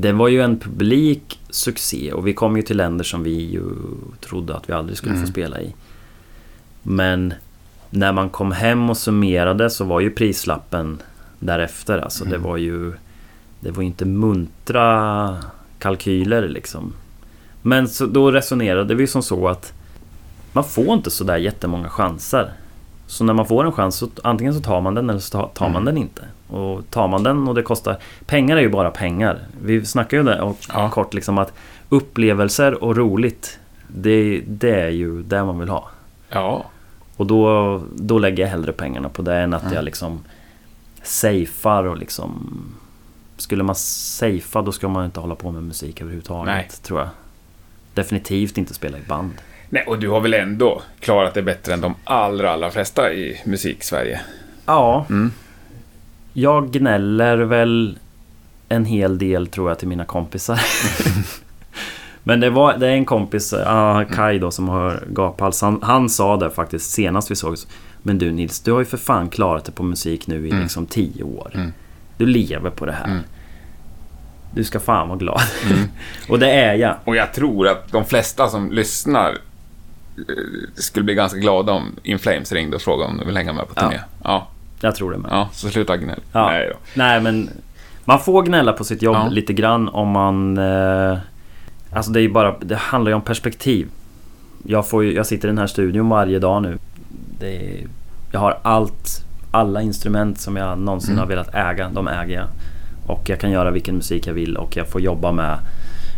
Den 0.00 0.18
var 0.18 0.28
ju 0.28 0.42
en 0.42 0.58
publik 0.58 1.40
succé 1.50 2.12
och 2.12 2.26
vi 2.26 2.32
kom 2.34 2.56
ju 2.56 2.62
till 2.62 2.76
länder 2.76 3.04
som 3.04 3.22
vi 3.22 3.50
ju 3.50 3.62
trodde 4.20 4.56
att 4.56 4.68
vi 4.68 4.72
aldrig 4.72 4.98
skulle 4.98 5.12
Mm. 5.14 5.26
få 5.26 5.32
spela 5.32 5.60
i. 5.60 5.74
Men 6.82 7.34
när 7.90 8.12
man 8.12 8.30
kom 8.30 8.52
hem 8.52 8.90
och 8.90 8.96
summerade 8.96 9.70
så 9.70 9.84
var 9.84 10.00
ju 10.00 10.10
prislappen 10.10 10.98
därefter. 11.38 11.98
Alltså 11.98 12.24
det 12.24 12.36
Mm. 12.36 12.42
var 12.42 12.56
ju... 12.56 12.92
Det 13.60 13.70
var 13.70 13.82
inte 13.82 14.04
muntra 14.04 15.36
kalkyler 15.78 16.48
liksom. 16.48 16.92
Men 17.62 17.88
så 17.88 18.06
då 18.06 18.30
resonerade 18.30 18.94
vi 18.94 19.06
som 19.06 19.22
så 19.22 19.48
att 19.48 19.72
man 20.52 20.64
får 20.64 20.94
inte 20.94 21.10
sådär 21.10 21.36
jättemånga 21.36 21.88
chanser. 21.88 22.52
Så 23.10 23.24
när 23.24 23.34
man 23.34 23.46
får 23.46 23.64
en 23.66 23.72
chans 23.72 23.96
så 23.96 24.08
antingen 24.24 24.54
så 24.54 24.60
tar 24.60 24.80
man 24.80 24.94
den 24.94 25.10
eller 25.10 25.20
så 25.20 25.46
tar- 25.54 25.64
man 25.68 25.70
Mm. 25.82 25.84
den 25.84 25.96
inte. 25.98 26.22
Och 26.48 26.90
tar 26.90 27.08
man 27.08 27.22
den 27.22 27.48
och 27.48 27.54
det 27.54 27.62
kostar... 27.62 27.96
Pengar 28.26 28.56
är 28.56 28.60
ju 28.60 28.68
bara 28.68 28.90
pengar. 28.90 29.38
Vi 29.62 29.84
snackar 29.86 30.16
ju 30.16 30.22
det 30.22 30.40
och 30.40 30.58
Ja. 30.72 30.90
kort 30.90 31.14
liksom 31.14 31.38
att 31.38 31.52
upplevelser 31.88 32.84
och 32.84 32.96
roligt 32.96 33.58
det, 33.88 34.42
det 34.46 34.80
är 34.80 34.88
ju 34.88 35.22
det 35.22 35.44
man 35.44 35.58
vill 35.58 35.68
ha. 35.68 35.88
Ja. 36.28 36.64
Och 37.16 37.26
då, 37.26 37.82
då 37.94 38.18
lägger 38.18 38.42
jag 38.42 38.50
hellre 38.50 38.72
pengarna 38.72 39.08
på 39.08 39.22
det 39.22 39.34
än 39.36 39.54
att 39.54 39.62
Mm. 39.62 39.74
jag 39.74 39.84
liksom 39.84 40.20
safear 41.02 41.84
och 41.84 41.96
liksom... 41.98 42.58
Skulle 43.36 43.62
man 43.62 43.74
safea 43.74 44.62
då 44.62 44.72
ska 44.72 44.88
man 44.88 45.04
inte 45.04 45.20
hålla 45.20 45.34
på 45.34 45.50
med 45.52 45.62
musik 45.62 46.00
överhuvudtaget, 46.00 46.46
Nej. 46.54 46.68
tror 46.82 47.00
jag. 47.00 47.08
Definitivt 47.94 48.58
inte 48.58 48.74
spela 48.74 48.98
i 48.98 49.02
band. 49.08 49.32
Nej, 49.70 49.84
och 49.86 49.98
du 49.98 50.08
har 50.08 50.20
väl 50.20 50.34
ändå 50.34 50.82
klarat 51.00 51.34
det 51.34 51.42
bättre 51.42 51.72
än 51.74 51.80
de 51.80 51.94
allra, 52.04 52.50
allra 52.50 52.70
flesta 52.70 53.12
i 53.12 53.40
musik-Sverige? 53.44 54.20
Ja, 54.66 55.06
Mm. 55.10 55.32
jag 56.32 56.70
gnäller 56.72 57.36
väl 57.36 57.98
en 58.68 58.84
hel 58.84 59.18
del 59.18 59.46
tror 59.46 59.70
jag 59.70 59.78
till 59.78 59.88
mina 59.88 60.04
kompisar. 60.04 60.60
Men 62.22 62.40
det, 62.40 62.50
var, 62.50 62.76
det 62.76 62.86
är 62.86 62.90
en 62.92 63.04
kompis, 63.04 63.52
ah, 63.66 64.04
Kai 64.04 64.38
då, 64.38 64.50
som 64.50 64.68
har 64.68 65.02
gaphals. 65.08 65.60
Han, 65.62 65.78
han 65.82 66.08
sa 66.08 66.36
det 66.36 66.50
faktiskt 66.50 66.90
senast 66.90 67.30
vi 67.30 67.36
sågs. 67.36 67.66
Men 68.02 68.18
du 68.18 68.30
Nils, 68.30 68.60
du 68.60 68.72
har 68.72 68.78
ju 68.78 68.84
för 68.84 68.96
fan 68.96 69.28
klarat 69.28 69.64
det 69.64 69.72
på 69.72 69.82
musik 69.82 70.26
nu 70.26 70.46
i 70.46 70.50
Mm. 70.50 70.62
liksom 70.62 70.86
tio 70.86 71.22
år. 71.22 71.50
Mm. 71.54 71.72
Du 72.16 72.26
lever 72.26 72.70
på 72.70 72.86
det 72.86 72.92
här. 72.92 73.04
Mm. 73.04 73.22
Du 74.54 74.64
ska 74.64 74.80
fan 74.80 75.08
vara 75.08 75.18
glad. 75.18 75.40
Mm. 75.70 75.88
Och 76.28 76.38
det 76.38 76.50
är 76.50 76.74
jag. 76.74 76.96
Och 77.04 77.16
jag 77.16 77.34
tror 77.34 77.68
att 77.68 77.92
de 77.92 78.04
flesta 78.04 78.48
som 78.48 78.72
lyssnar 78.72 79.34
skulle 80.74 81.04
bli 81.04 81.14
ganska 81.14 81.38
glada 81.38 81.72
om 81.72 81.92
In 82.02 82.18
Flames 82.18 82.52
ringde 82.52 82.76
och 82.76 82.82
frågade 82.82 83.10
om 83.10 83.18
de 83.18 83.26
vill 83.26 83.36
hänga 83.36 83.52
med 83.52 83.64
på 83.68 83.72
Ja. 83.76 83.80
turné. 83.82 84.00
Ja, 84.24 84.48
Jag 84.80 84.94
tror 84.94 85.12
det 85.12 85.18
med. 85.18 85.30
ja, 85.32 85.48
så 85.52 85.68
sluta 85.68 85.96
gnäll. 85.96 86.20
Ja. 86.32 86.46
Nej 86.50 86.68
då. 86.72 86.76
Nej 86.94 87.20
men 87.20 87.50
Man 88.04 88.20
får 88.20 88.42
gnälla 88.42 88.72
på 88.72 88.84
sitt 88.84 89.02
jobb 89.02 89.16
Ja. 89.16 89.28
lite 89.28 89.52
grann 89.52 89.88
om 89.88 90.08
man 90.08 90.58
eh, 90.58 91.18
Alltså 91.92 92.10
det 92.10 92.20
är 92.20 92.22
ju 92.22 92.32
bara 92.32 92.54
Det 92.60 92.76
handlar 92.76 93.10
ju 93.10 93.14
om 93.14 93.22
perspektiv 93.22 93.88
Jag 94.66 94.88
får 94.88 95.04
ju, 95.04 95.14
Jag 95.14 95.26
sitter 95.26 95.48
i 95.48 95.50
den 95.50 95.58
här 95.58 95.66
studion 95.66 96.08
varje 96.08 96.38
dag 96.38 96.62
nu 96.62 96.78
är, 97.40 97.86
Jag 98.32 98.40
har 98.40 98.58
allt 98.62 99.24
Alla 99.50 99.82
instrument 99.82 100.40
som 100.40 100.56
jag 100.56 100.78
någonsin 100.78 101.10
Mm. 101.10 101.20
har 101.20 101.26
velat 101.26 101.54
äga 101.54 101.88
De 101.92 102.08
äger 102.08 102.34
jag 102.34 102.46
Och 103.06 103.28
jag 103.28 103.40
kan 103.40 103.50
göra 103.50 103.70
vilken 103.70 103.94
musik 103.94 104.26
jag 104.26 104.34
vill 104.34 104.56
och 104.56 104.76
jag 104.76 104.88
får 104.88 105.00
jobba 105.00 105.32
med 105.32 105.58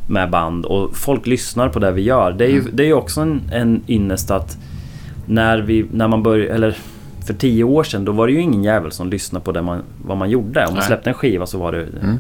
Med 0.07 0.31
band 0.31 0.65
och 0.67 0.97
folk 0.97 1.27
lyssnar 1.27 1.69
på 1.69 1.79
det 1.79 1.93
vi 1.93 2.03
gör 2.03 2.33
Det 2.33 2.45
är 2.45 2.49
ju, 2.49 2.59
Mm. 2.61 2.71
det 2.77 2.85
är 2.85 2.93
också 2.93 3.21
en, 3.21 3.41
en 3.53 3.83
ynnest 3.89 4.31
att 4.31 4.59
När 5.27 5.59
vi, 5.59 5.87
när 5.93 6.09
man 6.09 6.23
börjar, 6.23 6.55
eller 6.55 6.77
för 7.27 7.35
tio 7.35 7.65
år 7.65 7.85
sedan 7.85 8.05
då 8.05 8.13
var 8.13 8.27
det 8.27 8.33
ju 8.33 8.41
ingen 8.41 8.65
jävel 8.65 8.93
som 8.93 9.11
lyssnade 9.11 9.45
på 9.45 9.53
det 9.53 9.63
man, 9.63 9.83
vad 10.05 10.17
man 10.17 10.31
gjorde. 10.31 10.67
Om 10.67 10.75
man 10.75 10.83
släppte 10.83 11.11
en 11.11 11.15
skiva 11.15 11.47
så 11.47 11.59
var 11.59 11.73
det 11.73 11.79
Mm. 12.03 12.17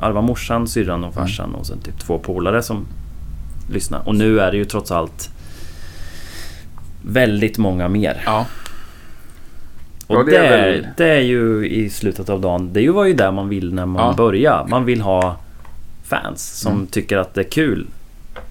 ja, 0.00 0.06
det 0.06 0.12
var 0.12 0.22
morsan, 0.22 0.68
syrran 0.68 1.04
och 1.04 1.14
farsan 1.14 1.54
och 1.54 1.66
sen 1.66 1.78
typ 1.78 1.98
två 1.98 2.18
polare 2.18 2.62
som 2.62 2.86
lyssnade. 3.72 4.04
Och 4.06 4.14
nu 4.14 4.40
är 4.40 4.50
det 4.50 4.56
ju 4.56 4.64
trots 4.64 4.90
allt 4.90 5.30
väldigt 7.02 7.58
många 7.58 7.88
mer. 7.88 8.22
Ja. 8.26 8.46
Och 10.06 10.16
Ja, 10.16 10.22
det, 10.22 10.30
det 10.30 10.36
är 10.38 10.72
väl- 10.72 10.86
det 10.96 11.08
är 11.08 11.20
ju 11.20 11.68
i 11.68 11.90
slutet 11.90 12.28
av 12.30 12.40
dagen, 12.40 12.70
det 12.72 12.90
var 12.90 13.04
ju 13.04 13.14
där 13.14 13.32
man 13.32 13.48
vill 13.48 13.74
när 13.74 13.86
man 13.86 14.06
Ja. 14.06 14.14
börjar. 14.16 14.66
Man 14.68 14.84
vill 14.84 15.00
ha 15.00 15.36
fans 16.04 16.42
som 16.60 16.72
Mm. 16.72 16.86
tycker 16.86 17.16
att 17.18 17.34
det 17.34 17.40
är 17.40 17.50
kul 17.50 17.86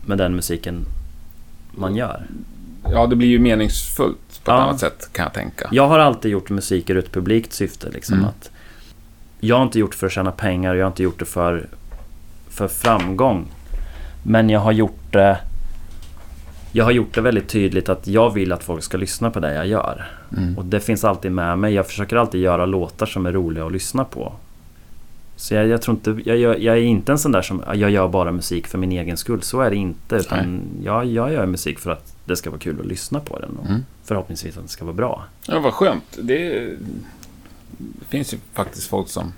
med 0.06 0.18
den 0.18 0.36
musiken 0.36 0.86
man 1.72 1.96
gör. 1.96 2.26
ja, 2.92 3.08
det 3.08 3.16
blir 3.16 3.28
ju 3.28 3.40
meningsfullt 3.40 4.18
på 4.18 4.52
ett 4.52 4.58
Ja. 4.58 4.64
annat 4.64 4.80
sätt 4.80 5.10
kan 5.12 5.24
jag 5.24 5.34
tänka. 5.34 5.70
Jag 5.72 5.88
har 5.88 6.00
alltid 6.00 6.32
gjort 6.32 6.50
musik 6.50 6.90
ur 6.90 6.98
ett 6.98 7.12
publikt 7.12 7.54
syfte. 7.54 7.90
Liksom, 7.90 8.14
Mm. 8.18 8.26
att 8.30 8.52
jag 9.40 9.56
har 9.56 9.64
inte 9.64 9.80
gjort 9.80 9.92
det 9.92 9.98
för 9.98 10.08
att 10.08 10.14
tjäna 10.14 10.32
pengar, 10.32 10.76
jag 10.76 10.86
har 10.86 10.92
inte 10.92 11.04
gjort 11.04 11.20
det 11.20 11.26
för, 11.26 11.68
för 12.50 12.68
framgång. 12.68 13.48
Men 14.24 14.50
jag 14.50 14.60
har 14.60 14.72
gjort 14.72 15.00
det... 15.12 15.38
Jag 16.72 16.84
har 16.86 16.92
gjort 16.92 17.14
det 17.16 17.22
väldigt 17.22 17.48
tydligt 17.48 17.90
att 17.90 18.08
jag 18.08 18.30
vill 18.34 18.52
att 18.52 18.64
folk 18.64 18.84
ska 18.84 18.98
lyssna 18.98 19.32
på 19.32 19.40
det 19.40 19.54
jag 19.54 19.68
gör. 19.68 20.12
Mm. 20.38 20.58
Och 20.58 20.66
det 20.66 20.80
finns 20.80 21.04
alltid 21.04 21.32
med 21.32 21.60
mig. 21.60 21.74
Jag 21.74 21.88
försöker 21.88 22.16
alltid 22.16 22.42
göra 22.42 22.66
låtar 22.66 23.06
som 23.06 23.26
är 23.26 23.32
roliga 23.32 23.66
att 23.66 23.72
lyssna 23.72 24.04
på. 24.04 24.34
Så 25.44 25.54
jag, 25.54 25.68
jag 25.68 25.82
tror 25.82 25.96
inte... 25.98 26.30
Jag, 26.30 26.38
jag, 26.38 26.60
jag 26.60 26.78
är 26.78 26.82
inte 26.82 27.12
en 27.12 27.20
sån 27.20 27.32
där 27.32 27.42
som... 27.42 27.64
Jag 27.74 27.90
gör 27.92 28.08
bara 28.08 28.32
musik 28.32 28.68
för 28.68 28.78
min 28.78 28.92
egen 28.92 29.18
skull. 29.18 29.42
Så 29.42 29.62
är 29.62 29.70
det 29.70 29.76
inte. 29.76 30.16
Utan 30.16 30.62
jag, 30.84 31.06
jag 31.06 31.34
gör 31.34 31.46
musik 31.46 31.80
för 31.80 31.92
att 31.92 32.16
det 32.26 32.36
ska 32.36 32.50
vara 32.50 32.60
kul 32.60 32.80
att 32.80 32.86
lyssna 32.86 33.20
på 33.20 33.40
den. 33.40 33.58
Och 33.58 33.66
Mm. 33.66 33.86
förhoppningsvis 34.04 34.58
att 34.58 34.64
det 34.64 34.70
ska 34.70 34.86
vara 34.86 34.96
bra. 34.96 35.24
Ja, 35.48 35.60
vad 35.60 35.74
skönt. 35.74 36.04
Det, 36.22 36.50
det 37.78 38.06
finns 38.10 38.34
ju 38.34 38.38
faktiskt 38.54 38.88
folk 38.88 39.08
som 39.10 39.34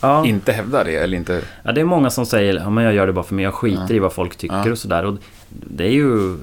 Ja. 0.00 0.26
inte 0.26 0.52
hävdar 0.52 0.84
det 0.84 0.96
eller 0.96 1.16
inte... 1.16 1.42
Ja, 1.62 1.72
det 1.72 1.80
är 1.80 1.84
många 1.84 2.10
som 2.10 2.26
säger 2.26 2.54
ja, 2.54 2.82
jag 2.82 2.94
gör 2.94 3.06
det 3.06 3.12
bara 3.12 3.24
för 3.24 3.34
mig. 3.34 3.42
Jag 3.44 3.54
skiter 3.54 3.86
Ja. 3.88 3.94
i 3.94 3.98
vad 3.98 4.12
folk 4.12 4.36
tycker 4.36 4.72
och 4.72 4.78
sådär. 4.78 5.04
Och 5.04 5.16
det 5.48 5.84
är 5.84 5.92
ju... 5.92 6.36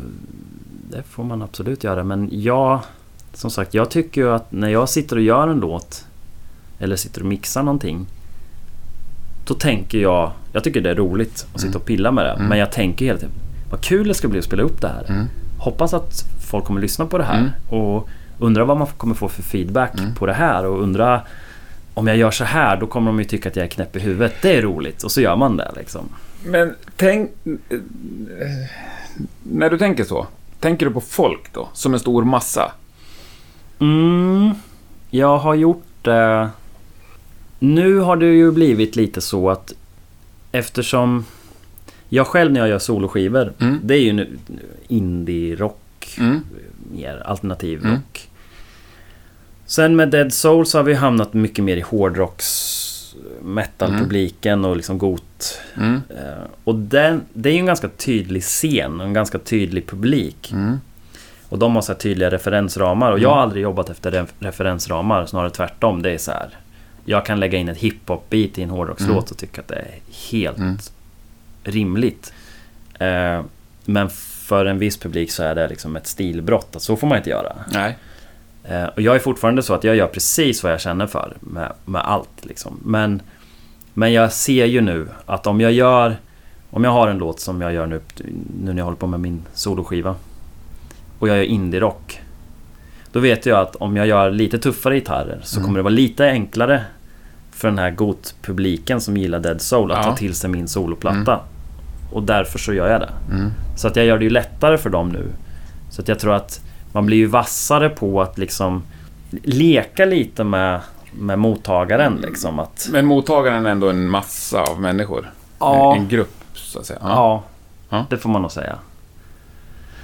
Det 0.92 1.04
får 1.04 1.24
man 1.24 1.42
absolut 1.42 1.84
göra. 1.84 2.04
Men 2.04 2.30
jag... 2.32 2.80
Som 3.34 3.52
sagt, 3.52 3.74
jag 3.74 3.90
tycker 3.90 4.22
ju 4.22 4.30
att 4.32 4.52
när 4.52 4.70
jag 4.70 4.90
sitter 4.90 5.16
och 5.16 5.22
gör 5.22 5.48
en 5.48 5.60
låt 5.60 6.06
eller 6.80 6.96
sitter 6.96 7.22
och 7.22 7.28
mixar 7.28 7.64
någonting. 7.64 8.06
Då 9.50 9.56
tänker 9.56 9.98
jag... 9.98 10.32
Jag 10.54 10.64
tycker 10.64 10.82
det 10.82 10.90
är 10.90 10.96
roligt 10.96 11.48
att 11.54 11.62
sitta 11.62 11.78
och 11.78 11.86
pilla 11.86 12.12
med 12.12 12.26
det. 12.26 12.32
Mm. 12.32 12.46
Men 12.48 12.58
jag 12.58 12.72
tänker 12.72 13.06
hela 13.06 13.18
tiden 13.18 13.34
vad 13.72 13.82
kul 13.82 14.08
det 14.08 14.14
ska 14.14 14.28
bli 14.28 14.40
att 14.40 14.46
spela 14.46 14.64
upp 14.64 14.82
det 14.82 14.88
här. 14.88 15.06
Mm. 15.10 15.26
Hoppas 15.60 15.94
att 15.94 16.24
folk 16.52 16.66
kommer 16.66 16.82
lyssna 16.82 17.06
på 17.06 17.18
det 17.18 17.24
här. 17.24 17.38
Mm. 17.40 17.50
Och 17.84 18.10
undrar 18.40 18.66
vad 18.66 18.78
man 18.78 18.88
kommer 18.88 19.16
få 19.16 19.28
för 19.30 19.42
feedback 19.42 20.00
Mm. 20.00 20.16
på 20.16 20.26
det 20.26 20.34
här. 20.34 20.66
Och 20.66 20.82
undra 20.84 21.22
om 21.94 22.08
jag 22.08 22.18
gör 22.18 22.32
så 22.32 22.44
här 22.44 22.78
då 22.78 22.88
kommer 22.88 23.12
de 23.12 23.20
ju 23.20 23.26
tycka 23.26 23.50
att 23.50 23.56
jag 23.56 23.64
är 23.66 23.70
knäpp 23.70 23.96
i 23.96 24.00
huvudet. 24.00 24.34
Det 24.42 24.58
är 24.58 24.62
roligt. 24.62 25.04
Och 25.04 25.12
så 25.12 25.22
gör 25.22 25.36
man 25.36 25.58
det 25.58 25.72
liksom. 25.76 26.06
Men 26.46 26.76
tänk... 26.96 27.30
eh, 27.46 27.78
När 29.44 29.70
du 29.70 29.78
tänker 29.78 30.04
så, 30.04 30.28
tänker 30.60 30.86
du 30.86 30.92
på 30.92 31.02
folk 31.02 31.54
då? 31.54 31.70
Som 31.74 31.94
en 31.94 32.00
stor 32.00 32.24
massa? 32.24 32.72
Mm, 33.80 34.52
jag 35.10 35.38
har 35.38 35.56
gjort 35.56 35.84
det... 36.02 36.50
Nu 37.60 37.98
har 37.98 38.16
det 38.18 38.26
ju 38.26 38.52
blivit 38.52 38.96
lite 38.96 39.22
så 39.22 39.50
att 39.50 39.74
eftersom 40.52 41.26
jag 42.10 42.28
själv 42.28 42.52
när 42.52 42.60
jag 42.60 42.70
gör 42.70 42.80
soloskivor, 42.80 43.54
Mm. 43.60 43.80
det 43.84 43.94
är 43.94 44.02
ju 44.02 44.14
nu 44.14 44.38
indie-rock, 44.88 46.16
Mm. 46.18 46.40
mer 46.92 47.22
alternativ 47.26 47.80
Mm. 47.80 47.92
rock. 47.96 48.30
Sen 49.66 49.96
med 49.96 50.10
Dead 50.10 50.34
Soul 50.34 50.66
så 50.66 50.78
har 50.78 50.84
vi 50.84 50.94
hamnat 50.94 51.34
mycket 51.34 51.64
mer 51.66 51.78
i 51.78 51.82
hårdrocksmarknaden. 51.82 52.86
metalpubliken 53.42 54.66
och 54.66 54.76
liksom 54.76 54.98
got. 54.98 55.60
Mm. 55.78 56.02
Eh, 56.10 56.44
och 56.64 56.76
den, 56.76 57.22
det 57.34 57.50
är 57.50 57.54
ju 57.54 57.60
en 57.60 57.66
ganska 57.66 57.90
tydlig 57.90 58.44
scen 58.44 59.00
och 59.02 59.06
en 59.08 59.14
ganska 59.14 59.40
tydlig 59.40 59.88
publik. 59.88 60.52
Mm. 60.54 60.78
Och 61.50 61.60
de 61.60 61.76
har 61.76 61.82
så 61.82 61.94
tydliga 61.94 62.30
referensramar. 62.32 63.12
Och 63.12 63.20
jag 63.20 63.30
har 63.30 63.42
aldrig 63.42 63.64
jobbat 63.64 63.90
efter 63.90 64.12
re- 64.12 64.28
referensramar, 64.40 65.26
snarare 65.26 65.50
tvärtom. 65.50 66.02
Det 66.02 66.12
är 66.12 66.18
så 66.18 66.32
här. 66.32 66.50
Jag 67.10 67.26
kan 67.26 67.40
lägga 67.40 67.58
in 67.58 67.70
ett 67.70 67.78
hiphop-beat 67.78 68.60
i 68.60 68.64
en 68.64 68.70
hårdrockslåt 68.70 69.10
Mm. 69.10 69.24
och 69.32 69.38
tycka 69.38 69.62
att 69.62 69.68
det 69.68 69.76
är 69.76 70.00
helt 70.32 70.58
Mm. 70.58 70.78
rimligt. 71.64 72.34
Eh, 73.00 73.42
men 73.86 74.10
för 74.48 74.66
en 74.66 74.80
viss 74.80 74.98
publik 74.98 75.32
så 75.32 75.44
är 75.44 75.56
det 75.56 75.68
liksom 75.68 75.96
ett 75.96 76.08
stilbrott. 76.08 76.76
Att 76.76 76.82
så 76.82 76.96
får 76.96 77.08
man 77.08 77.18
inte 77.18 77.30
göra. 77.30 77.56
Nej. 77.74 77.98
Eh, 78.64 78.84
och 78.86 79.02
jag 79.02 79.16
är 79.16 79.20
fortfarande 79.20 79.64
så 79.64 79.74
att 79.74 79.84
jag 79.84 79.96
gör 79.96 80.08
precis 80.08 80.64
vad 80.64 80.72
jag 80.74 80.82
känner 80.82 81.08
för 81.08 81.38
med, 81.40 81.74
med 81.86 82.02
allt. 82.02 82.46
Liksom. 82.46 82.80
Men, 82.86 83.22
men 83.94 84.14
jag 84.14 84.34
ser 84.34 84.66
ju 84.66 84.82
nu 84.82 85.08
att 85.26 85.48
om 85.48 85.62
jag 85.62 85.72
gör... 85.72 86.18
Om 86.72 86.84
jag 86.84 86.92
har 86.92 87.08
en 87.08 87.18
låt 87.18 87.40
som 87.40 87.62
jag 87.62 87.74
gör 87.74 87.86
nu, 87.88 88.02
nu 88.64 88.74
när 88.74 88.78
jag 88.78 88.86
håller 88.86 88.98
på 88.98 89.08
med 89.08 89.20
min 89.20 89.42
soloskiva. 89.54 90.16
Och 91.20 91.28
jag 91.30 91.38
gör 91.38 91.44
indie-rock. 91.44 92.22
Då 93.12 93.20
vet 93.20 93.46
jag 93.46 93.60
att 93.60 93.76
om 93.76 93.98
jag 93.98 94.08
gör 94.08 94.32
lite 94.32 94.60
tuffare 94.60 94.96
gitarrer 94.96 95.40
så 95.44 95.58
Mm. 95.58 95.66
kommer 95.66 95.80
det 95.80 95.84
vara 95.84 95.94
lite 95.94 96.26
enklare 96.30 96.84
för 97.60 97.68
den 97.68 97.80
här 97.80 97.92
GOT-publiken 97.92 99.02
som 99.02 99.18
gillar 99.18 99.40
Dead 99.40 99.62
Soul 99.62 99.92
att 99.92 99.98
Ja. 99.98 100.04
ta 100.04 100.16
till 100.18 100.36
sig 100.36 100.50
min 100.50 100.68
soloplatta. 100.68 101.40
Och 102.12 102.24
därför 102.24 102.60
så 102.60 102.74
gör 102.74 102.90
jag 102.92 103.02
det. 103.02 103.10
Mm. 103.32 103.52
Så 103.78 103.88
att 103.88 103.96
jag 103.96 104.06
gör 104.06 104.18
det 104.18 104.24
ju 104.24 104.30
lättare 104.30 104.78
för 104.78 104.90
dem 104.90 105.10
nu. 105.10 105.26
Så 105.90 106.02
att 106.02 106.08
jag 106.08 106.20
tror 106.20 106.34
att 106.34 106.62
man 106.92 107.06
blir 107.06 107.18
ju 107.18 107.26
vassare 107.26 107.90
på 107.90 108.22
att 108.22 108.38
liksom 108.38 108.84
leka 109.44 110.06
lite 110.06 110.44
med, 110.44 110.80
med 111.14 111.40
mottagaren 111.40 112.16
liksom. 112.22 112.60
Att, 112.60 112.88
Men 112.92 113.06
mottagaren 113.06 113.66
är 113.66 113.70
ändå 113.72 113.90
en 113.90 114.10
massa 114.10 114.62
av 114.62 114.82
människor. 114.82 115.32
ja, 115.60 115.96
En 115.96 116.08
grupp, 116.08 116.34
så 116.54 116.80
att 116.80 116.86
säga. 116.86 117.00
ja, 117.02 117.44
Ja. 117.90 118.06
det 118.10 118.18
får 118.18 118.30
man 118.30 118.42
nog 118.42 118.52
säga. 118.52 118.76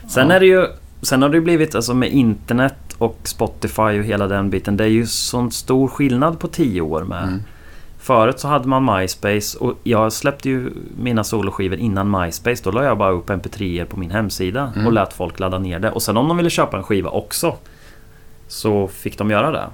Sen 0.08 0.32
är 0.32 0.40
det 0.40 0.46
ju 0.46 0.68
Sen 1.02 1.22
har 1.22 1.30
det 1.30 1.42
blivit, 1.42 1.76
alltså 1.76 1.94
med 1.94 2.12
internet 2.12 2.76
och 2.98 3.18
Spotify 3.24 3.82
och 4.00 4.04
hela 4.06 4.28
den 4.28 4.50
biten. 4.50 4.78
Det 4.78 4.84
är 4.84 4.88
ju 4.88 5.06
sån 5.06 5.52
stor 5.52 5.88
skillnad 5.88 6.40
på 6.40 6.48
tio 6.48 6.82
år 6.82 7.04
med. 7.04 7.24
Mm. 7.24 7.42
Förut 8.00 8.40
så 8.40 8.48
hade 8.48 8.68
man 8.68 8.86
MySpace 8.98 9.58
och 9.58 9.74
jag 9.84 10.14
släppte 10.14 10.50
ju 10.50 10.72
mina 11.00 11.24
soloskivor 11.24 11.78
innan 11.78 12.12
MySpace. 12.22 12.64
Då 12.64 12.72
la 12.72 12.84
jag 12.84 12.98
bara 12.98 13.12
upp 13.12 13.30
mp3er 13.30 13.86
på 13.86 14.00
min 14.00 14.12
hemsida 14.12 14.72
Mm. 14.76 14.88
och 14.88 14.94
lät 14.94 15.14
folk 15.14 15.40
ladda 15.40 15.60
ner 15.60 15.80
det. 15.80 15.92
Och 15.92 16.02
sen 16.04 16.18
om 16.18 16.28
de 16.28 16.38
ville 16.38 16.50
köpa 16.50 16.78
en 16.78 16.84
skiva 16.84 17.10
också 17.10 17.56
så 18.48 18.88
fick 18.88 19.18
de 19.18 19.32
göra 19.32 19.52
det. 19.52 19.66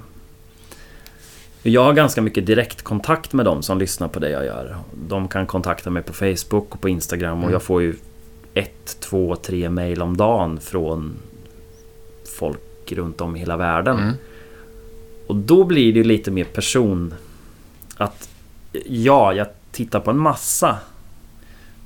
Jag 1.62 1.84
har 1.84 1.92
ganska 1.92 2.22
mycket 2.22 2.46
direktkontakt 2.46 3.32
med 3.32 3.44
dem 3.46 3.62
som 3.62 3.78
lyssnar 3.78 4.08
på 4.08 4.18
det 4.20 4.30
jag 4.30 4.44
gör. 4.44 4.76
De 5.08 5.28
kan 5.28 5.46
kontakta 5.46 5.90
mig 5.90 6.02
på 6.02 6.12
Facebook 6.12 6.74
och 6.74 6.80
på 6.80 6.88
Instagram 6.88 7.32
och 7.38 7.42
Mm. 7.42 7.52
jag 7.52 7.62
får 7.62 7.82
ju 7.82 7.94
ett, 8.54 9.00
två, 9.00 9.36
tre 9.36 9.70
mail 9.70 10.02
om 10.02 10.16
dagen 10.16 10.60
från 10.60 11.14
folk 12.38 12.92
runt 12.92 13.20
om 13.20 13.36
i 13.36 13.38
hela 13.38 13.56
världen. 13.56 13.98
Mm. 13.98 14.14
Och 15.26 15.36
då 15.36 15.64
blir 15.64 15.92
det 15.92 16.04
lite 16.04 16.30
mer 16.30 16.44
person... 16.44 17.14
Att 17.96 18.28
ja, 18.86 19.32
jag 19.32 19.46
tittar 19.72 20.00
på 20.00 20.10
en 20.10 20.18
massa. 20.18 20.76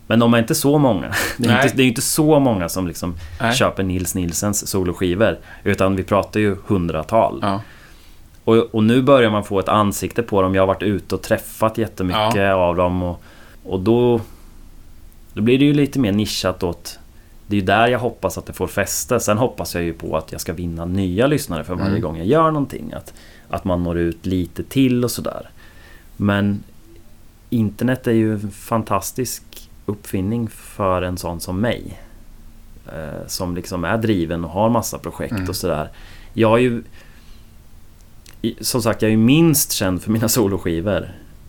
Men 0.07 0.19
de 0.19 0.35
är 0.35 0.39
inte 0.39 0.55
så 0.55 0.79
många. 0.79 1.15
Det 1.37 1.49
är, 1.49 1.63
inte, 1.63 1.77
det 1.77 1.83
är 1.83 1.87
inte 1.87 2.03
så 2.03 2.41
många 2.41 2.69
som 2.69 2.87
liksom 2.87 3.15
Nej. 3.41 3.55
köper 3.55 3.83
Nils 3.83 4.15
Nilsens 4.15 4.69
soloskivor. 4.69 5.39
Utan 5.65 5.97
vi 5.97 6.03
pratar 6.03 6.41
ju 6.41 6.57
hundratal. 6.67 7.39
Ja. 7.43 7.61
Och, 8.45 8.57
och 8.57 8.85
nu 8.85 9.03
börjar 9.03 9.31
man 9.31 9.45
få 9.45 9.59
ett 9.59 9.69
ansikte 9.69 10.23
på 10.23 10.43
dem. 10.43 10.55
Jag 10.55 10.63
har 10.63 10.67
varit 10.67 10.83
ute 10.83 11.15
och 11.15 11.23
träffat 11.23 11.79
jättemycket 11.79 12.55
av 12.55 12.77
dem. 12.77 13.03
Och, 13.03 13.23
och 13.65 13.81
då, 13.81 14.21
då 15.37 15.43
blir 15.43 15.59
det 15.59 15.65
ju 15.65 15.75
lite 15.75 15.99
mer 15.99 16.13
nischat 16.13 16.63
åt... 16.63 16.99
Det 17.47 17.57
är 17.57 17.61
ju 17.61 17.67
där 17.67 17.87
jag 17.89 17.99
hoppas 17.99 18.39
att 18.39 18.47
det 18.47 18.53
får 18.53 18.67
fäste. 18.67 19.21
Sen 19.21 19.39
hoppas 19.39 19.75
jag 19.75 19.85
ju 19.85 19.93
på 19.93 20.17
att 20.17 20.33
jag 20.33 20.41
ska 20.41 20.53
vinna 20.53 20.85
nya 20.85 21.27
lyssnare 21.27 21.65
för 21.65 21.75
varje 21.75 21.89
Mm. 21.91 22.01
gång 22.03 22.17
jag 22.17 22.27
gör 22.27 22.51
någonting. 22.51 22.93
Att, 22.93 23.15
att 23.49 23.65
man 23.65 23.83
når 23.83 23.99
ut 23.99 24.27
lite 24.27 24.63
till 24.63 25.05
och 25.05 25.11
sådär. 25.11 25.49
Men 26.17 26.63
internet 27.51 28.07
är 28.07 28.13
ju 28.13 28.33
en 28.33 28.51
fantastisk 28.51 29.43
uppfinning 29.87 30.49
för 30.49 31.03
en 31.03 31.19
sån 31.19 31.41
som 31.41 31.61
mig. 31.61 32.01
Eh, 32.87 33.27
som 33.27 33.55
liksom 33.57 33.85
är 33.85 33.99
driven 33.99 34.45
och 34.45 34.51
har 34.51 34.69
massa 34.71 34.99
projekt 34.99 35.33
Mm. 35.33 35.49
och 35.49 35.57
sådär. 35.57 35.89
Jag 36.33 36.55
är 36.59 36.63
ju... 36.63 36.83
Som 38.61 38.83
sagt, 38.83 39.03
jag 39.03 39.09
är 39.09 39.13
ju 39.13 39.17
minst 39.23 39.73
känd 39.73 40.03
för 40.03 40.11
mina 40.11 40.29
soloskivor. 40.29 41.09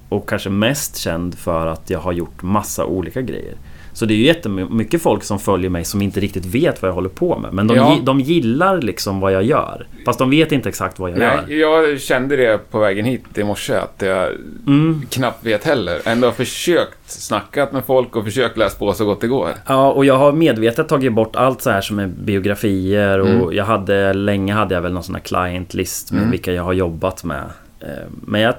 Och 0.09 0.29
kanske 0.29 0.49
mest 0.49 0.95
känd 0.97 1.35
för 1.35 1.67
att 1.67 1.89
jag 1.89 1.99
har 1.99 2.11
gjort 2.11 2.41
massa 2.43 2.85
olika 2.85 3.21
grejer. 3.21 3.55
Så 3.97 4.05
det 4.05 4.13
är 4.13 4.15
ju 4.15 4.23
jättemycket 4.25 5.01
folk 5.01 5.23
som 5.23 5.39
följer 5.39 5.69
mig 5.69 5.85
som 5.85 6.01
inte 6.01 6.19
riktigt 6.19 6.45
vet 6.45 6.81
vad 6.81 6.89
jag 6.89 6.93
håller 6.95 7.09
på 7.09 7.37
med. 7.39 7.53
Men 7.53 7.67
de, 7.67 7.77
Ja. 7.77 7.97
de 8.03 8.19
gillar 8.19 8.81
liksom 8.81 9.19
vad 9.19 9.31
jag 9.33 9.43
gör. 9.43 9.87
Fast 10.05 10.19
de 10.19 10.29
vet 10.29 10.51
inte 10.51 10.69
exakt 10.69 10.99
vad 10.99 11.11
jag 11.11 11.19
gör. 11.19 11.41
Nej, 11.47 11.57
jag 11.59 12.01
kände 12.01 12.35
det 12.35 12.71
på 12.71 12.79
vägen 12.79 13.05
hit 13.05 13.23
i 13.37 13.43
morse, 13.43 13.73
att 13.73 13.95
jag 14.05 14.29
Mm. 14.67 15.01
knappt 15.09 15.45
vet 15.45 15.63
heller. 15.63 15.99
Ändå 16.05 16.27
har 16.27 16.31
försökt 16.31 17.09
snackat 17.11 17.71
med 17.71 17.85
folk 17.85 18.15
och 18.15 18.23
försökt 18.23 18.57
läsa 18.57 18.77
på 18.79 18.93
så 18.93 19.05
gott 19.05 19.21
det 19.21 19.27
går. 19.27 19.49
Ja, 19.67 19.91
och 19.91 20.05
jag 20.05 20.17
har 20.17 20.31
medvetet 20.31 20.87
tagit 20.87 21.13
bort 21.13 21.35
allt 21.35 21.61
så 21.61 21.69
här 21.69 21.81
som 21.81 21.99
är 21.99 22.07
biografier 22.07 23.19
och 23.19 23.27
Mm. 23.29 23.51
jag 23.55 23.65
hade, 23.65 24.13
länge 24.13 24.53
hade 24.53 24.75
jag 24.75 24.81
väl 24.81 24.93
någon 24.93 25.03
sån 25.03 25.15
här 25.15 25.21
client 25.21 25.73
list 25.73 26.11
med 26.11 26.19
Mm. 26.19 26.31
vilka 26.31 26.53
jag 26.53 26.63
har 26.63 26.73
jobbat 26.73 27.23
med. 27.23 27.43
Eh, 27.79 27.87
Men 28.25 28.41
jag, 28.41 28.53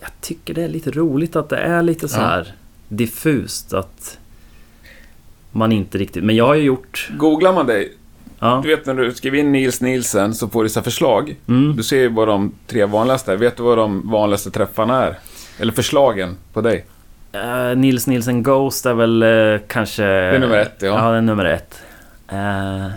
jag 0.00 0.10
tycker 0.20 0.54
det 0.54 0.62
är 0.62 0.68
lite 0.68 0.90
roligt 0.90 1.36
att 1.36 1.48
det 1.48 1.56
är 1.58 1.82
lite 1.82 2.08
så 2.08 2.20
Ja. 2.20 2.24
här 2.24 2.52
diffust 2.88 3.74
att 3.74 4.18
man 5.52 5.72
inte 5.72 5.98
riktigt... 5.98 6.24
Men 6.24 6.36
jag 6.36 6.46
har 6.46 6.54
ju 6.54 6.62
gjort... 6.62 7.08
Googlar 7.16 7.52
man 7.52 7.66
dig, 7.66 7.92
Ja, 8.42 8.60
du 8.62 8.68
vet 8.76 8.86
när 8.86 8.94
du 8.94 9.12
skriver 9.14 9.38
in 9.38 9.52
Nils 9.52 9.80
Nielsen 9.80 10.34
så 10.34 10.48
får 10.48 10.62
du 10.62 10.68
så 10.68 10.82
förslag. 10.82 11.36
mm, 11.48 11.76
Du 11.76 11.82
ser 11.82 11.96
ju 11.96 12.08
bara 12.10 12.26
de 12.26 12.52
tre 12.66 12.84
vanligaste. 12.84 13.36
Vet 13.36 13.56
du 13.56 13.62
vad 13.62 13.78
de 13.78 14.10
vanligaste 14.10 14.50
träffarna 14.50 15.04
är? 15.04 15.18
Eller 15.58 15.72
förslagen 15.72 16.36
på 16.52 16.60
dig? 16.60 16.84
Eh, 17.32 17.76
Nils 17.76 18.06
Nielsen 18.06 18.42
Ghost 18.42 18.86
är 18.86 18.94
väl 18.94 19.22
eh, 19.22 19.60
kanske... 19.68 20.02
Det 20.02 20.08
är 20.08 20.38
nummer 20.38 20.56
ett, 20.58 20.76
ja. 20.80 20.86
Ja, 20.86 21.10
det 21.10 21.16
är 21.16 21.20
nummer 21.22 21.44
ett. 21.44 21.82
Uh, 22.32 22.88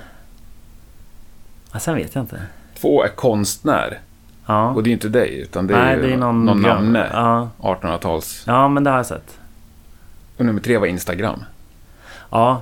ja, 1.73 1.79
sen 1.79 1.95
vet 1.95 2.15
jag 2.15 2.21
inte. 2.23 2.41
Två 2.81 3.03
är 3.03 3.07
konstnär. 3.07 3.99
Ja. 4.45 4.69
Och 4.69 4.83
det 4.83 4.87
är 4.87 4.89
ju 4.91 4.93
inte 4.93 5.09
dig, 5.09 5.39
utan 5.41 5.67
det 5.67 5.73
är 5.73 5.83
Nej, 5.83 5.95
ju 5.95 6.01
det 6.01 6.13
är 6.13 6.17
någon... 6.17 6.45
någon 6.45 6.61
namne. 6.61 7.09
Ja. 7.13 7.49
1800-tals. 7.57 8.43
ja, 8.47 8.67
men 8.67 8.83
det 8.83 8.89
har 8.89 8.97
jag 8.97 9.05
sett. 9.05 9.37
Och 10.37 10.45
nummer 10.45 10.61
tre 10.61 10.77
var 10.77 10.87
Instagram. 10.87 11.43
Ja, 12.33 12.61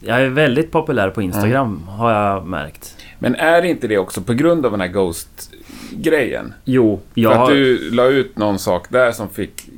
jag 0.00 0.22
är 0.22 0.28
väldigt 0.28 0.70
populär 0.72 1.10
på 1.10 1.22
Instagram 1.22 1.82
har 1.88 2.12
jag 2.12 2.46
märkt. 2.46 2.96
Men 3.18 3.34
är 3.34 3.62
inte 3.62 3.88
det 3.88 3.98
också 3.98 4.20
på 4.20 4.32
grund 4.34 4.66
av 4.66 4.70
den 4.72 4.80
här 4.80 4.88
Ghost-grejen? 4.88 6.54
Jo, 6.64 7.00
jag 7.14 7.32
För 7.32 7.42
att 7.42 7.48
har... 7.48 7.54
du 7.54 7.90
la 7.90 8.06
ut 8.06 8.38
någon 8.38 8.58
sak 8.58 8.86
där 8.88 9.12
som 9.12 9.28
fick 9.28 9.68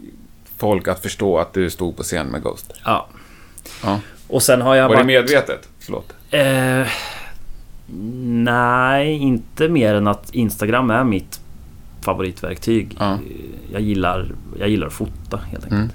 folk 0.57 0.89
att 0.89 1.03
förstå 1.03 1.39
att 1.39 1.53
du 1.53 1.71
stod 1.71 1.97
på 1.97 2.03
scen 2.03 2.27
med 2.27 2.43
Ghost. 2.43 2.73
Ja. 2.85 3.09
Ja. 3.85 4.01
Och 4.29 4.43
sen 4.43 4.63
har 4.63 4.75
jag 4.75 4.89
Var 4.89 4.97
det 4.97 4.97
varit... 4.97 5.07
medvetet? 5.07 5.69
Förlåt. 5.79 6.15
Eh, 6.31 6.87
nej, 8.45 9.13
inte 9.13 9.69
mer 9.69 9.95
än 9.95 10.07
att 10.07 10.35
Instagram 10.35 10.91
är 10.91 11.05
mitt 11.05 11.41
favoritverktyg. 12.01 12.97
Ja. 12.99 13.19
Jag, 13.73 13.81
gillar, 13.81 14.33
jag 14.59 14.69
gillar 14.69 14.87
att 14.87 14.93
fota 14.93 15.37
helt 15.37 15.65
enkelt. 15.65 15.73
Mm. 15.73 15.91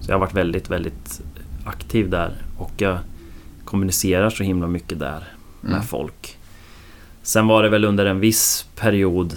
Så 0.00 0.10
jag 0.10 0.14
har 0.14 0.20
varit 0.20 0.34
väldigt, 0.34 0.70
väldigt 0.70 1.20
aktiv 1.64 2.10
där. 2.10 2.32
Och 2.58 2.72
jag 2.76 2.98
kommunicerar 3.64 4.30
så 4.30 4.42
himla 4.42 4.66
mycket 4.66 4.98
där 4.98 5.24
med 5.60 5.72
Mm. 5.72 5.82
folk. 5.86 6.38
Sen 7.22 7.46
var 7.46 7.62
det 7.62 7.68
väl 7.68 7.84
under 7.84 8.06
en 8.06 8.20
viss 8.20 8.66
period 8.76 9.34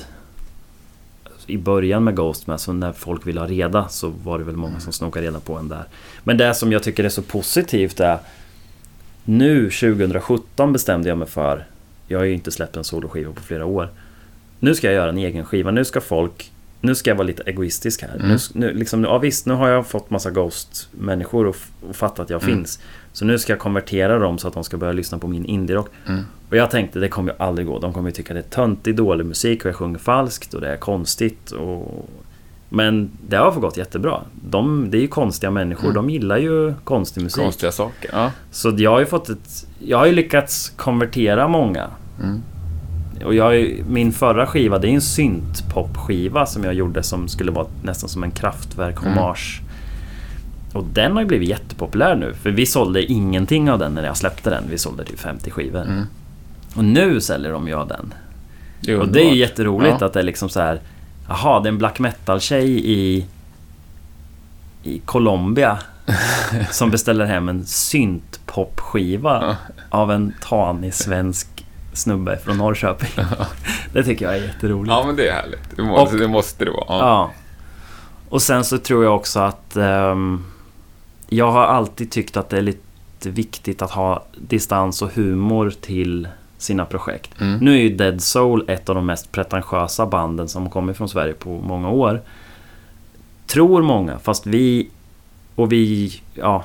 i 1.48 1.58
början 1.58 2.04
med 2.04 2.16
Ghost 2.16 2.48
med, 2.48 2.60
så 2.62 2.74
när 2.74 2.92
folk 2.94 3.28
ville 3.28 3.40
ha 3.40 3.48
reda 3.48 3.88
så 3.88 4.10
var 4.24 4.38
det 4.40 4.44
väl 4.46 4.56
många 4.56 4.80
som 4.80 4.94
snokade 4.94 5.26
reda 5.28 5.40
på 5.40 5.56
en 5.58 5.70
där. 5.70 5.84
Men 6.24 6.38
det 6.38 6.54
som 6.54 6.72
jag 6.72 6.84
tycker 6.84 7.04
är 7.04 7.10
så 7.10 7.22
positivt 7.22 8.00
är 8.00 8.20
nu 9.24 9.70
2017 9.70 10.74
bestämde 10.74 11.10
jag 11.10 11.18
mig 11.18 11.28
för 11.28 11.66
Jag 12.08 12.18
har 12.20 12.26
ju 12.26 12.34
inte 12.34 12.52
släppt 12.52 12.78
en 12.78 12.84
soloskiva 12.84 13.32
på 13.34 13.42
flera 13.42 13.66
år 13.66 13.90
Nu 14.60 14.76
ska 14.76 14.88
jag 14.88 14.94
göra 14.94 15.10
en 15.10 15.18
egen 15.18 15.46
skiva, 15.46 15.72
nu 15.72 15.86
ska 15.86 16.02
folk 16.02 16.52
Nu 16.82 16.96
ska 16.96 17.10
jag 17.10 17.16
vara 17.16 17.28
lite 17.28 17.44
egoistisk 17.44 18.02
här. 18.02 18.16
Mm. 18.16 18.28
Nu, 18.30 18.38
nu, 18.54 18.74
liksom, 18.74 19.04
ja, 19.04 19.18
visst, 19.18 19.46
nu 19.46 19.54
har 19.54 19.70
jag 19.70 19.88
fått 19.88 20.10
massa 20.10 20.30
Ghost-människor 20.32 21.48
och, 21.48 21.56
och 21.90 21.96
fattat 21.96 22.20
att 22.20 22.30
jag 22.30 22.44
Mm. 22.44 22.56
finns. 22.58 22.80
Så 23.14 23.26
nu 23.26 23.40
ska 23.40 23.54
jag 23.54 23.60
konvertera 23.60 24.20
dem 24.20 24.38
så 24.38 24.48
att 24.48 24.54
de 24.54 24.64
ska 24.64 24.78
börja 24.78 24.94
lyssna 24.94 25.18
på 25.18 25.28
min 25.28 25.46
indie-rock. 25.46 25.90
Mm. 26.08 26.22
Och 26.50 26.56
jag 26.58 26.72
tänkte, 26.72 27.00
det 27.00 27.08
kommer 27.08 27.32
ju 27.32 27.38
aldrig 27.40 27.68
gå. 27.68 27.80
De 27.80 27.94
kommer 27.94 28.10
ju 28.10 28.14
tycka 28.14 28.34
det 28.34 28.40
är 28.40 28.44
töntig, 28.44 28.96
dålig 28.96 29.26
musik 29.26 29.66
och 29.66 29.70
jag 29.70 29.76
sjunger 29.76 30.00
falskt 30.00 30.54
och 30.54 30.62
det 30.62 30.68
är 30.74 30.78
konstigt. 30.78 31.52
Och... 31.52 32.10
Men 32.70 33.10
det 33.28 33.36
har 33.36 33.52
gått 33.52 33.78
jättebra. 33.78 34.22
De, 34.50 34.88
det 34.92 34.98
är 34.98 35.02
ju 35.02 35.08
konstiga 35.08 35.52
människor, 35.52 35.84
Mm. 35.90 35.96
de 35.96 36.10
gillar 36.10 36.38
ju 36.38 36.74
konstig 36.84 37.24
musik. 37.24 37.44
Konstiga 37.44 37.72
saker. 37.72 38.10
Ja. 38.14 38.32
Så 38.52 38.74
jag 38.78 38.92
har 38.92 39.00
ju 39.00 39.06
fått 39.06 39.30
ett... 39.30 39.68
Jag 39.80 39.98
har 39.98 40.06
ju 40.06 40.12
lyckats 40.12 40.70
konvertera 40.70 41.48
många. 41.48 41.88
Mm. 42.24 42.42
Och 43.26 43.36
jag, 43.36 43.84
min 43.90 44.12
förra 44.12 44.48
skiva, 44.48 44.80
det 44.80 44.88
är 44.88 44.92
en 44.92 45.02
syntpopskiva 45.02 46.46
som 46.46 46.64
jag 46.64 46.74
gjorde 46.74 47.04
som 47.04 47.28
skulle 47.28 47.52
vara 47.52 47.68
nästan 47.84 48.10
som 48.10 48.24
en 48.24 48.32
kraftverk-hommage. 48.32 49.62
Och 50.80 50.86
den 50.86 51.12
har 51.12 51.20
ju 51.22 51.26
blivit 51.28 51.50
jättepopulär 51.50 52.16
nu. 52.16 52.34
För 52.34 52.50
vi 52.52 52.66
sålde 52.66 53.04
ingenting 53.12 53.72
av 53.72 53.80
den 53.80 53.94
när 53.94 54.04
jag 54.04 54.18
släppte 54.18 54.50
den. 54.50 54.64
Vi 54.70 54.78
sålde 54.78 55.04
typ 55.06 55.20
50 55.20 55.52
skivor. 55.52 55.82
Mm. 55.82 56.06
Och 56.76 56.84
nu 56.84 57.22
säljer 57.22 57.52
de 57.52 57.68
ju 57.68 57.74
av 57.74 57.88
den. 57.88 58.14
Det 58.82 58.96
Och 58.98 59.08
det 59.08 59.22
är 59.22 59.30
ju 59.32 59.38
jätteroligt 59.38 59.96
Ja. 60.00 60.06
att 60.08 60.14
det 60.14 60.20
är 60.20 60.24
liksom 60.24 60.50
så 60.50 60.60
här. 60.62 60.80
Jaha, 61.28 61.60
det 61.60 61.68
är 61.68 61.72
en 61.72 61.78
black 61.78 62.00
metal-tjej 62.00 62.92
i... 62.92 63.26
I 64.84 65.00
Colombia. 65.00 65.78
som 66.72 66.92
beställer 66.92 67.26
hem 67.26 67.50
en 67.50 67.66
syntpopskiva. 67.66 69.40
Ja. 69.42 69.56
Av 69.90 70.12
en 70.12 70.34
tanig 70.42 70.94
svensk 70.94 71.48
snubbe 71.94 72.38
från 72.38 72.58
Norrköping. 72.58 73.10
det 73.94 74.04
tycker 74.04 74.26
jag 74.26 74.36
är 74.38 74.44
jätteroligt. 74.44 74.92
Ja, 74.92 75.04
men 75.06 75.16
det 75.16 75.28
är 75.30 75.34
härligt. 75.34 75.76
Det 75.76 75.84
måste, 75.84 76.16
Och- 76.16 76.22
det, 76.22 76.28
måste 76.28 76.66
det 76.66 76.72
vara. 76.72 76.86
Ja. 76.88 77.00
Ja. 77.00 77.32
Och 78.30 78.42
sen 78.42 78.64
så 78.64 78.78
tror 78.78 79.04
jag 79.04 79.16
också 79.16 79.40
att 79.40 79.76
ehm, 79.76 80.44
jag 81.30 81.52
har 81.52 81.64
alltid 81.64 82.12
tyckt 82.12 82.38
att 82.38 82.50
det 82.50 82.58
är 82.58 82.62
lite 82.62 83.30
viktigt 83.30 83.82
att 83.82 83.92
ha 83.92 84.24
distans 84.38 85.02
och 85.02 85.14
humor 85.14 85.74
till 85.82 86.28
sina 86.58 86.86
projekt. 86.86 87.42
Mm. 87.42 87.60
Nu 87.60 87.72
är 87.72 87.82
ju 87.82 87.96
Dead 87.96 88.22
Soul 88.22 88.66
ett 88.68 88.90
av 88.90 88.96
de 88.96 89.06
mest 89.06 89.32
pretentiösa 89.32 90.06
banden 90.06 90.48
som 90.48 90.70
kommer 90.70 90.94
från 90.94 91.10
Sverige 91.10 91.34
på 91.34 91.50
många 91.50 91.90
år. 91.90 92.22
Tror 93.48 93.82
många, 93.82 94.20
fast 94.20 94.48
vi 94.48 94.90
och 95.56 95.72
vi, 95.72 96.14
ja, 96.34 96.64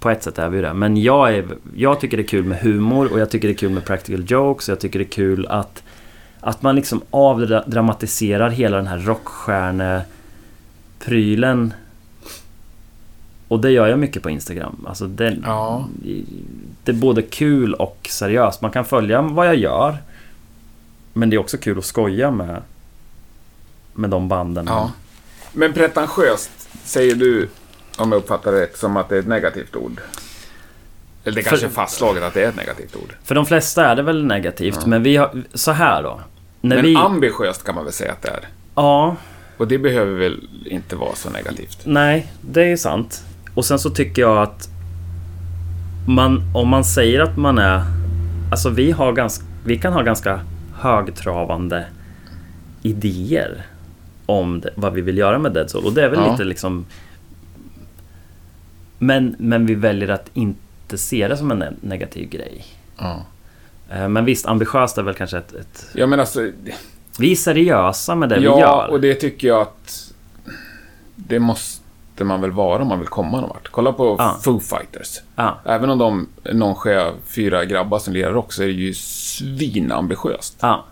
på 0.00 0.10
ett 0.10 0.22
sätt 0.22 0.38
är 0.38 0.48
vi 0.48 0.56
ju 0.56 0.62
det. 0.62 0.74
Men 0.74 0.96
jag, 0.96 1.34
är, 1.34 1.46
jag 1.76 2.00
tycker 2.00 2.16
det 2.16 2.22
är 2.22 2.28
kul 2.28 2.44
med 2.44 2.58
humor 2.58 3.12
och 3.12 3.20
jag 3.20 3.30
tycker 3.30 3.48
det 3.48 3.54
är 3.54 3.58
kul 3.58 3.70
med 3.70 3.84
practical 3.84 4.24
jokes. 4.28 4.68
Jag 4.68 4.80
tycker 4.80 4.98
det 4.98 5.04
är 5.04 5.10
kul 5.10 5.46
att, 5.46 5.82
att 6.40 6.62
man 6.62 6.76
liksom 6.76 7.02
avdramatiserar 7.10 8.50
hela 8.50 8.76
den 8.76 8.86
här 8.86 8.98
rockstjärneprylen. 8.98 11.74
Och 13.48 13.60
det 13.60 13.70
gör 13.70 13.86
jag 13.86 13.98
mycket 13.98 14.22
på 14.22 14.30
Instagram. 14.30 14.84
Alltså 14.88 15.06
det, 15.06 15.36
Ja. 15.44 15.88
det 16.84 16.92
är 16.92 16.96
både 16.96 17.22
kul 17.22 17.74
och 17.74 18.06
seriöst. 18.10 18.62
Man 18.62 18.70
kan 18.70 18.84
följa 18.84 19.22
vad 19.22 19.46
jag 19.46 19.56
gör. 19.56 19.96
Men 21.12 21.30
det 21.30 21.36
är 21.36 21.38
också 21.38 21.56
kul 21.58 21.78
att 21.78 21.84
skoja 21.84 22.30
med, 22.30 22.62
med 23.94 24.10
de 24.10 24.28
banden. 24.28 24.66
Ja. 24.68 24.92
Men 25.52 25.72
pretentiöst, 25.72 26.50
säger 26.84 27.14
du, 27.14 27.48
om 27.98 28.12
jag 28.12 28.18
uppfattar 28.18 28.52
det 28.52 28.60
rätt, 28.60 28.76
som 28.78 28.96
att 28.96 29.08
det 29.08 29.14
är 29.16 29.20
ett 29.20 29.26
negativt 29.26 29.76
ord? 29.76 30.00
Eller 31.24 31.36
det 31.36 31.42
kanske 31.42 31.58
För- 31.66 31.66
är 31.66 31.74
fastslaget 31.74 32.22
att 32.22 32.34
det 32.34 32.42
är 32.44 32.48
ett 32.48 32.56
negativt 32.56 32.96
ord. 32.96 33.14
För 33.24 33.34
de 33.34 33.46
flesta 33.46 33.86
är 33.86 33.96
det 33.96 34.02
väl 34.02 34.24
negativt, 34.26 34.86
men 34.86 35.02
vi 35.02 35.16
har... 35.16 35.42
Så 35.54 35.72
här 35.72 36.02
då. 36.02 36.20
Men 36.60 36.82
vi... 36.82 36.96
ambitiöst 36.96 37.64
kan 37.64 37.74
man 37.74 37.84
väl 37.84 37.92
säga 37.92 38.12
att 38.12 38.22
det 38.22 38.28
är? 38.28 38.48
Ja, 38.74 39.16
Och 39.56 39.68
det 39.68 39.78
behöver 39.78 40.12
väl 40.18 40.48
inte 40.66 40.96
vara 40.96 41.14
så 41.14 41.30
negativt? 41.30 41.78
nej, 41.84 42.32
det 42.40 42.62
är 42.72 42.76
sant. 42.76 43.24
Och 43.56 43.64
sen 43.64 43.78
så 43.78 43.90
tycker 43.90 44.22
jag 44.22 44.42
att 44.42 44.68
man, 46.08 46.42
om 46.54 46.68
man 46.68 46.84
säger 46.84 47.20
att 47.20 47.36
man 47.36 47.58
är... 47.58 47.82
Alltså 48.50 48.70
vi 48.70 48.90
har 48.92 49.12
ganska... 49.12 49.44
Vi 49.64 49.78
kan 49.78 49.92
ha 49.92 50.02
ganska 50.02 50.40
högtravande 50.74 51.86
idéer 52.82 53.66
om 54.26 54.60
det, 54.60 54.70
vad 54.74 54.92
vi 54.92 55.00
vill 55.00 55.18
göra 55.18 55.38
med 55.38 55.52
Dead 55.52 55.70
Soul. 55.70 55.84
Och 55.84 55.92
det 55.92 56.04
är 56.04 56.08
väl 56.08 56.18
Ja. 56.26 56.30
lite 56.32 56.44
liksom... 56.44 56.86
Men, 58.98 59.36
men 59.38 59.66
vi 59.66 59.74
väljer 59.74 60.08
att 60.08 60.30
inte 60.34 60.98
se 60.98 61.28
det 61.28 61.36
som 61.36 61.50
en 61.50 61.62
ne- 61.62 61.74
negativ 61.80 62.28
grej. 62.28 62.64
Ja. 62.98 63.22
Eh, 63.90 64.08
Men 64.08 64.24
visst, 64.24 64.46
ambitiöst 64.46 64.98
är 64.98 65.02
väl 65.02 65.14
kanske 65.14 65.38
ett... 65.38 65.54
ett 65.54 65.86
Ja, 65.94 66.06
men 66.06 66.20
alltså... 66.20 66.50
vi 67.18 67.32
är 67.32 67.36
seriösa 67.36 68.14
med 68.14 68.28
det 68.28 68.38
vi 68.38 68.44
ja, 68.44 68.60
gör. 68.60 68.90
och 68.90 69.00
det 69.00 69.14
tycker 69.14 69.48
jag 69.48 69.60
att... 69.62 70.12
Det 71.16 71.38
måste 71.38 71.82
man 72.24 72.40
väl 72.40 72.50
vara 72.50 72.82
om 72.82 72.88
man 72.88 72.98
vill 72.98 73.08
komma 73.08 73.40
någon 73.40 73.48
vart. 73.48 73.68
Kolla 73.68 73.92
på 73.92 74.16
Ja. 74.18 74.38
Foo 74.42 74.60
Fighters. 74.60 75.20
Ja, 75.36 75.58
Även 75.64 75.90
om 75.90 75.98
de 75.98 76.26
nonchalerar 76.52 77.12
fyra 77.26 77.64
grabbar 77.64 77.98
som 77.98 78.12
lirar 78.14 78.32
rock 78.32 78.52
så 78.52 78.62
är 78.62 78.66
det 78.66 78.72
ju 78.72 78.94
svinambitiöst. 78.94 80.56
ja. 80.60 80.84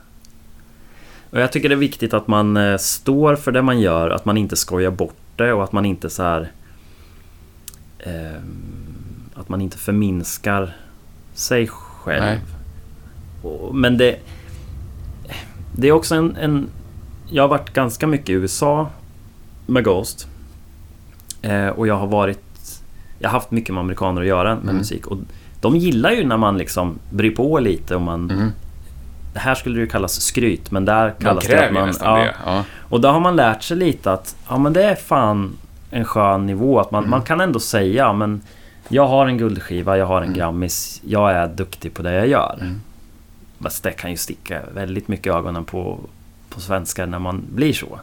Och 1.31 1.41
jag 1.41 1.53
tycker 1.53 1.69
det 1.69 1.75
är 1.75 1.77
viktigt 1.77 2.15
att 2.15 2.27
man 2.29 2.57
eh, 2.57 2.77
står 2.77 3.37
för 3.37 3.53
det 3.53 3.63
man 3.63 3.81
gör, 3.81 4.11
att 4.11 4.25
man 4.25 4.37
inte 4.37 4.57
skojar 4.57 4.91
bort 4.91 5.17
det 5.37 5.53
och 5.53 5.65
att 5.65 5.73
man 5.73 5.85
inte 5.85 6.11
så 6.11 6.23
här... 6.23 6.53
ehm, 7.99 9.31
att 9.35 9.49
man 9.49 9.61
inte 9.61 9.79
förminskar 9.79 10.77
sig 11.35 11.69
själv. 11.69 12.23
Nej. 12.25 12.41
Men 13.73 13.99
det... 13.99 14.19
Det 15.77 15.89
är 15.89 15.93
också 15.93 16.15
en, 16.15 16.37
en... 16.37 16.69
Jag 17.31 17.43
har 17.43 17.49
varit 17.49 17.71
ganska 17.73 18.07
mycket 18.07 18.29
i 18.29 18.33
USA 18.33 18.89
med 19.67 19.85
Ghost. 19.85 20.29
Eh, 21.45 21.69
och 21.69 21.87
jag 21.87 21.95
har 21.97 22.07
varit... 22.07 22.41
Jag 23.19 23.29
har 23.29 23.33
haft 23.39 23.51
mycket 23.51 23.75
med 23.75 23.81
amerikaner 23.81 24.21
att 24.21 24.27
göra 24.27 24.55
med 24.55 24.63
Mm. 24.63 24.77
musik. 24.77 25.07
Och 25.07 25.19
de 25.61 25.77
gillar 25.77 26.11
ju 26.11 26.25
när 26.27 26.37
man 26.37 26.59
liksom 26.59 26.99
bryr 27.11 27.31
på 27.31 27.59
lite 27.59 27.95
och 27.97 28.03
man... 28.03 28.31
Mm. 28.31 28.51
Det 29.33 29.41
här 29.41 29.55
skulle 29.55 29.81
ju 29.81 29.87
kallas 29.87 30.21
skryt, 30.21 30.71
men 30.71 30.85
där 30.85 31.15
kallas 31.21 31.47
det 31.47 31.67
att 31.67 31.73
man... 31.73 31.87
nästan 31.89 32.19
det. 32.19 32.35
Ja. 32.47 32.65
Och 32.79 33.01
då 33.01 33.09
har 33.09 33.21
man 33.21 33.37
lärt 33.37 33.63
sig 33.63 33.77
lite 33.77 34.13
att 34.13 34.37
ja, 34.49 34.59
men 34.59 34.73
det 34.73 34.83
är 34.85 34.95
fan 34.95 35.57
en 35.91 36.05
skön 36.05 36.47
nivå. 36.47 36.81
Att 36.81 36.91
man, 36.91 36.99
Mm. 37.03 37.11
man 37.11 37.23
kan 37.23 37.41
ändå 37.41 37.61
säga 37.61 38.05
ja, 38.07 38.13
men 38.13 38.41
jag 38.89 39.07
har 39.07 39.27
en 39.27 39.39
guldskiva, 39.39 39.99
jag 39.99 40.07
har 40.07 40.17
en 40.17 40.23
Mm. 40.25 40.35
Grammis, 40.39 41.01
jag 41.07 41.33
är 41.33 41.47
duktig 41.49 41.95
på 41.95 42.03
det 42.03 42.13
jag 42.13 42.29
gör. 42.29 42.59
Mm. 42.61 42.81
Fast 43.63 43.83
det 43.83 43.91
kan 43.93 44.11
ju 44.11 44.17
sticka 44.17 44.61
väldigt 44.75 45.09
mycket 45.09 45.27
i 45.27 45.31
ögonen 45.31 45.65
på, 45.65 45.99
på 46.51 46.61
svenskar 46.61 47.07
när 47.07 47.19
man 47.19 47.43
blir 47.55 47.73
så. 47.73 47.99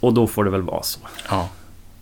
Och 0.00 0.14
då 0.14 0.26
får 0.26 0.44
det 0.44 0.50
väl 0.50 0.62
vara 0.62 0.82
så. 0.82 1.00
Ja. 1.30 1.48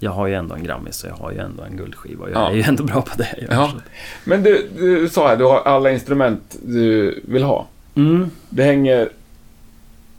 Jag 0.00 0.10
har 0.10 0.26
ju 0.26 0.34
ändå 0.34 0.54
en 0.54 0.64
Grammis 0.64 1.04
och 1.04 1.10
jag 1.10 1.14
har 1.16 1.32
ju 1.32 1.38
ändå 1.38 1.62
en 1.62 1.76
guldskiva 1.76 2.24
och 2.24 2.30
jag 2.30 2.36
Ja. 2.42 2.50
är 2.50 2.54
ju 2.54 2.62
ändå 2.62 2.84
bra 2.84 3.02
på 3.02 3.18
det 3.18 3.28
jag 3.38 3.42
gör. 3.42 3.54
Ja. 3.54 3.72
Men 4.24 4.42
du, 4.42 4.68
du 4.78 5.08
sa 5.08 5.28
här, 5.28 5.36
du 5.36 5.44
har 5.44 5.60
alla 5.60 5.90
instrument 5.90 6.56
du 6.66 7.20
vill 7.24 7.42
ha. 7.42 7.66
Mm. 7.94 8.30
Det 8.48 8.62
hänger 8.64 9.08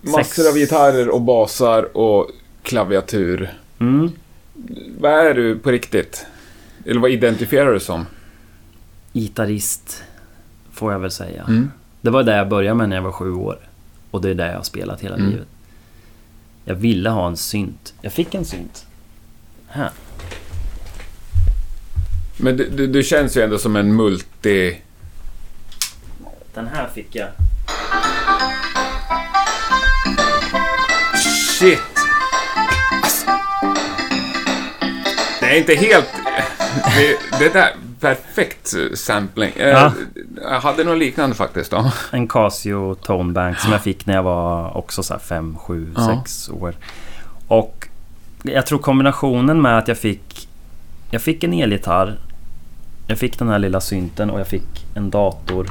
massor 0.02 0.24
Sex. 0.24 0.48
av 0.50 0.56
gitarrer 0.58 1.10
och 1.10 1.22
basar 1.22 1.98
och 1.98 2.32
klaviatur. 2.64 3.54
Mm. 3.80 4.12
Vad 5.00 5.12
är 5.12 5.34
du 5.34 5.60
på 5.60 5.72
riktigt? 5.72 6.26
Eller 6.86 7.02
vad 7.02 7.12
identifierar 7.12 7.74
du 7.74 7.80
som? 7.80 8.06
Gitarrist, 9.14 10.04
får 10.72 10.92
jag 10.92 11.00
väl 11.00 11.12
säga. 11.12 11.44
Mm. 11.48 11.72
Det 12.02 12.10
var 12.10 12.24
det 12.24 12.36
jag 12.36 12.50
började 12.50 12.76
med 12.76 12.90
när 12.90 12.96
jag 12.96 13.04
var 13.04 13.12
sju 13.12 13.34
år. 13.34 13.58
Och 14.12 14.22
det 14.22 14.30
är 14.30 14.34
det 14.36 14.48
jag 14.48 14.56
har 14.56 14.64
spelat 14.64 15.02
hela 15.02 15.16
Mm. 15.16 15.30
livet. 15.30 15.48
Jag 16.66 16.76
ville 16.76 17.10
ha 17.10 17.28
en 17.28 17.38
synt. 17.38 17.94
Jag 18.02 18.14
fick 18.14 18.36
en 18.36 18.46
synt. 18.46 18.86
Här. 19.68 19.92
Men 22.38 22.58
du, 22.58 22.70
du, 22.70 22.88
du 22.88 23.04
känns 23.04 23.38
ju 23.38 23.42
ändå 23.42 23.58
som 23.58 23.76
en 23.76 23.96
multi... 23.96 24.82
Den 26.54 26.68
här 26.68 26.90
fick 26.96 27.16
jag. 27.16 27.28
Shit! 31.60 31.80
Det 35.40 35.46
är 35.46 35.58
inte 35.58 35.76
helt... 35.76 36.10
Det, 36.96 37.40
det 37.40 37.54
där, 37.54 37.76
perfekt 38.00 38.74
sampling. 38.94 39.52
Eh, 39.56 39.70
Ja. 39.70 39.94
Jag 40.42 40.60
hade 40.60 40.84
något 40.84 40.98
liknande 40.98 41.36
faktiskt 41.36 41.72
då. 41.72 41.92
En 42.12 42.28
Casio 42.28 42.96
Tone 42.96 43.34
Bank 43.34 43.60
som 43.60 43.72
jag 43.72 43.82
fick 43.82 44.06
när 44.06 44.14
jag 44.14 44.24
var 44.24 44.78
också 44.78 45.04
så 45.04 45.14
här 45.14 45.20
5, 45.22 45.58
7, 45.58 45.94
Ja. 45.96 46.22
6 46.24 46.50
år. 46.50 46.76
Och 47.48 47.88
jag 48.44 48.66
tror 48.66 48.80
kombinationen 48.80 49.62
med 49.62 49.78
att 49.78 49.88
jag 49.88 49.98
fick... 49.98 50.48
Jag 51.12 51.22
fick 51.22 51.44
en 51.44 51.54
elgitarr. 51.54 52.20
Jag 53.08 53.18
fick 53.18 53.40
den 53.40 53.50
här 53.50 53.60
lilla 53.60 53.82
synten 53.82 54.30
och 54.30 54.40
jag 54.40 54.48
fick 54.48 54.86
en 54.96 55.10
dator. 55.10 55.70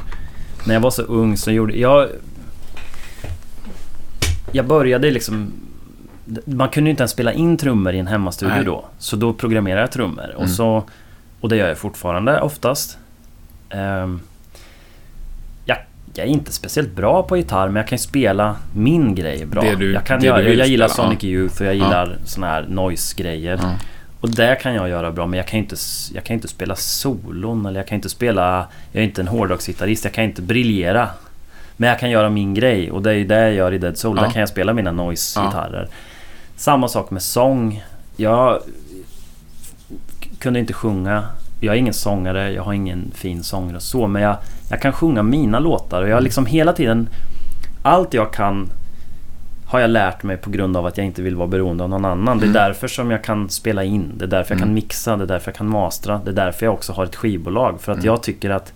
När 0.67 0.73
jag 0.73 0.81
var 0.81 0.91
så 0.91 1.01
ung 1.01 1.37
så 1.37 1.51
gjorde 1.51 1.77
jag... 1.77 2.07
Jag 4.51 4.67
började 4.67 5.11
liksom... 5.11 5.53
Man 6.45 6.69
kunde 6.69 6.87
ju 6.87 6.91
inte 6.91 7.01
ens 7.03 7.11
spela 7.11 7.33
in 7.33 7.57
trummor 7.57 7.93
i 7.93 7.99
en 7.99 8.07
hemmastudio 8.07 8.55
Nej. 8.55 8.65
då. 8.65 8.85
Så 8.97 9.15
då 9.15 9.33
programmerade 9.33 9.81
jag 9.81 9.91
trummor. 9.91 10.23
Mm. 10.25 10.37
Och, 10.37 10.49
så, 10.49 10.83
och 11.41 11.49
det 11.49 11.55
gör 11.55 11.67
jag 11.67 11.77
fortfarande 11.77 12.41
oftast. 12.41 12.97
Ehm, 13.69 14.21
jag, 15.65 15.77
jag 16.13 16.25
är 16.27 16.29
inte 16.31 16.51
speciellt 16.51 16.95
bra 16.95 17.23
på 17.23 17.37
gitarr 17.37 17.67
men 17.67 17.75
jag 17.75 17.87
kan 17.87 17.95
ju 17.95 18.01
spela 18.03 18.55
min 18.73 19.15
grej 19.15 19.45
bra. 19.45 19.61
Du- 19.77 19.93
jag, 19.93 20.05
kan 20.05 20.23
göra, 20.23 20.41
vill 20.41 20.59
jag 20.59 20.67
gillar 20.67 20.87
spela, 20.87 21.07
Sonic 21.07 21.23
Youth 21.23 21.61
och 21.61 21.67
jag 21.67 21.73
gillar 21.75 22.17
såna 22.25 22.47
här 22.47 22.65
noise-grejer. 22.69 23.59
Ja. 23.63 23.71
Och 24.21 24.29
det 24.29 24.55
kan 24.61 24.73
jag 24.73 24.89
göra 24.89 25.11
bra 25.11 25.27
men 25.27 25.37
jag 25.37 25.47
kan 25.47 25.59
inte, 25.59 25.75
jag 26.13 26.23
kan 26.23 26.33
inte 26.33 26.47
spela 26.47 26.75
solon 26.75 27.65
eller 27.65 27.79
jag 27.79 27.87
kan 27.87 27.95
inte 27.95 28.09
spela... 28.09 28.67
Jag 28.91 29.01
är 29.01 29.05
inte 29.07 29.21
en 29.21 29.27
hårdrocksgitarrist, 29.27 30.03
jag 30.03 30.13
kan 30.13 30.23
inte 30.23 30.41
briljera. 30.41 31.09
Men 31.77 31.89
jag 31.89 31.99
kan 31.99 32.09
göra 32.09 32.29
min 32.29 32.53
grej 32.53 32.91
och 32.91 33.01
det 33.01 33.09
är 33.09 33.13
ju 33.13 33.25
det 33.25 33.39
jag 33.41 33.53
gör 33.53 33.73
i 33.73 33.77
Dead 33.77 33.97
Soul. 33.97 34.17
Ja. 34.17 34.23
Där 34.23 34.31
kan 34.31 34.39
jag 34.39 34.49
spela 34.49 34.73
mina 34.73 34.91
noise-gitarrer. 34.91 35.87
Samma 36.55 36.87
sak 36.87 37.11
med 37.11 37.21
sång. 37.21 37.83
Jag 38.15 38.61
kunde 40.39 40.59
inte 40.59 40.73
sjunga. 40.73 41.23
Jag 41.59 41.75
är 41.75 41.79
ingen 41.79 41.93
sångare, 41.93 42.51
jag 42.51 42.63
har 42.63 42.73
ingen 42.73 43.11
fin 43.15 43.43
sångröst 43.43 43.89
så, 43.89 44.07
men 44.07 44.21
jag, 44.21 44.37
Jag 44.69 44.81
kan 44.81 44.93
sjunga 44.93 45.23
mina 45.23 45.59
låtar 45.59 46.01
och 46.01 46.09
jag 46.09 46.15
har 46.15 46.21
liksom 46.21 46.45
hela 46.45 46.73
tiden... 46.73 47.09
Allt 47.81 48.13
jag 48.13 48.33
kan 48.33 48.69
har 49.65 49.79
jag 49.79 49.89
lärt 49.89 50.23
mig 50.23 50.37
på 50.37 50.49
grund 50.49 50.77
av 50.77 50.85
att 50.85 50.97
jag 50.97 51.05
inte 51.05 51.21
vill 51.21 51.35
vara 51.35 51.47
beroende 51.47 51.83
av 51.83 51.89
någon 51.89 52.05
annan. 52.05 52.39
Det 52.39 52.45
är 52.45 52.53
därför 52.53 52.87
som 52.87 53.11
jag 53.11 53.23
kan 53.23 53.49
spela 53.49 53.83
in. 53.83 54.11
Det 54.17 54.25
är 54.25 54.29
därför 54.29 54.53
jag 54.53 54.59
kan 54.59 54.73
mixa. 54.73 55.17
Det 55.17 55.23
är 55.23 55.27
därför 55.27 55.51
jag 55.51 55.55
kan 55.55 55.69
mastra. 55.69 56.21
Det 56.25 56.31
är 56.31 56.35
därför 56.35 56.65
jag 56.65 56.73
också 56.73 56.93
har 56.93 57.05
ett 57.05 57.15
skivbolag. 57.15 57.81
För 57.81 57.91
att 57.91 58.03
jag 58.03 58.23
tycker 58.23 58.49
att 58.49 58.73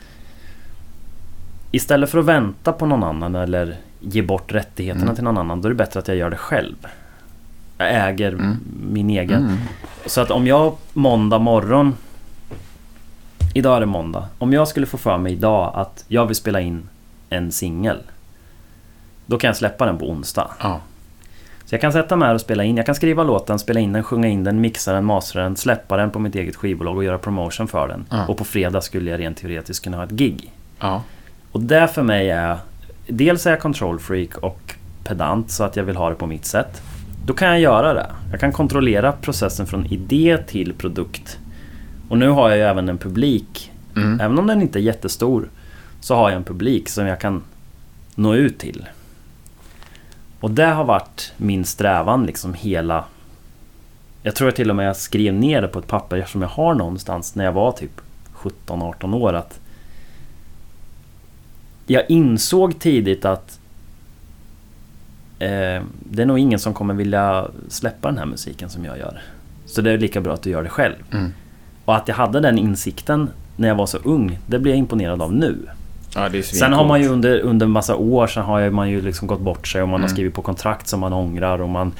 Istället 1.72 2.09
för 2.09 2.18
att 2.18 2.26
vänta 2.26 2.72
på 2.72 2.86
någon 2.86 3.03
annan 3.03 3.36
eller 3.36 3.76
ge 3.99 4.22
bort 4.22 4.53
rättigheterna 4.53 5.16
till 5.16 5.24
någon 5.24 5.38
annan. 5.38 5.61
Då 5.61 5.68
är 5.68 5.70
det 5.70 5.76
bättre 5.76 5.99
att 5.99 6.07
jag 6.07 6.18
gör 6.18 6.30
det 6.30 6.38
själv. 6.38 6.76
Jag 7.84 8.09
äger 8.09 8.55
min 8.89 9.09
egen. 9.09 9.43
Mm. 9.43 9.57
Så 10.05 10.21
att 10.21 10.31
om 10.31 10.47
jag 10.47 10.75
måndag 10.93 11.39
morgon 11.39 11.95
Idag 13.53 13.75
är 13.75 13.79
det 13.79 13.86
måndag. 13.86 14.27
Om 14.38 14.53
jag 14.53 14.67
skulle 14.67 14.86
få 14.86 14.97
för 14.97 15.17
mig 15.17 15.34
idag 15.34 15.71
att 15.75 16.05
jag 16.07 16.25
vill 16.25 16.36
spela 16.36 16.61
in 16.61 16.89
en 17.29 17.51
singel. 17.51 17.97
Då 19.25 19.38
kan 19.38 19.47
jag 19.47 19.57
släppa 19.57 19.86
den 19.86 19.97
på 19.97 20.09
onsdag. 20.09 20.51
Ja. 20.59 20.79
Så 21.65 21.75
jag 21.75 21.81
kan 21.81 21.93
sätta 21.93 22.15
mig 22.15 22.27
här 22.27 22.36
och 22.36 22.41
spela 22.41 22.63
in. 22.63 22.77
Jag 22.77 22.86
kan 22.86 22.95
skriva 22.95 23.23
låten, 23.23 23.59
spela 23.59 23.79
in 23.79 23.93
den, 23.93 24.03
sjunga 24.03 24.27
in 24.27 24.43
den, 24.43 24.61
mixa 24.61 24.93
den, 24.93 25.05
mastra 25.05 25.43
den, 25.43 25.55
släppa 25.55 25.97
den 25.97 26.11
på 26.11 26.19
mitt 26.19 26.36
eget 26.36 26.55
skivbolag 26.55 26.97
och 26.97 27.03
göra 27.03 27.17
promotion 27.17 27.67
för 27.67 27.88
den. 27.88 28.05
Ja. 28.09 28.27
Och 28.27 28.38
på 28.38 28.43
fredag 28.43 28.81
skulle 28.81 29.11
jag 29.11 29.19
rent 29.19 29.38
teoretiskt 29.38 29.84
kunna 29.84 29.97
ha 29.97 30.03
ett 30.03 30.11
gig. 30.11 30.51
Ja. 30.79 31.03
Och 31.51 31.61
det 31.61 31.88
för 31.88 32.03
mig 32.03 32.29
är... 32.29 32.57
Dels 33.07 33.45
är 33.45 33.49
jag 33.49 33.59
control 33.59 33.99
freak 33.99 34.38
och 34.38 34.75
pedant 35.03 35.51
så 35.51 35.63
att 35.63 35.75
jag 35.75 35.84
vill 35.84 35.95
ha 35.95 36.09
det 36.09 36.15
på 36.15 36.27
mitt 36.27 36.45
sätt. 36.45 36.81
Då 37.26 37.34
kan 37.34 37.47
jag 37.47 37.59
göra 37.59 37.93
det. 37.93 38.11
Jag 38.32 38.39
kan 38.39 38.51
kontrollera 38.51 39.11
processen 39.11 39.67
från 39.67 39.86
idé 39.86 40.38
till 40.47 40.74
produkt. 40.74 41.39
Och 42.09 42.17
nu 42.17 42.30
har 42.30 42.49
jag 42.49 42.57
ju 42.57 42.63
även 42.63 42.89
en 42.89 42.97
publik. 42.97 43.71
Mm. 43.95 44.19
Även 44.19 44.39
om 44.39 44.47
den 44.47 44.61
inte 44.61 44.80
är 44.80 44.82
jättestor 44.82 45.49
så 45.99 46.15
har 46.15 46.30
jag 46.30 46.38
en 46.38 46.43
publik 46.43 46.89
som 46.89 47.05
jag 47.05 47.19
kan 47.19 47.43
nå 48.15 48.36
ut 48.36 48.57
till. 48.57 48.86
Och 50.39 50.51
det 50.51 50.65
har 50.65 50.84
varit 50.84 51.34
min 51.38 51.65
strävan 51.65 52.26
liksom 52.26 52.53
hela... 52.53 53.05
Jag 54.24 54.36
tror 54.36 54.51
till 54.51 54.69
och 54.69 54.76
med 54.76 54.88
jag 54.88 54.95
skrev 54.95 55.34
ner 55.34 55.61
det 55.61 55.67
på 55.67 55.80
ett 55.80 55.88
papper 55.88 56.26
som 56.28 56.41
jag 56.41 56.49
har 56.49 56.74
någonstans 56.74 57.36
när 57.36 57.45
jag 57.45 57.51
var 57.51 57.71
typ 57.71 58.01
17-18 58.36 59.15
år 59.15 59.34
att 59.34 59.59
jag 61.88 62.09
insåg 62.09 62.80
tidigt 62.80 63.26
att 63.26 63.59
det 65.99 66.21
är 66.21 66.25
nog 66.25 66.39
ingen 66.39 66.59
som 66.59 66.73
kommer 66.73 66.93
vilja 66.93 67.47
släppa 67.69 68.07
den 68.07 68.17
här 68.17 68.25
musiken 68.25 68.69
som 68.69 68.85
jag 68.85 68.97
gör. 68.97 69.21
Så 69.65 69.81
det 69.81 69.91
är 69.91 69.97
lika 69.97 70.21
bra 70.21 70.33
att 70.33 70.41
du 70.41 70.49
gör 70.49 70.63
det 70.63 70.69
själv. 70.69 70.95
Mm. 71.11 71.33
Och 71.85 71.95
att 71.95 72.07
jag 72.07 72.15
hade 72.15 72.39
den 72.39 72.57
insikten 72.57 73.29
när 73.55 73.67
jag 73.67 73.75
var 73.75 73.85
så 73.85 73.97
ung, 73.97 74.39
det 74.47 74.59
blir 74.59 74.71
jag 74.71 74.79
imponerad 74.79 75.21
av 75.21 75.33
nu. 75.33 75.55
Ja, 76.15 76.29
Sen 76.43 76.73
har 76.73 76.85
man 76.85 77.01
ju 77.01 77.07
under, 77.07 77.39
under 77.39 77.67
massa 77.67 77.95
år 77.95 78.27
så 78.27 78.41
har 78.41 78.69
man 78.69 78.89
ju 78.89 79.01
liksom 79.01 79.27
gått 79.27 79.41
bort 79.41 79.67
sig 79.67 79.81
och 79.81 79.87
man 79.87 80.01
har 80.01 80.07
Mm. 80.07 80.15
skrivit 80.15 80.33
på 80.33 80.41
kontrakt 80.41 80.87
som 80.87 80.99
man 80.99 81.13
ångrar 81.13 81.61
och 81.61 81.69
man 81.69 81.91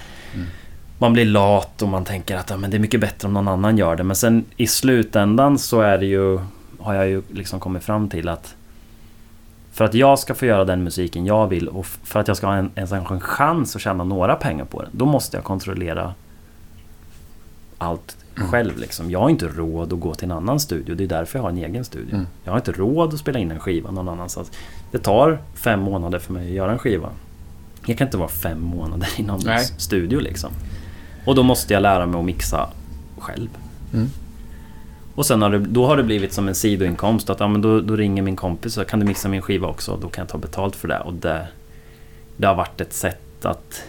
Man 0.98 1.14
blir 1.14 1.26
lat 1.26 1.82
och 1.82 1.88
man 1.88 2.04
tänker 2.06 2.38
att 2.38 2.50
ja, 2.50 2.58
men 2.58 2.72
det 2.72 2.78
är 2.78 2.80
mycket 2.80 3.02
bättre 3.02 3.28
om 3.28 3.34
någon 3.34 3.48
annan 3.48 3.78
gör 3.78 3.96
det. 3.96 4.04
Men 4.04 4.16
sen 4.16 4.46
i 4.58 4.68
slutändan 4.68 5.58
så 5.58 5.82
är 5.82 5.98
det 5.98 6.06
ju 6.06 6.40
Har 6.80 6.94
jag 6.94 7.08
ju 7.10 7.22
liksom 7.32 7.60
kommit 7.60 7.84
fram 7.84 8.10
till 8.10 8.30
att 8.30 8.56
För 9.74 9.86
att 9.86 9.94
jag 9.94 10.20
ska 10.20 10.34
få 10.36 10.46
göra 10.46 10.66
den 10.66 10.84
musiken 10.84 11.26
jag 11.26 11.48
vill 11.48 11.68
och 11.68 11.86
för 11.86 12.20
att 12.20 12.28
jag 12.28 12.38
ska 12.38 12.48
ha 12.48 12.56
en, 12.56 12.72
ens 12.76 12.92
en 12.92 13.20
chans 13.20 13.76
att 13.76 13.82
tjäna 13.82 14.04
några 14.04 14.36
pengar 14.36 14.66
på 14.66 14.82
den. 14.82 14.92
Då 14.94 15.06
måste 15.06 15.38
jag 15.38 15.44
kontrollera 15.44 16.14
Allt 17.78 18.18
Mm. 18.38 18.52
själv 18.52 18.78
liksom. 18.78 19.12
Jag 19.12 19.20
har 19.20 19.30
inte 19.30 19.48
råd 19.48 19.94
att 19.94 20.00
gå 20.00 20.14
till 20.16 20.26
en 20.26 20.32
annan 20.32 20.60
studio. 20.60 20.96
Det 20.96 21.04
är 21.04 21.08
därför 21.08 21.40
jag 21.40 21.44
har 21.44 21.50
en 21.50 21.58
egen 21.58 21.86
studio. 21.86 22.16
Mm. 22.16 22.28
Jag 22.44 22.52
har 22.52 22.58
inte 22.58 22.72
råd 22.72 23.14
att 23.14 23.20
spela 23.20 23.40
in 23.40 23.52
en 23.52 23.60
skiva 23.60 23.92
någon 23.92 24.10
annanstans. 24.10 24.52
Det 24.92 24.98
tar 24.98 25.42
fem 25.56 25.80
månader 25.80 26.20
för 26.20 26.34
mig 26.34 26.48
att 26.48 26.54
göra 26.54 26.72
en 26.72 26.80
skiva. 26.80 27.10
Jag 27.86 27.98
kan 27.98 28.08
inte 28.08 28.18
vara 28.18 28.30
fem 28.30 28.62
månader 28.62 29.10
i 29.18 29.24
någon 29.24 29.42
Nej. 29.46 29.66
studio 29.78 30.20
liksom. 30.20 30.52
Och 31.26 31.36
då 31.36 31.44
måste 31.44 31.74
jag 31.74 31.82
lära 31.82 32.06
mig 32.06 32.20
att 32.20 32.26
mixa 32.26 32.70
själv. 33.18 33.50
Mm. 33.94 34.10
Och 35.16 35.26
sen 35.26 35.42
har 35.42 35.50
det, 35.50 35.58
då 35.60 35.86
har 35.86 35.98
det 35.98 36.04
blivit 36.04 36.34
som 36.34 36.48
en 36.48 36.56
sidoinkomst 36.56 37.30
att 37.30 37.40
ja, 37.40 37.48
men 37.48 37.62
då, 37.62 37.82
då 37.82 37.96
ringer 37.96 38.24
min 38.24 38.36
kompis 38.36 38.78
och 38.78 38.88
kan 38.88 39.00
du 39.00 39.06
mixa 39.06 39.30
min 39.30 39.42
skiva 39.42 39.68
också? 39.68 39.98
Då 40.02 40.10
kan 40.10 40.22
jag 40.22 40.30
ta 40.30 40.38
betalt 40.38 40.76
för 40.76 40.88
det. 40.88 41.00
Och 41.00 41.14
det, 41.14 41.48
det 42.38 42.48
har 42.48 42.56
varit 42.56 42.82
ett 42.82 42.94
sätt 42.94 43.46
att 43.46 43.84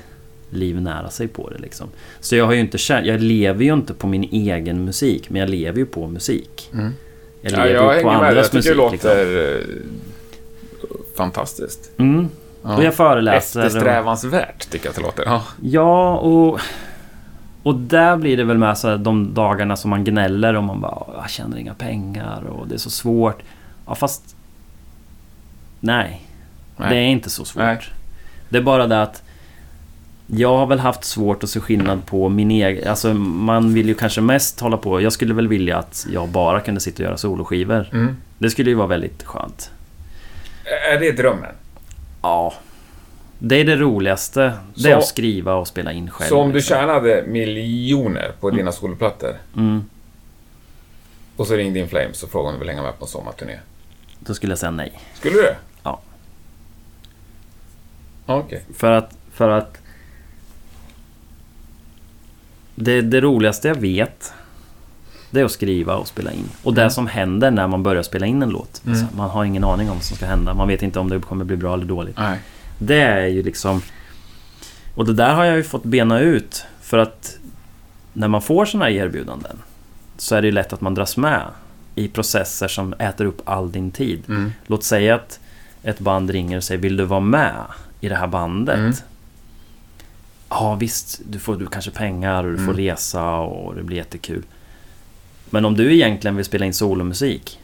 livnära 0.51 1.11
sig 1.11 1.29
på 1.29 1.51
det 1.51 1.59
liksom. 1.59 1.89
Så 2.20 2.37
jag 2.37 2.45
har 2.47 2.53
ju 2.53 2.61
inte 2.61 2.79
jag 2.89 3.20
lever 3.20 3.64
ju 3.64 3.72
inte 3.75 3.95
på 3.95 4.07
min 4.07 4.22
egen 4.22 4.85
musik, 4.85 5.31
men 5.31 5.41
jag 5.41 5.51
lever 5.51 5.79
ju 5.79 5.87
på 5.87 6.07
musik. 6.07 6.70
Mm. 6.72 6.93
Jag 7.41 7.53
Ja, 7.53 7.64
lever 7.64 7.75
jag 7.75 7.97
ju 7.97 8.03
på 8.03 8.09
hänger 8.09 8.22
med. 8.22 8.27
Jag 8.27 8.29
andras 8.29 8.51
tycker 8.51 8.75
musik. 8.77 8.77
det 8.77 8.93
liksom. 8.93 9.11
låter 9.11 9.59
eh, 9.59 9.64
fantastiskt. 11.16 11.91
Mm. 11.97 12.29
Ja. 12.62 12.77
Och 12.77 12.85
jag 12.85 12.95
föreläser. 12.95 13.61
Eftersträvansvärt 13.61 14.70
tycker 14.70 14.87
jag 14.87 14.91
att 14.91 14.97
det 14.97 15.03
låter. 15.03 15.25
Ja. 15.27 15.43
ja, 15.62 16.16
och... 16.16 16.61
Och 17.65 17.75
där 17.75 18.17
blir 18.17 18.37
det 18.37 18.45
väl 18.45 18.59
med 18.59 18.79
så 18.79 18.89
här, 18.89 18.97
de 18.99 19.35
dagarna 19.35 19.77
som 19.77 19.91
man 19.91 20.05
gnäller 20.05 20.55
och 20.55 20.65
man 20.65 20.81
bara 20.81 20.95
"Åh, 20.95 21.15
jag 21.21 21.31
tjänar 21.31 21.57
inga 21.57 21.75
pengar 21.75 22.43
och 22.43 22.69
det 22.69 22.75
är 22.75 22.79
så 22.79 22.91
svårt. 22.91 23.43
Ja 23.87 23.95
fast... 23.95 24.37
Nej. 25.81 26.23
Nej. 26.77 26.89
Det 26.91 26.97
är 26.97 27.07
inte 27.07 27.31
så 27.31 27.45
svårt. 27.45 27.62
Nej. 27.62 27.79
Det 28.49 28.59
är 28.59 28.62
bara 28.62 28.87
det 28.87 29.03
att 29.03 29.23
jag 30.27 30.57
har 30.57 30.67
väl 30.67 30.79
haft 30.79 31.05
svårt 31.05 31.45
att 31.45 31.51
se 31.51 31.61
skillnad 31.61 32.07
på 32.07 32.29
min 32.29 32.51
egen... 32.51 32.89
Alltså 32.89 33.15
man 33.15 33.75
vill 33.75 33.89
ju 33.89 33.95
kanske 33.95 34.21
mest 34.21 34.61
hålla 34.61 34.77
på... 34.77 35.01
Jag 35.01 35.12
skulle 35.12 35.35
väl 35.35 35.49
vilja 35.49 35.79
att 35.79 36.07
jag 36.12 36.29
bara 36.29 36.61
kunde 36.61 36.81
sitta 36.81 37.03
och 37.03 37.07
göra 37.07 37.17
soloskivor. 37.17 37.89
Mm. 37.93 38.17
Det 38.39 38.51
skulle 38.51 38.71
ju 38.71 38.77
vara 38.77 38.87
väldigt 38.87 39.23
skönt. 39.23 39.71
Är 40.95 41.01
det 41.01 41.12
drömmen? 41.12 41.55
Ja. 42.23 42.55
Det 43.47 43.57
är 43.57 43.64
det 43.64 43.76
roligaste. 43.76 44.53
Det 44.74 44.80
Så- 44.82 44.88
är 44.88 44.97
att 44.97 45.07
skriva 45.07 45.55
och 45.55 45.68
spela 45.68 45.92
in 45.92 46.11
själv. 46.11 46.28
Så 46.28 46.38
om 46.40 46.49
du 46.49 46.55
liksom. 46.55 46.76
tjänade 46.76 47.24
miljoner 47.26 48.32
på 48.40 48.51
dina 48.51 48.72
soloplattor 48.72 49.36
Mm. 49.57 49.84
och 51.36 51.47
så 51.47 51.55
ringde 51.57 51.78
In 51.78 51.88
Flames 51.88 52.22
och 52.22 52.30
frågade 52.30 52.49
om 52.49 52.55
du 52.55 52.59
vill 52.59 52.68
hänga 52.68 52.82
med 52.82 52.99
på 52.99 53.05
en 53.05 53.09
sommarturné. 53.09 53.59
Då 54.18 54.34
skulle 54.34 54.53
jag 54.53 54.59
säga 54.59 54.70
nej. 54.70 55.01
Skulle 55.14 55.34
du 55.34 55.42
det? 55.42 55.57
Ja. 55.82 56.01
Okej. 58.26 58.64
För 58.76 58.90
att... 58.90 59.16
För 59.32 59.49
att... 59.49 59.78
Det, 62.74 63.01
det 63.01 63.20
roligaste 63.20 63.68
jag 63.68 63.74
vet 63.74 64.32
Det 65.30 65.40
är 65.40 65.45
att 65.45 65.53
skriva 65.53 65.97
och 65.97 66.09
spela 66.09 66.32
in. 66.32 66.49
Och 66.62 66.74
det 66.74 66.90
som 66.90 67.07
händer 67.07 67.51
när 67.51 67.66
man 67.66 67.82
börjar 67.82 68.03
spela 68.03 68.26
in 68.26 68.42
en 68.42 68.51
låt. 68.51 68.82
Mm. 68.86 68.99
Alltså, 69.01 69.16
man 69.16 69.30
har 69.30 69.45
ingen 69.45 69.64
aning 69.64 69.90
om 69.90 69.97
vad 69.97 70.05
som 70.05 70.16
ska 70.16 70.26
hända. 70.26 70.55
Man 70.55 70.68
vet 70.68 70.82
inte 70.82 70.99
om 70.99 71.09
det 71.11 71.18
kommer 71.20 71.45
bli 71.45 71.57
bra 71.57 71.74
eller 71.74 71.84
dåligt. 71.86 72.16
Nej. 72.18 72.38
Det 72.79 73.01
är 73.03 73.27
ju 73.27 73.43
liksom... 73.43 73.83
Och 74.95 75.07
det 75.07 75.12
där 75.14 75.35
har 75.35 75.45
jag 75.45 75.57
ju 75.57 75.62
fått 75.62 75.85
bena 75.85 76.20
ut. 76.20 76.64
För 76.83 76.99
att 76.99 77.37
när 78.12 78.29
man 78.29 78.43
får 78.43 78.64
såna 78.64 78.85
här 78.85 78.93
erbjudanden 78.93 79.59
så 80.16 80.35
är 80.35 80.43
det 80.43 80.47
ju 80.49 80.53
lätt 80.53 80.72
att 80.72 80.81
man 80.81 80.95
dras 80.95 81.16
med 81.16 81.43
i 81.95 82.09
processer 82.09 82.68
som 82.68 82.93
äter 82.93 83.25
upp 83.25 83.43
all 83.45 83.72
din 83.72 83.91
tid. 83.91 84.22
Mm. 84.29 84.53
Låt 84.66 84.85
säga 84.85 85.14
att 85.14 85.41
ett 85.83 85.99
band 86.01 86.31
ringer 86.31 86.57
och 86.57 86.64
säger 86.64 86.81
Vill 86.81 86.97
du 86.97 87.05
vara 87.05 87.20
med 87.20 87.55
i 88.01 88.09
det 88.09 88.16
här 88.16 88.27
bandet? 88.27 88.79
Mm. 88.79 88.93
Ja 90.49 90.75
visst, 90.75 91.20
du 91.29 91.39
får 91.39 91.57
du 91.57 91.66
kanske 91.66 91.91
pengar 91.91 92.45
och 92.45 92.51
du 92.51 92.57
får 92.57 92.64
Mm. 92.64 92.77
resa 92.77 93.31
och 93.35 93.75
det 93.75 93.83
blir 93.83 93.97
jättekul. 93.97 94.43
Men 95.51 95.64
om 95.64 95.75
du 95.77 95.95
egentligen 95.95 96.37
vill 96.37 96.45
spela 96.45 96.66
in 96.66 96.75
solomusik 96.75 97.61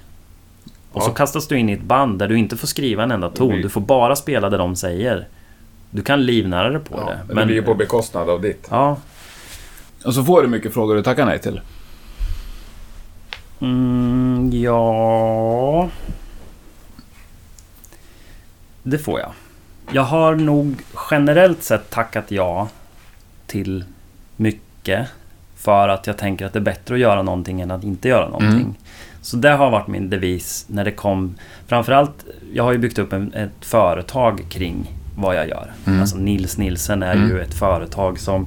och 0.93 1.03
så 1.03 1.11
Ja. 1.11 1.15
kastas 1.15 1.47
du 1.49 1.59
in 1.59 1.69
i 1.69 1.73
ett 1.73 1.83
band 1.83 2.19
där 2.19 2.29
du 2.29 2.39
inte 2.39 2.57
får 2.57 2.67
skriva 2.67 3.03
en 3.03 3.11
enda 3.11 3.31
ton. 3.31 3.63
Du 3.63 3.69
får 3.69 3.81
bara 3.81 4.17
spela 4.17 4.51
det 4.51 4.57
de 4.57 4.77
säger. 4.77 5.29
Du 5.91 6.03
kan 6.03 6.27
livnära 6.27 6.71
dig 6.71 6.81
på 6.81 6.99
Ja, 6.99 7.11
det. 7.11 7.19
men 7.27 7.37
det 7.37 7.47
blir 7.47 7.57
ju 7.57 7.63
på 7.63 7.75
bekostnad 7.75 8.31
av 8.31 8.41
ditt. 8.41 8.67
Ja. 8.71 8.97
Och 10.05 10.15
så 10.15 10.25
får 10.25 10.43
du 10.43 10.49
mycket 10.49 10.75
frågor 10.75 10.95
du 10.95 11.03
tackar 11.03 11.27
nej 11.27 11.39
till. 11.39 11.61
Mm, 13.61 14.51
ja... 14.53 15.89
Det 18.83 18.99
får 18.99 19.21
jag. 19.21 19.33
Jag 19.93 20.03
har 20.03 20.35
nog 20.35 20.83
generellt 21.11 21.63
sett 21.63 21.91
tackat 21.91 22.31
ja 22.31 22.69
till 23.47 23.85
mycket. 24.37 25.09
För 25.61 25.89
att 25.89 26.07
jag 26.07 26.17
tänker 26.19 26.47
att 26.47 26.53
det 26.53 26.59
är 26.59 26.61
bättre 26.61 26.95
att 26.95 27.01
göra 27.01 27.23
någonting 27.23 27.61
än 27.61 27.71
att 27.71 27.85
inte 27.85 28.09
göra 28.09 28.25
någonting. 28.29 28.51
Mm. 28.61 28.75
Så 29.23 29.37
det 29.37 29.51
har 29.51 29.71
varit 29.71 29.87
min 29.89 30.11
devis 30.11 30.65
när 30.69 30.85
det 30.85 30.91
kom... 30.93 31.35
Framförallt, 31.67 32.25
jag 32.53 32.65
har 32.65 32.73
ju 32.73 32.79
byggt 32.79 32.99
upp 32.99 33.13
en, 33.13 33.33
ett 33.35 33.65
företag 33.65 34.43
kring 34.49 34.95
vad 35.17 35.37
jag 35.37 35.49
gör. 35.49 35.73
Mm. 35.87 36.01
Alltså 36.01 36.17
Nils 36.17 36.59
Nilsen 36.59 37.03
är 37.03 37.15
Mm. 37.15 37.29
ju 37.29 37.41
ett 37.41 37.55
företag 37.55 38.19
som 38.19 38.47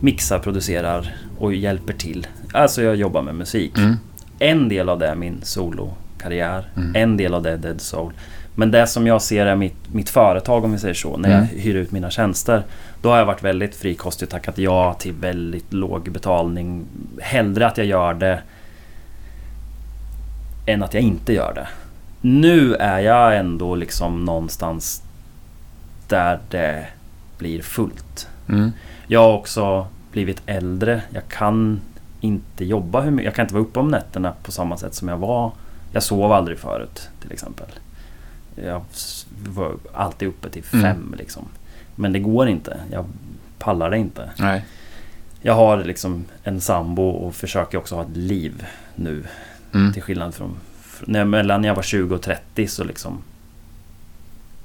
mixar, 0.00 0.38
producerar 0.38 1.16
och 1.38 1.54
hjälper 1.54 1.92
till. 1.92 2.26
Alltså 2.52 2.82
jag 2.82 2.96
jobbar 2.96 3.22
med 3.22 3.34
musik. 3.34 3.78
Mm. 3.78 3.96
En 4.38 4.68
del 4.68 4.88
av 4.88 4.98
det 4.98 5.06
är 5.06 5.14
min 5.14 5.40
solokarriär. 5.42 6.68
Mm. 6.76 6.96
En 6.96 7.16
del 7.16 7.34
av 7.34 7.42
det 7.42 7.50
är 7.50 7.56
Dead 7.56 7.80
Soul. 7.80 8.12
Men 8.58 8.70
det 8.70 8.86
som 8.86 9.06
jag 9.06 9.22
ser 9.22 9.46
är 9.46 9.56
mitt, 9.56 9.92
mitt 9.92 10.10
företag 10.10 10.64
om 10.64 10.72
vi 10.72 10.78
säger 10.78 10.94
så. 10.94 11.16
När 11.16 11.28
jag 11.28 11.38
Mm. 11.38 11.48
hyr 11.58 11.74
ut 11.74 11.92
mina 11.92 12.10
tjänster. 12.10 12.62
Då 13.02 13.10
har 13.10 13.18
jag 13.18 13.26
varit 13.26 13.42
väldigt 13.42 13.74
frikostig 13.76 14.26
och 14.26 14.30
tackat 14.30 14.58
ja 14.58 14.94
till 14.94 15.12
väldigt 15.12 15.72
låg 15.72 16.10
betalning. 16.12 16.84
Hellre 17.20 17.66
att 17.66 17.78
jag 17.78 17.86
gör 17.86 18.14
det 18.14 18.42
än 20.66 20.82
att 20.82 20.94
jag 20.94 21.02
inte 21.02 21.32
gör 21.32 21.52
det. 21.54 21.68
nu 22.20 22.74
är 22.74 22.98
jag 22.98 23.36
ändå 23.36 23.74
liksom 23.74 24.24
någonstans 24.24 25.02
där 26.08 26.38
det 26.50 26.86
blir 27.38 27.62
fullt. 27.62 28.28
Mm. 28.48 28.72
Jag 29.06 29.20
har 29.22 29.32
också 29.32 29.86
blivit 30.12 30.42
äldre. 30.46 31.02
Jag 31.10 31.28
kan 31.28 31.80
inte 32.20 32.64
jobba 32.64 33.00
hur 33.00 33.10
mycket. 33.10 33.24
Jag 33.24 33.34
kan 33.34 33.42
inte 33.44 33.54
vara 33.54 33.64
uppe 33.64 33.78
om 33.80 33.88
nätterna 33.88 34.32
på 34.42 34.52
samma 34.52 34.76
sätt 34.76 34.94
som 34.94 35.08
jag 35.08 35.16
var. 35.16 35.52
Jag 35.92 36.02
sov 36.02 36.32
aldrig 36.32 36.58
förut 36.58 37.08
till 37.22 37.32
exempel. 37.32 37.66
Jag 38.64 38.82
var 39.48 39.76
alltid 39.94 40.28
uppe 40.28 40.50
till 40.50 40.64
Mm. 40.72 40.82
fem 40.84 41.14
liksom. 41.18 41.48
Men 41.94 42.12
det 42.12 42.18
går 42.18 42.48
inte. 42.48 42.80
Jag 42.92 43.04
pallar 43.58 43.90
det 43.90 43.98
inte. 43.98 44.30
Nej. 44.38 44.64
Jag 45.40 45.54
har 45.54 45.84
liksom 45.84 46.24
en 46.42 46.60
sambo 46.60 47.02
och 47.08 47.34
försöker 47.34 47.78
också 47.78 47.94
ha 47.94 48.02
ett 48.02 48.16
liv 48.16 48.66
nu. 48.94 49.24
Mm. 49.74 49.92
Till 49.92 50.02
skillnad 50.02 50.34
från... 50.34 50.56
fr- 50.82 51.04
När, 51.06 51.24
mellan 51.24 51.64
jag 51.64 51.74
var 51.74 51.82
20 51.82 52.14
och 52.14 52.22
30 52.22 52.66
så 52.66 52.84
liksom... 52.84 53.18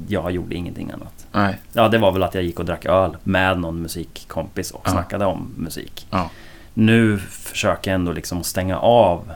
Jag 0.08 0.32
gjorde 0.32 0.56
ingenting 0.56 0.92
annat. 0.92 1.28
Nej. 1.32 1.58
Ja, 1.74 1.88
det 1.90 1.98
var 1.98 2.12
väl 2.12 2.24
att 2.24 2.36
jag 2.36 2.44
gick 2.44 2.60
och 2.60 2.66
drack 2.66 2.86
öl 2.86 3.18
med 3.24 3.60
någon 3.60 3.82
musikkompis 3.82 4.72
och 4.72 4.82
Ja. 4.86 4.92
snackade 4.92 5.26
om 5.26 5.54
musik. 5.58 6.08
Ja. 6.10 6.30
Nu 6.74 7.18
försöker 7.20 7.92
jag 7.92 7.96
ändå 7.96 8.12
liksom 8.12 8.44
stänga 8.44 8.78
av 8.78 9.32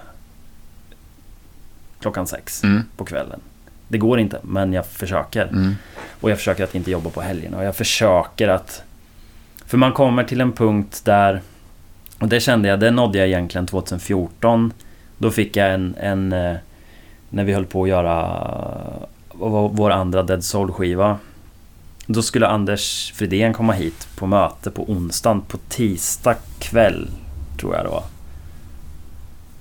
klockan 2.00 2.28
sex 2.28 2.64
Mm. 2.64 2.84
på 2.98 3.06
kvällen. 3.06 3.40
Det 3.88 3.98
går 3.98 4.20
inte, 4.20 4.40
men 4.44 4.74
jag 4.74 4.86
försöker. 4.86 5.48
Mm. 5.48 5.76
Och 6.22 6.32
jag 6.32 6.38
försöker 6.38 6.64
att 6.64 6.76
inte 6.76 6.92
jobba 6.92 7.10
på 7.10 7.22
helgerna. 7.22 7.58
Och 7.58 7.64
jag 7.64 7.76
försöker 7.76 8.48
att... 8.48 8.84
För 9.66 9.78
man 9.78 9.92
kommer 9.92 10.24
till 10.24 10.42
en 10.42 10.52
punkt 10.52 11.02
där... 11.06 11.42
Och 12.20 12.28
det 12.28 12.40
kände 12.40 12.70
jag, 12.70 12.80
det 12.80 12.92
nådde 12.92 13.18
jag 13.18 13.28
egentligen 13.28 13.68
2014. 13.68 14.74
Då 15.18 15.32
fick 15.32 15.56
jag 15.56 15.74
en... 15.74 15.96
en 16.00 16.34
eh, 16.34 16.56
när 17.30 17.44
vi 17.44 17.54
höll 17.54 17.66
på 17.66 17.84
att 17.84 17.90
göra 17.90 18.44
vår 19.32 19.70
vår 19.70 19.90
andra 19.92 20.24
Dead 20.24 20.44
Soul-skiva. 20.44 21.18
Då 22.06 22.22
skulle 22.22 22.48
Anders 22.48 23.12
Fridén 23.16 23.54
komma 23.54 23.74
hit 23.74 24.08
på 24.16 24.28
möte 24.28 24.72
på 24.72 24.92
onsdagen. 24.92 25.42
På 25.42 25.58
tisdag 25.58 26.36
kväll, 26.60 27.10
tror 27.60 27.76
jag 27.76 27.86
det 27.86 27.90
var. 27.90 28.04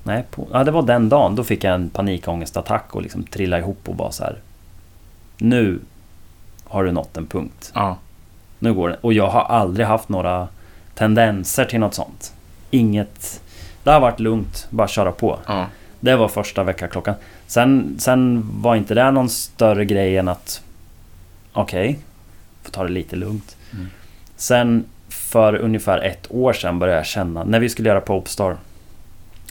Nej, 0.07 0.24
på, 0.30 0.48
ja, 0.52 0.64
det 0.64 0.70
var 0.70 0.82
den 0.82 1.09
dagen. 1.09 1.36
Då 1.36 1.44
fick 1.44 1.64
jag 1.64 1.74
en 1.74 1.90
panikångestattack 1.90 2.94
och 2.94 3.02
liksom 3.02 3.22
trillade 3.22 3.62
ihop 3.62 3.88
och 3.88 3.94
bara 3.94 4.12
så 4.12 4.24
här. 4.24 4.38
Nu 5.38 5.80
har 6.64 6.84
du 6.84 6.92
nått 6.92 7.16
en 7.16 7.26
punkt. 7.26 7.72
Ja. 7.74 7.96
Nu 8.59 8.74
går 8.74 8.88
det. 8.88 8.96
Och 9.00 9.12
jag 9.12 9.28
har 9.28 9.40
aldrig 9.40 9.86
haft 9.86 10.09
några 10.09 10.48
tendenser 10.94 11.64
till 11.64 11.80
något 11.80 11.94
sånt. 11.94 12.32
Inget... 12.70 13.42
Det 13.82 13.90
har 13.90 14.00
varit 14.00 14.20
lugnt, 14.20 14.66
bara 14.70 14.88
köra 14.88 15.12
på. 15.12 15.38
Ja. 15.46 15.66
Det 16.00 16.16
var 16.16 16.28
första 16.28 16.62
veckaklockan. 16.62 17.14
Sen, 17.46 17.96
sen 17.98 18.48
var 18.61 18.76
inte 18.76 18.94
det 18.94 19.11
någon 19.11 19.28
större 19.28 19.84
grej 19.84 20.16
än 20.16 20.28
att... 20.28 20.62
Okej, 21.52 21.98
får 22.62 22.70
ta 22.72 22.82
det 22.82 22.92
lite 22.92 23.16
lugnt. 23.16 23.57
Mm. 23.72 23.86
Sen 24.36 24.84
för 25.09 25.57
ungefär 25.57 25.98
ett 25.98 26.26
år 26.30 26.52
sedan 26.52 26.78
började 26.78 26.98
jag 26.98 27.07
känna, 27.07 27.44
när 27.44 27.61
vi 27.61 27.68
skulle 27.68 27.88
göra 27.88 28.00
Popstar. 28.00 28.57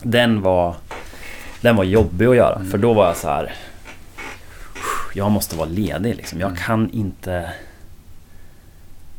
Den 0.08 0.42
var... 0.42 0.76
Den 1.62 1.76
var 1.76 1.84
jobbig 1.84 2.26
att 2.26 2.36
göra, 2.36 2.56
Mm. 2.56 2.72
för 2.72 2.78
då 2.78 2.94
var 2.94 3.08
jag 3.08 3.18
så 3.18 3.28
här... 3.28 3.54
Jag 5.14 5.32
måste 5.32 5.56
vara 5.56 5.70
ledig 5.70 6.16
liksom. 6.16 6.40
Jag 6.40 6.48
Mm. 6.50 6.60
kan 6.62 6.90
inte... 6.90 7.32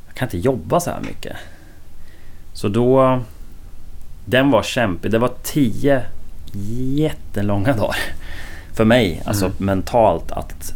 Jag 0.06 0.14
kan 0.14 0.26
inte 0.26 0.38
jobba 0.38 0.80
så 0.80 0.90
här 0.90 1.00
mycket. 1.00 1.36
Så 2.52 2.68
då... 2.68 3.20
Den 4.24 4.50
var 4.50 4.62
kämpig. 4.62 5.10
Det 5.10 5.18
var 5.18 5.30
tio 5.42 6.02
jättelånga 6.94 7.72
dagar. 7.72 7.96
För 8.72 8.84
mig, 8.84 9.22
alltså 9.24 9.44
Mm. 9.44 9.56
mentalt 9.58 10.32
att 10.32 10.72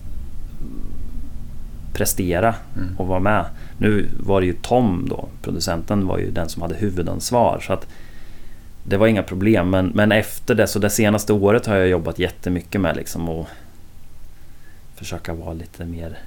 prestera 1.93 2.55
Mm. 2.77 2.97
och 2.99 3.07
vara 3.07 3.21
med. 3.21 3.45
Nu 3.79 4.09
var 4.21 4.41
det 4.41 4.47
ju 4.47 4.53
Tom 4.53 5.07
då, 5.11 5.29
producenten 5.43 6.07
var 6.07 6.19
ju 6.19 6.31
den 6.31 6.49
som 6.49 6.63
hade 6.63 6.75
huvudansvar. 6.75 7.61
Så 7.67 7.73
att 7.73 7.87
det 8.85 8.97
var 8.97 9.07
inga 9.07 9.23
problem. 9.23 9.71
Men, 9.71 9.87
men 9.87 10.13
efter 10.13 10.55
det, 10.55 10.67
så 10.67 10.79
det 10.79 10.91
senaste 10.91 11.33
året 11.33 11.67
har 11.67 11.77
jag 11.77 11.89
jobbat 11.89 12.19
jättemycket 12.19 12.81
med 12.81 12.97
liksom 12.97 13.29
att 13.29 13.47
försöka 14.97 15.35
vara 15.35 15.53
lite 15.53 15.85
mer 15.85 16.19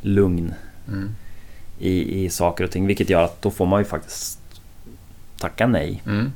lugn 0.00 0.54
Mm. 0.88 1.14
i, 1.78 2.24
i 2.24 2.30
saker 2.30 2.64
och 2.64 2.70
ting. 2.70 2.86
Vilket 2.86 3.10
gör 3.10 3.24
att 3.24 3.42
då 3.42 3.50
får 3.50 3.66
man 3.66 3.80
ju 3.80 3.84
faktiskt 3.84 4.40
tacka 5.38 5.66
nej. 5.66 6.02
Mm. 6.06 6.32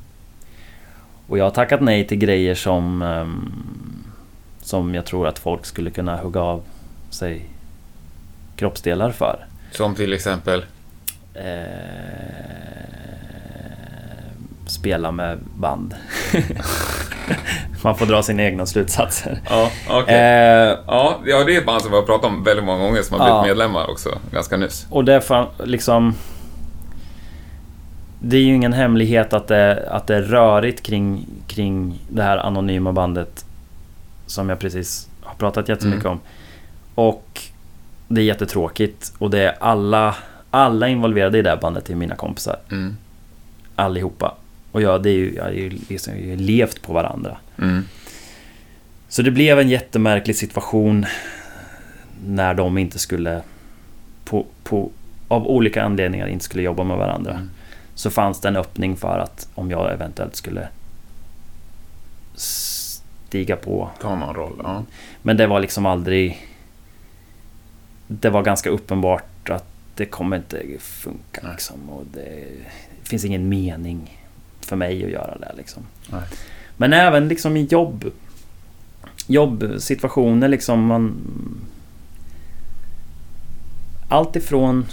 Och 1.27 1.37
jag 1.37 1.43
har 1.43 1.51
tackat 1.51 1.81
nej 1.81 2.07
till 2.07 2.17
grejer 2.17 2.55
som 2.55 3.01
ehm, 3.01 3.53
Som 4.61 4.95
jag 4.95 5.05
tror 5.05 5.27
att 5.27 5.39
folk 5.39 5.65
skulle 5.65 5.89
kunna 5.89 6.17
hugga 6.17 6.41
av 6.41 6.63
sig 7.09 7.45
kroppsdelar 8.55 9.11
för. 9.11 9.45
Som 9.71 9.95
till 9.95 10.13
exempel? 10.13 10.65
Eh, 11.33 11.43
spela 14.67 15.11
med 15.11 15.39
band. 15.55 15.95
Man 17.83 17.97
får 17.97 18.05
dra 18.05 18.23
sina 18.23 18.43
egna 18.43 18.65
slutsatser. 18.65 19.41
Ja, 19.49 19.71
okej. 19.89 20.15
Eh, 20.15 20.77
Ja, 20.87 21.19
ja, 21.25 21.43
det 21.43 21.55
är 21.55 21.59
ett 21.59 21.65
band 21.65 21.81
som 21.81 21.91
vi 21.91 21.97
har 21.97 22.03
pratat 22.03 22.25
om 22.25 22.43
väldigt 22.43 22.65
många 22.65 22.83
gånger 22.83 23.01
som 23.01 23.19
har 23.19 23.25
blivit 23.25 23.37
Ja. 23.37 23.43
medlemmar 23.45 23.89
också, 23.89 24.09
ganska 24.31 24.57
nyss. 24.57 24.87
och 24.89 25.05
det 25.05 25.13
är 25.13 25.45
liksom... 25.65 26.15
Det 28.19 28.37
är 28.37 28.41
ju 28.41 28.55
ingen 28.55 28.73
hemlighet 28.73 29.33
att 29.33 29.47
det, 29.47 29.89
att 29.91 30.07
det 30.07 30.15
är 30.15 30.21
rörigt 30.21 30.83
kring, 30.83 31.25
kring 31.47 31.99
det 32.09 32.23
här 32.23 32.37
anonyma 32.37 32.91
bandet 32.93 33.45
som 34.25 34.49
jag 34.49 34.59
precis 34.59 35.07
har 35.21 35.35
pratat 35.35 35.69
jättemycket 35.69 36.05
Mm. 36.05 36.11
om. 36.17 36.19
Och 36.95 37.41
det 38.07 38.21
är 38.21 38.25
jättetråkigt 38.25 39.13
och 39.17 39.29
det 39.29 39.39
är 39.39 39.55
alla, 39.59 40.15
alla 40.51 40.87
involverade 40.87 41.37
i 41.37 41.41
det 41.41 41.49
här 41.49 41.57
bandet 41.57 41.89
är 41.89 41.95
mina 41.95 42.15
kompisar. 42.15 42.55
Mm. 42.71 42.97
Allihopa. 43.75 44.33
Och 44.77 44.83
jag, 44.83 45.03
det 45.03 45.09
är 45.09 45.13
ju, 45.13 45.33
jag 45.35 45.43
har 45.43 45.51
ju 45.51 45.69
liksom, 45.69 46.13
har 46.13 46.19
ju 46.19 46.35
levt 46.35 46.81
på 46.81 46.93
varandra. 46.93 47.37
Mm. 47.61 47.83
Så 49.07 49.21
det 49.21 49.31
blev 49.31 49.59
en 49.59 49.69
jättemärklig 49.69 50.35
situation 50.35 51.05
när 52.25 52.53
de 52.53 52.77
inte 52.77 52.99
skulle 52.99 53.41
på, 54.25 54.45
på, 54.63 54.91
av 55.27 55.47
olika 55.47 55.83
anledningar 55.83 56.27
inte 56.27 56.45
skulle 56.45 56.63
jobba 56.63 56.83
med 56.83 56.97
varandra. 56.97 57.31
Mm. 57.31 57.49
Så 57.95 58.09
fanns 58.09 58.41
det 58.41 58.47
en 58.47 58.55
öppning 58.55 58.95
för 58.95 59.19
att 59.19 59.49
om 59.55 59.71
jag 59.71 59.93
eventuellt 59.93 60.35
skulle 60.35 60.67
stiga 62.35 63.55
på. 63.55 63.89
Ta 64.01 64.15
någon 64.15 64.35
roll, 64.35 64.61
ja. 64.63 64.83
Men 65.21 65.37
det 65.37 65.47
var 65.47 65.59
liksom 65.59 65.85
aldrig... 65.85 66.47
Det 68.07 68.29
var 68.29 68.43
ganska 68.43 68.69
uppenbart 68.69 69.49
att 69.49 69.65
det 69.95 70.05
kommer 70.05 70.37
inte 70.37 70.63
funka 70.79 71.41
Nej. 71.43 71.51
liksom. 71.51 71.89
Och 71.89 72.03
det, 72.13 72.45
det 73.03 73.09
finns 73.09 73.25
ingen 73.25 73.49
mening 73.49 74.17
för 74.67 74.75
mig 74.75 75.05
att 75.05 75.11
göra 75.11 75.37
det 75.39 75.51
liksom. 75.57 75.83
Men 76.77 76.93
även 76.93 77.27
liksom 77.27 77.57
i 77.57 77.63
jobb 77.63 78.05
Jobbsituationer 79.27 80.47
liksom 80.47 80.85
man 80.85 81.15
Allt 84.09 84.35
ifrån 84.35 84.85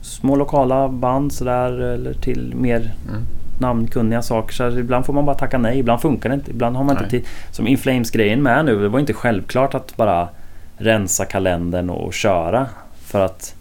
Små 0.00 0.36
lokala 0.36 0.88
band 0.88 1.32
sådär 1.32 1.72
eller 1.80 2.12
till 2.14 2.54
mer 2.56 2.92
Mm. 3.08 3.22
namnkunniga 3.60 4.22
saker. 4.22 4.52
Så 4.54 4.78
ibland 4.78 5.06
får 5.06 5.12
man 5.12 5.26
bara 5.26 5.36
tacka 5.36 5.58
nej, 5.58 5.78
ibland 5.78 6.00
funkar 6.00 6.28
det 6.28 6.34
inte. 6.34 6.50
Ibland 6.50 6.76
har 6.76 6.84
man 6.84 6.96
inte 6.96 7.10
tid. 7.10 7.24
Som 7.50 7.66
In 7.66 7.78
Flames-grejen 7.78 8.42
med 8.42 8.64
nu, 8.64 8.82
det 8.82 8.88
var 8.88 9.00
inte 9.00 9.12
självklart 9.12 9.74
att 9.74 9.96
bara 9.96 10.28
rensa 10.76 11.24
kalendern 11.24 11.90
och 11.90 12.14
köra. 12.14 12.66
För 13.00 13.20
att 13.24 13.54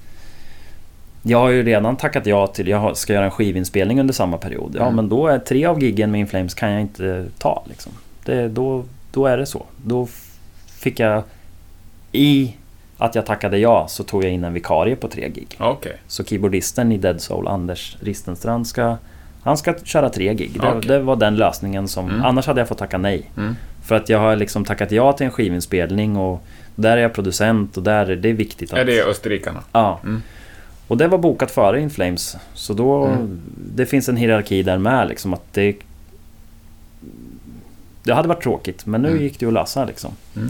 jag 1.24 1.38
har 1.38 1.50
ju 1.50 1.64
redan 1.64 1.96
tackat 1.98 2.26
ja 2.26 2.48
till, 2.48 2.68
jag 2.68 2.98
ska 2.98 3.14
göra 3.14 3.26
en 3.26 3.32
skivinspelning 3.32 4.00
under 4.00 4.14
samma 4.14 4.38
period. 4.38 4.76
Ja 4.76 4.82
Mm. 4.82 4.96
men 4.96 5.10
då 5.10 5.28
är 5.28 5.40
tre 5.40 5.66
av 5.66 5.84
giggen 5.84 6.12
med 6.12 6.20
In 6.22 6.28
Flames 6.28 6.54
kan 6.54 6.72
jag 6.72 6.82
inte 6.82 7.26
ta 7.38 7.64
liksom. 7.70 7.92
Det, 8.26 8.48
då, 8.48 8.84
då 9.12 9.26
är 9.26 9.38
det 9.38 9.46
så. 9.46 9.66
Då 9.86 10.08
fick 10.80 11.00
jag 11.00 11.24
i 12.12 12.54
att 12.98 13.16
jag 13.16 13.26
tackade 13.26 13.58
ja 13.58 13.88
så 13.88 14.04
tog 14.04 14.24
jag 14.24 14.32
in 14.32 14.44
en 14.44 14.54
vikarie 14.54 14.96
på 14.96 15.08
tre 15.08 15.30
gig. 15.30 15.48
Okej. 15.60 15.96
Så 16.08 16.24
keyboardisten 16.24 16.92
i 16.92 16.98
Dead 16.98 17.22
Soul, 17.22 17.48
Anders 17.48 17.98
Ristenstrand, 18.00 18.68
ska, 18.68 18.98
han 19.44 19.58
ska 19.58 19.74
köra 19.84 20.10
tre 20.10 20.34
gig. 20.34 20.52
Det, 20.62 20.68
Okej. 20.72 20.88
det 20.88 21.00
var 21.00 21.16
den 21.16 21.36
lösningen 21.36 21.88
som... 21.88 22.10
Mm. 22.10 22.26
Annars 22.26 22.48
hade 22.48 22.62
jag 22.62 22.68
fått 22.68 22.78
tacka 22.78 22.98
nej. 22.98 23.32
Mm. 23.38 23.56
För 23.86 23.96
att 23.96 24.10
jag 24.10 24.20
har 24.20 24.36
liksom 24.36 24.66
tackat 24.66 24.92
ja 24.92 25.14
till 25.14 25.26
en 25.26 25.32
skivinspelning 25.32 26.18
och 26.18 26.44
där 26.76 26.98
är 26.98 27.02
jag 27.02 27.14
producent 27.14 27.78
och 27.78 27.84
där 27.84 28.06
är 28.10 28.16
det 28.16 28.34
viktigt 28.34 28.74
att... 28.74 28.80
Är 28.80 28.86
det 28.86 29.04
österrikarna? 29.04 29.60
Ja. 29.72 30.00
Mm. 30.04 30.22
Och 30.92 30.98
det 30.98 31.08
var 31.08 31.18
bokat 31.18 31.52
före 31.52 31.82
In 31.82 31.90
Flames. 31.90 32.38
Så 32.54 32.74
då... 32.74 33.06
Mm. 33.06 33.42
Det 33.76 33.86
finns 33.86 34.10
en 34.10 34.18
hierarki 34.18 34.64
där 34.64 34.78
med 34.78 35.08
liksom 35.08 35.34
att 35.34 35.54
det... 35.54 35.76
Det 38.04 38.14
hade 38.14 38.28
varit 38.28 38.44
tråkigt 38.44 38.86
men 38.86 39.02
nu 39.02 39.08
Mm. 39.10 39.22
gick 39.24 39.40
det 39.40 39.44
ju 39.46 39.48
att 39.48 39.54
lösa 39.54 39.86
liksom. 39.86 40.12
Mm. 40.36 40.50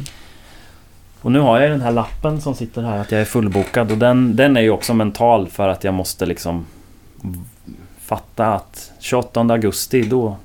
Och 1.22 1.32
nu 1.32 1.40
har 1.40 1.60
jag 1.60 1.72
den 1.72 1.82
här 1.82 1.92
lappen 1.92 2.42
som 2.42 2.56
sitter 2.56 2.82
här 2.82 2.98
att 2.98 3.12
jag 3.12 3.22
är 3.22 3.26
fullbokad 3.26 3.92
och 3.92 3.98
den, 3.98 4.36
den 4.36 4.58
är 4.58 4.62
ju 4.62 4.70
också 4.70 4.94
mental 4.94 5.48
för 5.48 5.68
att 5.68 5.84
jag 5.84 5.94
måste 5.94 6.26
liksom 6.26 6.66
fatta 8.00 8.46
att 8.54 8.92
28 9.00 9.40
augusti 9.42 10.02
då, 10.02 10.38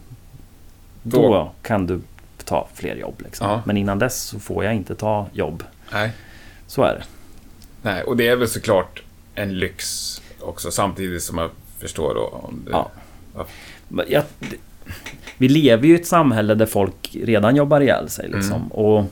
då, 1.02 1.23
Då. 1.23 1.51
kan 1.62 1.86
du 1.86 2.01
ta 2.44 2.68
fler 2.74 2.97
jobb. 2.97 3.14
Liksom. 3.24 3.48
Ja. 3.51 3.62
Men 3.66 3.77
innan 3.77 3.98
dess 3.98 4.20
så 4.23 4.39
får 4.40 4.64
jag 4.64 4.74
inte 4.74 4.94
ta 4.94 5.27
jobb. 5.32 5.62
Nej. 5.93 6.10
Så 6.66 6.82
är 6.82 6.94
det. 6.94 7.05
Nej, 7.82 8.02
och 8.02 8.16
det 8.16 8.28
är 8.28 8.36
väl 8.36 8.48
såklart 8.48 9.02
en 9.37 9.59
lyx 9.59 9.87
också, 10.41 10.71
samtidigt 10.71 11.23
som 11.23 11.39
jag 11.39 11.51
förstår 11.79 12.15
då 12.15 12.21
om 12.27 12.63
det... 12.65 12.71
Ja. 12.71 12.91
Det- 13.89 14.57
vi 15.39 15.49
lever 15.49 15.87
ju 15.87 15.93
i 15.97 16.01
ett 16.01 16.07
samhälle 16.07 16.55
där 16.55 16.67
folk 16.67 17.17
redan 17.23 17.57
jobbar 17.57 17.81
ihjäl 17.81 18.09
sig. 18.09 18.29
Liksom. 18.29 18.55
Mm. 18.55 18.69
Och 18.69 19.05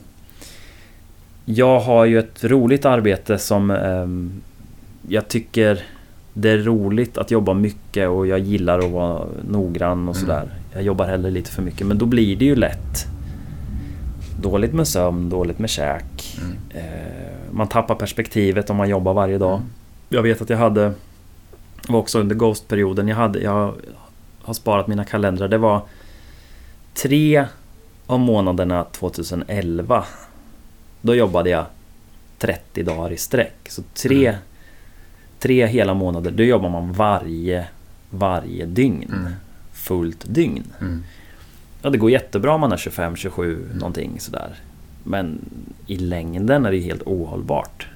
jag 1.45 1.79
har 1.79 2.05
ju 2.05 2.19
ett 2.19 2.43
roligt 2.43 2.85
arbete 2.85 3.37
som 3.37 3.71
ehm, 3.71 4.41
jag 5.07 5.27
tycker 5.27 5.83
det 6.33 6.49
är 6.49 6.57
roligt 6.57 7.17
att 7.17 7.31
jobba 7.31 7.53
mycket 7.53 8.09
och 8.09 8.27
jag 8.27 8.39
gillar 8.39 8.79
att 8.79 8.91
vara 8.91 9.25
noggrann 9.49 10.09
och 10.09 10.15
Mm. 10.15 10.27
sådär. 10.27 10.49
Jag 10.73 10.83
jobbar 10.83 11.05
heller 11.05 11.31
lite 11.31 11.51
för 11.51 11.61
mycket 11.61 11.87
men 11.87 11.97
då 11.97 12.05
blir 12.05 12.35
det 12.35 12.45
ju 12.45 12.55
lätt 12.55 13.05
dåligt 14.41 14.73
med 14.73 14.87
sömn, 14.87 15.29
dåligt 15.29 15.59
med 15.59 15.69
käk. 15.69 16.37
Mm. 16.41 16.57
Eh, 16.85 17.31
man 17.51 17.67
tappar 17.67 17.95
perspektivet 17.95 18.69
om 18.69 18.75
man 18.77 18.89
jobbar 18.89 19.13
varje 19.13 19.37
dag. 19.37 19.53
Mm. 19.57 19.69
Jag 20.09 20.21
vet 20.23 20.41
att 20.41 20.49
jag 20.49 20.57
hade, 20.57 20.81
det 21.87 21.91
var 21.91 21.99
också 21.99 22.19
under 22.19 22.35
Ghost-perioden, 22.35 23.07
jag, 23.07 23.15
hade, 23.15 23.39
jag 23.39 23.73
har 24.41 24.53
sparat 24.53 24.87
mina 24.87 25.05
kalendrar. 25.05 25.47
Det 25.47 25.57
var 25.57 25.81
tre 26.93 27.45
av 28.05 28.19
månaderna 28.19 28.83
2011. 28.83 30.05
Då 31.01 31.15
jobbade 31.15 31.49
jag 31.49 31.65
30 32.39 32.83
dagar 32.83 33.11
i 33.11 33.17
sträck. 33.17 33.55
Så 33.69 33.81
tre, 33.93 34.27
Mm. 34.27 34.39
tre 35.39 35.65
hela 35.67 35.93
månader, 35.93 36.31
då 36.31 36.43
jobbar 36.43 36.69
man 36.69 36.93
varje, 36.93 37.67
varje 38.09 38.65
dygn. 38.65 39.13
Mm. 39.13 39.33
Fullt 39.73 40.25
dygn. 40.27 40.63
Mm. 40.81 41.03
Ja, 41.81 41.89
det 41.89 41.97
går 41.97 42.11
jättebra 42.11 42.53
om 42.53 42.61
man 42.61 42.71
är 42.71 42.77
25, 42.77 43.15
27, 43.15 43.69
någonting 43.73 44.19
sådär. 44.19 44.55
Men 45.03 45.39
i 45.87 45.95
längden 45.97 46.65
är 46.65 46.71
det 46.71 46.77
ju 46.77 46.83
helt 46.83 47.01
ohållbart. 47.05 47.87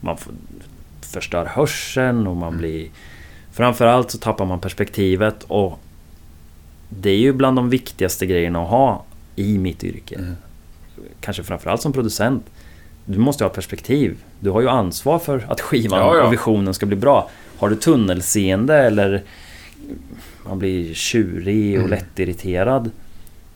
Man 0.00 0.16
får, 0.16 0.32
förstör 1.12 1.44
hörseln 1.46 2.26
och 2.26 2.36
man 2.36 2.58
blir... 2.58 2.88
Framförallt 3.52 4.10
så 4.10 4.18
tappar 4.18 4.44
man 4.44 4.60
perspektivet 4.60 5.44
och 5.48 5.78
det 6.88 7.10
är 7.10 7.16
ju 7.18 7.32
bland 7.32 7.56
de 7.58 7.70
viktigaste 7.70 8.26
grejerna 8.26 8.62
att 8.62 8.68
ha 8.70 9.04
i 9.36 9.58
mitt 9.58 9.84
yrke. 9.84 10.14
Mm. 10.14 10.34
Kanske 11.20 11.42
framförallt 11.42 11.82
som 11.82 11.92
producent. 11.92 12.44
Du 13.04 13.18
måste 13.18 13.44
ha 13.44 13.48
perspektiv. 13.48 14.16
Du 14.40 14.50
har 14.50 14.60
ju 14.60 14.68
ansvar 14.68 15.18
för 15.18 15.46
att 15.48 15.60
skivan 15.60 16.00
Ja, 16.00 16.16
ja. 16.16 16.26
och 16.26 16.32
visionen 16.32 16.74
ska 16.74 16.86
bli 16.86 16.96
bra. 16.96 17.30
Har 17.58 17.68
du 17.70 17.76
tunnelseende 17.76 18.74
eller 18.76 19.22
man 20.48 20.58
blir 20.58 20.94
tjurig 20.94 21.72
och 21.74 21.78
Mm. 21.84 21.90
lättirriterad 21.90 22.90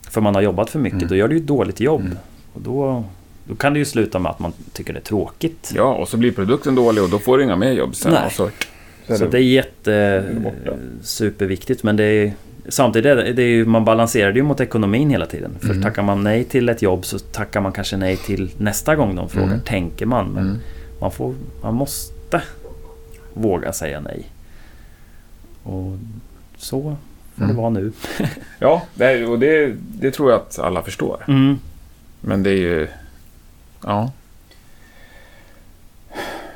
för 0.09 0.21
man 0.21 0.35
har 0.35 0.41
jobbat 0.41 0.69
för 0.69 0.79
mycket, 0.79 0.97
Mm. 0.99 1.09
då 1.09 1.15
gör 1.15 1.27
du 1.27 1.37
ett 1.37 1.47
dåligt 1.47 1.79
jobb. 1.79 2.01
Mm. 2.01 2.17
Och 2.53 2.61
då, 2.61 3.03
då 3.47 3.55
kan 3.55 3.73
det 3.73 3.79
ju 3.79 3.85
sluta 3.85 4.19
med 4.19 4.29
att 4.29 4.39
man 4.39 4.53
tycker 4.73 4.93
det 4.93 4.99
är 4.99 5.03
tråkigt. 5.03 5.71
Ja, 5.75 5.93
och 5.95 6.07
så 6.09 6.17
blir 6.17 6.31
produkten 6.31 6.75
dålig 6.75 7.03
och 7.03 7.09
då 7.09 7.19
får 7.19 7.37
du 7.37 7.43
inga 7.43 7.55
mer 7.55 7.71
jobb 7.71 7.95
sen. 7.95 8.11
Nej. 8.11 8.25
Och 8.25 8.31
så, 8.31 8.49
så 9.07 9.13
är 9.13 9.17
Så 9.17 9.23
det- 9.25 9.29
det 9.31 9.37
är 9.37 9.41
jätte... 9.41 10.23
borta. 10.43 10.77
Superviktigt 11.01 11.83
men 11.83 11.95
det 11.97 12.03
är... 12.03 12.33
Samtidigt 12.69 13.05
är 13.11 13.15
det, 13.15 13.33
det 13.33 13.41
är 13.41 13.47
ju, 13.47 13.65
man 13.65 13.85
balanserar 13.85 14.31
det 14.31 14.37
ju 14.39 14.43
mot 14.43 14.59
ekonomin 14.59 15.09
hela 15.09 15.25
tiden. 15.25 15.51
För 15.59 15.69
Mm. 15.69 15.81
tackar 15.83 16.03
man 16.03 16.23
nej 16.23 16.43
till 16.43 16.69
ett 16.69 16.81
jobb 16.81 17.05
så 17.05 17.19
tackar 17.19 17.61
man 17.61 17.71
kanske 17.71 17.97
nej 17.97 18.17
till 18.17 18.51
nästa 18.57 18.95
gång 18.95 19.15
de 19.15 19.29
frågar. 19.29 19.47
Mm. 19.47 19.59
Tänker 19.61 20.05
man. 20.05 20.29
Men 20.29 20.43
Mm. 20.43 20.57
man, 21.01 21.11
får, 21.11 21.33
man 21.61 21.73
måste 21.73 22.41
våga 23.33 23.73
säga 23.73 23.99
nej. 23.99 24.25
Och 25.63 25.97
så 26.57 26.81
får 27.35 27.43
Mm. 27.43 27.55
det 27.55 27.61
vara 27.61 27.69
nu. 27.69 27.91
Ja, 28.59 28.81
och 29.27 29.39
det, 29.39 29.73
det 29.99 30.11
tror 30.11 30.31
jag 30.31 30.39
att 30.39 30.59
alla 30.59 30.81
förstår. 30.81 31.23
Mm. 31.27 31.59
Men 32.21 32.43
det 32.43 32.49
är 32.49 32.53
ju... 32.55 32.87
Ja. 33.87 34.11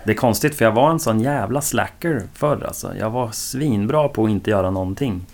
Det 0.03 0.11
är 0.11 0.15
konstigt 0.15 0.55
för 0.55 0.65
jag 0.65 0.71
var 0.71 0.91
en 0.91 0.99
sån 0.99 1.19
jävla 1.19 1.61
slacker 1.61 2.23
förr 2.33 2.63
alltså. 2.67 2.95
Jag 2.99 3.09
var 3.09 3.31
svinbra 3.31 4.07
på 4.07 4.23
att 4.25 4.29
inte 4.31 4.49
göra 4.49 4.71
någonting. 4.71 5.25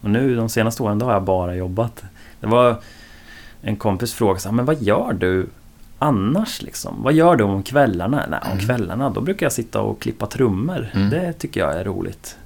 Och 0.00 0.10
nu 0.10 0.36
de 0.36 0.48
senaste 0.48 0.82
åren 0.82 0.98
då 0.98 1.06
har 1.06 1.12
jag 1.12 1.22
bara 1.22 1.54
jobbat. 1.54 2.04
Det 2.40 2.46
var 2.46 2.76
en 3.62 3.76
kompis 3.76 4.14
fråga 4.14 4.38
så 4.40 4.48
här, 4.48 4.56
men 4.56 4.64
vad 4.64 4.82
gör 4.82 5.12
du 5.12 5.46
annars 5.98 6.62
liksom? 6.62 7.02
Vad 7.02 7.12
gör 7.12 7.36
du 7.36 7.44
om 7.44 7.62
kvällarna? 7.62 8.24
Nej, 8.28 8.40
om 8.44 8.52
Mm. 8.52 8.64
kvällarna 8.64 9.10
då 9.10 9.20
brukar 9.20 9.46
jag 9.46 9.52
sitta 9.52 9.80
och 9.80 10.00
klippa 10.00 10.26
trummor. 10.26 10.88
Mm. 10.94 11.10
Det 11.10 11.32
tycker 11.32 11.60
jag 11.60 11.74
är 11.74 11.84
roligt. 11.84 12.36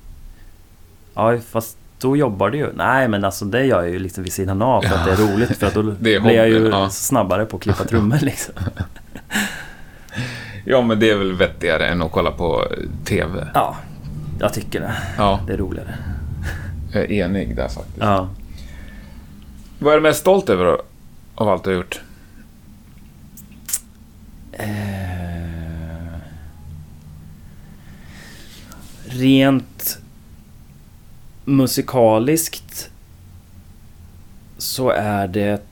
Ja, 1.14 1.38
fast 1.38 1.76
då 2.02 2.16
jobbar 2.16 2.50
du 2.50 2.58
ju. 2.58 2.72
Nej, 2.74 3.08
men 3.08 3.24
alltså 3.24 3.44
det 3.44 3.64
gör 3.64 3.82
jag 3.82 3.90
ju 3.90 3.98
lite 3.98 4.20
vid 4.20 4.32
sidan 4.32 4.62
av 4.62 4.82
för 4.82 4.94
att 4.96 5.04
det 5.04 5.12
är 5.12 5.16
roligt. 5.16 5.56
För 5.58 5.66
att 5.66 5.74
då 5.74 5.82
blir 6.00 6.30
jag 6.30 6.48
ju 6.48 6.68
ja. 6.68 6.90
snabbare 6.90 7.44
på 7.44 7.56
att 7.56 7.62
klippa 7.62 7.84
trummor 7.84 8.18
liksom. 8.22 8.54
ja, 10.64 10.82
men 10.82 11.00
det 11.00 11.10
är 11.10 11.16
väl 11.16 11.32
vettigare 11.32 11.86
än 11.86 12.02
att 12.02 12.12
kolla 12.12 12.30
på 12.30 12.66
TV. 13.04 13.46
Ja, 13.54 13.76
jag 14.40 14.52
tycker 14.52 14.80
det. 14.80 14.94
Ja, 15.18 15.40
Det 15.46 15.52
är 15.52 15.56
roligare. 15.56 15.94
jag 16.92 17.02
är 17.02 17.12
enig 17.12 17.56
där 17.56 17.68
faktiskt. 17.68 17.96
Ja. 18.00 18.28
Vad 19.78 19.92
är 19.92 19.96
du 19.96 20.02
mest 20.02 20.20
stolt 20.20 20.48
över 20.48 20.64
då, 20.64 20.82
av 21.34 21.48
allt 21.48 21.64
du 21.64 21.70
har 21.70 21.76
gjort? 21.76 22.00
Eh, 24.52 26.18
rent 29.06 29.98
musikaliskt 31.44 32.90
så 34.58 34.90
är 34.90 35.28
det 35.28 35.62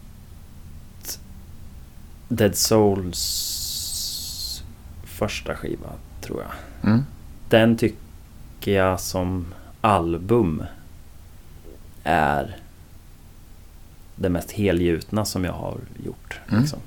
Dead 2.29 2.57
Souls 2.57 4.63
första 5.05 5.57
skiva, 5.57 5.89
tror 6.21 6.43
jag. 6.43 6.53
Mm. 6.91 7.05
Den 7.49 7.77
tycker 7.77 8.73
jag 8.73 9.01
som 9.01 9.55
album 9.81 10.63
är 12.05 12.57
det 14.17 14.29
mest 14.29 14.51
helgjutna 14.51 15.25
som 15.25 15.45
jag 15.45 15.53
har 15.53 15.79
gjort. 16.05 16.41
Mm. 16.49 16.61
Liksom. 16.61 16.79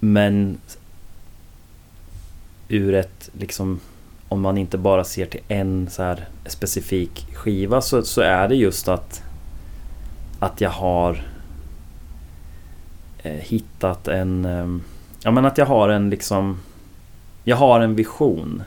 Men 0.00 0.58
ur 2.68 2.94
ett, 2.94 3.30
liksom, 3.32 3.80
om 4.28 4.40
man 4.40 4.58
inte 4.58 4.78
bara 4.78 5.04
ser 5.04 5.26
till 5.26 5.40
en 5.48 5.90
så 5.90 6.02
här 6.02 6.28
specifik 6.46 7.26
skiva 7.34 7.80
så, 7.80 8.02
så 8.02 8.20
är 8.20 8.48
det 8.48 8.54
just 8.54 8.88
att, 8.88 9.22
att 10.38 10.60
jag 10.60 10.70
har 10.70 11.22
eh, 13.22 13.32
hittat 13.32 14.08
en, 14.08 14.44
ehm, 14.44 14.82
ja 15.22 15.30
men 15.30 15.44
att 15.44 15.58
jag 15.58 15.66
har 15.66 15.88
en 15.88 16.10
liksom, 16.10 16.58
jag 17.44 17.56
har 17.56 17.80
en 17.80 17.94
vision 17.94 18.62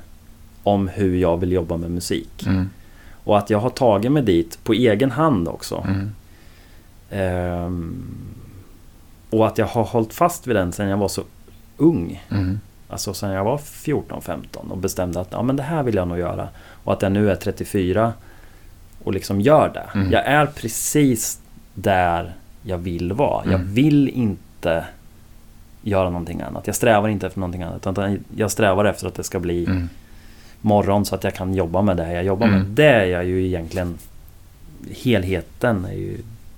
om 0.64 0.88
hur 0.88 1.16
jag 1.16 1.38
vill 1.38 1.52
jobba 1.52 1.78
med 1.78 1.92
musik. 1.92 2.46
Mm. 2.48 2.70
Och 3.24 3.38
att 3.38 3.50
jag 3.50 3.60
har 3.60 3.70
tagit 3.70 4.12
mig 4.12 4.24
dit 4.24 4.60
på 4.64 4.74
egen 4.74 5.12
hand 5.12 5.48
också. 5.48 5.86
Mm. 5.88 6.12
Ehm, 7.10 8.04
och 9.30 9.48
att 9.48 9.58
jag 9.58 9.66
har 9.66 9.84
hållit 9.84 10.14
fast 10.14 10.48
vid 10.48 10.56
den 10.56 10.72
sedan 10.72 10.88
jag 10.88 10.98
var 10.98 11.08
så 11.08 11.24
ung. 11.78 12.24
Mm. 12.30 12.60
Alltså 12.92 13.14
sedan 13.14 13.30
jag 13.32 13.44
var 13.44 13.58
14-15 13.58 14.38
och 14.70 14.78
bestämde 14.78 15.20
att 15.22 15.28
ja, 15.32 15.42
men 15.44 15.56
det 15.56 15.64
här 15.64 15.84
vill 15.84 15.96
jag 15.96 16.08
nog 16.08 16.20
göra. 16.20 16.48
Och 16.84 16.94
att 16.94 17.02
jag 17.02 17.12
nu 17.12 17.32
är 17.32 17.36
34 17.36 18.14
och 19.04 19.14
liksom 19.14 19.42
gör 19.42 19.70
det. 19.74 20.00
Mm. 20.00 20.12
Jag 20.12 20.26
är 20.26 20.46
precis 20.46 21.40
där 21.74 22.34
jag 22.64 22.78
vill 22.78 23.14
vara. 23.14 23.46
Jag 23.46 23.54
Mm. 23.54 23.74
vill 23.74 24.10
inte 24.10 24.86
göra 25.82 26.10
någonting 26.10 26.42
annat. 26.42 26.68
Jag 26.68 26.76
strävar 26.76 27.10
inte 27.10 27.28
efter 27.28 27.40
någonting 27.40 27.64
annat. 27.64 27.88
Utan 27.88 28.20
jag 28.36 28.52
strävar 28.52 28.86
efter 28.86 29.08
att 29.08 29.16
det 29.16 29.24
ska 29.24 29.40
bli 29.40 29.66
Mm. 29.66 29.90
morgon 30.62 31.06
så 31.06 31.16
att 31.16 31.24
jag 31.24 31.34
kan 31.36 31.54
jobba 31.54 31.82
med 31.82 31.98
det 31.98 32.14
jag 32.14 32.24
jobbar 32.24 32.48
Mm. 32.48 32.60
med. 32.60 32.68
Det 32.68 32.86
är 32.90 33.06
jag 33.06 33.26
ju 33.26 33.46
egentligen... 33.48 33.98
Helheten 35.04 35.86
är 35.86 35.94
ju... 35.94 36.18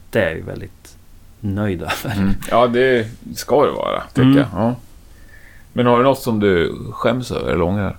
Det 0.10 0.20
är 0.22 0.28
jag 0.28 0.36
ju 0.36 0.42
väldigt 0.44 0.98
nöjd 1.40 1.82
över. 1.82 2.16
Mm. 2.18 2.34
Ja, 2.52 2.68
det 2.68 3.08
ska 3.36 3.66
det 3.66 3.72
vara, 3.72 4.04
tycker 4.14 4.22
Mm. 4.22 4.38
jag. 4.38 4.48
Ja. 4.56 4.76
Men 5.74 5.86
har 5.86 5.98
du 5.98 6.04
något 6.04 6.20
som 6.20 6.40
du 6.40 6.76
skäms 6.92 7.32
över 7.32 7.52
eller 7.52 7.62
ångrar? 7.62 7.98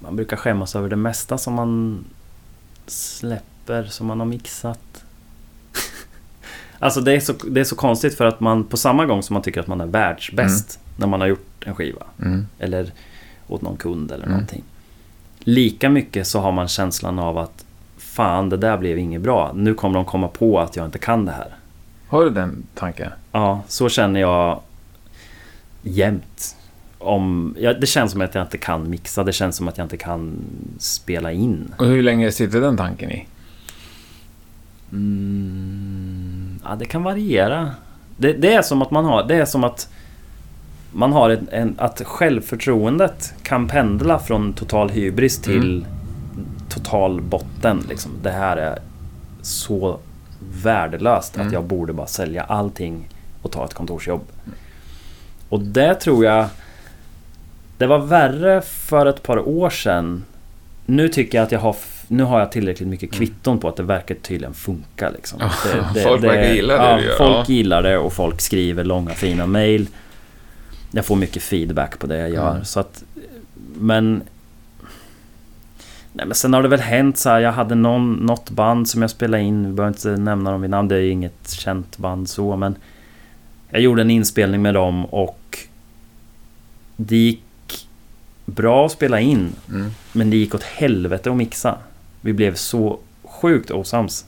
Man 0.00 0.16
brukar 0.16 0.36
skämmas 0.36 0.76
över 0.76 0.88
det 0.88 0.96
mesta 0.96 1.38
som 1.38 1.54
man 1.54 2.04
släpper, 2.86 3.84
som 3.84 4.06
man 4.06 4.18
har 4.20 4.26
mixat. 4.26 5.04
alltså 6.78 7.00
det 7.00 7.12
är, 7.12 7.20
så, 7.20 7.32
det 7.32 7.60
är 7.60 7.64
så 7.64 7.76
konstigt 7.76 8.14
för 8.16 8.24
att 8.24 8.40
man 8.40 8.64
på 8.64 8.76
samma 8.76 9.06
gång 9.06 9.22
som 9.22 9.34
man 9.34 9.42
tycker 9.42 9.60
att 9.60 9.66
man 9.66 9.80
är 9.80 9.86
världsbäst 9.86 10.80
när 10.96 11.06
man 11.06 11.20
har 11.20 11.28
gjort 11.28 11.64
en 11.66 11.74
skiva. 11.74 12.02
Mm. 12.22 12.46
Eller 12.58 12.92
åt 13.48 13.62
någon 13.62 13.76
kund 13.76 14.12
eller 14.12 14.24
Mm. 14.24 14.30
någonting. 14.32 14.62
Lika 15.38 15.90
mycket 15.90 16.26
så 16.26 16.40
har 16.40 16.52
man 16.52 16.68
känslan 16.68 17.18
av 17.18 17.38
att 17.38 17.64
Fan, 17.96 18.48
det 18.48 18.56
där 18.56 18.78
blev 18.78 18.98
inget 18.98 19.20
bra. 19.20 19.52
Nu 19.54 19.74
kommer 19.74 19.94
de 19.94 20.04
komma 20.04 20.28
på 20.28 20.60
att 20.60 20.76
jag 20.76 20.84
inte 20.84 20.98
kan 20.98 21.24
det 21.24 21.32
här. 21.32 21.54
Har 22.08 22.24
du 22.24 22.30
den 22.30 22.66
tanken? 22.74 23.12
Ja, 23.32 23.62
så 23.68 23.88
känner 23.88 24.20
jag 24.20 24.60
jämt. 25.82 26.56
Om, 26.98 27.54
ja, 27.58 27.72
det 27.74 27.86
känns 27.86 28.12
som 28.12 28.20
att 28.20 28.34
jag 28.34 28.44
inte 28.44 28.58
kan 28.58 28.90
mixa, 28.90 29.24
det 29.24 29.32
känns 29.32 29.56
som 29.56 29.68
att 29.68 29.78
jag 29.78 29.84
inte 29.84 29.96
kan 29.96 30.44
spela 30.78 31.32
in. 31.32 31.74
Och 31.78 31.86
hur 31.86 32.02
länge 32.02 32.32
sitter 32.32 32.60
den 32.60 32.76
tanken 32.76 33.10
i? 33.10 33.26
Mm, 34.92 36.58
Ja, 36.64 36.74
det 36.76 36.84
kan 36.84 37.02
variera. 37.02 37.70
Det, 38.16 38.32
det 38.32 38.52
är 38.54 38.62
som 38.62 38.82
att 38.82 38.90
man 38.90 39.04
har... 39.04 39.24
Det 39.28 39.34
är 39.34 39.44
som 39.44 39.64
att 39.64 39.88
man 40.92 41.12
har 41.12 41.30
en, 41.30 41.48
en, 41.52 41.74
att 41.78 42.02
självförtroendet 42.04 43.34
kan 43.42 43.68
pendla 43.68 44.18
från 44.18 44.52
total 44.52 44.88
hybris 44.90 45.38
till 45.42 45.86
total 46.68 47.20
botten. 47.20 47.84
Liksom. 47.88 48.12
Det 48.22 48.30
här 48.30 48.56
är 48.56 48.78
så 49.42 49.98
värdelöst 50.62 51.34
Mm. 51.36 51.46
att 51.46 51.52
jag 51.52 51.64
borde 51.64 51.92
bara 51.92 52.06
sälja 52.06 52.42
allting 52.42 53.08
och 53.42 53.52
ta 53.52 53.64
ett 53.64 53.74
kontorsjobb. 53.74 54.22
Och 55.48 55.60
det 55.60 55.94
tror 55.94 56.24
jag... 56.24 56.46
Det 57.78 57.86
var 57.86 57.98
värre 57.98 58.60
för 58.62 59.06
ett 59.06 59.22
par 59.22 59.48
år 59.48 59.70
sedan. 59.70 60.24
Nu 60.86 61.08
tycker 61.08 61.38
jag 61.38 61.44
att 61.44 61.52
jag 61.52 61.60
har... 61.60 61.76
Nu 62.08 62.22
har 62.22 62.38
jag 62.38 62.52
tillräckligt 62.52 62.88
mycket 62.88 63.12
kvitton 63.12 63.58
på 63.58 63.68
att 63.68 63.76
det 63.76 63.82
verkar 63.82 64.14
tydligen 64.14 64.54
funka. 64.54 65.10
Liksom. 65.10 65.38
Ja, 65.40 65.50
Det, 65.94 66.00
folk 66.04 66.24
verkar 66.24 66.54
gilla 66.54 66.76
det 66.76 66.90
ja, 66.90 66.96
du 66.96 67.04
gör, 67.04 67.16
Folk 67.16 67.48
ja. 67.48 67.54
gillar 67.54 67.82
det 67.82 67.98
och 67.98 68.12
folk 68.12 68.40
skriver 68.40 68.84
långa 68.84 69.10
fina 69.10 69.46
mail. 69.46 69.88
Jag 70.90 71.04
får 71.04 71.16
mycket 71.16 71.42
feedback 71.42 71.98
på 71.98 72.06
det 72.06 72.18
jag 72.18 72.30
gör. 72.30 72.50
Mm. 72.50 72.64
Så 72.64 72.80
att, 72.80 73.04
men... 73.74 74.22
Nej 76.12 76.26
men 76.26 76.34
sen 76.34 76.54
har 76.54 76.62
det 76.62 76.68
väl 76.68 76.80
hänt 76.80 77.18
så 77.18 77.28
här, 77.28 77.40
jag 77.40 77.52
hade 77.52 77.74
någon, 77.74 78.12
något 78.12 78.50
band 78.50 78.88
som 78.88 79.02
jag 79.02 79.10
spelade 79.10 79.42
in, 79.42 79.66
vi 79.66 79.72
behöver 79.72 79.94
inte 79.94 80.08
nämna 80.08 80.50
dem 80.50 80.60
vid 80.60 80.70
namn, 80.70 80.88
det 80.88 80.94
är 80.94 81.00
ju 81.00 81.10
inget 81.10 81.50
känt 81.50 81.98
band 81.98 82.28
så 82.28 82.56
men... 82.56 82.74
Jag 83.70 83.80
gjorde 83.80 84.02
en 84.02 84.10
inspelning 84.10 84.62
med 84.62 84.74
dem 84.74 85.04
och... 85.04 85.58
Det 86.96 87.16
gick 87.16 87.88
bra 88.46 88.86
att 88.86 88.92
spela 88.92 89.20
in, 89.20 89.52
Mm. 89.68 89.90
men 90.12 90.30
det 90.30 90.36
gick 90.36 90.54
åt 90.54 90.62
helvete 90.62 91.30
att 91.30 91.36
mixa. 91.36 91.78
Vi 92.20 92.32
blev 92.32 92.54
så 92.54 92.98
sjukt 93.24 93.70
osams. 93.70 94.24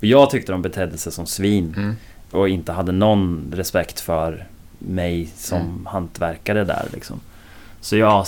Jag 0.00 0.30
tyckte 0.30 0.52
de 0.52 0.62
betedde 0.62 0.98
sig 0.98 1.12
som 1.12 1.26
svin 1.26 1.74
Mm. 1.76 1.94
och 2.30 2.48
inte 2.48 2.72
hade 2.72 2.92
någon 2.92 3.52
respekt 3.54 4.00
för 4.00 4.46
mig 4.78 5.28
som 5.36 5.60
Mm. 5.60 5.86
hantverkare 5.86 6.64
där 6.64 6.88
liksom. 6.92 7.20
Så 7.80 7.96
jag, 7.96 8.26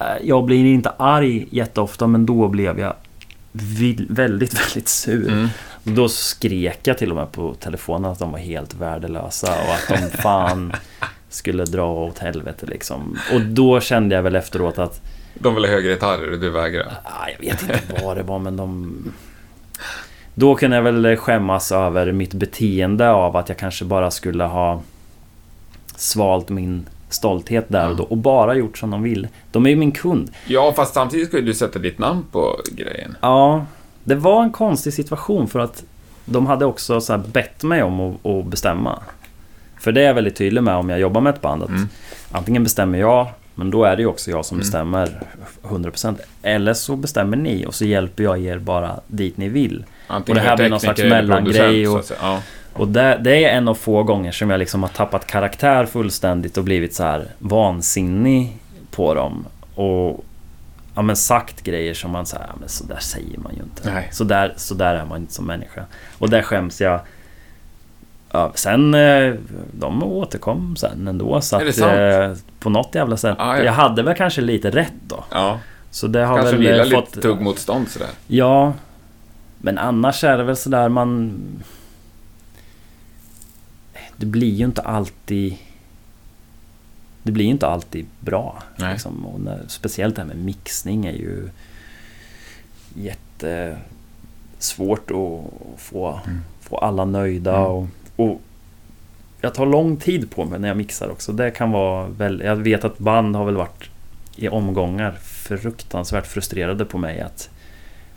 äh, 0.00 0.06
jag 0.24 0.44
blir 0.44 0.64
inte 0.64 0.90
arg 0.90 1.46
jätteofta 1.50 2.06
men 2.06 2.26
då 2.26 2.48
blev 2.48 2.78
jag 2.78 2.94
vill, 3.52 4.06
väldigt, 4.10 4.54
väldigt 4.66 4.88
sur. 4.88 5.28
Mm. 5.32 5.48
Då 5.94 6.08
skrek 6.08 6.78
jag 6.82 6.98
till 6.98 7.10
och 7.10 7.16
med 7.16 7.32
på 7.32 7.54
telefonen 7.54 8.10
att 8.10 8.18
de 8.18 8.32
var 8.32 8.38
helt 8.38 8.74
värdelösa 8.74 9.52
och 9.52 9.74
att 9.74 10.00
de 10.00 10.16
fan 10.22 10.72
skulle 11.28 11.64
dra 11.64 11.92
åt 11.92 12.18
helvete 12.18 12.66
liksom. 12.66 13.18
Och 13.34 13.40
då 13.40 13.80
kände 13.80 14.14
jag 14.14 14.22
väl 14.22 14.36
efteråt 14.36 14.78
att 14.78 15.00
De 15.34 15.54
vill 15.54 15.64
ha 15.64 15.70
högre 15.70 15.92
gitarrer 15.92 16.32
och 16.32 16.38
du 16.38 16.50
vägrar. 16.50 16.92
Ah, 17.04 17.28
jag 17.28 17.50
vet 17.50 17.62
inte 17.62 18.02
vad 18.04 18.16
det 18.16 18.22
var 18.22 18.38
men 18.38 18.56
de... 18.56 18.94
Då 20.34 20.54
kunde 20.54 20.76
jag 20.76 20.82
väl 20.82 21.16
skämmas 21.16 21.72
över 21.72 22.12
mitt 22.12 22.34
beteende 22.34 23.10
av 23.10 23.36
att 23.36 23.48
jag 23.48 23.58
kanske 23.58 23.84
bara 23.84 24.10
skulle 24.10 24.44
ha 24.44 24.82
svalt 25.96 26.48
min 26.48 26.86
stolthet 27.08 27.64
där 27.68 27.90
och 27.90 27.96
då 27.96 28.02
och 28.02 28.16
bara 28.16 28.54
gjort 28.54 28.78
som 28.78 28.90
de 28.90 29.02
vill. 29.02 29.28
De 29.50 29.66
är 29.66 29.70
ju 29.70 29.76
min 29.76 29.92
kund. 29.92 30.30
Ja, 30.46 30.72
fast 30.76 30.94
samtidigt 30.94 31.34
ju 31.34 31.40
du 31.40 31.54
sätta 31.54 31.78
ditt 31.78 31.98
namn 31.98 32.24
på 32.32 32.60
grejen. 32.72 33.16
Ja, 33.20 33.66
det 34.08 34.14
var 34.14 34.42
en 34.42 34.50
konstig 34.52 34.92
situation 34.94 35.48
för 35.48 35.58
att 35.58 35.84
de 36.24 36.46
hade 36.46 36.64
också 36.64 37.00
så 37.00 37.18
bett 37.18 37.62
mig 37.62 37.82
om 37.82 38.00
att, 38.00 38.26
att 38.26 38.46
bestämma. 38.46 38.98
För 39.80 39.92
det 39.92 40.00
är 40.00 40.06
jag 40.06 40.14
väldigt 40.14 40.36
tydlig 40.36 40.62
med 40.62 40.74
om 40.74 40.90
jag 40.90 41.00
jobbar 41.00 41.20
med 41.20 41.34
ett 41.34 41.40
band. 41.40 41.62
Att 41.62 41.68
Mm. 41.68 41.88
Antingen 42.32 42.64
bestämmer 42.64 42.98
jag, 42.98 43.26
men 43.54 43.70
då 43.70 43.84
är 43.84 43.96
det 43.96 44.02
ju 44.02 44.08
också 44.08 44.30
jag 44.30 44.44
som 44.44 44.54
Mm. 44.54 44.60
bestämmer 44.60 45.22
100%. 45.62 46.18
Eller 46.42 46.74
så 46.74 46.96
bestämmer 46.96 47.36
ni 47.36 47.66
och 47.66 47.74
så 47.74 47.84
hjälper 47.84 48.24
jag 48.24 48.38
er 48.38 48.58
bara 48.58 49.00
dit 49.06 49.36
ni 49.36 49.48
vill. 49.48 49.84
Antingen 50.06 50.38
Och 50.38 50.42
det 50.42 50.48
här 50.48 50.52
är 50.52 50.56
blir 50.56 50.68
någon 50.70 50.80
slags 50.80 51.02
mellangrej 51.02 51.88
och-. 51.88 52.04
Ja. 52.22 52.38
Och 52.72 52.88
det, 52.88 53.18
det 53.24 53.44
är 53.44 53.56
en 53.56 53.68
av 53.68 53.74
få 53.74 54.02
gånger 54.02 54.32
som 54.32 54.50
jag 54.50 54.58
liksom 54.58 54.82
har 54.82 54.90
tappat 54.90 55.26
karaktär 55.26 55.86
fullständigt 55.86 56.56
och 56.58 56.64
blivit 56.64 56.94
så 56.94 57.02
här 57.02 57.24
vansinnig 57.38 58.56
på 58.90 59.14
dem. 59.14 59.44
Och 59.74 60.24
ja, 60.98 61.02
men 61.02 61.16
sagt 61.16 61.62
grejer 61.62 61.94
som 61.94 62.10
man 62.10 62.26
säger, 62.26 62.44
ja, 62.48 62.54
men 62.60 62.68
så 62.68 62.84
där 62.84 62.98
säger 62.98 63.38
man 63.38 63.54
ju 63.54 63.62
inte. 63.62 63.92
Nej. 63.92 64.08
Så 64.12 64.24
där, 64.24 64.54
så 64.56 64.74
där 64.74 64.94
är 64.94 65.04
man 65.04 65.20
inte 65.20 65.34
som 65.34 65.46
människa. 65.46 65.84
Och 66.18 66.30
där 66.30 66.42
skäms 66.42 66.80
jag. 66.80 67.00
Ja, 68.32 68.52
sen, 68.54 68.94
eh, 68.94 69.34
de 69.72 70.02
återkom 70.02 70.76
sen 70.76 71.08
ändå. 71.08 71.40
Så 71.40 71.56
att, 71.56 71.78
eh, 71.78 72.32
på 72.58 72.70
något 72.70 72.94
jävla 72.94 73.16
sätt. 73.16 73.36
Ah, 73.38 73.56
ja. 73.56 73.62
Jag 73.62 73.72
hade 73.72 74.02
väl 74.02 74.14
kanske 74.14 74.40
lite 74.40 74.70
rätt 74.70 74.92
då. 75.06 75.24
ja. 75.30 75.58
Så 75.90 76.06
det 76.06 76.24
har 76.24 76.36
Kanske 76.36 76.56
väl 76.56 76.92
eh, 76.92 76.98
fått... 76.98 77.16
lite 77.16 77.20
tuggmotstånd 77.28 77.88
sådär. 77.88 78.08
Ja. 78.26 78.72
Men 79.58 79.78
annars 79.78 80.24
är 80.24 80.38
det 80.38 80.44
väl 80.44 80.56
sådär 80.56 80.88
man... 80.88 81.38
Det 84.16 84.26
blir 84.26 84.54
ju 84.54 84.64
inte 84.64 84.82
alltid... 84.82 85.56
Det 87.28 87.32
blir 87.32 87.44
inte 87.46 87.66
alltid 87.66 88.06
bra. 88.20 88.62
Liksom. 88.76 89.26
Och 89.26 89.40
när, 89.40 89.60
speciellt 89.66 90.16
det 90.16 90.22
här 90.22 90.28
med 90.28 90.36
mixning 90.38 91.06
är 91.06 91.12
ju 91.12 91.48
jättesvårt 92.94 95.10
att 95.10 95.40
få, 95.80 96.20
Mm. 96.26 96.40
få 96.60 96.78
alla 96.78 97.04
nöjda. 97.04 97.56
Mm. 97.56 97.66
Och, 97.66 97.86
och 98.16 98.40
jag 99.40 99.54
tar 99.54 99.66
lång 99.66 99.96
tid 99.96 100.30
på 100.30 100.44
mig 100.44 100.58
när 100.58 100.68
jag 100.68 100.76
mixar 100.76 101.08
också. 101.08 101.32
Det 101.32 101.50
kan 101.50 101.70
vara 101.70 102.08
väl, 102.08 102.42
Jag 102.44 102.56
vet 102.56 102.84
att 102.84 102.98
band 102.98 103.36
har 103.36 103.44
väl 103.44 103.56
varit 103.56 103.90
i 104.36 104.48
omgångar 104.48 105.12
fruktansvärt 105.22 106.26
frustrerade 106.26 106.84
på 106.84 106.98
mig 106.98 107.20
att, 107.20 107.50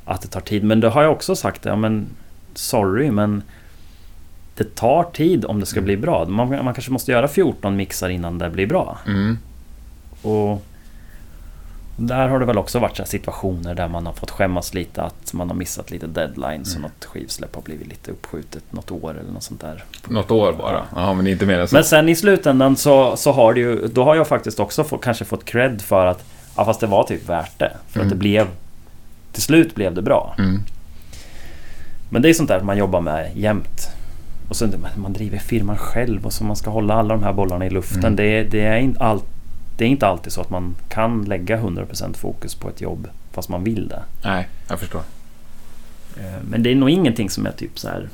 att 0.05 0.21
det 0.21 0.27
tar 0.27 0.41
tid. 0.41 0.63
Men 0.63 0.79
det 0.79 0.89
har 0.89 1.03
jag 1.03 1.11
också 1.11 1.35
sagt, 1.35 1.65
ja 1.65 1.75
men 1.75 2.05
sorry 2.53 3.11
men 3.11 3.43
det 4.63 4.75
tar 4.75 5.03
tid 5.03 5.45
om 5.45 5.59
det 5.59 5.65
ska 5.65 5.77
Mm. 5.79 5.85
bli 5.85 5.97
bra. 5.97 6.25
Man, 6.25 6.49
man 6.49 6.73
kanske 6.73 6.91
måste 6.91 7.11
göra 7.11 7.27
14 7.27 7.75
mixar 7.75 8.09
innan 8.09 8.37
det 8.37 8.49
blir 8.49 8.67
bra. 8.67 8.97
Mm. 9.07 9.37
Och 10.21 10.63
där 11.97 12.27
har 12.29 12.39
det 12.39 12.45
väl 12.45 12.57
också 12.57 12.79
varit 12.79 13.07
situationer 13.07 13.75
där 13.75 13.87
man 13.87 14.05
har 14.05 14.13
fått 14.13 14.31
skämmas 14.31 14.73
lite 14.73 15.01
att 15.03 15.33
man 15.33 15.47
har 15.49 15.55
missat 15.55 15.91
lite 15.91 16.07
deadlines 16.07 16.75
Mm. 16.75 16.85
och 16.85 16.91
något 16.91 17.05
skivsläpp 17.05 17.55
har 17.55 17.61
blivit 17.61 17.87
lite 17.87 18.11
uppskjutet 18.11 18.63
något 18.73 18.91
år 18.91 19.17
eller 19.19 19.31
något 19.31 19.43
sånt 19.43 19.61
där. 19.61 19.83
Något 20.07 20.31
år 20.31 20.53
bara. 20.53 20.85
Ja, 20.95 21.13
men 21.13 21.27
inte 21.27 21.45
mer 21.45 21.59
än 21.59 21.67
så. 21.67 21.75
Men 21.75 21.83
sen 21.83 22.09
i 22.09 22.15
slutändan 22.15 22.75
så, 22.75 23.17
så 23.17 23.31
har 23.31 23.53
det 23.53 23.59
ju, 23.59 23.87
då 23.87 24.03
har 24.03 24.15
jag 24.15 24.27
faktiskt 24.27 24.59
också 24.59 24.83
få, 24.83 24.97
kanske 24.97 25.25
fått 25.25 25.45
cred 25.45 25.81
för 25.81 26.05
att, 26.05 26.23
ja 26.57 26.65
fast 26.65 26.79
det 26.79 26.87
var 26.87 27.03
typ 27.03 27.29
värt 27.29 27.59
det. 27.59 27.71
För 27.87 27.99
Mm. 27.99 28.07
att 28.07 28.13
det 28.13 28.19
blev, 28.19 28.47
till 29.31 29.41
slut 29.41 29.75
blev 29.75 29.93
det 29.93 30.01
bra. 30.01 30.35
Mm. 30.37 30.59
Men 32.09 32.21
det 32.21 32.29
är 32.29 32.33
sånt 32.33 32.49
där 32.49 32.61
man 32.61 32.77
jobbar 32.77 33.01
med 33.01 33.31
jämt. 33.37 33.89
Och 34.51 34.57
sen 34.57 34.85
man 34.95 35.13
driver 35.13 35.37
firman 35.37 35.77
själv 35.77 36.25
och 36.25 36.33
så 36.33 36.43
man 36.43 36.55
ska 36.55 36.69
hålla 36.69 36.93
alla 36.93 37.13
de 37.13 37.23
här 37.23 37.33
bollarna 37.33 37.65
i 37.65 37.69
luften. 37.69 37.99
Mm. 37.99 38.15
Det, 38.15 38.43
det, 38.43 38.61
är 38.61 38.77
inte 38.77 38.99
all, 38.99 39.21
det 39.77 39.85
är 39.85 39.87
inte 39.87 40.07
alltid 40.07 40.33
så 40.33 40.41
att 40.41 40.49
man 40.49 40.75
kan 40.89 41.25
lägga 41.25 41.57
100% 41.57 42.13
fokus 42.13 42.55
på 42.55 42.69
ett 42.69 42.81
jobb 42.81 43.07
fast 43.31 43.49
man 43.49 43.63
vill 43.63 43.87
det. 43.87 44.03
Nej, 44.23 44.47
jag 44.69 44.79
förstår. 44.79 45.01
Eh, 46.17 46.43
Men 46.49 46.63
det 46.63 46.71
är 46.71 46.75
nog 46.75 46.89
ingenting 46.89 47.29
som 47.29 47.45
är 47.45 47.51
typ 47.51 47.79
så 47.79 47.87
här. 47.87 48.09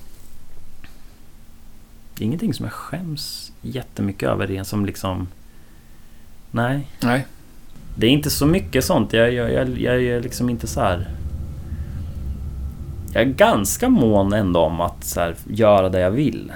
Det 2.16 2.24
är 2.24 2.26
ingenting 2.26 2.54
som 2.54 2.66
jag 2.66 2.74
skäms 2.74 3.52
jättemycket 3.62 4.30
över 4.30 4.48
det 4.48 4.66
som 4.66 4.86
liksom... 4.86 5.28
Nej. 6.52 6.88
Nej. 7.00 7.26
Det 7.96 8.08
är 8.08 8.12
inte 8.12 8.30
så 8.30 8.46
mycket 8.46 8.86
sånt. 8.86 9.14
Jag, 9.14 9.34
jag, 9.34 9.54
jag, 9.54 9.80
jag 9.80 10.04
är 10.04 10.22
liksom 10.22 10.50
inte 10.50 10.68
så 10.68 10.82
här... 10.82 11.08
Jag 13.18 13.26
är 13.28 13.32
ganska 13.34 13.90
mån 13.90 14.34
ändå 14.34 14.60
om 14.60 14.82
att 14.82 15.04
så 15.04 15.20
här, 15.20 15.36
göra 15.48 15.90
det 15.90 16.00
jag 16.00 16.12
vill. 16.12 16.52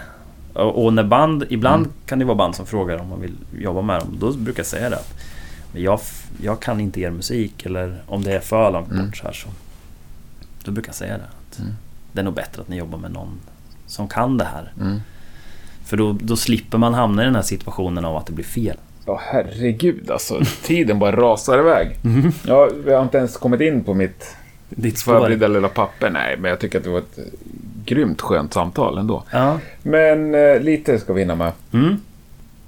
Och, 0.53 0.85
och 0.85 0.93
när 0.93 1.03
band... 1.03 1.45
Ibland 1.49 1.85
Mm. 1.85 1.93
kan 2.05 2.19
det 2.19 2.25
vara 2.25 2.35
band 2.35 2.55
som 2.55 2.65
frågar 2.65 2.97
om 2.97 3.09
man 3.09 3.21
vill 3.21 3.33
jobba 3.59 3.81
med 3.81 3.99
dem. 3.99 4.17
Då 4.19 4.31
brukar 4.33 4.59
jag 4.59 4.67
säga 4.67 4.89
det. 4.89 4.95
att, 4.95 5.13
Men 5.73 5.83
jag, 5.83 5.99
jag 6.41 6.59
kan 6.59 6.79
inte 6.79 7.01
er 7.01 7.09
musik 7.09 7.65
eller 7.65 8.01
om 8.07 8.23
det 8.23 8.31
är 8.33 8.39
för 8.39 8.71
långt 8.71 8.91
Mm. 8.91 9.05
bort 9.05 9.17
så 9.17 9.23
här 9.23 9.33
så... 9.33 9.47
Då 10.63 10.71
brukar 10.71 10.89
jag 10.89 10.95
säga 10.95 11.17
det. 11.17 11.23
Att 11.23 11.59
Mm. 11.59 11.71
Det 12.11 12.19
är 12.19 12.23
nog 12.23 12.33
bättre 12.33 12.61
att 12.61 12.67
ni 12.67 12.77
jobbar 12.77 12.97
med 12.99 13.11
någon 13.11 13.39
som 13.87 14.07
kan 14.07 14.37
det 14.37 14.45
här. 14.45 14.73
Mm. 14.81 14.99
För 15.85 15.97
då, 15.97 16.17
då 16.21 16.35
slipper 16.37 16.77
man 16.77 16.93
hamna 16.93 17.21
i 17.21 17.25
den 17.25 17.35
här 17.35 17.41
situationen 17.41 18.05
av 18.05 18.17
att 18.17 18.25
det 18.25 18.33
blir 18.33 18.45
fel. 18.45 18.77
Ja, 19.05 19.21
herregud 19.23 20.11
alltså. 20.11 20.41
Tiden 20.63 20.99
bara 20.99 21.15
rasar 21.15 21.59
iväg. 21.59 21.89
Mhm. 22.01 22.31
Ja, 22.47 22.69
vi 22.85 22.93
har 22.93 23.01
inte 23.03 23.17
ens 23.17 23.37
kommit 23.37 23.61
in 23.61 23.83
på 23.83 23.93
mitt 23.93 24.35
Ditt 24.75 24.97
spår. 24.97 25.13
förberedda 25.13 25.47
lilla 25.47 25.67
papper. 25.67 26.09
Nej, 26.09 26.37
men 26.37 26.49
jag 26.49 26.59
tycker 26.59 26.77
att 26.77 26.83
det 26.83 26.89
var 26.89 26.99
ett 26.99 27.19
grymt 27.85 28.21
skönt 28.21 28.53
samtal 28.53 28.97
ändå. 28.97 29.23
Ja. 29.31 29.59
Men 29.83 30.35
eh, 30.35 30.59
lite 30.59 30.99
ska 30.99 31.13
vi 31.13 31.21
hinna 31.21 31.35
med. 31.35 31.51
Mm. 31.73 31.97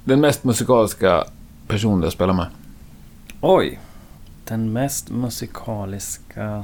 Den 0.04 0.22
mest 0.22 0.44
musikaliska 0.44 1.24
personen 1.68 2.02
du 2.02 2.12
spelar 2.12 2.34
med? 2.34 2.46
Oj. 3.42 3.80
Den 4.48 4.74
mest 4.74 5.10
musikaliska... 5.10 6.64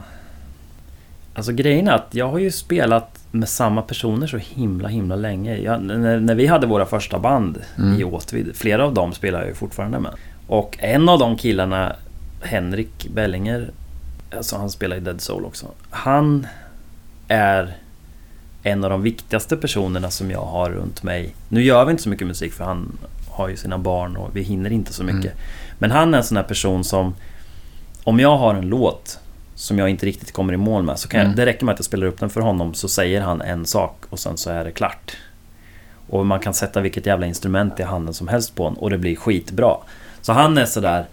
Alltså 1.34 1.52
grejen 1.52 1.88
är 1.88 1.92
att 1.92 2.08
jag 2.12 2.30
har 2.30 2.40
ju 2.40 2.52
spelat 2.52 3.20
med 3.32 3.50
samma 3.50 3.82
personer 3.82 4.28
så 4.28 4.38
himla 4.38 4.88
himla 4.88 5.16
länge. 5.16 5.58
Jag, 5.58 5.82
när, 5.84 6.20
när 6.20 6.36
vi 6.36 6.48
hade 6.48 6.68
våra 6.68 6.86
första 6.86 7.20
band 7.20 7.58
Mm. 7.78 8.00
i 8.00 8.04
Åtvid, 8.04 8.56
flera 8.56 8.86
av 8.86 8.94
dem 8.94 9.14
spelar 9.14 9.40
jag 9.40 9.48
ju 9.48 9.54
fortfarande 9.54 10.00
med. 10.00 10.12
Och 10.48 10.78
en 10.80 11.10
av 11.10 11.20
de 11.20 11.38
killarna, 11.38 11.96
Henrik 12.42 13.10
Bellinger, 13.14 13.72
alltså 14.38 14.58
han 14.58 14.70
spelar 14.70 14.98
i 14.98 15.00
Dead 15.00 15.22
Soul 15.22 15.46
också. 15.46 15.68
Han 15.90 16.48
är 17.28 17.78
en 18.64 18.84
av 18.84 18.90
de 18.90 19.02
viktigaste 19.02 19.58
personerna 19.58 20.10
som 20.12 20.32
jag 20.32 20.46
har 20.46 20.70
runt 20.70 21.04
mig. 21.04 21.36
Nu 21.50 21.64
gör 21.64 21.86
vi 21.86 21.92
inte 21.92 22.04
så 22.04 22.10
mycket 22.10 22.28
musik 22.28 22.54
för 22.54 22.64
han 22.64 22.98
har 23.30 23.50
ju 23.50 23.58
sina 23.58 23.78
barn 23.78 24.18
och 24.18 24.36
vi 24.36 24.42
hinner 24.42 24.72
inte 24.72 24.94
så 24.94 25.04
mycket. 25.04 25.34
Men 25.78 25.92
han 25.92 26.14
är 26.14 26.18
en 26.18 26.24
sån 26.24 26.38
här 26.38 26.44
person 26.44 26.84
som 26.84 27.16
om 28.04 28.20
jag 28.20 28.38
har 28.38 28.56
en 28.56 28.68
låt 28.70 29.20
som 29.56 29.80
jag 29.80 29.90
inte 29.90 30.06
riktigt 30.06 30.32
kommer 30.32 30.54
i 30.54 30.58
mål 30.58 30.84
med 30.84 31.00
så 31.00 31.08
kan 31.08 31.18
jag, 31.20 31.26
Mm. 31.26 31.36
det 31.36 31.46
räcker 31.46 31.66
med 31.66 31.74
att 31.74 31.80
jag 31.80 31.86
spelar 31.86 32.08
upp 32.08 32.20
den 32.20 32.30
för 32.30 32.42
honom 32.42 32.74
så 32.74 32.88
säger 32.90 33.22
han 33.22 33.42
en 33.42 33.66
sak 33.66 34.04
och 34.10 34.20
sen 34.20 34.38
så 34.38 34.50
är 34.50 34.64
det 34.66 34.72
klart. 34.72 35.18
Och 36.10 36.26
man 36.26 36.40
kan 36.40 36.54
sätta 36.54 36.82
vilket 36.82 37.06
jävla 37.06 37.26
instrument 37.26 37.80
i 37.80 37.84
handen 37.84 38.14
som 38.14 38.28
helst 38.28 38.56
på 38.56 38.64
honom 38.64 38.80
och 38.80 38.90
det 38.90 38.98
blir 38.98 39.16
skitbra. 39.16 39.76
Så 40.22 40.34
han 40.34 40.58
är 40.58 40.66
sådär 40.66 41.06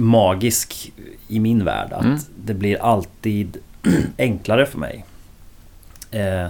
magisk 0.00 0.92
i 1.28 1.40
min 1.40 1.64
värld 1.64 1.92
att 1.92 2.04
Mm. 2.04 2.18
det 2.44 2.54
blir 2.54 2.82
alltid 2.82 3.56
enklare 4.18 4.66
för 4.66 4.78
mig. 4.78 5.04
Eh, 6.10 6.48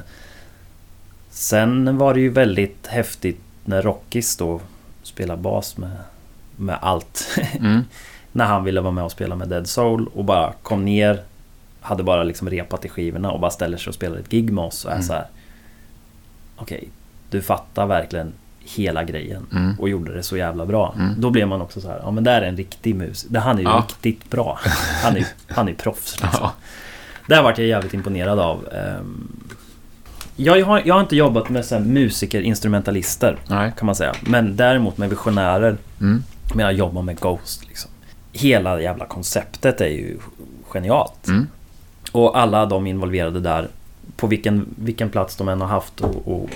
sen 1.31 1.99
var 1.99 2.15
det 2.15 2.21
ju 2.21 2.29
väldigt 2.29 2.87
häftigt 2.87 3.41
när 3.65 3.83
Rockis 3.83 4.37
då 4.37 4.61
spelar 5.03 5.37
bas 5.37 5.77
med, 5.77 5.97
med 6.57 6.79
allt. 6.83 7.39
Mm. 7.59 7.81
när 8.33 8.45
han 8.45 8.65
ville 8.65 8.81
vara 8.81 8.93
med 8.93 9.05
och 9.05 9.13
spela 9.13 9.37
med 9.37 9.49
Dead 9.49 9.67
Soul 9.69 10.07
och 10.15 10.25
bara 10.25 10.53
kom 10.63 10.85
ner 10.85 11.23
Hade 11.81 12.03
bara 12.03 12.23
liksom 12.23 12.51
repat 12.51 12.85
i 12.85 12.89
skivorna 12.89 13.31
och 13.31 13.41
bara 13.41 13.51
ställer 13.51 13.79
sig 13.79 13.89
och 13.89 13.95
spelar 13.95 14.19
ett 14.19 14.29
gig 14.29 14.53
med 14.53 14.65
oss 14.65 14.85
och 14.85 14.91
är 14.91 14.95
Mm. 14.95 15.07
så 15.07 15.13
här. 15.13 15.27
Okej, 16.57 16.89
du 17.31 17.43
fattar 17.43 17.87
verkligen 17.87 18.33
hela 18.77 19.05
grejen 19.05 19.47
Mm. 19.53 19.75
och 19.79 19.89
gjorde 19.89 20.15
det 20.15 20.23
så 20.23 20.37
jävla 20.37 20.67
bra. 20.67 20.95
Mm. 20.99 21.15
Då 21.21 21.31
blev 21.31 21.49
man 21.49 21.63
också 21.63 21.81
så 21.81 21.89
här, 21.89 22.01
ja 22.03 22.11
men 22.11 22.25
där 22.25 22.43
är 22.43 22.47
en 22.49 22.57
riktig 22.57 22.95
mus. 22.95 23.23
Det, 23.23 23.41
han 23.41 23.57
är 23.57 23.63
ju 23.63 23.69
Ja. 23.69 23.87
riktigt 23.89 24.31
bra. 24.31 24.59
Han 25.03 25.17
är 25.17 25.27
han 25.49 25.69
är 25.69 25.75
proffs 25.75 26.21
liksom. 26.23 26.41
Ja. 26.43 26.53
Där 27.27 27.43
vart 27.43 27.59
jag 27.59 27.67
jävligt 27.67 27.95
imponerad 27.95 28.39
av. 28.39 28.69
Ehm, 28.73 29.37
Jag 30.37 30.65
har, 30.67 30.83
jag 30.85 30.95
har 30.95 31.01
inte 31.01 31.17
jobbat 31.17 31.49
med 31.49 31.65
så 31.65 31.79
musiker, 31.81 32.41
instrumentalister 32.41 33.37
Nej. 33.49 33.73
kan 33.79 33.87
man 33.87 33.95
säga. 33.95 34.15
Men 34.27 34.57
däremot 34.57 34.99
med 34.99 35.11
visionärer. 35.11 35.77
Mm. 36.01 36.23
Men 36.55 36.65
jag 36.65 36.73
jobbar 36.75 37.03
med 37.03 37.21
Ghost 37.21 37.67
liksom. 37.69 37.91
Hela 38.33 38.81
jävla 38.81 39.07
konceptet 39.07 39.81
är 39.81 39.87
ju 39.89 40.19
genialt. 40.69 41.27
Mm. 41.29 41.47
Och 42.13 42.39
alla 42.39 42.67
de 42.67 42.87
involverade 42.87 43.41
där 43.41 43.69
på 44.21 44.27
vilken, 44.27 44.75
vilken 44.79 45.11
plats 45.11 45.37
de 45.37 45.49
än 45.49 45.61
har 45.61 45.69
haft. 45.69 46.01
Och, 46.01 46.29
och, 46.29 46.51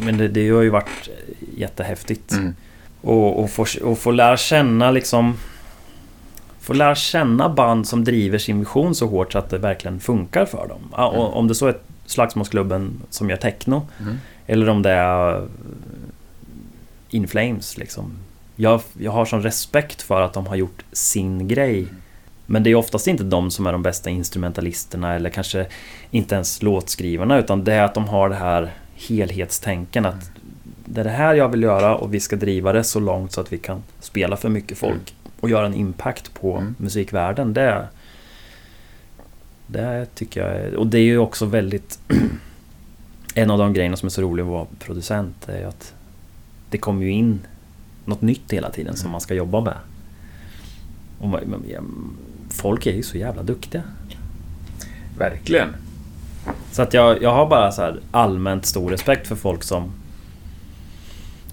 men 0.00 0.18
det, 0.18 0.28
det 0.28 0.50
har 0.50 0.62
ju 0.62 0.70
varit 0.70 1.08
jättehäftigt. 1.56 2.32
Mm. 2.32 2.54
Och, 3.00 3.42
och, 3.42 3.50
få, 3.50 3.66
och 3.84 3.98
få 3.98 4.10
lära 4.10 4.36
känna 4.36 4.90
liksom... 4.90 5.36
Få 6.60 6.72
lära 6.72 6.94
känna 6.94 7.48
band 7.48 7.88
som 7.88 8.04
driver 8.04 8.38
sin 8.38 8.58
vision 8.58 8.94
så 8.94 9.06
hårt 9.06 9.32
så 9.32 9.38
att 9.38 9.50
det 9.50 9.58
verkligen 9.58 10.00
funkar 10.00 10.46
för 10.46 10.68
dem. 10.68 10.80
Ja, 10.96 11.06
och, 11.06 11.24
Mm. 11.24 11.34
Om 11.34 11.48
det 11.48 11.54
så 11.54 11.66
är 11.66 11.76
Slagsmålsklubben 12.06 13.00
som 13.10 13.30
gör 13.30 13.36
techno. 13.36 13.86
Mm. 14.00 14.16
Eller 14.46 14.68
om 14.68 14.82
det 14.82 14.90
är 14.90 15.48
In 17.10 17.28
Flames 17.28 17.78
liksom. 17.78 18.12
Jag, 18.56 18.80
jag 18.98 19.12
har 19.12 19.24
sån 19.24 19.42
respekt 19.42 20.02
för 20.02 20.20
att 20.20 20.32
de 20.32 20.46
har 20.46 20.56
gjort 20.56 20.84
sin 20.92 21.48
grej. 21.48 21.86
Men 22.46 22.62
det 22.62 22.70
är 22.70 22.74
oftast 22.74 23.06
inte 23.06 23.24
de 23.24 23.50
som 23.50 23.66
är 23.66 23.72
de 23.72 23.82
bästa 23.82 24.10
instrumentalisterna 24.10 25.14
eller 25.14 25.30
kanske 25.30 25.66
inte 26.10 26.34
ens 26.34 26.62
låtskrivarna 26.62 27.38
utan 27.38 27.64
det 27.64 27.72
är 27.72 27.82
att 27.82 27.94
de 27.94 28.08
har 28.08 28.28
det 28.28 28.34
här 28.34 28.72
helhetstänken 28.94 30.06
att 30.06 30.30
det 30.84 31.00
är 31.00 31.04
det 31.04 31.10
här 31.10 31.34
jag 31.34 31.48
vill 31.48 31.62
göra 31.62 31.96
och 31.96 32.14
vi 32.14 32.20
ska 32.20 32.36
driva 32.36 32.72
det 32.72 32.84
så 32.84 33.00
långt 33.00 33.32
så 33.32 33.40
att 33.40 33.52
vi 33.52 33.58
kan 33.58 33.82
spela 34.00 34.36
för 34.36 34.48
mycket 34.48 34.78
folk 34.78 35.14
och 35.40 35.50
göra 35.50 35.66
en 35.66 35.74
impact 35.74 36.34
på 36.34 36.56
Mm. 36.56 36.74
musikvärlden. 36.78 37.52
Det, 37.52 37.88
det 39.66 40.06
tycker 40.14 40.40
jag 40.40 40.56
är, 40.56 40.74
och 40.74 40.86
det 40.86 40.98
är 40.98 41.02
ju 41.02 41.18
också 41.18 41.46
väldigt 41.46 41.98
en 43.34 43.50
av 43.50 43.58
de 43.58 43.72
grejerna 43.72 43.96
som 43.96 44.06
är 44.06 44.10
så 44.10 44.22
rolig 44.22 44.42
att 44.42 44.48
vara 44.48 44.66
producent 44.78 45.48
är 45.48 45.66
att 45.66 45.94
det 46.70 46.78
kommer 46.78 47.02
ju 47.02 47.10
in 47.10 47.40
något 48.04 48.22
nytt 48.22 48.52
hela 48.52 48.70
tiden 48.70 48.96
som 48.96 49.10
man 49.10 49.20
ska 49.20 49.34
jobba 49.34 49.60
med. 49.60 49.76
Och 51.18 51.28
folk 52.52 52.86
är 52.86 52.92
ju 52.92 53.02
så 53.02 53.18
jävla 53.18 53.42
duktiga. 53.42 53.82
Verkligen. 55.18 55.68
Så 56.72 56.82
att 56.82 56.94
jag, 56.94 57.22
jag 57.22 57.34
har 57.34 57.46
bara 57.46 57.72
så 57.72 57.82
här 57.82 58.00
allmänt 58.10 58.66
stor 58.66 58.90
respekt 58.90 59.26
för 59.26 59.36
folk 59.36 59.62
som 59.62 59.92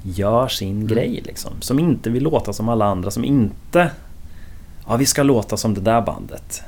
gör 0.04 0.48
sin 0.48 0.88
grej 0.88 1.22
liksom. 1.26 1.52
Som 1.62 1.80
inte 1.80 2.10
vill 2.10 2.24
låta 2.24 2.54
som 2.54 2.70
alla 2.70 2.86
andra, 2.86 3.12
som 3.12 3.26
inte... 3.26 3.92
Ja, 4.88 4.96
vi 4.96 5.06
ska 5.06 5.24
låta 5.24 5.58
som 5.58 5.74
det 5.74 5.82
där 5.82 6.02
bandet. 6.02 6.62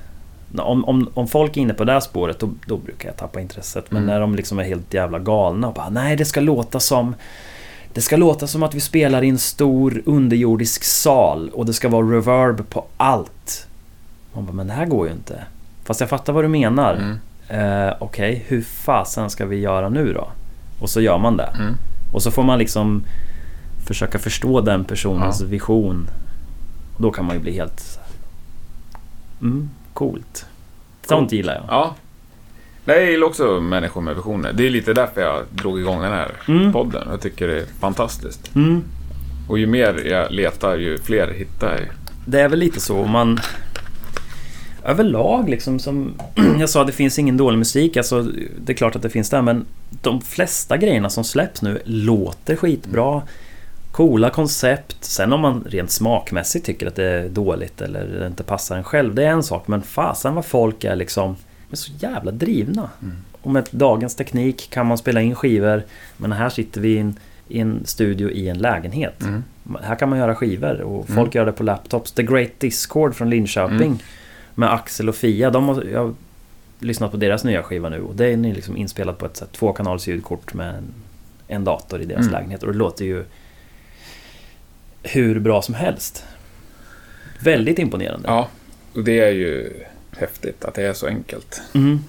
Om, 0.57 0.85
om, 0.85 1.09
om 1.13 1.27
folk 1.27 1.57
är 1.57 1.61
inne 1.61 1.73
på 1.73 1.83
det 1.83 1.91
här 1.93 1.99
spåret, 1.99 2.39
då, 2.39 2.49
då 2.65 2.77
brukar 2.77 3.09
jag 3.09 3.17
tappa 3.17 3.41
intresset. 3.41 3.91
Men 3.91 4.03
Mm. 4.03 4.13
när 4.13 4.19
de 4.19 4.35
liksom 4.35 4.59
är 4.59 4.63
helt 4.63 4.93
jävla 4.93 5.19
galna 5.19 5.67
och 5.67 5.73
bara 5.73 5.89
Nej, 5.89 6.15
det 6.15 6.25
ska 6.25 6.39
låta 6.39 6.79
som... 6.79 7.15
Det 7.93 8.01
ska 8.01 8.17
låta 8.17 8.47
som 8.47 8.63
att 8.63 8.75
vi 8.75 8.79
spelar 8.79 9.23
i 9.23 9.29
en 9.29 9.37
stor 9.37 10.01
underjordisk 10.05 10.83
sal 10.83 11.49
och 11.53 11.65
det 11.65 11.73
ska 11.73 11.89
vara 11.89 12.05
reverb 12.05 12.69
på 12.69 12.85
allt. 12.97 13.67
Man 14.33 14.45
bara, 14.45 14.53
men 14.53 14.67
det 14.67 14.73
här 14.73 14.85
går 14.85 15.07
ju 15.07 15.13
inte. 15.13 15.43
Fast 15.83 15.99
jag 15.99 16.09
fattar 16.09 16.33
vad 16.33 16.43
du 16.43 16.47
menar. 16.47 16.93
Mm. 16.93 17.17
Eh, 17.87 17.93
Okej, 17.99 18.45
hur 18.47 18.61
fasen 18.61 19.29
ska 19.29 19.45
vi 19.45 19.59
göra 19.59 19.89
nu 19.89 20.13
då? 20.13 20.27
Och 20.79 20.89
så 20.89 21.01
gör 21.01 21.17
man 21.17 21.37
det. 21.37 21.49
Mm. 21.59 21.73
Och 22.13 22.23
så 22.23 22.31
får 22.31 22.43
man 22.43 22.59
liksom 22.59 23.03
försöka 23.87 24.19
förstå 24.19 24.61
den 24.61 24.85
personens 24.85 25.41
Ja. 25.41 25.47
vision. 25.47 26.07
Och 26.95 27.01
då 27.01 27.11
kan 27.11 27.25
man 27.25 27.35
ju 27.35 27.41
bli 27.41 27.51
helt... 27.53 27.99
Mm, 29.41 29.69
coolt. 29.93 30.45
Sånt 31.07 31.31
gillar 31.31 31.53
jag. 31.53 31.63
Ja. 31.67 31.95
Jag 32.85 33.05
gillar 33.11 33.27
också 33.27 33.59
människor 33.59 34.01
med 34.01 34.15
visioner. 34.15 34.53
Det 34.53 34.65
är 34.65 34.69
lite 34.69 34.93
därför 34.93 35.21
jag 35.21 35.43
drog 35.51 35.79
igång 35.79 36.01
den 36.01 36.11
här 36.11 36.31
Mm. 36.47 36.73
podden. 36.73 37.07
Jag 37.11 37.21
tycker 37.21 37.47
det 37.47 37.59
är 37.59 37.65
fantastiskt. 37.79 38.55
Mm. 38.55 38.83
Och 39.47 39.59
ju 39.59 39.67
mer 39.67 40.07
jag 40.07 40.31
letar, 40.31 40.77
ju 40.77 40.97
fler 40.97 41.33
hittar 41.33 41.71
jag. 41.71 41.87
Det 42.25 42.41
är 42.41 42.49
väl 42.49 42.59
lite 42.59 42.79
så. 42.79 43.05
Man... 43.05 43.39
Överlag 44.85 45.49
liksom 45.49 45.79
som... 45.79 46.13
Jag 46.59 46.69
sa, 46.69 46.83
det 46.83 46.91
finns 46.91 47.19
ingen 47.19 47.37
dålig 47.37 47.57
musik. 47.57 47.97
Alltså, 47.97 48.21
det 48.65 48.71
är 48.73 48.77
klart 48.77 48.95
att 48.95 49.01
det 49.01 49.09
finns 49.09 49.29
det. 49.29 49.41
Men 49.41 49.65
de 50.01 50.21
flesta 50.21 50.77
grejerna 50.77 51.09
som 51.09 51.23
släpps 51.23 51.61
nu 51.61 51.81
låter 51.85 52.55
skitbra. 52.55 53.21
Coola 53.91 54.29
koncept. 54.29 54.97
Sen 55.03 55.33
om 55.33 55.41
man 55.41 55.63
rent 55.69 55.91
smakmässigt 55.91 56.65
tycker 56.65 56.87
att 56.87 56.95
det 56.95 57.05
är 57.05 57.29
dåligt 57.29 57.81
eller 57.81 58.27
inte 58.27 58.43
passar 58.43 58.77
en 58.77 58.83
själv. 58.83 59.15
Det 59.15 59.23
är 59.23 59.29
en 59.31 59.43
sak. 59.43 59.67
Men 59.67 59.81
fasen 59.81 60.35
vad 60.35 60.45
folk 60.45 60.83
är 60.83 60.95
liksom... 60.95 61.35
Är 61.71 61.75
så 61.75 61.91
jävla 61.99 62.31
drivna. 62.31 62.89
Och 63.41 63.51
med 63.51 63.67
dagens 63.71 64.15
teknik 64.15 64.69
kan 64.69 64.85
man 64.85 64.97
spela 64.97 65.21
in 65.21 65.35
skivor. 65.35 65.83
Men 66.17 66.31
här 66.31 66.49
sitter 66.49 66.81
vi 66.81 66.89
i 66.93 66.97
en, 66.97 67.15
i 67.47 67.59
en 67.59 67.81
studio 67.85 68.29
i 68.31 68.49
en 68.49 68.57
lägenhet. 68.57 69.21
Mm. 69.21 69.43
Här 69.83 69.95
kan 69.95 70.09
man 70.09 70.19
göra 70.19 70.35
skivor 70.35 70.81
och 70.81 71.09
Mm. 71.09 71.15
folk 71.15 71.35
gör 71.35 71.45
det 71.45 71.51
på 71.51 71.63
laptops. 71.63 72.11
The 72.11 72.23
Great 72.23 72.51
Discord 72.59 73.15
från 73.15 73.29
Linköping 73.29 74.03
Med 74.55 74.73
Axel 74.73 75.09
och 75.09 75.15
Fia. 75.15 75.49
De 75.49 75.67
har, 75.67 75.83
jag 75.83 75.99
har 75.99 76.13
lyssnat 76.79 77.11
på 77.11 77.17
deras 77.17 77.43
nya 77.43 77.63
skiva 77.63 77.89
nu 77.89 78.01
och 78.01 78.15
det 78.15 78.25
är 78.27 78.37
liksom 78.37 78.77
inspelat 78.77 79.17
på 79.17 79.25
ett 79.25 79.37
sätt, 79.37 79.51
tvåkanals 79.51 80.07
ljudkort 80.07 80.53
med 80.53 80.69
en, 80.75 80.83
en 81.47 81.63
dator 81.63 82.01
i 82.01 82.05
deras 82.05 82.21
Mm. 82.21 82.31
lägenhet 82.33 82.63
och 82.63 82.71
det 82.71 82.77
låter 82.77 83.05
ju 83.05 83.23
hur 85.03 85.39
bra 85.39 85.61
som 85.61 85.75
helst. 85.75 86.23
Väldigt 87.39 87.79
imponerande. 87.79 88.27
Ja, 88.27 88.47
och 88.93 89.03
det 89.03 89.19
är 89.19 89.31
ju 89.31 89.73
häftigt 90.17 90.65
att 90.65 90.73
det 90.73 90.83
är 90.83 90.93
så 90.93 91.07
enkelt. 91.07 91.61
Mm. 91.73 91.99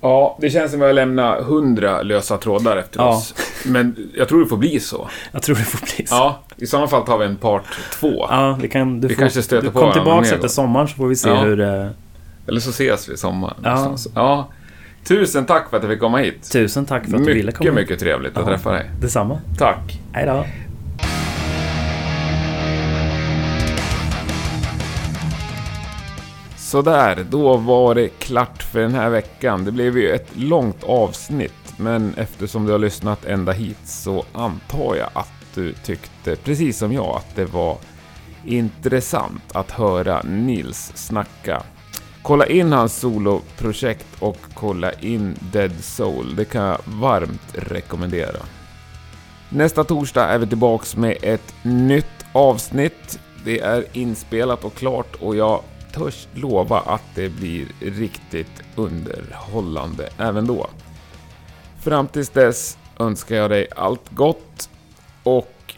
Ja, 0.00 0.38
det 0.40 0.50
känns 0.50 0.70
som 0.72 0.80
att 0.80 0.84
vi 0.84 0.86
har 0.86 0.92
lämnat 0.94 1.44
hundra 1.44 2.02
lösa 2.02 2.36
trådar 2.38 2.76
efter 2.76 3.00
Ja. 3.00 3.08
oss. 3.08 3.34
Men 3.66 4.10
jag 4.14 4.28
tror 4.28 4.40
det 4.40 4.46
får 4.46 4.56
bli 4.56 4.80
så. 4.80 5.08
Jag 5.32 5.42
tror 5.42 5.56
det 5.56 5.62
får 5.62 5.96
bli 5.96 6.06
så. 6.06 6.14
Ja, 6.14 6.40
i 6.56 6.66
sådana 6.66 6.88
fall 6.88 7.06
tar 7.06 7.18
vi 7.18 7.26
en 7.26 7.36
part 7.36 7.62
två. 7.92 8.26
Ja, 8.30 8.58
vi 8.62 8.68
kan, 8.68 9.00
du 9.00 9.08
Vi 9.08 9.14
får, 9.14 9.20
kanske 9.20 9.42
stöter 9.42 9.66
du 9.66 9.72
på 9.72 9.78
kom 9.80 9.92
tillbaka 9.92 10.34
efter 10.34 10.48
sommaren 10.48 10.88
så 10.88 10.94
får 10.94 11.06
vi 11.08 11.16
se 11.16 11.28
Ja. 11.28 11.36
hur 11.40 11.56
det... 11.56 11.90
Eller 12.48 12.60
så 12.60 12.70
ses 12.70 13.08
vi 13.08 13.12
i 13.12 13.16
sommar. 13.16 13.54
Ja. 13.64 13.96
ja. 14.14 14.48
Tusen 15.04 15.46
tack 15.46 15.70
för 15.70 15.76
att 15.76 15.82
jag 15.82 15.92
fick 15.92 16.00
komma 16.00 16.18
hit. 16.18 16.50
Tusen 16.52 16.84
tack 16.86 17.06
för 17.06 17.16
att 17.16 17.24
du 17.26 17.32
ville 17.34 17.52
komma 17.52 17.70
Mycket, 17.70 17.74
mycket 17.88 18.00
trevligt 18.00 18.36
att 18.36 18.46
träffa 18.46 18.72
dig. 18.72 18.90
Detsamma. 19.00 19.40
Tack. 19.58 20.00
Hej 20.12 20.26
då. 20.26 20.44
Sådär, 26.68 27.26
då 27.30 27.56
var 27.56 27.94
det 27.94 28.08
klart 28.08 28.62
för 28.62 28.80
den 28.80 28.94
här 28.94 29.10
veckan. 29.10 29.64
Det 29.64 29.72
blev 29.72 29.98
ju 29.98 30.10
ett 30.10 30.28
långt 30.36 30.84
avsnitt, 30.84 31.74
men 31.76 32.14
eftersom 32.16 32.66
du 32.66 32.72
har 32.72 32.78
lyssnat 32.78 33.24
ända 33.24 33.52
hit 33.52 33.78
så 33.84 34.24
antar 34.32 34.96
jag 34.96 35.10
att 35.12 35.32
du 35.54 35.72
tyckte, 35.72 36.36
precis 36.36 36.78
som 36.78 36.92
jag, 36.92 37.16
att 37.16 37.36
det 37.36 37.44
var 37.44 37.76
intressant 38.44 39.42
att 39.52 39.70
höra 39.70 40.22
Nils 40.22 40.92
snacka. 40.94 41.62
Kolla 42.22 42.46
in 42.46 42.72
hans 42.72 42.96
soloprojekt 42.96 44.06
och 44.18 44.38
kolla 44.54 44.92
in 44.92 45.36
Dead 45.52 45.72
Soul. 45.80 46.36
Det 46.36 46.44
kan 46.44 46.62
jag 46.62 46.78
varmt 46.84 47.54
rekommendera. 47.54 48.40
Nästa 49.48 49.84
torsdag 49.84 50.24
är 50.28 50.38
vi 50.38 50.46
tillbaks 50.46 50.96
med 50.96 51.16
ett 51.22 51.54
nytt 51.62 52.24
avsnitt. 52.32 53.20
Det 53.44 53.60
är 53.60 53.84
inspelat 53.92 54.64
och 54.64 54.74
klart 54.74 55.16
och 55.20 55.36
jag 55.36 55.62
törs 55.98 56.28
lova 56.34 56.80
att 56.80 57.02
det 57.14 57.28
blir 57.28 57.66
riktigt 57.80 58.62
underhållande 58.76 60.08
även 60.18 60.46
då. 60.46 60.66
Fram 61.80 62.06
tills 62.08 62.28
dess 62.28 62.78
önskar 62.98 63.36
jag 63.36 63.50
dig 63.50 63.66
allt 63.76 64.10
gott 64.10 64.70
och 65.22 65.74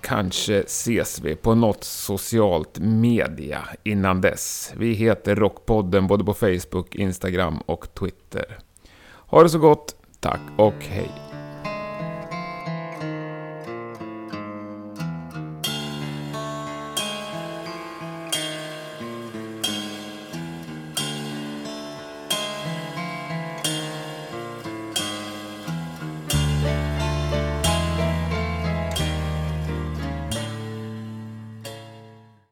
kanske 0.00 0.58
ses 0.58 1.20
vi 1.20 1.36
på 1.36 1.54
något 1.54 1.84
socialt 1.84 2.78
media 2.78 3.68
innan 3.82 4.20
dess. 4.20 4.72
Vi 4.76 4.92
heter 4.92 5.36
Rockpodden 5.36 6.06
både 6.06 6.24
på 6.24 6.34
Facebook, 6.34 6.94
Instagram 6.94 7.58
och 7.66 7.94
Twitter. 7.94 8.58
Ha 9.26 9.42
det 9.42 9.48
så 9.48 9.58
gott, 9.58 9.96
tack 10.20 10.40
och 10.56 10.74
hej! 10.80 11.23